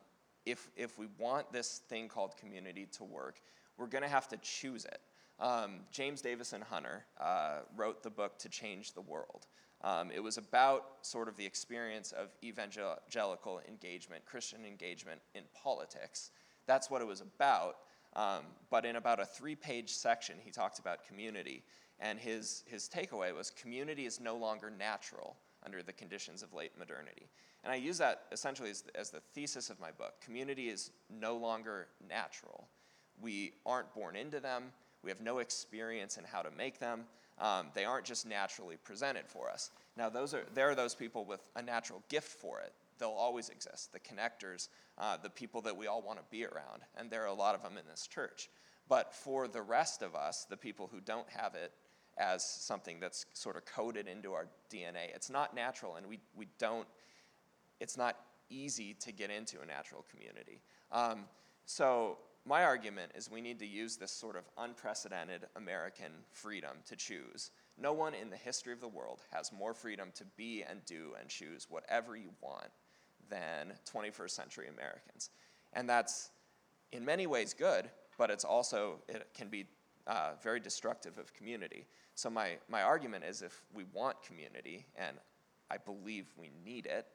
if 0.46 0.70
if 0.76 0.98
we 0.98 1.06
want 1.18 1.52
this 1.52 1.82
thing 1.88 2.08
called 2.08 2.36
community 2.36 2.86
to 2.92 3.04
work, 3.04 3.40
we're 3.76 3.86
going 3.86 4.02
to 4.02 4.08
have 4.08 4.26
to 4.28 4.36
choose 4.38 4.84
it. 4.84 5.00
Um, 5.38 5.80
James 5.90 6.20
Davison 6.20 6.61
Hunter 6.61 7.04
uh, 7.18 7.61
wrote 7.76 8.02
the 8.02 8.11
book 8.11 8.38
To 8.38 8.48
Change 8.48 8.92
the 8.92 9.00
World. 9.00 9.46
Um, 9.82 10.11
it 10.14 10.22
was 10.22 10.36
about 10.36 10.84
sort 11.00 11.28
of 11.28 11.36
the 11.36 11.46
experience 11.46 12.12
of 12.12 12.28
evangelical 12.44 13.61
engagement, 13.66 14.24
Christian 14.26 14.66
engagement 14.66 15.20
in 15.34 15.42
politics. 15.54 16.30
That's 16.66 16.90
what 16.90 17.00
it 17.00 17.06
was 17.06 17.22
about. 17.22 17.76
Um, 18.14 18.42
but 18.70 18.84
in 18.84 18.96
about 18.96 19.20
a 19.20 19.24
three 19.24 19.54
page 19.54 19.90
section, 19.90 20.36
he 20.44 20.50
talked 20.50 20.78
about 20.78 21.06
community. 21.06 21.62
And 22.00 22.18
his, 22.18 22.64
his 22.66 22.88
takeaway 22.88 23.34
was 23.34 23.50
community 23.50 24.04
is 24.04 24.20
no 24.20 24.36
longer 24.36 24.70
natural 24.70 25.36
under 25.64 25.82
the 25.82 25.92
conditions 25.92 26.42
of 26.42 26.52
late 26.52 26.72
modernity. 26.78 27.28
And 27.64 27.72
I 27.72 27.76
use 27.76 27.98
that 27.98 28.22
essentially 28.32 28.70
as, 28.70 28.84
as 28.94 29.11
the 29.11 29.20
thesis 29.34 29.70
of 29.70 29.78
my 29.80 29.90
book. 29.90 30.14
Community 30.24 30.68
is 30.68 30.90
no 31.11 31.36
longer 31.36 31.88
natural. 32.08 32.68
We 33.20 33.52
aren't 33.66 33.92
born 33.94 34.16
into 34.16 34.40
them, 34.40 34.72
we 35.02 35.11
have 35.11 35.20
no 35.20 35.38
experience 35.38 36.16
in 36.16 36.24
how 36.24 36.42
to 36.42 36.50
make 36.50 36.78
them. 36.78 37.04
Um, 37.38 37.68
they 37.74 37.86
aren't 37.86 38.04
just 38.04 38.26
naturally 38.26 38.76
presented 38.76 39.26
for 39.26 39.48
us. 39.48 39.70
Now, 39.96 40.11
those 40.11 40.34
are, 40.34 40.44
there 40.54 40.68
are 40.68 40.74
those 40.74 40.94
people 40.94 41.24
with 41.24 41.40
a 41.56 41.62
natural 41.62 42.02
gift 42.11 42.28
for 42.28 42.61
it. 42.61 42.74
They'll 42.98 43.08
always 43.08 43.48
exist. 43.48 43.92
The 43.94 44.00
connectors, 44.00 44.68
uh, 44.98 45.16
the 45.16 45.30
people 45.30 45.62
that 45.62 45.74
we 45.74 45.86
all 45.86 46.02
want 46.02 46.18
to 46.18 46.24
be 46.30 46.44
around, 46.44 46.82
and 46.96 47.11
there 47.11 47.22
are 47.22 47.28
a 47.28 47.34
lot 47.34 47.54
of 47.54 47.62
them 47.62 47.78
in 47.78 47.84
this 47.90 48.06
church. 48.06 48.50
But 48.90 49.14
for 49.14 49.48
the 49.48 49.62
rest 49.62 50.02
of 50.02 50.14
us, 50.14 50.44
the 50.44 50.56
people 50.56 50.90
who 50.92 51.00
don't 51.00 51.28
have 51.30 51.54
it 51.54 51.72
as 52.21 52.45
something 52.45 53.01
that's 53.01 53.27
sort 53.33 53.57
of 53.57 53.64
coded 53.64 54.07
into 54.07 54.35
our 54.35 54.47
DNA, 54.73 55.14
it's 55.14 55.31
not 55.31 55.55
natural, 55.55 55.97
and 55.97 56.07
we, 56.07 56.21
we 56.37 56.47
don't, 56.59 56.87
it's 57.81 57.97
not 57.97 58.16
easy 58.51 58.95
to 58.95 59.11
get 59.11 59.31
into 59.31 59.61
a 59.61 59.66
natural 59.66 60.05
community. 60.11 60.61
Um, 60.93 61.25
so 61.64 62.18
my 62.45 62.64
argument 62.64 63.12
is 63.14 63.31
we 63.31 63.41
need 63.41 63.59
to 63.61 63.66
use 63.66 63.97
this 63.97 64.12
sort 64.12 64.37
of 64.37 64.45
unprecedented 64.59 65.47
American 65.57 66.12
freedom 66.31 66.79
to 66.87 66.97
choose. 66.97 67.51
No 67.79 67.93
one 67.93 68.14
in 68.14 68.29
the 68.29 68.37
history 68.37 68.73
of 68.73 68.81
the 68.81 68.89
world 68.89 69.21
has 69.33 69.53
more 69.53 69.73
freedom 69.73 70.11
to 70.14 70.25
be 70.37 70.64
and 70.68 70.85
do 70.85 71.14
and 71.18 71.29
choose 71.29 71.66
whatever 71.71 72.16
you 72.16 72.31
want 72.41 72.68
than 73.29 73.73
21st 73.93 74.31
century 74.31 74.68
Americans. 74.68 75.31
And 75.73 75.89
that's 75.89 76.31
in 76.93 77.05
many 77.05 77.27
ways 77.27 77.55
good, 77.55 77.91
but 78.18 78.31
it's 78.31 78.45
also, 78.45 78.97
it 79.09 79.29
can 79.33 79.49
be 79.49 79.66
uh, 80.11 80.32
very 80.42 80.58
destructive 80.58 81.18
of 81.18 81.32
community. 81.32 81.86
So 82.16 82.28
my, 82.28 82.58
my 82.68 82.82
argument 82.82 83.24
is 83.24 83.42
if 83.42 83.62
we 83.72 83.84
want 83.92 84.20
community, 84.22 84.84
and 84.96 85.16
I 85.70 85.76
believe 85.76 86.26
we 86.36 86.50
need 86.64 86.86
it, 86.86 87.06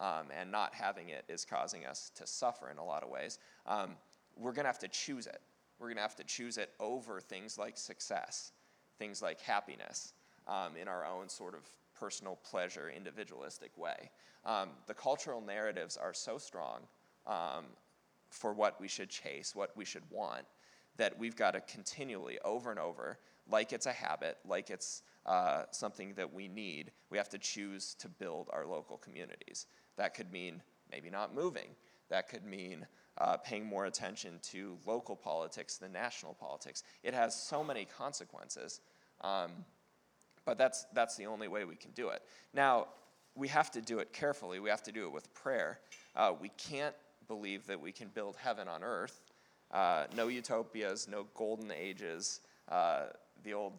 um, 0.00 0.26
and 0.36 0.50
not 0.50 0.74
having 0.74 1.10
it 1.10 1.24
is 1.28 1.44
causing 1.44 1.86
us 1.86 2.10
to 2.16 2.26
suffer 2.26 2.68
in 2.70 2.78
a 2.78 2.84
lot 2.84 3.04
of 3.04 3.08
ways, 3.08 3.38
um, 3.66 3.90
we're 4.36 4.52
going 4.52 4.64
to 4.64 4.68
have 4.68 4.80
to 4.80 4.88
choose 4.88 5.28
it. 5.28 5.40
We're 5.78 5.86
going 5.86 5.96
to 5.96 6.02
have 6.02 6.16
to 6.16 6.24
choose 6.24 6.58
it 6.58 6.70
over 6.80 7.20
things 7.20 7.56
like 7.56 7.78
success, 7.78 8.50
things 8.98 9.22
like 9.22 9.40
happiness, 9.40 10.12
um, 10.48 10.76
in 10.80 10.88
our 10.88 11.06
own 11.06 11.28
sort 11.28 11.54
of 11.54 11.60
personal 11.94 12.36
pleasure, 12.50 12.90
individualistic 12.94 13.76
way. 13.78 14.10
Um, 14.44 14.70
the 14.88 14.94
cultural 14.94 15.40
narratives 15.40 15.96
are 15.96 16.14
so 16.14 16.36
strong 16.36 16.80
um, 17.28 17.66
for 18.28 18.52
what 18.52 18.80
we 18.80 18.88
should 18.88 19.10
chase, 19.10 19.54
what 19.54 19.76
we 19.76 19.84
should 19.84 20.02
want, 20.10 20.46
that 20.96 21.18
we've 21.18 21.36
got 21.36 21.52
to 21.52 21.60
continually, 21.60 22.38
over 22.44 22.70
and 22.70 22.78
over, 22.78 23.18
like 23.48 23.72
it's 23.72 23.86
a 23.86 23.92
habit, 23.92 24.38
like 24.46 24.70
it's 24.70 25.02
uh, 25.26 25.64
something 25.70 26.14
that 26.14 26.32
we 26.32 26.48
need, 26.48 26.92
we 27.10 27.18
have 27.18 27.28
to 27.28 27.38
choose 27.38 27.94
to 27.94 28.08
build 28.08 28.48
our 28.52 28.66
local 28.66 28.96
communities. 28.96 29.66
That 29.96 30.14
could 30.14 30.32
mean 30.32 30.62
maybe 30.90 31.10
not 31.10 31.34
moving. 31.34 31.70
That 32.08 32.28
could 32.28 32.44
mean 32.44 32.86
uh, 33.18 33.36
paying 33.36 33.64
more 33.64 33.86
attention 33.86 34.40
to 34.42 34.78
local 34.86 35.14
politics 35.14 35.76
than 35.76 35.92
national 35.92 36.34
politics. 36.34 36.82
It 37.02 37.14
has 37.14 37.34
so 37.34 37.62
many 37.62 37.84
consequences, 37.84 38.80
um, 39.20 39.50
but 40.44 40.58
that's, 40.58 40.86
that's 40.94 41.16
the 41.16 41.26
only 41.26 41.48
way 41.48 41.64
we 41.64 41.76
can 41.76 41.90
do 41.92 42.08
it. 42.08 42.22
Now, 42.54 42.88
we 43.34 43.48
have 43.48 43.70
to 43.72 43.80
do 43.80 43.98
it 43.98 44.12
carefully, 44.12 44.58
we 44.58 44.70
have 44.70 44.82
to 44.84 44.92
do 44.92 45.04
it 45.06 45.12
with 45.12 45.32
prayer. 45.34 45.80
Uh, 46.16 46.32
we 46.40 46.50
can't 46.56 46.94
believe 47.28 47.66
that 47.66 47.80
we 47.80 47.92
can 47.92 48.08
build 48.08 48.36
heaven 48.36 48.66
on 48.66 48.82
earth. 48.82 49.22
Uh, 49.72 50.06
no 50.16 50.28
utopias, 50.28 51.08
no 51.08 51.26
golden 51.34 51.70
ages. 51.70 52.40
Uh, 52.68 53.06
the 53.44 53.54
old 53.54 53.74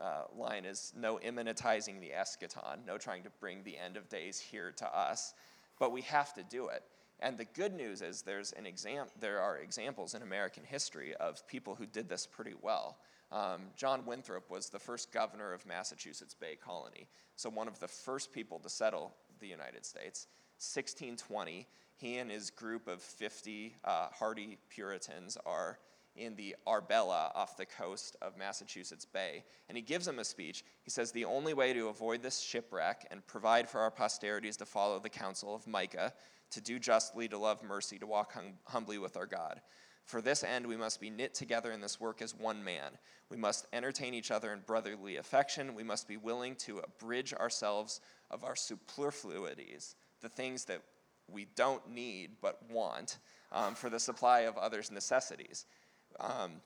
uh, 0.00 0.22
line 0.36 0.64
is 0.64 0.92
no 0.96 1.18
immanentizing 1.18 2.00
the 2.00 2.10
eschaton, 2.10 2.84
no 2.86 2.96
trying 2.96 3.22
to 3.22 3.30
bring 3.40 3.62
the 3.64 3.76
end 3.76 3.96
of 3.96 4.08
days 4.08 4.38
here 4.38 4.72
to 4.76 4.86
us, 4.96 5.34
but 5.78 5.92
we 5.92 6.02
have 6.02 6.32
to 6.34 6.42
do 6.44 6.68
it. 6.68 6.82
And 7.20 7.36
the 7.36 7.44
good 7.44 7.74
news 7.74 8.00
is 8.00 8.22
there's 8.22 8.52
an 8.52 8.64
exam- 8.64 9.08
there 9.18 9.40
are 9.40 9.58
examples 9.58 10.14
in 10.14 10.22
American 10.22 10.64
history 10.64 11.14
of 11.16 11.46
people 11.46 11.74
who 11.74 11.84
did 11.84 12.08
this 12.08 12.26
pretty 12.26 12.54
well. 12.62 12.96
Um, 13.30 13.60
John 13.76 14.06
Winthrop 14.06 14.50
was 14.50 14.70
the 14.70 14.78
first 14.78 15.12
governor 15.12 15.52
of 15.52 15.66
Massachusetts 15.66 16.34
Bay 16.34 16.56
Colony, 16.56 17.06
so 17.36 17.50
one 17.50 17.68
of 17.68 17.78
the 17.78 17.88
first 17.88 18.32
people 18.32 18.58
to 18.60 18.68
settle 18.68 19.12
the 19.38 19.46
United 19.46 19.84
States. 19.84 20.26
1620, 20.58 21.66
he 22.00 22.16
and 22.16 22.30
his 22.30 22.50
group 22.50 22.88
of 22.88 23.02
50 23.02 23.76
uh, 23.84 24.08
hardy 24.10 24.58
Puritans 24.70 25.36
are 25.44 25.78
in 26.16 26.34
the 26.34 26.56
Arbella 26.66 27.30
off 27.34 27.56
the 27.56 27.66
coast 27.66 28.16
of 28.22 28.36
Massachusetts 28.36 29.04
Bay. 29.04 29.44
And 29.68 29.76
he 29.76 29.82
gives 29.82 30.06
them 30.06 30.18
a 30.18 30.24
speech. 30.24 30.64
He 30.82 30.90
says, 30.90 31.12
The 31.12 31.24
only 31.24 31.54
way 31.54 31.72
to 31.72 31.88
avoid 31.88 32.22
this 32.22 32.40
shipwreck 32.40 33.06
and 33.10 33.26
provide 33.26 33.68
for 33.68 33.80
our 33.80 33.90
posterity 33.90 34.48
is 34.48 34.56
to 34.58 34.66
follow 34.66 34.98
the 34.98 35.08
counsel 35.08 35.54
of 35.54 35.66
Micah, 35.66 36.12
to 36.50 36.60
do 36.60 36.78
justly, 36.78 37.28
to 37.28 37.38
love 37.38 37.62
mercy, 37.62 37.98
to 37.98 38.06
walk 38.06 38.32
hum- 38.32 38.54
humbly 38.64 38.98
with 38.98 39.16
our 39.16 39.26
God. 39.26 39.60
For 40.04 40.20
this 40.20 40.42
end, 40.42 40.66
we 40.66 40.76
must 40.76 41.00
be 41.00 41.10
knit 41.10 41.34
together 41.34 41.70
in 41.70 41.80
this 41.80 42.00
work 42.00 42.20
as 42.22 42.34
one 42.34 42.64
man. 42.64 42.98
We 43.30 43.36
must 43.36 43.66
entertain 43.72 44.14
each 44.14 44.30
other 44.32 44.52
in 44.52 44.60
brotherly 44.66 45.18
affection. 45.18 45.74
We 45.74 45.84
must 45.84 46.08
be 46.08 46.16
willing 46.16 46.56
to 46.56 46.80
abridge 46.80 47.32
ourselves 47.32 48.00
of 48.30 48.42
our 48.42 48.56
superfluities, 48.56 49.94
the 50.20 50.28
things 50.28 50.64
that 50.64 50.82
we 51.32 51.46
don't 51.54 51.88
need 51.90 52.36
but 52.40 52.58
want, 52.70 53.18
um, 53.52 53.74
for 53.74 53.90
the 53.90 54.00
supply 54.00 54.40
of 54.40 54.56
others' 54.56 54.90
necessities. 54.90 55.66
Um, 56.18 56.60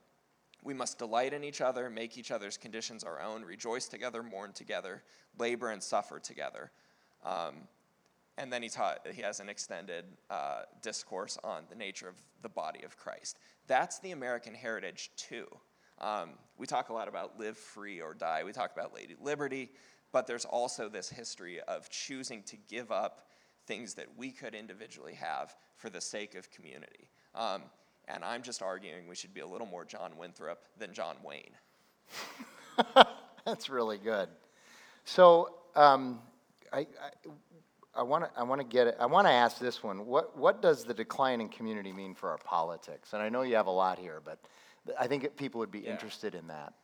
we 0.62 0.74
must 0.74 0.98
delight 0.98 1.32
in 1.34 1.44
each 1.44 1.60
other, 1.60 1.90
make 1.90 2.16
each 2.16 2.30
other's 2.30 2.56
conditions 2.56 3.04
our 3.04 3.20
own, 3.20 3.42
rejoice 3.42 3.86
together, 3.86 4.22
mourn 4.22 4.52
together, 4.52 5.02
labor 5.38 5.70
and 5.70 5.82
suffer 5.82 6.18
together. 6.18 6.70
Um, 7.24 7.68
and 8.36 8.52
then 8.52 8.62
he 8.62 8.68
taught 8.68 9.06
he 9.12 9.22
has 9.22 9.40
an 9.40 9.48
extended 9.48 10.04
uh, 10.30 10.62
discourse 10.82 11.38
on 11.44 11.64
the 11.68 11.76
nature 11.76 12.08
of 12.08 12.16
the 12.42 12.48
body 12.48 12.82
of 12.82 12.96
Christ. 12.96 13.38
That's 13.66 14.00
the 14.00 14.10
American 14.10 14.54
heritage 14.54 15.10
too. 15.16 15.46
Um, 16.00 16.30
we 16.58 16.66
talk 16.66 16.88
a 16.88 16.92
lot 16.92 17.06
about 17.06 17.38
live 17.38 17.56
free 17.56 18.00
or 18.00 18.14
die. 18.14 18.42
We 18.44 18.52
talk 18.52 18.72
about 18.72 18.92
Lady 18.92 19.14
Liberty, 19.20 19.70
but 20.12 20.26
there's 20.26 20.44
also 20.44 20.88
this 20.88 21.08
history 21.08 21.60
of 21.60 21.88
choosing 21.88 22.42
to 22.44 22.56
give 22.68 22.90
up 22.90 23.28
things 23.66 23.94
that 23.94 24.06
we 24.16 24.30
could 24.30 24.54
individually 24.54 25.14
have 25.14 25.54
for 25.76 25.90
the 25.90 26.00
sake 26.00 26.34
of 26.34 26.50
community. 26.50 27.08
Um, 27.34 27.62
and 28.06 28.24
I'm 28.24 28.42
just 28.42 28.62
arguing 28.62 29.08
we 29.08 29.14
should 29.14 29.34
be 29.34 29.40
a 29.40 29.46
little 29.46 29.66
more 29.66 29.84
John 29.84 30.12
Winthrop 30.18 30.64
than 30.78 30.92
John 30.92 31.16
Wayne. 31.22 31.54
That's 33.46 33.68
really 33.68 33.98
good. 33.98 34.28
So 35.04 35.54
um, 35.74 36.20
I, 36.72 36.80
I, 36.80 36.86
I 37.96 38.02
want 38.02 38.24
to 38.24 38.30
I 38.38 38.42
want 38.42 38.60
to 38.60 38.66
get 38.66 38.86
it. 38.86 38.96
I 38.98 39.06
want 39.06 39.26
to 39.26 39.32
ask 39.32 39.58
this 39.58 39.82
one. 39.82 40.06
What 40.06 40.36
what 40.36 40.60
does 40.60 40.84
the 40.84 40.94
decline 40.94 41.40
in 41.40 41.48
community 41.48 41.92
mean 41.92 42.14
for 42.14 42.30
our 42.30 42.38
politics? 42.38 43.12
And 43.12 43.22
I 43.22 43.28
know 43.28 43.42
you 43.42 43.56
have 43.56 43.66
a 43.66 43.72
lot 43.72 43.98
here, 43.98 44.20
but 44.24 44.38
I 44.98 45.06
think 45.06 45.36
people 45.36 45.60
would 45.60 45.70
be 45.70 45.80
yeah. 45.80 45.92
interested 45.92 46.34
in 46.34 46.46
that. 46.48 46.74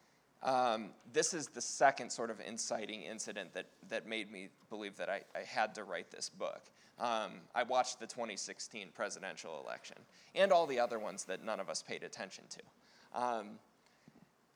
Um, 0.43 0.91
this 1.13 1.35
is 1.35 1.49
the 1.49 1.61
second 1.61 2.11
sort 2.11 2.31
of 2.31 2.41
inciting 2.41 3.03
incident 3.03 3.53
that, 3.53 3.67
that 3.89 4.07
made 4.07 4.33
me 4.33 4.49
believe 4.71 4.97
that 4.97 5.11
I, 5.11 5.23
I 5.35 5.43
had 5.47 5.75
to 5.75 5.85
write 5.85 6.11
this 6.11 6.31
book. 6.31 6.63
Um, 6.99 7.33
I 7.55 7.63
watched 7.63 8.01
the 8.01 8.07
2016 8.07 8.89
presidential 8.95 9.63
election 9.65 9.97
and 10.35 10.53
all 10.53 10.67
the 10.67 10.79
other 10.79 10.99
ones 10.99 11.25
that 11.25 11.45
none 11.45 11.61
of 11.61 11.69
us 11.69 11.83
paid 11.83 12.03
attention 12.03 12.45
to. 12.51 13.21
Um, 13.21 13.47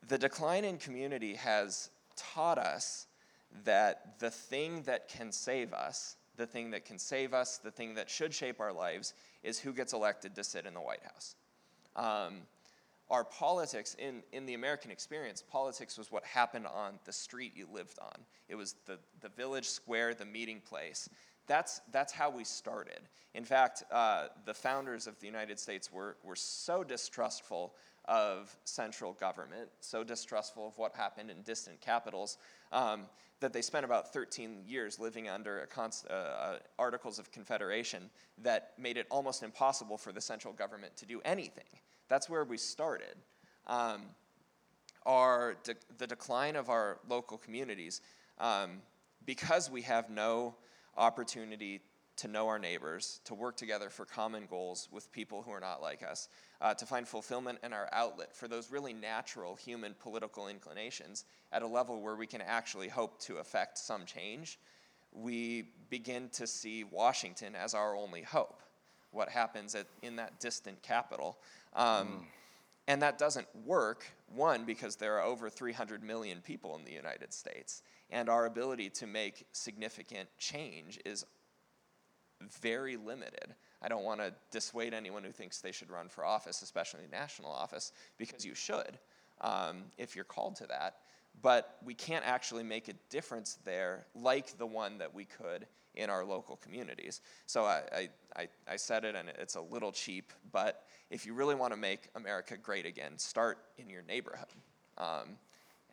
the 0.07 0.17
decline 0.17 0.63
in 0.63 0.77
community 0.77 1.33
has 1.35 1.89
taught 2.15 2.57
us 2.57 3.07
that 3.63 4.19
the 4.19 4.29
thing 4.29 4.83
that 4.83 5.07
can 5.07 5.31
save 5.31 5.73
us, 5.73 6.17
the 6.37 6.45
thing 6.45 6.71
that 6.71 6.85
can 6.85 6.99
save 6.99 7.33
us, 7.33 7.57
the 7.57 7.71
thing 7.71 7.95
that 7.95 8.09
should 8.09 8.33
shape 8.33 8.59
our 8.59 8.73
lives, 8.73 9.13
is 9.43 9.59
who 9.59 9.73
gets 9.73 9.93
elected 9.93 10.35
to 10.35 10.43
sit 10.43 10.65
in 10.65 10.73
the 10.73 10.81
White 10.81 11.03
House. 11.03 11.35
Um, 11.95 12.41
our 13.09 13.23
politics, 13.23 13.95
in, 13.99 14.23
in 14.31 14.45
the 14.45 14.55
American 14.55 14.89
experience, 14.89 15.43
politics 15.43 15.97
was 15.97 16.11
what 16.11 16.25
happened 16.25 16.65
on 16.65 16.99
the 17.05 17.13
street 17.13 17.53
you 17.55 17.67
lived 17.71 17.99
on. 18.01 18.25
It 18.49 18.55
was 18.55 18.75
the, 18.85 18.97
the 19.21 19.29
village 19.29 19.67
square, 19.67 20.13
the 20.13 20.25
meeting 20.25 20.59
place. 20.59 21.07
That's, 21.47 21.81
that's 21.91 22.11
how 22.11 22.31
we 22.31 22.43
started. 22.43 23.01
In 23.35 23.43
fact, 23.43 23.83
uh, 23.91 24.27
the 24.45 24.53
founders 24.53 25.05
of 25.05 25.19
the 25.19 25.27
United 25.27 25.59
States 25.59 25.91
were, 25.91 26.17
were 26.23 26.35
so 26.35 26.83
distrustful 26.83 27.75
of 28.05 28.55
central 28.65 29.13
government, 29.13 29.69
so 29.81 30.03
distrustful 30.03 30.67
of 30.67 30.77
what 30.77 30.95
happened 30.95 31.29
in 31.29 31.41
distant 31.43 31.81
capitals, 31.81 32.37
um, 32.71 33.03
that 33.39 33.51
they 33.51 33.61
spent 33.61 33.85
about 33.85 34.13
13 34.13 34.63
years 34.65 34.99
living 34.99 35.27
under 35.27 35.67
uh, 35.77 36.13
uh, 36.13 36.57
Articles 36.79 37.19
of 37.19 37.31
Confederation 37.31 38.09
that 38.41 38.73
made 38.79 38.97
it 38.97 39.05
almost 39.11 39.43
impossible 39.43 39.97
for 39.97 40.11
the 40.11 40.21
central 40.21 40.53
government 40.53 40.95
to 40.97 41.05
do 41.05 41.21
anything. 41.25 41.65
That's 42.07 42.29
where 42.29 42.43
we 42.43 42.57
started. 42.57 43.15
Um, 43.67 44.03
our 45.05 45.55
de- 45.63 45.75
the 45.97 46.07
decline 46.07 46.55
of 46.55 46.69
our 46.69 46.99
local 47.07 47.37
communities, 47.37 48.01
um, 48.39 48.81
because 49.25 49.69
we 49.69 49.81
have 49.83 50.09
no 50.09 50.55
opportunity 50.97 51.81
to 52.17 52.27
know 52.27 52.47
our 52.47 52.59
neighbors, 52.59 53.19
to 53.25 53.33
work 53.33 53.57
together 53.57 53.89
for 53.89 54.05
common 54.05 54.45
goals 54.49 54.87
with 54.91 55.11
people 55.11 55.41
who 55.41 55.51
are 55.51 55.59
not 55.59 55.81
like 55.81 56.01
us, 56.01 56.29
uh, 56.61 56.73
to 56.73 56.85
find 56.85 57.07
fulfillment 57.07 57.59
in 57.63 57.73
our 57.73 57.89
outlet 57.91 58.33
for 58.33 58.47
those 58.47 58.71
really 58.71 58.93
natural 58.93 59.55
human 59.55 59.93
political 59.99 60.47
inclinations 60.47 61.25
at 61.51 61.61
a 61.61 61.67
level 61.67 62.01
where 62.01 62.15
we 62.15 62.25
can 62.25 62.41
actually 62.41 62.87
hope 62.87 63.19
to 63.19 63.37
affect 63.37 63.77
some 63.77 64.05
change, 64.05 64.59
we 65.11 65.69
begin 65.89 66.29
to 66.29 66.47
see 66.47 66.83
Washington 66.83 67.53
as 67.55 67.73
our 67.73 67.95
only 67.95 68.21
hope. 68.21 68.61
What 69.11 69.29
happens 69.29 69.75
at, 69.75 69.87
in 70.01 70.17
that 70.17 70.39
distant 70.39 70.81
capital. 70.81 71.37
Um, 71.75 72.07
mm. 72.07 72.23
And 72.87 73.01
that 73.01 73.17
doesn't 73.17 73.47
work, 73.65 74.05
one, 74.33 74.63
because 74.63 74.95
there 74.95 75.17
are 75.17 75.23
over 75.23 75.49
300 75.49 76.03
million 76.03 76.41
people 76.41 76.75
in 76.75 76.85
the 76.85 76.91
United 76.91 77.33
States, 77.33 77.81
and 78.11 78.29
our 78.29 78.45
ability 78.45 78.89
to 78.91 79.07
make 79.07 79.45
significant 79.53 80.29
change 80.37 80.99
is 81.03 81.25
very 82.61 82.95
limited. 82.95 83.55
I 83.81 83.87
don't 83.87 84.03
want 84.03 84.19
to 84.19 84.33
dissuade 84.51 84.93
anyone 84.93 85.23
who 85.23 85.31
thinks 85.31 85.61
they 85.61 85.71
should 85.71 85.89
run 85.89 86.09
for 86.09 86.25
office, 86.25 86.61
especially 86.61 87.01
national 87.11 87.51
office, 87.51 87.91
because 88.17 88.45
you 88.45 88.53
should 88.53 88.99
um, 89.41 89.83
if 89.97 90.15
you're 90.15 90.25
called 90.25 90.55
to 90.57 90.67
that. 90.67 90.97
But 91.41 91.77
we 91.83 91.93
can't 91.93 92.25
actually 92.25 92.63
make 92.63 92.87
a 92.87 92.93
difference 93.09 93.57
there 93.65 94.05
like 94.15 94.57
the 94.57 94.65
one 94.65 94.99
that 94.99 95.13
we 95.13 95.25
could 95.25 95.67
in 95.95 96.09
our 96.09 96.25
local 96.25 96.57
communities. 96.57 97.21
So 97.45 97.63
I, 97.63 98.09
I, 98.35 98.47
I 98.67 98.75
said 98.75 99.05
it, 99.05 99.15
and 99.15 99.29
it's 99.29 99.55
a 99.55 99.61
little 99.61 99.91
cheap, 99.91 100.33
but 100.51 100.83
if 101.09 101.25
you 101.25 101.33
really 101.33 101.55
want 101.55 101.73
to 101.73 101.79
make 101.79 102.09
America 102.15 102.57
great 102.57 102.85
again, 102.85 103.17
start 103.17 103.57
in 103.77 103.89
your 103.89 104.01
neighborhood. 104.03 104.47
Um, 104.97 105.37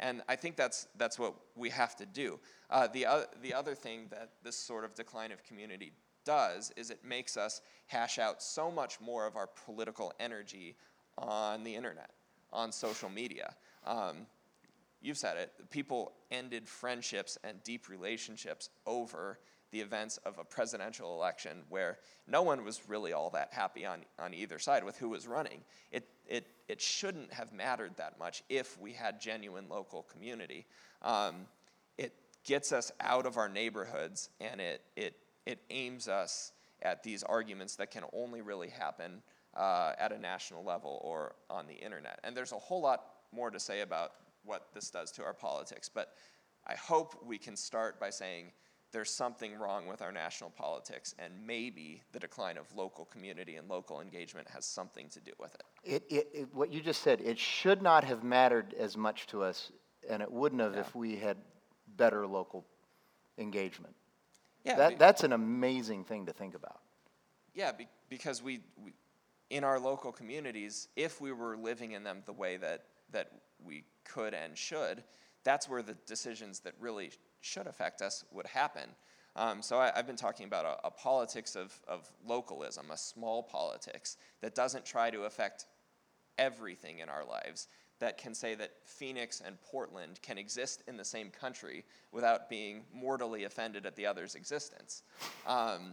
and 0.01 0.23
I 0.29 0.37
think 0.37 0.57
that's, 0.57 0.89
that's 0.97 1.19
what 1.19 1.35
we 1.55 1.71
have 1.71 1.97
to 1.97 2.07
do. 2.07 2.41
Uh, 2.71 2.89
the, 2.89 3.07
uh, 3.07 3.21
the 3.43 3.55
other 3.55 3.75
thing 3.75 4.07
that 4.11 4.31
this 4.43 4.57
sort 4.57 4.85
of 4.85 4.95
decline 4.95 5.33
of 5.33 5.45
community 5.45 5.93
does 6.25 6.73
is 6.77 6.91
it 6.91 7.05
makes 7.05 7.37
us 7.37 7.61
hash 7.87 8.19
out 8.19 8.43
so 8.43 8.71
much 8.71 9.01
more 9.01 9.27
of 9.27 9.37
our 9.37 9.49
political 9.67 10.13
energy 10.19 10.77
on 11.19 11.63
the 11.63 11.75
internet, 11.75 12.11
on 12.53 12.73
social 12.73 13.09
media. 13.09 13.55
Um, 13.87 14.27
you've 15.01 15.19
said 15.19 15.37
it, 15.37 15.53
people 15.71 16.13
ended 16.31 16.69
friendships 16.69 17.39
and 17.45 17.63
deep 17.65 17.89
relationships 17.89 18.71
over 18.87 19.39
the 19.73 19.81
events 19.81 20.19
of 20.19 20.39
a 20.39 20.45
presidential 20.45 21.15
election 21.15 21.63
where 21.69 21.99
no 22.29 22.43
one 22.43 22.65
was 22.65 22.83
really 22.89 23.13
all 23.13 23.31
that 23.31 23.49
happy 23.53 23.85
on, 23.85 24.01
on 24.19 24.35
either 24.35 24.59
side 24.59 24.85
with 24.85 24.97
who 24.99 25.09
was 25.09 25.27
running. 25.27 25.61
It, 25.91 26.07
it, 26.29 26.47
it 26.69 26.81
shouldn't 26.81 27.33
have 27.33 27.53
mattered 27.53 27.97
that 27.97 28.19
much 28.19 28.45
if 28.49 28.79
we 28.79 28.93
had 28.93 29.21
genuine 29.21 29.67
local 29.69 30.03
community. 30.03 30.67
Um, 31.01 31.47
it 31.97 32.13
gets 32.45 32.71
us 32.71 32.93
out 33.01 33.27
of 33.27 33.39
our 33.39 33.49
neighborhoods 33.49 34.29
and 34.41 34.61
it, 34.61 34.83
it, 34.95 35.17
it 35.47 35.61
aims 35.71 36.07
us 36.07 36.53
at 36.83 37.03
these 37.03 37.23
arguments 37.23 37.77
that 37.77 37.91
can 37.91 38.05
only 38.13 38.43
really 38.43 38.69
happen 38.69 39.23
uh, 39.57 39.93
at 39.99 40.13
a 40.13 40.19
national 40.19 40.65
level 40.65 41.01
or 41.03 41.35
on 41.49 41.67
the 41.67 41.75
internet. 41.75 42.21
And 42.25 42.37
there's 42.37 42.53
a 42.53 42.59
whole 42.59 42.83
lot 42.83 43.05
more 43.33 43.51
to 43.51 43.59
say 43.59 43.81
about 43.81 44.13
what 44.45 44.67
this 44.75 44.91
does 44.91 45.11
to 45.13 45.23
our 45.23 45.35
politics, 45.35 45.89
but 45.89 46.15
I 46.67 46.75
hope 46.75 47.25
we 47.25 47.39
can 47.39 47.57
start 47.57 47.99
by 47.99 48.11
saying 48.11 48.53
there's 48.93 49.11
something 49.11 49.59
wrong 49.59 49.87
with 49.87 50.03
our 50.03 50.13
national 50.13 50.51
politics, 50.51 51.15
and 51.19 51.33
maybe 51.47 52.03
the 52.13 52.19
decline 52.21 52.59
of 52.59 52.75
local 52.77 53.07
community 53.07 53.57
and 53.57 53.69
local 53.69 54.01
engagement 54.01 54.49
has 54.51 54.65
something 54.65 55.09
to 55.09 55.21
do 55.21 55.33
with 55.39 55.55
it. 55.55 55.63
It, 55.83 56.05
it, 56.11 56.29
it, 56.33 56.55
what 56.55 56.73
you 56.73 56.81
just 56.81 57.03
said, 57.03 57.21
it 57.21 57.39
should 57.39 57.83
not 57.83 58.05
have 58.05 58.23
mattered 58.23 58.75
as 58.79 58.97
much 58.97 59.27
to 59.29 59.43
us, 59.43 59.73
and 60.09 60.23
it 60.23 60.31
wouldn't 60.31 60.61
have 60.61 60.75
Yeah. 60.75 60.81
if 60.81 60.95
we 60.95 61.17
had 61.17 61.39
better 61.97 62.27
local 62.27 62.67
engagement. 63.39 63.95
Yeah, 64.65 64.77
That, 64.77 64.89
be- 64.91 64.95
that's 64.97 65.25
an 65.25 65.33
amazing 65.33 66.05
thing 66.05 66.27
to 66.27 66.33
think 66.33 66.55
about. 66.55 66.81
Yeah, 67.55 67.73
be, 67.73 67.89
because 68.09 68.43
we, 68.43 68.61
we, 68.83 68.93
in 69.51 69.65
our 69.65 69.81
local 69.81 70.13
communities, 70.13 70.89
if 70.97 71.21
we 71.21 71.33
were 71.33 71.57
living 71.57 71.93
in 71.93 72.05
them 72.05 72.23
the 72.27 72.33
way 72.33 72.57
that, 72.59 72.85
that 73.11 73.31
we 73.65 73.85
could 74.05 74.35
and 74.35 74.57
should, 74.57 75.03
that's 75.45 75.69
where 75.69 75.83
the 75.83 75.95
decisions 76.07 76.61
that 76.61 76.75
really 76.81 77.11
should 77.41 77.67
affect 77.67 78.03
us 78.03 78.25
would 78.33 78.47
happen. 78.47 78.89
Um, 79.35 79.63
so 79.63 79.79
I, 79.79 79.93
I've 79.97 80.07
been 80.07 80.17
talking 80.17 80.47
about 80.47 80.65
a, 80.65 80.87
a 80.87 80.91
politics 80.91 81.57
of, 81.57 81.73
of 81.89 82.11
localism, 82.27 82.91
a 82.91 82.97
small 82.97 83.43
politics 83.43 84.17
that 84.41 84.55
doesn't 84.55 84.85
try 84.85 85.11
to 85.11 85.23
affect 85.23 85.67
everything 86.39 86.99
in 86.99 87.09
our 87.09 87.25
lives, 87.25 87.69
that 87.99 88.19
can 88.19 88.35
say 88.35 88.55
that 88.55 88.73
Phoenix 88.85 89.43
and 89.45 89.57
Portland 89.63 90.21
can 90.23 90.37
exist 90.37 90.83
in 90.89 90.97
the 90.97 91.05
same 91.05 91.31
country 91.31 91.85
without 92.11 92.51
being 92.51 92.83
mortally 92.93 93.45
offended 93.45 93.87
at 93.87 93.95
the 93.97 94.05
other's 94.05 94.35
existence. 94.35 95.03
Um, 95.47 95.93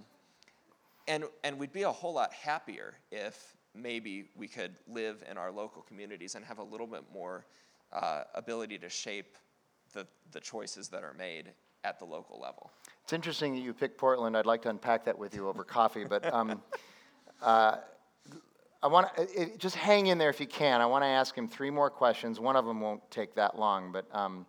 and, 1.08 1.26
and 1.44 1.58
we'd 1.60 1.72
be 1.72 1.84
a 1.84 1.92
whole 1.92 2.14
lot 2.14 2.34
happier 2.34 2.96
if 3.12 3.56
maybe 3.76 4.30
we 4.36 4.48
could 4.48 4.76
live 4.88 5.24
in 5.30 5.38
our 5.38 5.52
local 5.52 5.82
communities 5.84 6.36
and 6.36 6.44
have 6.44 6.58
a 6.58 6.64
little 6.64 6.88
bit 6.88 7.04
more 7.14 7.46
uh, 7.94 8.24
ability 8.36 8.78
to 8.80 8.90
shape 8.90 9.38
the, 9.94 10.06
the 10.32 10.40
choices 10.40 10.90
that 10.90 11.04
are 11.04 11.14
made 11.14 11.52
at 11.84 12.00
the 12.00 12.06
local 12.06 12.40
level. 12.40 12.72
It's 13.04 13.14
interesting 13.14 13.56
that 13.56 13.62
you 13.62 13.74
picked 13.74 13.98
Portland. 13.98 14.38
I'd 14.38 14.46
like 14.46 14.62
to 14.64 14.70
unpack 14.70 15.06
that 15.06 15.18
with 15.18 15.34
you 15.34 15.48
over 15.48 15.64
coffee, 15.64 16.04
but 16.04 16.32
um, 16.34 16.62
uh, 17.42 17.78
I 18.82 18.88
want 18.88 19.16
to 19.18 19.58
just 19.58 19.76
hang 19.76 20.08
in 20.08 20.18
there 20.18 20.30
if 20.30 20.40
you 20.40 20.48
can. 20.48 20.82
I 20.82 20.86
want 20.86 21.04
to 21.04 21.08
ask 21.08 21.36
him 21.36 21.48
three 21.48 21.70
more 21.70 21.90
questions. 21.90 22.40
One 22.40 22.56
of 22.56 22.66
them 22.66 22.80
won't 22.80 23.10
take 23.12 23.36
that 23.36 23.58
long, 23.58 23.92
but 23.92 24.06
um, 24.14 24.46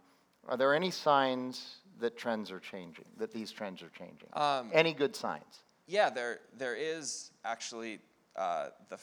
are 0.49 0.57
there 0.57 0.75
any 0.75 0.91
signs 0.91 1.77
that 2.01 2.17
trends 2.17 2.51
are 2.51 2.61
changing? 2.61 3.07
That 3.19 3.33
these 3.33 3.51
trends 3.51 3.83
are 3.83 3.91
changing? 3.91 4.29
Um, 4.35 4.71
any 4.73 4.93
good 4.93 5.17
signs? 5.17 5.65
Yeah, 5.87 6.11
there, 6.11 6.41
there 6.57 6.77
is 6.77 7.33
actually 7.45 7.99
uh, 8.37 8.69
the, 8.89 8.99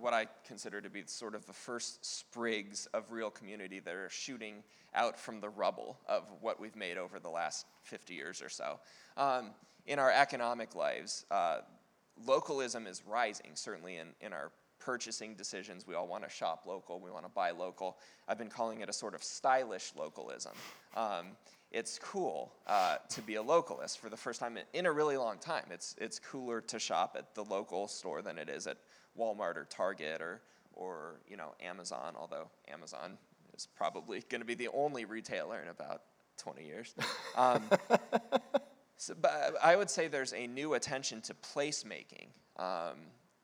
what 0.00 0.14
I 0.14 0.26
consider 0.46 0.80
to 0.80 0.90
be 0.90 1.02
sort 1.06 1.34
of 1.34 1.46
the 1.46 1.52
first 1.52 2.04
sprigs 2.04 2.86
of 2.94 3.12
real 3.12 3.30
community 3.30 3.80
that 3.80 3.94
are 3.94 4.08
shooting 4.08 4.62
out 4.94 5.18
from 5.18 5.40
the 5.40 5.48
rubble 5.48 5.98
of 6.08 6.24
what 6.40 6.60
we've 6.60 6.76
made 6.76 6.96
over 6.96 7.18
the 7.18 7.28
last 7.28 7.66
50 7.82 8.14
years 8.14 8.42
or 8.42 8.48
so. 8.48 8.80
Um, 9.16 9.50
in 9.86 9.98
our 9.98 10.10
economic 10.10 10.74
lives, 10.74 11.24
uh, 11.30 11.58
localism 12.26 12.86
is 12.86 13.02
rising, 13.06 13.50
certainly 13.54 13.96
in, 13.96 14.08
in 14.20 14.32
our 14.32 14.50
purchasing 14.78 15.34
decisions. 15.34 15.86
We 15.86 15.94
all 15.94 16.08
want 16.08 16.24
to 16.24 16.30
shop 16.30 16.64
local, 16.66 17.00
we 17.00 17.10
want 17.10 17.24
to 17.24 17.30
buy 17.30 17.50
local. 17.50 17.98
I've 18.26 18.38
been 18.38 18.48
calling 18.48 18.80
it 18.80 18.88
a 18.88 18.92
sort 18.92 19.14
of 19.14 19.22
stylish 19.22 19.92
localism. 19.96 20.52
Um, 20.96 21.26
it's 21.70 22.00
cool 22.00 22.52
uh, 22.66 22.96
to 23.10 23.22
be 23.22 23.36
a 23.36 23.42
localist 23.42 23.98
for 23.98 24.08
the 24.08 24.16
first 24.16 24.40
time 24.40 24.56
in- 24.56 24.64
in 24.72 24.86
a 24.86 24.92
really 24.92 25.16
long 25.16 25.38
time. 25.38 25.64
It's, 25.70 25.94
it's 25.98 26.18
cooler 26.18 26.60
to 26.62 26.78
shop 26.80 27.14
at 27.16 27.34
the 27.34 27.44
local 27.44 27.86
store 27.86 28.22
than 28.22 28.38
it 28.38 28.48
is 28.48 28.66
at 28.66 28.78
Walmart 29.18 29.56
or 29.56 29.66
Target 29.68 30.20
or, 30.20 30.40
or 30.72 31.20
you 31.28 31.36
know, 31.36 31.54
Amazon, 31.60 32.14
although 32.18 32.48
Amazon 32.68 33.18
is 33.54 33.66
probably 33.66 34.22
going 34.28 34.40
to 34.40 34.46
be 34.46 34.54
the 34.54 34.68
only 34.68 35.04
retailer 35.04 35.60
in 35.60 35.68
about 35.68 36.02
20 36.38 36.64
years. 36.64 36.94
Um, 37.36 37.62
so, 38.96 39.14
but 39.20 39.54
I 39.62 39.76
would 39.76 39.90
say 39.90 40.08
there's 40.08 40.32
a 40.32 40.46
new 40.46 40.74
attention 40.74 41.20
to 41.22 41.34
placemaking 41.34 42.28
um, 42.56 42.96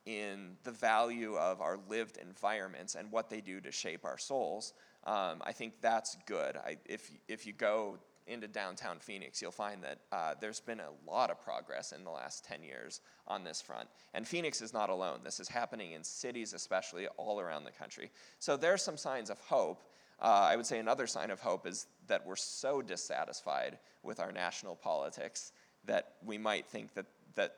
in 0.06 0.56
the 0.64 0.70
value 0.70 1.36
of 1.36 1.60
our 1.60 1.78
lived 1.88 2.16
environments 2.16 2.94
and 2.94 3.10
what 3.10 3.28
they 3.28 3.40
do 3.40 3.60
to 3.60 3.72
shape 3.72 4.04
our 4.04 4.18
souls. 4.18 4.72
Um, 5.04 5.42
I 5.44 5.52
think 5.52 5.74
that's 5.80 6.16
good. 6.26 6.56
I, 6.56 6.78
if, 6.86 7.10
if 7.28 7.46
you 7.46 7.52
go 7.52 7.98
into 8.26 8.48
downtown 8.48 8.98
Phoenix, 8.98 9.40
you'll 9.40 9.50
find 9.50 9.82
that 9.82 9.98
uh, 10.12 10.34
there's 10.40 10.60
been 10.60 10.80
a 10.80 11.10
lot 11.10 11.30
of 11.30 11.40
progress 11.40 11.92
in 11.92 12.04
the 12.04 12.10
last 12.10 12.44
10 12.44 12.62
years 12.62 13.00
on 13.26 13.44
this 13.44 13.60
front. 13.60 13.88
And 14.14 14.26
Phoenix 14.26 14.60
is 14.60 14.72
not 14.72 14.90
alone. 14.90 15.20
This 15.22 15.40
is 15.40 15.48
happening 15.48 15.92
in 15.92 16.02
cities, 16.02 16.52
especially 16.52 17.06
all 17.16 17.40
around 17.40 17.64
the 17.64 17.70
country. 17.70 18.10
So 18.38 18.56
there's 18.56 18.82
some 18.82 18.96
signs 18.96 19.30
of 19.30 19.38
hope. 19.40 19.82
Uh, 20.20 20.48
I 20.50 20.56
would 20.56 20.66
say 20.66 20.78
another 20.78 21.06
sign 21.06 21.30
of 21.30 21.40
hope 21.40 21.66
is 21.66 21.86
that 22.06 22.26
we're 22.26 22.36
so 22.36 22.82
dissatisfied 22.82 23.78
with 24.02 24.18
our 24.18 24.32
national 24.32 24.76
politics 24.76 25.52
that 25.84 26.14
we 26.24 26.38
might 26.38 26.66
think 26.66 26.94
that, 26.94 27.06
that 27.34 27.56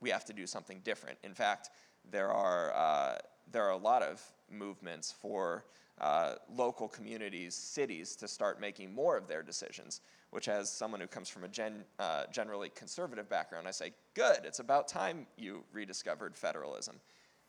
we 0.00 0.10
have 0.10 0.24
to 0.26 0.32
do 0.32 0.46
something 0.46 0.80
different. 0.84 1.18
In 1.24 1.34
fact, 1.34 1.70
there 2.10 2.30
are, 2.30 2.72
uh, 2.74 3.18
there 3.50 3.64
are 3.64 3.72
a 3.72 3.76
lot 3.76 4.02
of 4.02 4.22
movements 4.50 5.12
for 5.12 5.64
uh, 6.00 6.34
local 6.54 6.88
communities, 6.88 7.54
cities, 7.54 8.16
to 8.16 8.28
start 8.28 8.60
making 8.60 8.94
more 8.94 9.16
of 9.16 9.26
their 9.26 9.42
decisions, 9.42 10.00
which, 10.30 10.48
as 10.48 10.70
someone 10.70 11.00
who 11.00 11.06
comes 11.06 11.28
from 11.28 11.44
a 11.44 11.48
gen, 11.48 11.84
uh, 11.98 12.24
generally 12.32 12.70
conservative 12.70 13.28
background, 13.28 13.66
I 13.66 13.72
say, 13.72 13.92
good, 14.14 14.40
it's 14.44 14.60
about 14.60 14.88
time 14.88 15.26
you 15.36 15.64
rediscovered 15.72 16.36
federalism. 16.36 17.00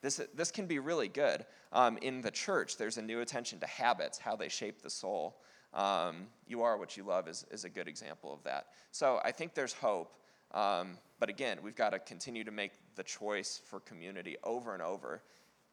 This, 0.01 0.21
this 0.33 0.49
can 0.49 0.65
be 0.65 0.79
really 0.79 1.09
good. 1.09 1.45
Um, 1.73 1.97
in 2.01 2.21
the 2.21 2.31
church, 2.31 2.77
there's 2.77 2.97
a 2.97 3.01
new 3.01 3.19
attention 3.19 3.59
to 3.59 3.67
habits, 3.67 4.17
how 4.17 4.35
they 4.35 4.47
shape 4.47 4.81
the 4.81 4.89
soul. 4.89 5.41
Um, 5.73 6.27
you 6.47 6.63
are 6.63 6.77
what 6.77 6.95
you 6.97 7.03
love 7.03 7.27
is, 7.27 7.45
is 7.51 7.65
a 7.65 7.69
good 7.69 7.87
example 7.87 8.33
of 8.33 8.41
that. 8.43 8.67
So 8.91 9.19
I 9.23 9.31
think 9.31 9.53
there's 9.53 9.73
hope. 9.73 10.15
Um, 10.53 10.97
but 11.19 11.29
again, 11.29 11.59
we've 11.61 11.75
got 11.75 11.91
to 11.91 11.99
continue 11.99 12.43
to 12.43 12.51
make 12.51 12.71
the 12.95 13.03
choice 13.03 13.61
for 13.63 13.79
community 13.81 14.37
over 14.43 14.73
and 14.73 14.81
over, 14.81 15.21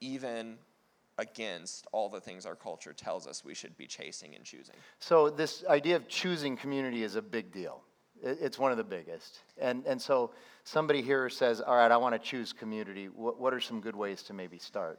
even 0.01 0.59
against 1.19 1.87
all 1.93 2.09
the 2.09 2.21
things 2.21 2.45
our 2.47 2.55
culture 2.55 2.93
tells 2.93 3.27
us 3.27 3.45
we 3.45 3.55
should 3.55 3.77
be 3.77 3.87
chasing 3.87 4.35
and 4.35 4.45
choosing. 4.45 4.75
So 4.99 5.31
this 5.31 5.65
idea 5.69 5.97
of 5.97 6.09
choosing 6.09 6.57
community 6.57 7.03
is 7.03 7.17
a 7.17 7.23
big 7.23 7.53
deal. 7.53 7.83
It's 8.23 8.59
one 8.59 8.71
of 8.71 8.79
the 8.79 8.85
biggest. 8.85 9.41
And, 9.59 9.85
and 9.87 10.01
so 10.01 10.31
somebody 10.65 11.03
here 11.03 11.29
says, 11.29 11.61
all 11.61 11.77
right, 11.77 11.91
I 11.91 11.97
want 11.97 12.15
to 12.15 12.19
choose 12.19 12.53
community. 12.53 13.07
What, 13.07 13.39
what 13.39 13.53
are 13.53 13.61
some 13.61 13.81
good 13.81 13.97
ways 13.97 14.23
to 14.25 14.33
maybe 14.33 14.59
start? 14.59 14.99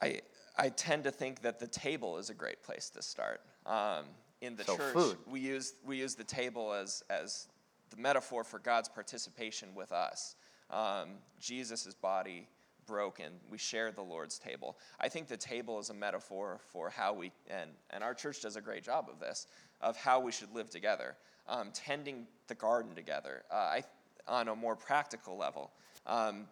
I, 0.00 0.20
I 0.56 0.68
tend 0.70 1.04
to 1.04 1.10
think 1.10 1.42
that 1.42 1.60
the 1.60 1.68
table 1.68 2.18
is 2.18 2.30
a 2.30 2.34
great 2.34 2.62
place 2.62 2.90
to 2.90 3.02
start. 3.02 3.40
Um, 3.64 4.06
in 4.40 4.56
the 4.56 4.64
So 4.64 4.76
church, 4.76 4.92
food. 4.92 5.16
we 5.30 5.38
use 5.38 5.74
we 5.86 5.98
use 5.98 6.16
the 6.16 6.24
table 6.24 6.72
as 6.72 7.04
as 7.08 7.46
the 7.90 7.96
metaphor 7.96 8.42
for 8.42 8.58
God's 8.58 8.88
participation 8.88 9.68
with 9.74 9.92
us. 9.92 10.34
Um, 10.68 11.10
Jesus' 11.38 11.94
body 11.94 12.48
broken, 12.92 13.32
we 13.50 13.56
share 13.56 13.90
the 13.90 14.02
Lord's 14.02 14.38
table. 14.38 14.76
I 15.00 15.08
think 15.08 15.26
the 15.26 15.36
table 15.38 15.80
is 15.80 15.88
a 15.88 15.94
metaphor 15.94 16.60
for 16.72 16.90
how 16.90 17.14
we 17.14 17.32
and 17.48 17.70
and 17.88 18.04
our 18.04 18.12
church 18.12 18.42
does 18.42 18.56
a 18.56 18.60
great 18.60 18.84
job 18.84 19.08
of 19.10 19.18
this 19.18 19.46
of 19.80 19.96
how 19.96 20.20
we 20.20 20.30
should 20.30 20.52
live 20.54 20.68
together, 20.68 21.16
um, 21.48 21.70
tending 21.72 22.26
the 22.48 22.54
garden 22.54 22.94
together. 22.94 23.44
Uh, 23.50 23.54
I 23.54 23.84
on 24.28 24.48
a 24.48 24.54
more 24.54 24.76
practical 24.76 25.38
level. 25.38 25.72
Um, 26.06 26.44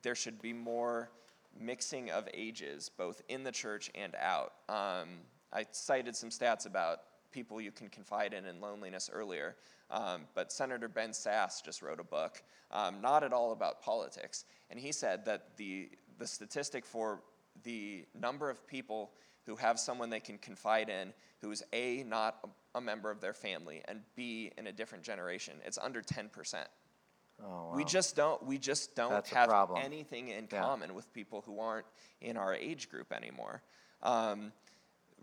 there 0.00 0.14
should 0.14 0.40
be 0.40 0.54
more 0.54 1.10
mixing 1.60 2.10
of 2.10 2.28
ages, 2.32 2.90
both 2.96 3.20
in 3.28 3.44
the 3.44 3.52
church 3.52 3.90
and 3.94 4.14
out. 4.14 4.54
Um, 4.70 5.08
I 5.52 5.66
cited 5.70 6.16
some 6.16 6.30
stats 6.30 6.64
about 6.66 7.00
people 7.34 7.60
you 7.60 7.72
can 7.72 7.88
confide 7.88 8.32
in 8.32 8.46
in 8.46 8.60
loneliness 8.60 9.10
earlier, 9.12 9.56
um, 9.90 10.22
but 10.34 10.52
Senator 10.52 10.88
Ben 10.88 11.10
Sasse 11.10 11.62
just 11.62 11.82
wrote 11.82 11.98
a 12.00 12.04
book, 12.04 12.42
um, 12.70 13.00
not 13.02 13.24
at 13.24 13.32
all 13.32 13.50
about 13.52 13.82
politics, 13.82 14.44
and 14.70 14.78
he 14.78 14.92
said 14.92 15.24
that 15.26 15.56
the 15.56 15.90
the 16.18 16.26
statistic 16.26 16.86
for 16.86 17.20
the 17.64 18.06
number 18.14 18.48
of 18.48 18.64
people 18.68 19.10
who 19.46 19.56
have 19.56 19.78
someone 19.78 20.08
they 20.10 20.20
can 20.20 20.38
confide 20.38 20.88
in 20.88 21.12
who 21.40 21.50
is 21.50 21.62
a 21.72 22.04
not 22.04 22.38
a, 22.74 22.80
member 22.80 23.10
of 23.10 23.20
their 23.20 23.34
family 23.34 23.82
and 23.88 24.00
b 24.14 24.52
in 24.56 24.68
a 24.68 24.72
different 24.72 25.02
generation, 25.04 25.54
it's 25.66 25.78
under 25.78 26.00
ten 26.00 26.28
percent 26.28 26.68
Oh, 27.42 27.72
We 27.74 27.84
just 27.84 28.14
don't. 28.14 28.40
We 28.46 28.58
just 28.58 28.94
don't 28.94 29.10
That's 29.10 29.30
have 29.30 29.70
anything 29.76 30.28
in 30.28 30.46
Yeah. 30.52 30.60
common 30.60 30.94
with 30.94 31.12
people 31.12 31.42
who 31.44 31.58
aren't 31.58 31.86
in 32.20 32.36
our 32.36 32.54
age 32.54 32.88
group 32.88 33.12
anymore. 33.12 33.60
Um, 34.02 34.52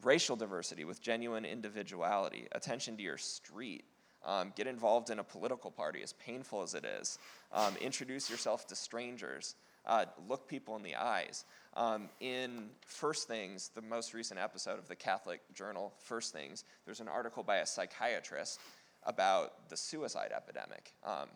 racial 0.03 0.35
diversity 0.35 0.85
with 0.85 1.01
genuine 1.01 1.45
individuality, 1.45 2.47
attention 2.51 2.97
to 2.97 3.03
your 3.03 3.17
street. 3.17 3.85
Um, 4.23 4.53
get 4.55 4.67
involved 4.67 5.09
in 5.09 5.17
a 5.17 5.23
political 5.23 5.71
party, 5.71 6.03
as 6.03 6.13
painful 6.13 6.61
as 6.61 6.75
it 6.75 6.85
is. 6.85 7.17
Um, 7.51 7.75
introduce 7.81 8.29
yourself 8.29 8.67
to 8.67 8.75
strangers. 8.75 9.55
Uh, 9.83 10.05
look 10.29 10.47
people 10.47 10.75
in 10.75 10.83
the 10.83 10.95
eyes. 10.95 11.43
Um, 11.75 12.07
in 12.19 12.69
First 12.85 13.27
Things, 13.27 13.71
the 13.73 13.81
most 13.81 14.13
recent 14.13 14.39
episode 14.39 14.77
of 14.77 14.87
the 14.87 14.95
Catholic 14.95 15.41
journal, 15.55 15.91
First 15.97 16.33
Things, 16.33 16.65
there's 16.85 16.99
an 16.99 17.07
article 17.07 17.41
by 17.41 17.57
a 17.57 17.65
psychiatrist 17.65 18.59
about 19.05 19.69
the 19.69 19.77
suicide 19.77 20.31
epidemic. 20.35 20.93
Um, 21.03 21.27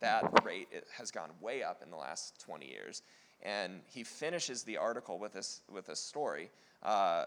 that 0.00 0.44
rate 0.44 0.68
has 0.98 1.10
gone 1.10 1.30
way 1.40 1.62
up 1.62 1.80
in 1.82 1.90
the 1.90 1.96
last 1.96 2.38
20 2.44 2.68
years. 2.68 3.02
And 3.42 3.80
he 3.86 4.04
finishes 4.04 4.64
the 4.64 4.76
article 4.76 5.18
with 5.18 5.32
this 5.32 5.62
with 5.72 5.88
a 5.88 5.96
story 5.96 6.50
uh, 6.82 7.26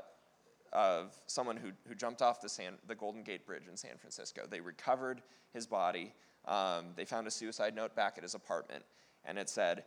of 0.77 1.19
someone 1.25 1.57
who, 1.57 1.71
who 1.87 1.95
jumped 1.95 2.21
off 2.21 2.39
the, 2.39 2.47
San, 2.47 2.73
the 2.87 2.93
Golden 2.93 3.23
Gate 3.23 3.47
Bridge 3.47 3.63
in 3.67 3.75
San 3.75 3.97
Francisco. 3.97 4.43
They 4.47 4.59
recovered 4.59 5.23
his 5.51 5.65
body. 5.65 6.13
Um, 6.45 6.89
they 6.95 7.03
found 7.03 7.25
a 7.25 7.31
suicide 7.31 7.75
note 7.75 7.95
back 7.95 8.13
at 8.17 8.23
his 8.23 8.35
apartment, 8.35 8.83
and 9.25 9.39
it 9.39 9.49
said, 9.49 9.83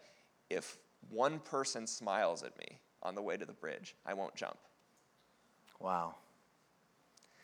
"If 0.50 0.78
one 1.08 1.38
person 1.38 1.86
smiles 1.86 2.42
at 2.42 2.58
me 2.58 2.80
on 3.04 3.14
the 3.14 3.22
way 3.22 3.36
to 3.36 3.46
the 3.46 3.52
bridge, 3.52 3.94
I 4.04 4.14
won't 4.14 4.34
jump." 4.34 4.58
Wow. 5.78 6.16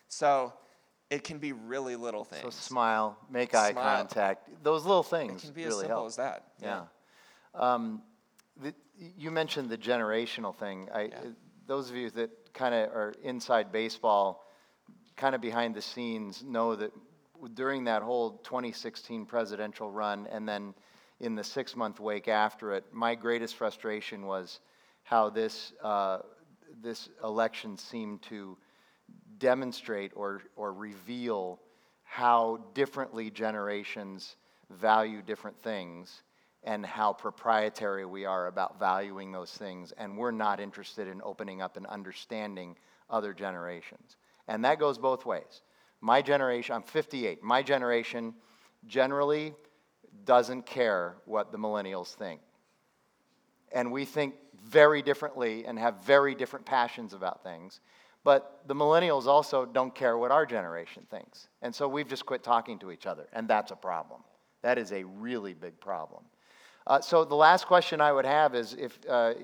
So 0.08 0.52
it 1.08 1.22
can 1.22 1.38
be 1.38 1.52
really 1.52 1.94
little 1.94 2.24
things. 2.24 2.42
So 2.42 2.50
smile, 2.50 3.16
make 3.30 3.54
eye 3.54 3.70
Smile. 3.70 3.96
contact. 3.96 4.48
Those 4.64 4.84
little 4.84 5.04
things. 5.04 5.44
it 5.44 5.46
can 5.46 5.54
be 5.54 5.64
as 5.64 5.74
simple 5.74 5.88
help. 5.88 6.06
as 6.08 6.16
that. 6.16 6.48
Yeah. 6.60 6.82
Um, 7.54 8.02
the, 8.60 8.74
you 9.16 9.30
mentioned 9.30 9.70
the 9.70 9.78
generational 9.78 10.54
thing. 10.54 10.88
I, 10.92 11.02
Yeah. 11.02 11.18
Those 11.68 11.90
of 11.90 11.96
you 11.96 12.10
that 12.10 12.30
kind 12.56 12.74
of 12.74 12.90
are 12.90 13.14
inside 13.22 13.70
baseball, 13.70 14.44
kind 15.16 15.34
of 15.34 15.40
behind 15.40 15.74
the 15.74 15.82
scenes, 15.82 16.42
know 16.42 16.74
that 16.74 16.90
during 17.54 17.84
that 17.84 18.02
whole 18.02 18.38
2016 18.44 19.26
presidential 19.26 19.90
run 19.90 20.26
and 20.32 20.48
then 20.48 20.74
in 21.20 21.34
the 21.34 21.44
six 21.44 21.76
month 21.76 22.00
wake 22.00 22.28
after 22.28 22.72
it, 22.72 22.84
my 22.92 23.14
greatest 23.14 23.54
frustration 23.54 24.26
was 24.26 24.60
how 25.04 25.30
this, 25.30 25.72
uh, 25.82 26.18
this 26.82 27.08
election 27.22 27.76
seemed 27.76 28.22
to 28.22 28.56
demonstrate 29.38 30.12
or, 30.14 30.42
or 30.56 30.72
reveal 30.72 31.60
how 32.02 32.58
differently 32.74 33.30
generations 33.30 34.36
value 34.70 35.22
different 35.22 35.60
things 35.62 36.22
and 36.66 36.84
how 36.84 37.12
proprietary 37.12 38.04
we 38.04 38.26
are 38.26 38.48
about 38.48 38.78
valuing 38.78 39.32
those 39.32 39.52
things. 39.52 39.92
And 39.96 40.18
we're 40.18 40.30
not 40.30 40.60
interested 40.60 41.08
in 41.08 41.22
opening 41.24 41.62
up 41.62 41.76
and 41.78 41.86
understanding 41.86 42.76
other 43.08 43.32
generations. 43.32 44.16
And 44.48 44.64
that 44.64 44.78
goes 44.78 44.98
both 44.98 45.24
ways. 45.24 45.62
My 46.02 46.20
generation, 46.20 46.74
I'm 46.74 46.82
58, 46.82 47.42
my 47.42 47.62
generation 47.62 48.34
generally 48.86 49.54
doesn't 50.24 50.66
care 50.66 51.16
what 51.24 51.52
the 51.52 51.58
millennials 51.58 52.14
think 52.14 52.40
and 53.72 53.92
we 53.92 54.04
think 54.04 54.34
very 54.64 55.02
differently 55.02 55.66
and 55.66 55.78
have 55.78 56.02
very 56.02 56.34
different 56.34 56.66
passions 56.66 57.12
about 57.12 57.42
things. 57.42 57.80
But 58.24 58.62
the 58.66 58.74
millennials 58.74 59.26
also 59.26 59.64
don't 59.64 59.94
care 59.94 60.18
what 60.18 60.32
our 60.32 60.44
generation 60.44 61.06
thinks. 61.10 61.48
And 61.62 61.72
so 61.74 61.86
we've 61.86 62.08
just 62.08 62.26
quit 62.26 62.42
talking 62.42 62.78
to 62.80 62.90
each 62.90 63.06
other, 63.06 63.28
and 63.32 63.46
that's 63.46 63.70
a 63.70 63.76
problem. 63.76 64.22
That 64.62 64.78
is 64.78 64.90
a 64.92 65.04
really 65.04 65.54
big 65.54 65.78
problem. 65.78 66.24
Uh, 66.86 67.00
so 67.00 67.24
the 67.24 67.34
last 67.34 67.66
question 67.66 68.00
I 68.00 68.12
would 68.12 68.24
have 68.24 68.54
is 68.54 68.74
if 68.74 68.98
uh, 69.08 69.34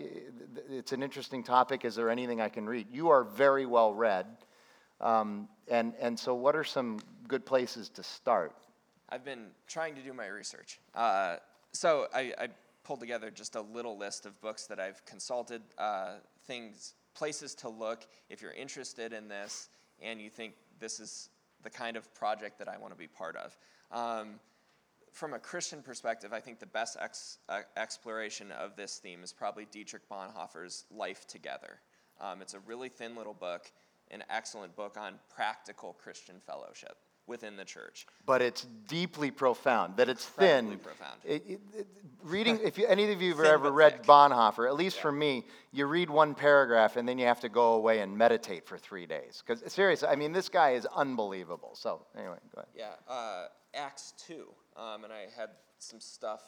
it's 0.70 0.92
an 0.92 1.02
interesting 1.02 1.42
topic, 1.42 1.84
is 1.84 1.96
there 1.96 2.08
anything 2.08 2.40
I 2.40 2.48
can 2.48 2.66
read? 2.68 2.86
You 2.92 3.08
are 3.08 3.24
very 3.24 3.66
well 3.66 3.92
read. 3.92 4.26
Um, 5.00 5.48
and, 5.68 5.94
and 6.00 6.18
so, 6.18 6.34
what 6.34 6.54
are 6.54 6.62
some 6.62 7.00
good 7.26 7.44
places 7.44 7.88
to 7.90 8.02
start? 8.04 8.54
I've 9.08 9.24
been 9.24 9.46
trying 9.66 9.94
to 9.96 10.00
do 10.00 10.12
my 10.12 10.26
research. 10.26 10.78
Uh, 10.94 11.36
so 11.72 12.06
I, 12.14 12.32
I 12.38 12.48
pulled 12.84 13.00
together 13.00 13.30
just 13.30 13.56
a 13.56 13.60
little 13.60 13.98
list 13.98 14.26
of 14.26 14.40
books 14.40 14.66
that 14.66 14.78
I've 14.78 15.04
consulted, 15.04 15.62
uh, 15.78 16.14
things, 16.46 16.94
places 17.14 17.54
to 17.56 17.68
look 17.68 18.06
if 18.30 18.40
you're 18.40 18.52
interested 18.52 19.12
in 19.12 19.28
this 19.28 19.68
and 20.00 20.20
you 20.20 20.30
think 20.30 20.54
this 20.78 21.00
is 21.00 21.28
the 21.62 21.70
kind 21.70 21.96
of 21.96 22.12
project 22.14 22.58
that 22.58 22.68
I 22.68 22.78
want 22.78 22.92
to 22.92 22.98
be 22.98 23.06
part 23.06 23.36
of. 23.36 23.56
Um, 23.90 24.40
from 25.12 25.34
a 25.34 25.38
Christian 25.38 25.82
perspective, 25.82 26.32
I 26.32 26.40
think 26.40 26.58
the 26.58 26.66
best 26.66 26.96
ex, 27.00 27.38
uh, 27.48 27.60
exploration 27.76 28.50
of 28.52 28.76
this 28.76 28.98
theme 28.98 29.22
is 29.22 29.32
probably 29.32 29.66
Dietrich 29.70 30.08
Bonhoeffer's 30.10 30.84
Life 30.90 31.26
Together. 31.26 31.80
Um, 32.20 32.40
it's 32.40 32.54
a 32.54 32.60
really 32.60 32.88
thin 32.88 33.14
little 33.14 33.34
book, 33.34 33.70
an 34.10 34.24
excellent 34.30 34.74
book 34.74 34.96
on 34.98 35.14
practical 35.34 35.92
Christian 35.94 36.36
fellowship 36.46 36.96
within 37.28 37.56
the 37.56 37.64
church. 37.64 38.04
but 38.26 38.42
it's 38.42 38.66
deeply 38.88 39.30
profound. 39.30 39.96
That 39.96 40.08
it's 40.08 40.26
Incredibly 40.28 40.70
thin. 40.76 40.78
profound. 40.80 41.20
It- 41.24 41.46
it- 41.46 41.60
it- 41.74 41.86
reading, 42.22 42.58
if 42.60 42.76
you, 42.78 42.86
any 42.86 43.12
of 43.12 43.22
you 43.22 43.34
have 43.36 43.44
ever 43.44 43.70
read 43.70 43.98
thick. 43.98 44.02
Bonhoeffer, 44.06 44.66
at 44.66 44.74
least 44.74 44.98
for 44.98 45.12
me, 45.12 45.46
you 45.72 45.86
read 45.86 46.10
one 46.10 46.34
paragraph 46.34 46.96
and 46.96 47.08
then 47.08 47.18
you 47.18 47.26
have 47.26 47.40
to 47.40 47.48
go 47.48 47.74
away 47.74 48.00
and 48.00 48.16
meditate 48.18 48.66
for 48.66 48.76
three 48.76 49.06
days. 49.06 49.42
Because 49.46 49.62
seriously, 49.72 50.08
I 50.08 50.16
mean, 50.16 50.32
this 50.32 50.48
guy 50.48 50.70
is 50.70 50.84
unbelievable. 50.86 51.74
So 51.76 52.04
anyway, 52.16 52.38
go 52.54 52.62
ahead. 52.62 52.72
Yeah, 52.74 52.94
uh, 53.12 53.46
Acts 53.74 54.14
2. 54.26 54.52
Um, 54.76 55.04
and 55.04 55.12
I 55.12 55.26
had 55.36 55.50
some 55.78 56.00
stuff 56.00 56.42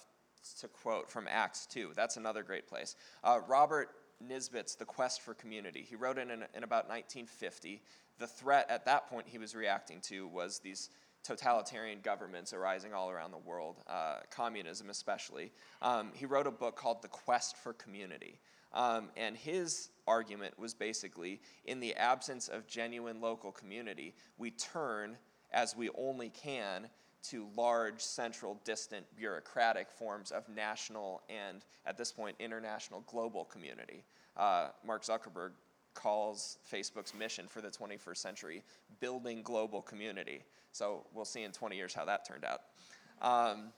to 0.60 0.68
quote 0.68 1.08
from 1.10 1.26
Acts 1.28 1.66
2. 1.66 1.92
That's 1.94 2.16
another 2.16 2.42
great 2.42 2.66
place. 2.66 2.96
Uh, 3.22 3.40
Robert 3.48 3.90
Nisbet's 4.20 4.74
The 4.74 4.84
Quest 4.84 5.22
for 5.22 5.34
Community. 5.34 5.84
He 5.88 5.96
wrote 5.96 6.18
it 6.18 6.22
in, 6.22 6.30
in 6.30 6.64
about 6.64 6.88
1950. 6.88 7.82
The 8.18 8.26
threat 8.26 8.66
at 8.70 8.84
that 8.84 9.08
point 9.08 9.26
he 9.26 9.38
was 9.38 9.54
reacting 9.54 10.00
to 10.02 10.28
was 10.28 10.58
these 10.58 10.90
totalitarian 11.22 12.00
governments 12.02 12.52
arising 12.52 12.92
all 12.92 13.10
around 13.10 13.32
the 13.32 13.38
world, 13.38 13.80
uh, 13.88 14.18
communism 14.30 14.90
especially. 14.90 15.50
Um, 15.80 16.12
he 16.14 16.26
wrote 16.26 16.46
a 16.46 16.50
book 16.50 16.76
called 16.76 17.02
The 17.02 17.08
Quest 17.08 17.56
for 17.56 17.72
Community. 17.72 18.38
Um, 18.72 19.08
and 19.16 19.36
his 19.36 19.90
argument 20.06 20.58
was 20.58 20.74
basically 20.74 21.40
in 21.64 21.80
the 21.80 21.94
absence 21.94 22.48
of 22.48 22.66
genuine 22.66 23.20
local 23.20 23.52
community, 23.52 24.14
we 24.36 24.50
turn, 24.50 25.16
as 25.52 25.76
we 25.76 25.88
only 25.96 26.28
can, 26.28 26.88
to 27.30 27.46
large, 27.56 28.00
central, 28.00 28.60
distant, 28.64 29.04
bureaucratic 29.16 29.90
forms 29.90 30.30
of 30.30 30.48
national 30.48 31.22
and, 31.28 31.64
at 31.86 31.96
this 31.96 32.12
point, 32.12 32.36
international 32.38 33.02
global 33.06 33.44
community. 33.44 34.04
Uh, 34.36 34.68
Mark 34.86 35.02
Zuckerberg 35.02 35.52
calls 35.94 36.58
Facebook's 36.70 37.14
mission 37.14 37.46
for 37.46 37.60
the 37.60 37.70
21st 37.70 38.16
century 38.16 38.62
building 39.00 39.42
global 39.42 39.80
community. 39.80 40.42
So 40.72 41.06
we'll 41.14 41.24
see 41.24 41.44
in 41.44 41.52
20 41.52 41.76
years 41.76 41.94
how 41.94 42.04
that 42.04 42.26
turned 42.26 42.44
out. 42.44 42.62
Um, 43.22 43.72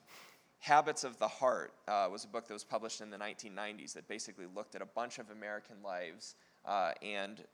Habits 0.60 1.04
of 1.04 1.18
the 1.18 1.28
Heart 1.28 1.72
uh, 1.86 2.08
was 2.10 2.24
a 2.24 2.28
book 2.28 2.48
that 2.48 2.54
was 2.54 2.64
published 2.64 3.00
in 3.00 3.10
the 3.10 3.18
1990s 3.18 3.92
that 3.92 4.08
basically 4.08 4.46
looked 4.54 4.74
at 4.74 4.82
a 4.82 4.86
bunch 4.86 5.18
of 5.18 5.30
American 5.30 5.76
lives 5.84 6.34
uh, 6.64 6.92
and, 7.02 7.44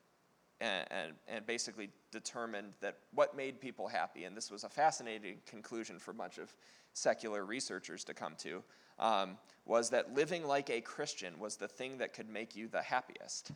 and, 0.63 0.87
and, 0.91 1.13
and 1.27 1.45
basically 1.45 1.91
determined 2.13 2.75
that 2.81 2.97
what 3.13 3.37
made 3.37 3.61
people 3.61 3.89
happy, 3.89 4.25
and 4.25 4.37
this 4.37 4.51
was 4.51 4.63
a 4.63 4.69
fascinating 4.69 5.39
conclusion 5.45 5.99
for 5.99 6.13
much 6.13 6.39
of 6.39 6.55
secular 6.93 7.45
researchers 7.45 8.05
to 8.05 8.15
come 8.15 8.35
to, 8.39 8.63
um, 8.99 9.37
was 9.67 9.91
that 9.91 10.15
living 10.15 10.47
like 10.47 10.71
a 10.71 10.81
Christian 10.81 11.39
was 11.39 11.57
the 11.57 11.67
thing 11.67 11.99
that 11.99 12.15
could 12.15 12.29
make 12.29 12.55
you 12.55 12.69
the 12.69 12.83
happiest. 12.83 13.51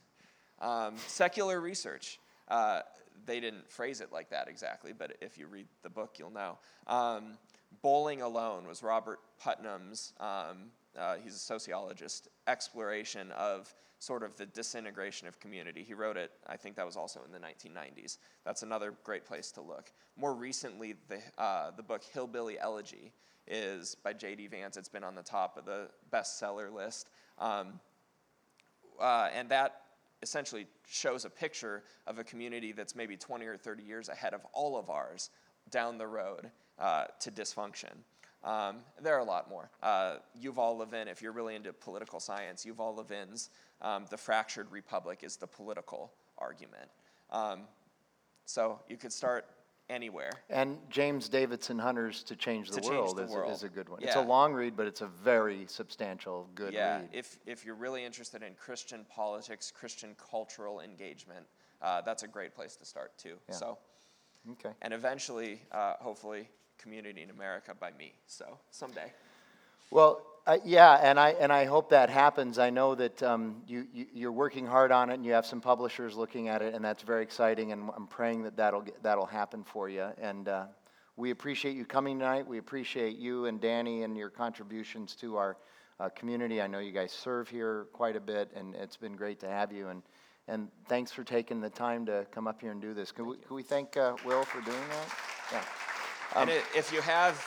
Um, 0.61 0.95
secular 1.07 1.61
research, 1.61 2.19
uh, 2.49 2.81
they 3.25 3.39
didn't 3.39 3.71
phrase 3.71 4.01
it 4.01 4.13
like 4.13 4.31
that 4.31 4.49
exactly, 4.49 4.93
but 4.93 5.17
if 5.21 5.39
you 5.39 5.47
read 5.47 5.67
the 5.83 5.91
book, 5.91 6.17
you'll 6.19 6.31
know. 6.31 6.59
Um, 6.89 7.39
Bowling 7.83 8.23
Alone 8.23 8.67
was 8.67 8.83
Robert 8.83 9.21
Putnam's, 9.39 10.13
um, 10.19 10.71
uh, 10.99 11.17
he's 11.23 11.35
a 11.35 11.39
sociologist, 11.39 12.29
exploration 12.47 13.31
of 13.33 13.75
sort 13.99 14.23
of 14.23 14.37
the 14.37 14.47
disintegration 14.47 15.27
of 15.27 15.41
community. 15.41 15.83
He 15.83 15.95
wrote 15.95 16.17
it, 16.17 16.31
I 16.47 16.57
think 16.57 16.77
that 16.77 16.85
was 16.85 16.97
also 16.97 17.21
in 17.25 17.33
the 17.33 17.39
1990s. 17.39 18.19
That's 18.45 18.63
another 18.63 18.95
great 19.05 19.25
place 19.25 19.51
to 19.53 19.63
look. 19.63 19.91
More 20.17 20.35
recently, 20.35 20.95
the, 21.09 21.19
uh, 21.43 21.71
the 21.77 21.83
book 21.83 22.03
Hillbilly 22.13 22.59
Elegy 22.59 23.13
is 23.47 23.95
by 23.95 24.13
J.D. 24.13 24.49
Vance. 24.49 24.77
It's 24.77 24.89
been 24.89 25.05
on 25.05 25.15
the 25.15 25.23
top 25.23 25.57
of 25.57 25.65
the 25.65 25.89
bestseller 26.13 26.73
list. 26.73 27.09
Um, 27.39 27.81
uh, 29.01 29.29
and 29.35 29.49
that 29.49 29.83
essentially 30.23 30.67
shows 30.87 31.25
a 31.25 31.31
picture 31.31 31.85
of 32.07 32.19
a 32.19 32.25
community 32.25 32.73
that's 32.73 32.97
maybe 32.97 33.17
20 33.17 33.47
or 33.47 33.57
30 33.57 33.83
years 33.83 34.09
ahead 34.09 34.35
of 34.35 34.41
all 34.53 34.77
of 34.77 34.91
ours 34.91 35.31
down 35.71 35.99
the 35.99 36.07
road 36.07 36.51
uh, 36.79 37.05
to 37.21 37.31
dysfunction. 37.31 37.93
Um, 38.45 38.79
there 39.03 39.15
are 39.15 39.21
a 39.21 39.25
lot 39.25 39.49
more. 39.49 39.71
Uh, 39.83 40.17
Yuval 40.41 40.79
Levin, 40.79 41.09
if 41.09 41.21
you're 41.21 41.33
really 41.33 41.55
into 41.55 41.73
political 41.73 42.21
science, 42.21 42.65
Yuval 42.65 42.97
Levin's 42.97 43.51
um, 43.83 44.07
The 44.11 44.17
Fractured 44.17 44.71
Republic 44.71 45.21
is 45.23 45.37
the 45.37 45.47
political 45.47 46.13
argument. 46.39 46.89
Um, 47.31 47.63
so 48.45 48.81
you 48.89 48.97
could 48.97 49.13
start 49.13 49.47
anywhere. 49.89 50.31
And 50.51 50.79
James 50.91 51.29
Davison 51.29 51.79
Hunter's 51.79 52.23
To 52.25 52.37
Change 52.37 52.71
the 52.71 52.77
To 52.77 52.81
Change 52.83 52.93
World, 52.93 53.17
the 53.17 53.25
is, 53.25 53.31
World. 53.31 53.51
A, 53.51 53.55
is 53.55 53.63
a 53.63 53.69
good 53.69 53.89
one. 53.89 54.03
It's 54.03 54.17
a 54.17 54.21
long 54.21 54.53
read, 54.53 54.77
but 54.77 54.87
it's 54.87 55.01
a 55.01 55.07
very 55.07 55.67
substantial, 55.69 56.49
good 56.55 56.73
yeah, 56.73 56.99
read. 56.99 57.09
if 57.13 57.39
if 57.47 57.65
you're 57.65 57.75
really 57.75 58.05
interested 58.05 58.43
in 58.43 58.55
Christian 58.55 59.05
politics, 59.09 59.71
Christian 59.71 60.15
cultural 60.31 60.81
engagement, 60.81 61.47
uh, 61.83 62.01
that's 62.03 62.23
a 62.23 62.29
great 62.29 62.55
place 62.55 62.77
to 62.77 62.85
start 62.85 63.17
too. 63.19 63.37
Yeah. 63.49 63.55
So, 63.55 63.79
okay. 64.53 64.71
and 64.83 64.93
eventually, 64.93 65.63
uh, 65.73 65.95
hopefully, 66.01 66.49
Community 66.87 67.25
in 67.25 67.31
America 67.31 67.75
by 67.75 67.91
me. 67.99 68.13
So 68.29 68.59
someday. 68.71 69.13
Well, 69.91 70.23
uh, 70.47 70.59
yeah, 70.65 71.01
and 71.03 71.19
I, 71.19 71.31
and 71.31 71.53
I 71.53 71.65
hope 71.65 71.91
that 71.91 72.09
happens. 72.09 72.61
I 72.61 72.71
know 72.71 72.95
that 72.95 73.21
um, 73.25 73.57
you, 73.67 73.89
you, 73.93 74.07
you're 74.15 74.31
working 74.31 74.65
hard 74.65 74.93
on 74.93 75.11
it 75.11 75.15
and 75.15 75.27
you 75.27 75.33
have 75.33 75.45
some 75.45 75.61
publishers 75.61 76.15
looking 76.15 76.47
at 76.47 76.63
it, 76.63 76.75
and 76.75 76.85
that's 76.85 77.03
very 77.03 77.25
exciting, 77.25 77.73
and 77.73 77.91
I'm 77.97 78.07
praying 78.07 78.45
that 78.45 78.57
that'll, 78.57 78.83
get, 78.83 79.03
that'll 79.03 79.27
happen 79.27 79.65
for 79.65 79.89
you. 79.89 80.07
And 80.23 80.47
uh, 80.47 80.67
we 81.17 81.33
appreciate 81.33 81.75
you 81.75 81.85
coming 81.85 82.21
tonight. 82.21 82.47
We 82.47 82.59
appreciate 82.59 83.17
you 83.17 83.47
and 83.47 83.61
Danny 83.61 84.05
and 84.05 84.17
your 84.17 84.31
contributions 84.31 85.17
to 85.17 85.37
our 85.39 85.57
uh, 85.99 86.09
community. 86.11 86.63
I 86.63 86.69
know 86.69 86.79
you 86.79 86.93
guys 86.93 87.11
serve 87.11 87.49
here 87.49 87.89
quite 87.93 88.15
a 88.15 88.21
bit, 88.21 88.53
and 88.55 88.77
it's 88.77 88.97
been 88.97 89.17
great 89.17 89.41
to 89.41 89.49
have 89.49 89.73
you. 89.73 89.89
And, 89.89 90.05
and 90.47 90.69
thanks 90.89 91.11
for 91.11 91.25
taking 91.25 91.61
the 91.61 91.71
time 91.71 92.07
to 92.07 92.29
come 92.31 92.47
up 92.47 92.61
here 92.61 92.71
and 92.71 92.81
do 92.81 92.95
this. 92.95 93.11
Can 93.11 93.27
we, 93.27 93.39
can 93.39 93.57
we 93.57 93.65
thank 93.65 93.97
uh, 93.97 94.15
Will 94.25 94.45
for 94.45 94.61
doing 94.61 94.89
that? 94.91 95.09
Yeah. 95.51 95.65
And 96.37 96.51
if 96.51 96.93
you 96.93 97.01
have 97.01 97.45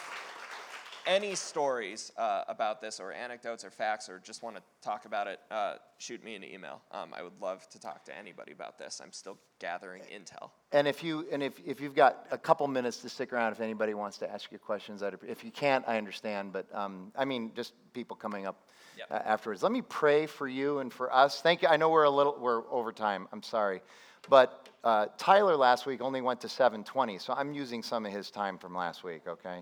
any 1.07 1.33
stories 1.33 2.11
uh, 2.17 2.43
about 2.47 2.81
this, 2.81 2.99
or 2.99 3.11
anecdotes, 3.11 3.63
or 3.65 3.71
facts, 3.71 4.09
or 4.09 4.19
just 4.19 4.43
want 4.43 4.55
to 4.55 4.61
talk 4.81 5.05
about 5.05 5.27
it, 5.27 5.39
uh, 5.49 5.75
shoot 5.97 6.23
me 6.23 6.35
an 6.35 6.43
email. 6.43 6.81
Um, 6.91 7.13
I 7.17 7.23
would 7.23 7.39
love 7.41 7.67
to 7.69 7.79
talk 7.79 8.03
to 8.05 8.17
anybody 8.17 8.51
about 8.51 8.77
this. 8.77 9.01
I'm 9.03 9.11
still 9.11 9.37
gathering 9.59 10.03
intel. 10.03 10.51
And 10.71 10.87
if 10.87 11.03
you 11.03 11.25
and 11.31 11.41
if, 11.41 11.53
if 11.65 11.81
you've 11.81 11.95
got 11.95 12.27
a 12.31 12.37
couple 12.37 12.67
minutes 12.67 12.97
to 12.97 13.09
stick 13.09 13.33
around, 13.33 13.53
if 13.53 13.59
anybody 13.59 13.93
wants 13.93 14.17
to 14.19 14.31
ask 14.31 14.51
you 14.51 14.59
questions, 14.59 15.01
I'd, 15.01 15.15
if 15.27 15.43
you 15.43 15.51
can't, 15.51 15.83
I 15.87 15.97
understand. 15.97 16.53
But 16.53 16.67
um, 16.73 17.11
I 17.17 17.25
mean, 17.25 17.51
just 17.55 17.73
people 17.93 18.15
coming 18.15 18.45
up 18.45 18.67
Yep. 18.97 19.07
uh, 19.11 19.29
afterwards. 19.29 19.63
Let 19.63 19.71
me 19.71 19.81
pray 19.81 20.25
for 20.25 20.45
you 20.45 20.79
and 20.79 20.91
for 20.91 21.13
us. 21.13 21.41
Thank 21.41 21.61
you. 21.61 21.69
I 21.69 21.77
know 21.77 21.89
we're 21.89 22.03
a 22.03 22.09
little 22.09 22.35
we're 22.37 22.69
over 22.69 22.91
time. 22.91 23.29
I'm 23.31 23.41
sorry, 23.41 23.81
but 24.27 24.69
uh, 24.83 25.07
Tyler 25.17 25.55
last 25.55 25.85
week 25.85 26.01
only 26.01 26.21
went 26.21 26.41
to 26.41 26.47
7:20, 26.47 27.21
so 27.21 27.33
I'm 27.33 27.53
using 27.53 27.83
some 27.83 28.05
of 28.05 28.11
his 28.11 28.31
time 28.31 28.57
from 28.57 28.75
last 28.75 29.03
week. 29.03 29.21
Okay, 29.27 29.59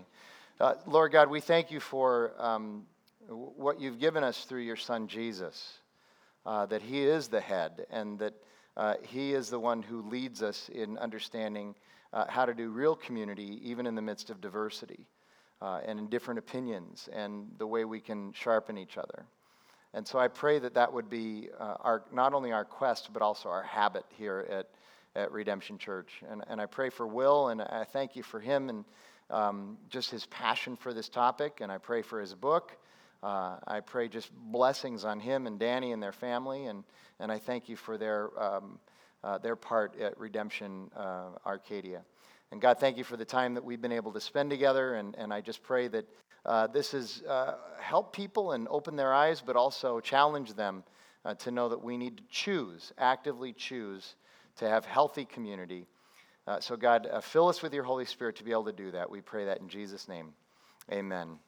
uh, 0.60 0.74
Lord 0.86 1.12
God, 1.12 1.30
we 1.30 1.40
thank 1.40 1.70
you 1.70 1.80
for 1.80 2.32
um, 2.38 2.86
what 3.28 3.80
you've 3.80 4.00
given 4.00 4.24
us 4.24 4.44
through 4.44 4.62
your 4.62 4.76
Son 4.76 5.06
Jesus 5.06 5.78
uh, 6.46 6.66
that 6.66 6.82
He 6.82 7.02
is 7.02 7.28
the 7.28 7.40
head 7.40 7.86
and 7.90 8.18
that 8.18 8.34
uh, 8.76 8.94
He 9.02 9.34
is 9.34 9.50
the 9.50 9.58
one 9.58 9.82
who 9.82 10.02
leads 10.02 10.42
us 10.42 10.68
in 10.70 10.98
understanding 10.98 11.74
uh, 12.12 12.24
how 12.28 12.46
to 12.46 12.54
do 12.54 12.70
real 12.70 12.96
community, 12.96 13.60
even 13.62 13.86
in 13.86 13.94
the 13.94 14.02
midst 14.02 14.30
of 14.30 14.40
diversity 14.40 15.06
uh, 15.60 15.80
and 15.86 15.98
in 15.98 16.06
different 16.08 16.38
opinions, 16.38 17.08
and 17.12 17.48
the 17.58 17.66
way 17.66 17.84
we 17.84 18.00
can 18.00 18.32
sharpen 18.32 18.78
each 18.78 18.96
other. 18.96 19.26
And 19.98 20.06
so 20.06 20.16
I 20.16 20.28
pray 20.28 20.60
that 20.60 20.74
that 20.74 20.92
would 20.92 21.10
be 21.10 21.48
uh, 21.58 21.74
our, 21.80 22.04
not 22.12 22.32
only 22.32 22.52
our 22.52 22.64
quest, 22.64 23.12
but 23.12 23.20
also 23.20 23.48
our 23.48 23.64
habit 23.64 24.04
here 24.10 24.46
at, 24.48 24.68
at 25.20 25.32
Redemption 25.32 25.76
Church. 25.76 26.22
And, 26.30 26.44
and 26.46 26.60
I 26.60 26.66
pray 26.66 26.88
for 26.88 27.04
Will, 27.04 27.48
and 27.48 27.60
I 27.60 27.82
thank 27.82 28.14
you 28.14 28.22
for 28.22 28.38
him 28.38 28.68
and 28.68 28.84
um, 29.28 29.76
just 29.90 30.12
his 30.12 30.24
passion 30.26 30.76
for 30.76 30.94
this 30.94 31.08
topic, 31.08 31.58
and 31.60 31.72
I 31.72 31.78
pray 31.78 32.02
for 32.02 32.20
his 32.20 32.32
book. 32.32 32.76
Uh, 33.24 33.56
I 33.66 33.80
pray 33.80 34.06
just 34.06 34.30
blessings 34.32 35.04
on 35.04 35.18
him 35.18 35.48
and 35.48 35.58
Danny 35.58 35.90
and 35.90 36.00
their 36.00 36.12
family, 36.12 36.66
and, 36.66 36.84
and 37.18 37.32
I 37.32 37.40
thank 37.40 37.68
you 37.68 37.74
for 37.74 37.98
their, 37.98 38.30
um, 38.40 38.78
uh, 39.24 39.38
their 39.38 39.56
part 39.56 39.98
at 40.00 40.16
Redemption 40.16 40.92
uh, 40.96 41.30
Arcadia. 41.44 42.02
And 42.52 42.60
God, 42.60 42.78
thank 42.78 42.98
you 42.98 43.04
for 43.04 43.16
the 43.16 43.24
time 43.24 43.54
that 43.54 43.64
we've 43.64 43.82
been 43.82 43.90
able 43.90 44.12
to 44.12 44.20
spend 44.20 44.48
together, 44.48 44.94
and, 44.94 45.16
and 45.16 45.34
I 45.34 45.40
just 45.40 45.60
pray 45.64 45.88
that 45.88 46.06
uh, 46.48 46.66
this 46.66 46.94
is 46.94 47.22
uh, 47.28 47.56
help 47.78 48.14
people 48.14 48.52
and 48.52 48.66
open 48.70 48.96
their 48.96 49.12
eyes, 49.12 49.42
but 49.44 49.54
also 49.54 50.00
challenge 50.00 50.54
them 50.54 50.82
uh, 51.26 51.34
to 51.34 51.50
know 51.50 51.68
that 51.68 51.84
we 51.84 51.98
need 51.98 52.16
to 52.16 52.22
choose, 52.30 52.90
actively 52.96 53.52
choose, 53.52 54.14
to 54.56 54.66
have 54.66 54.86
healthy 54.86 55.26
community. 55.26 55.86
Uh, 56.46 56.58
so, 56.58 56.74
God, 56.74 57.06
uh, 57.06 57.20
fill 57.20 57.48
us 57.48 57.60
with 57.60 57.74
your 57.74 57.84
Holy 57.84 58.06
Spirit 58.06 58.36
to 58.36 58.44
be 58.44 58.50
able 58.50 58.64
to 58.64 58.72
do 58.72 58.90
that. 58.92 59.10
We 59.10 59.20
pray 59.20 59.44
that 59.44 59.60
in 59.60 59.68
Jesus' 59.68 60.08
name. 60.08 60.32
Amen. 60.90 61.38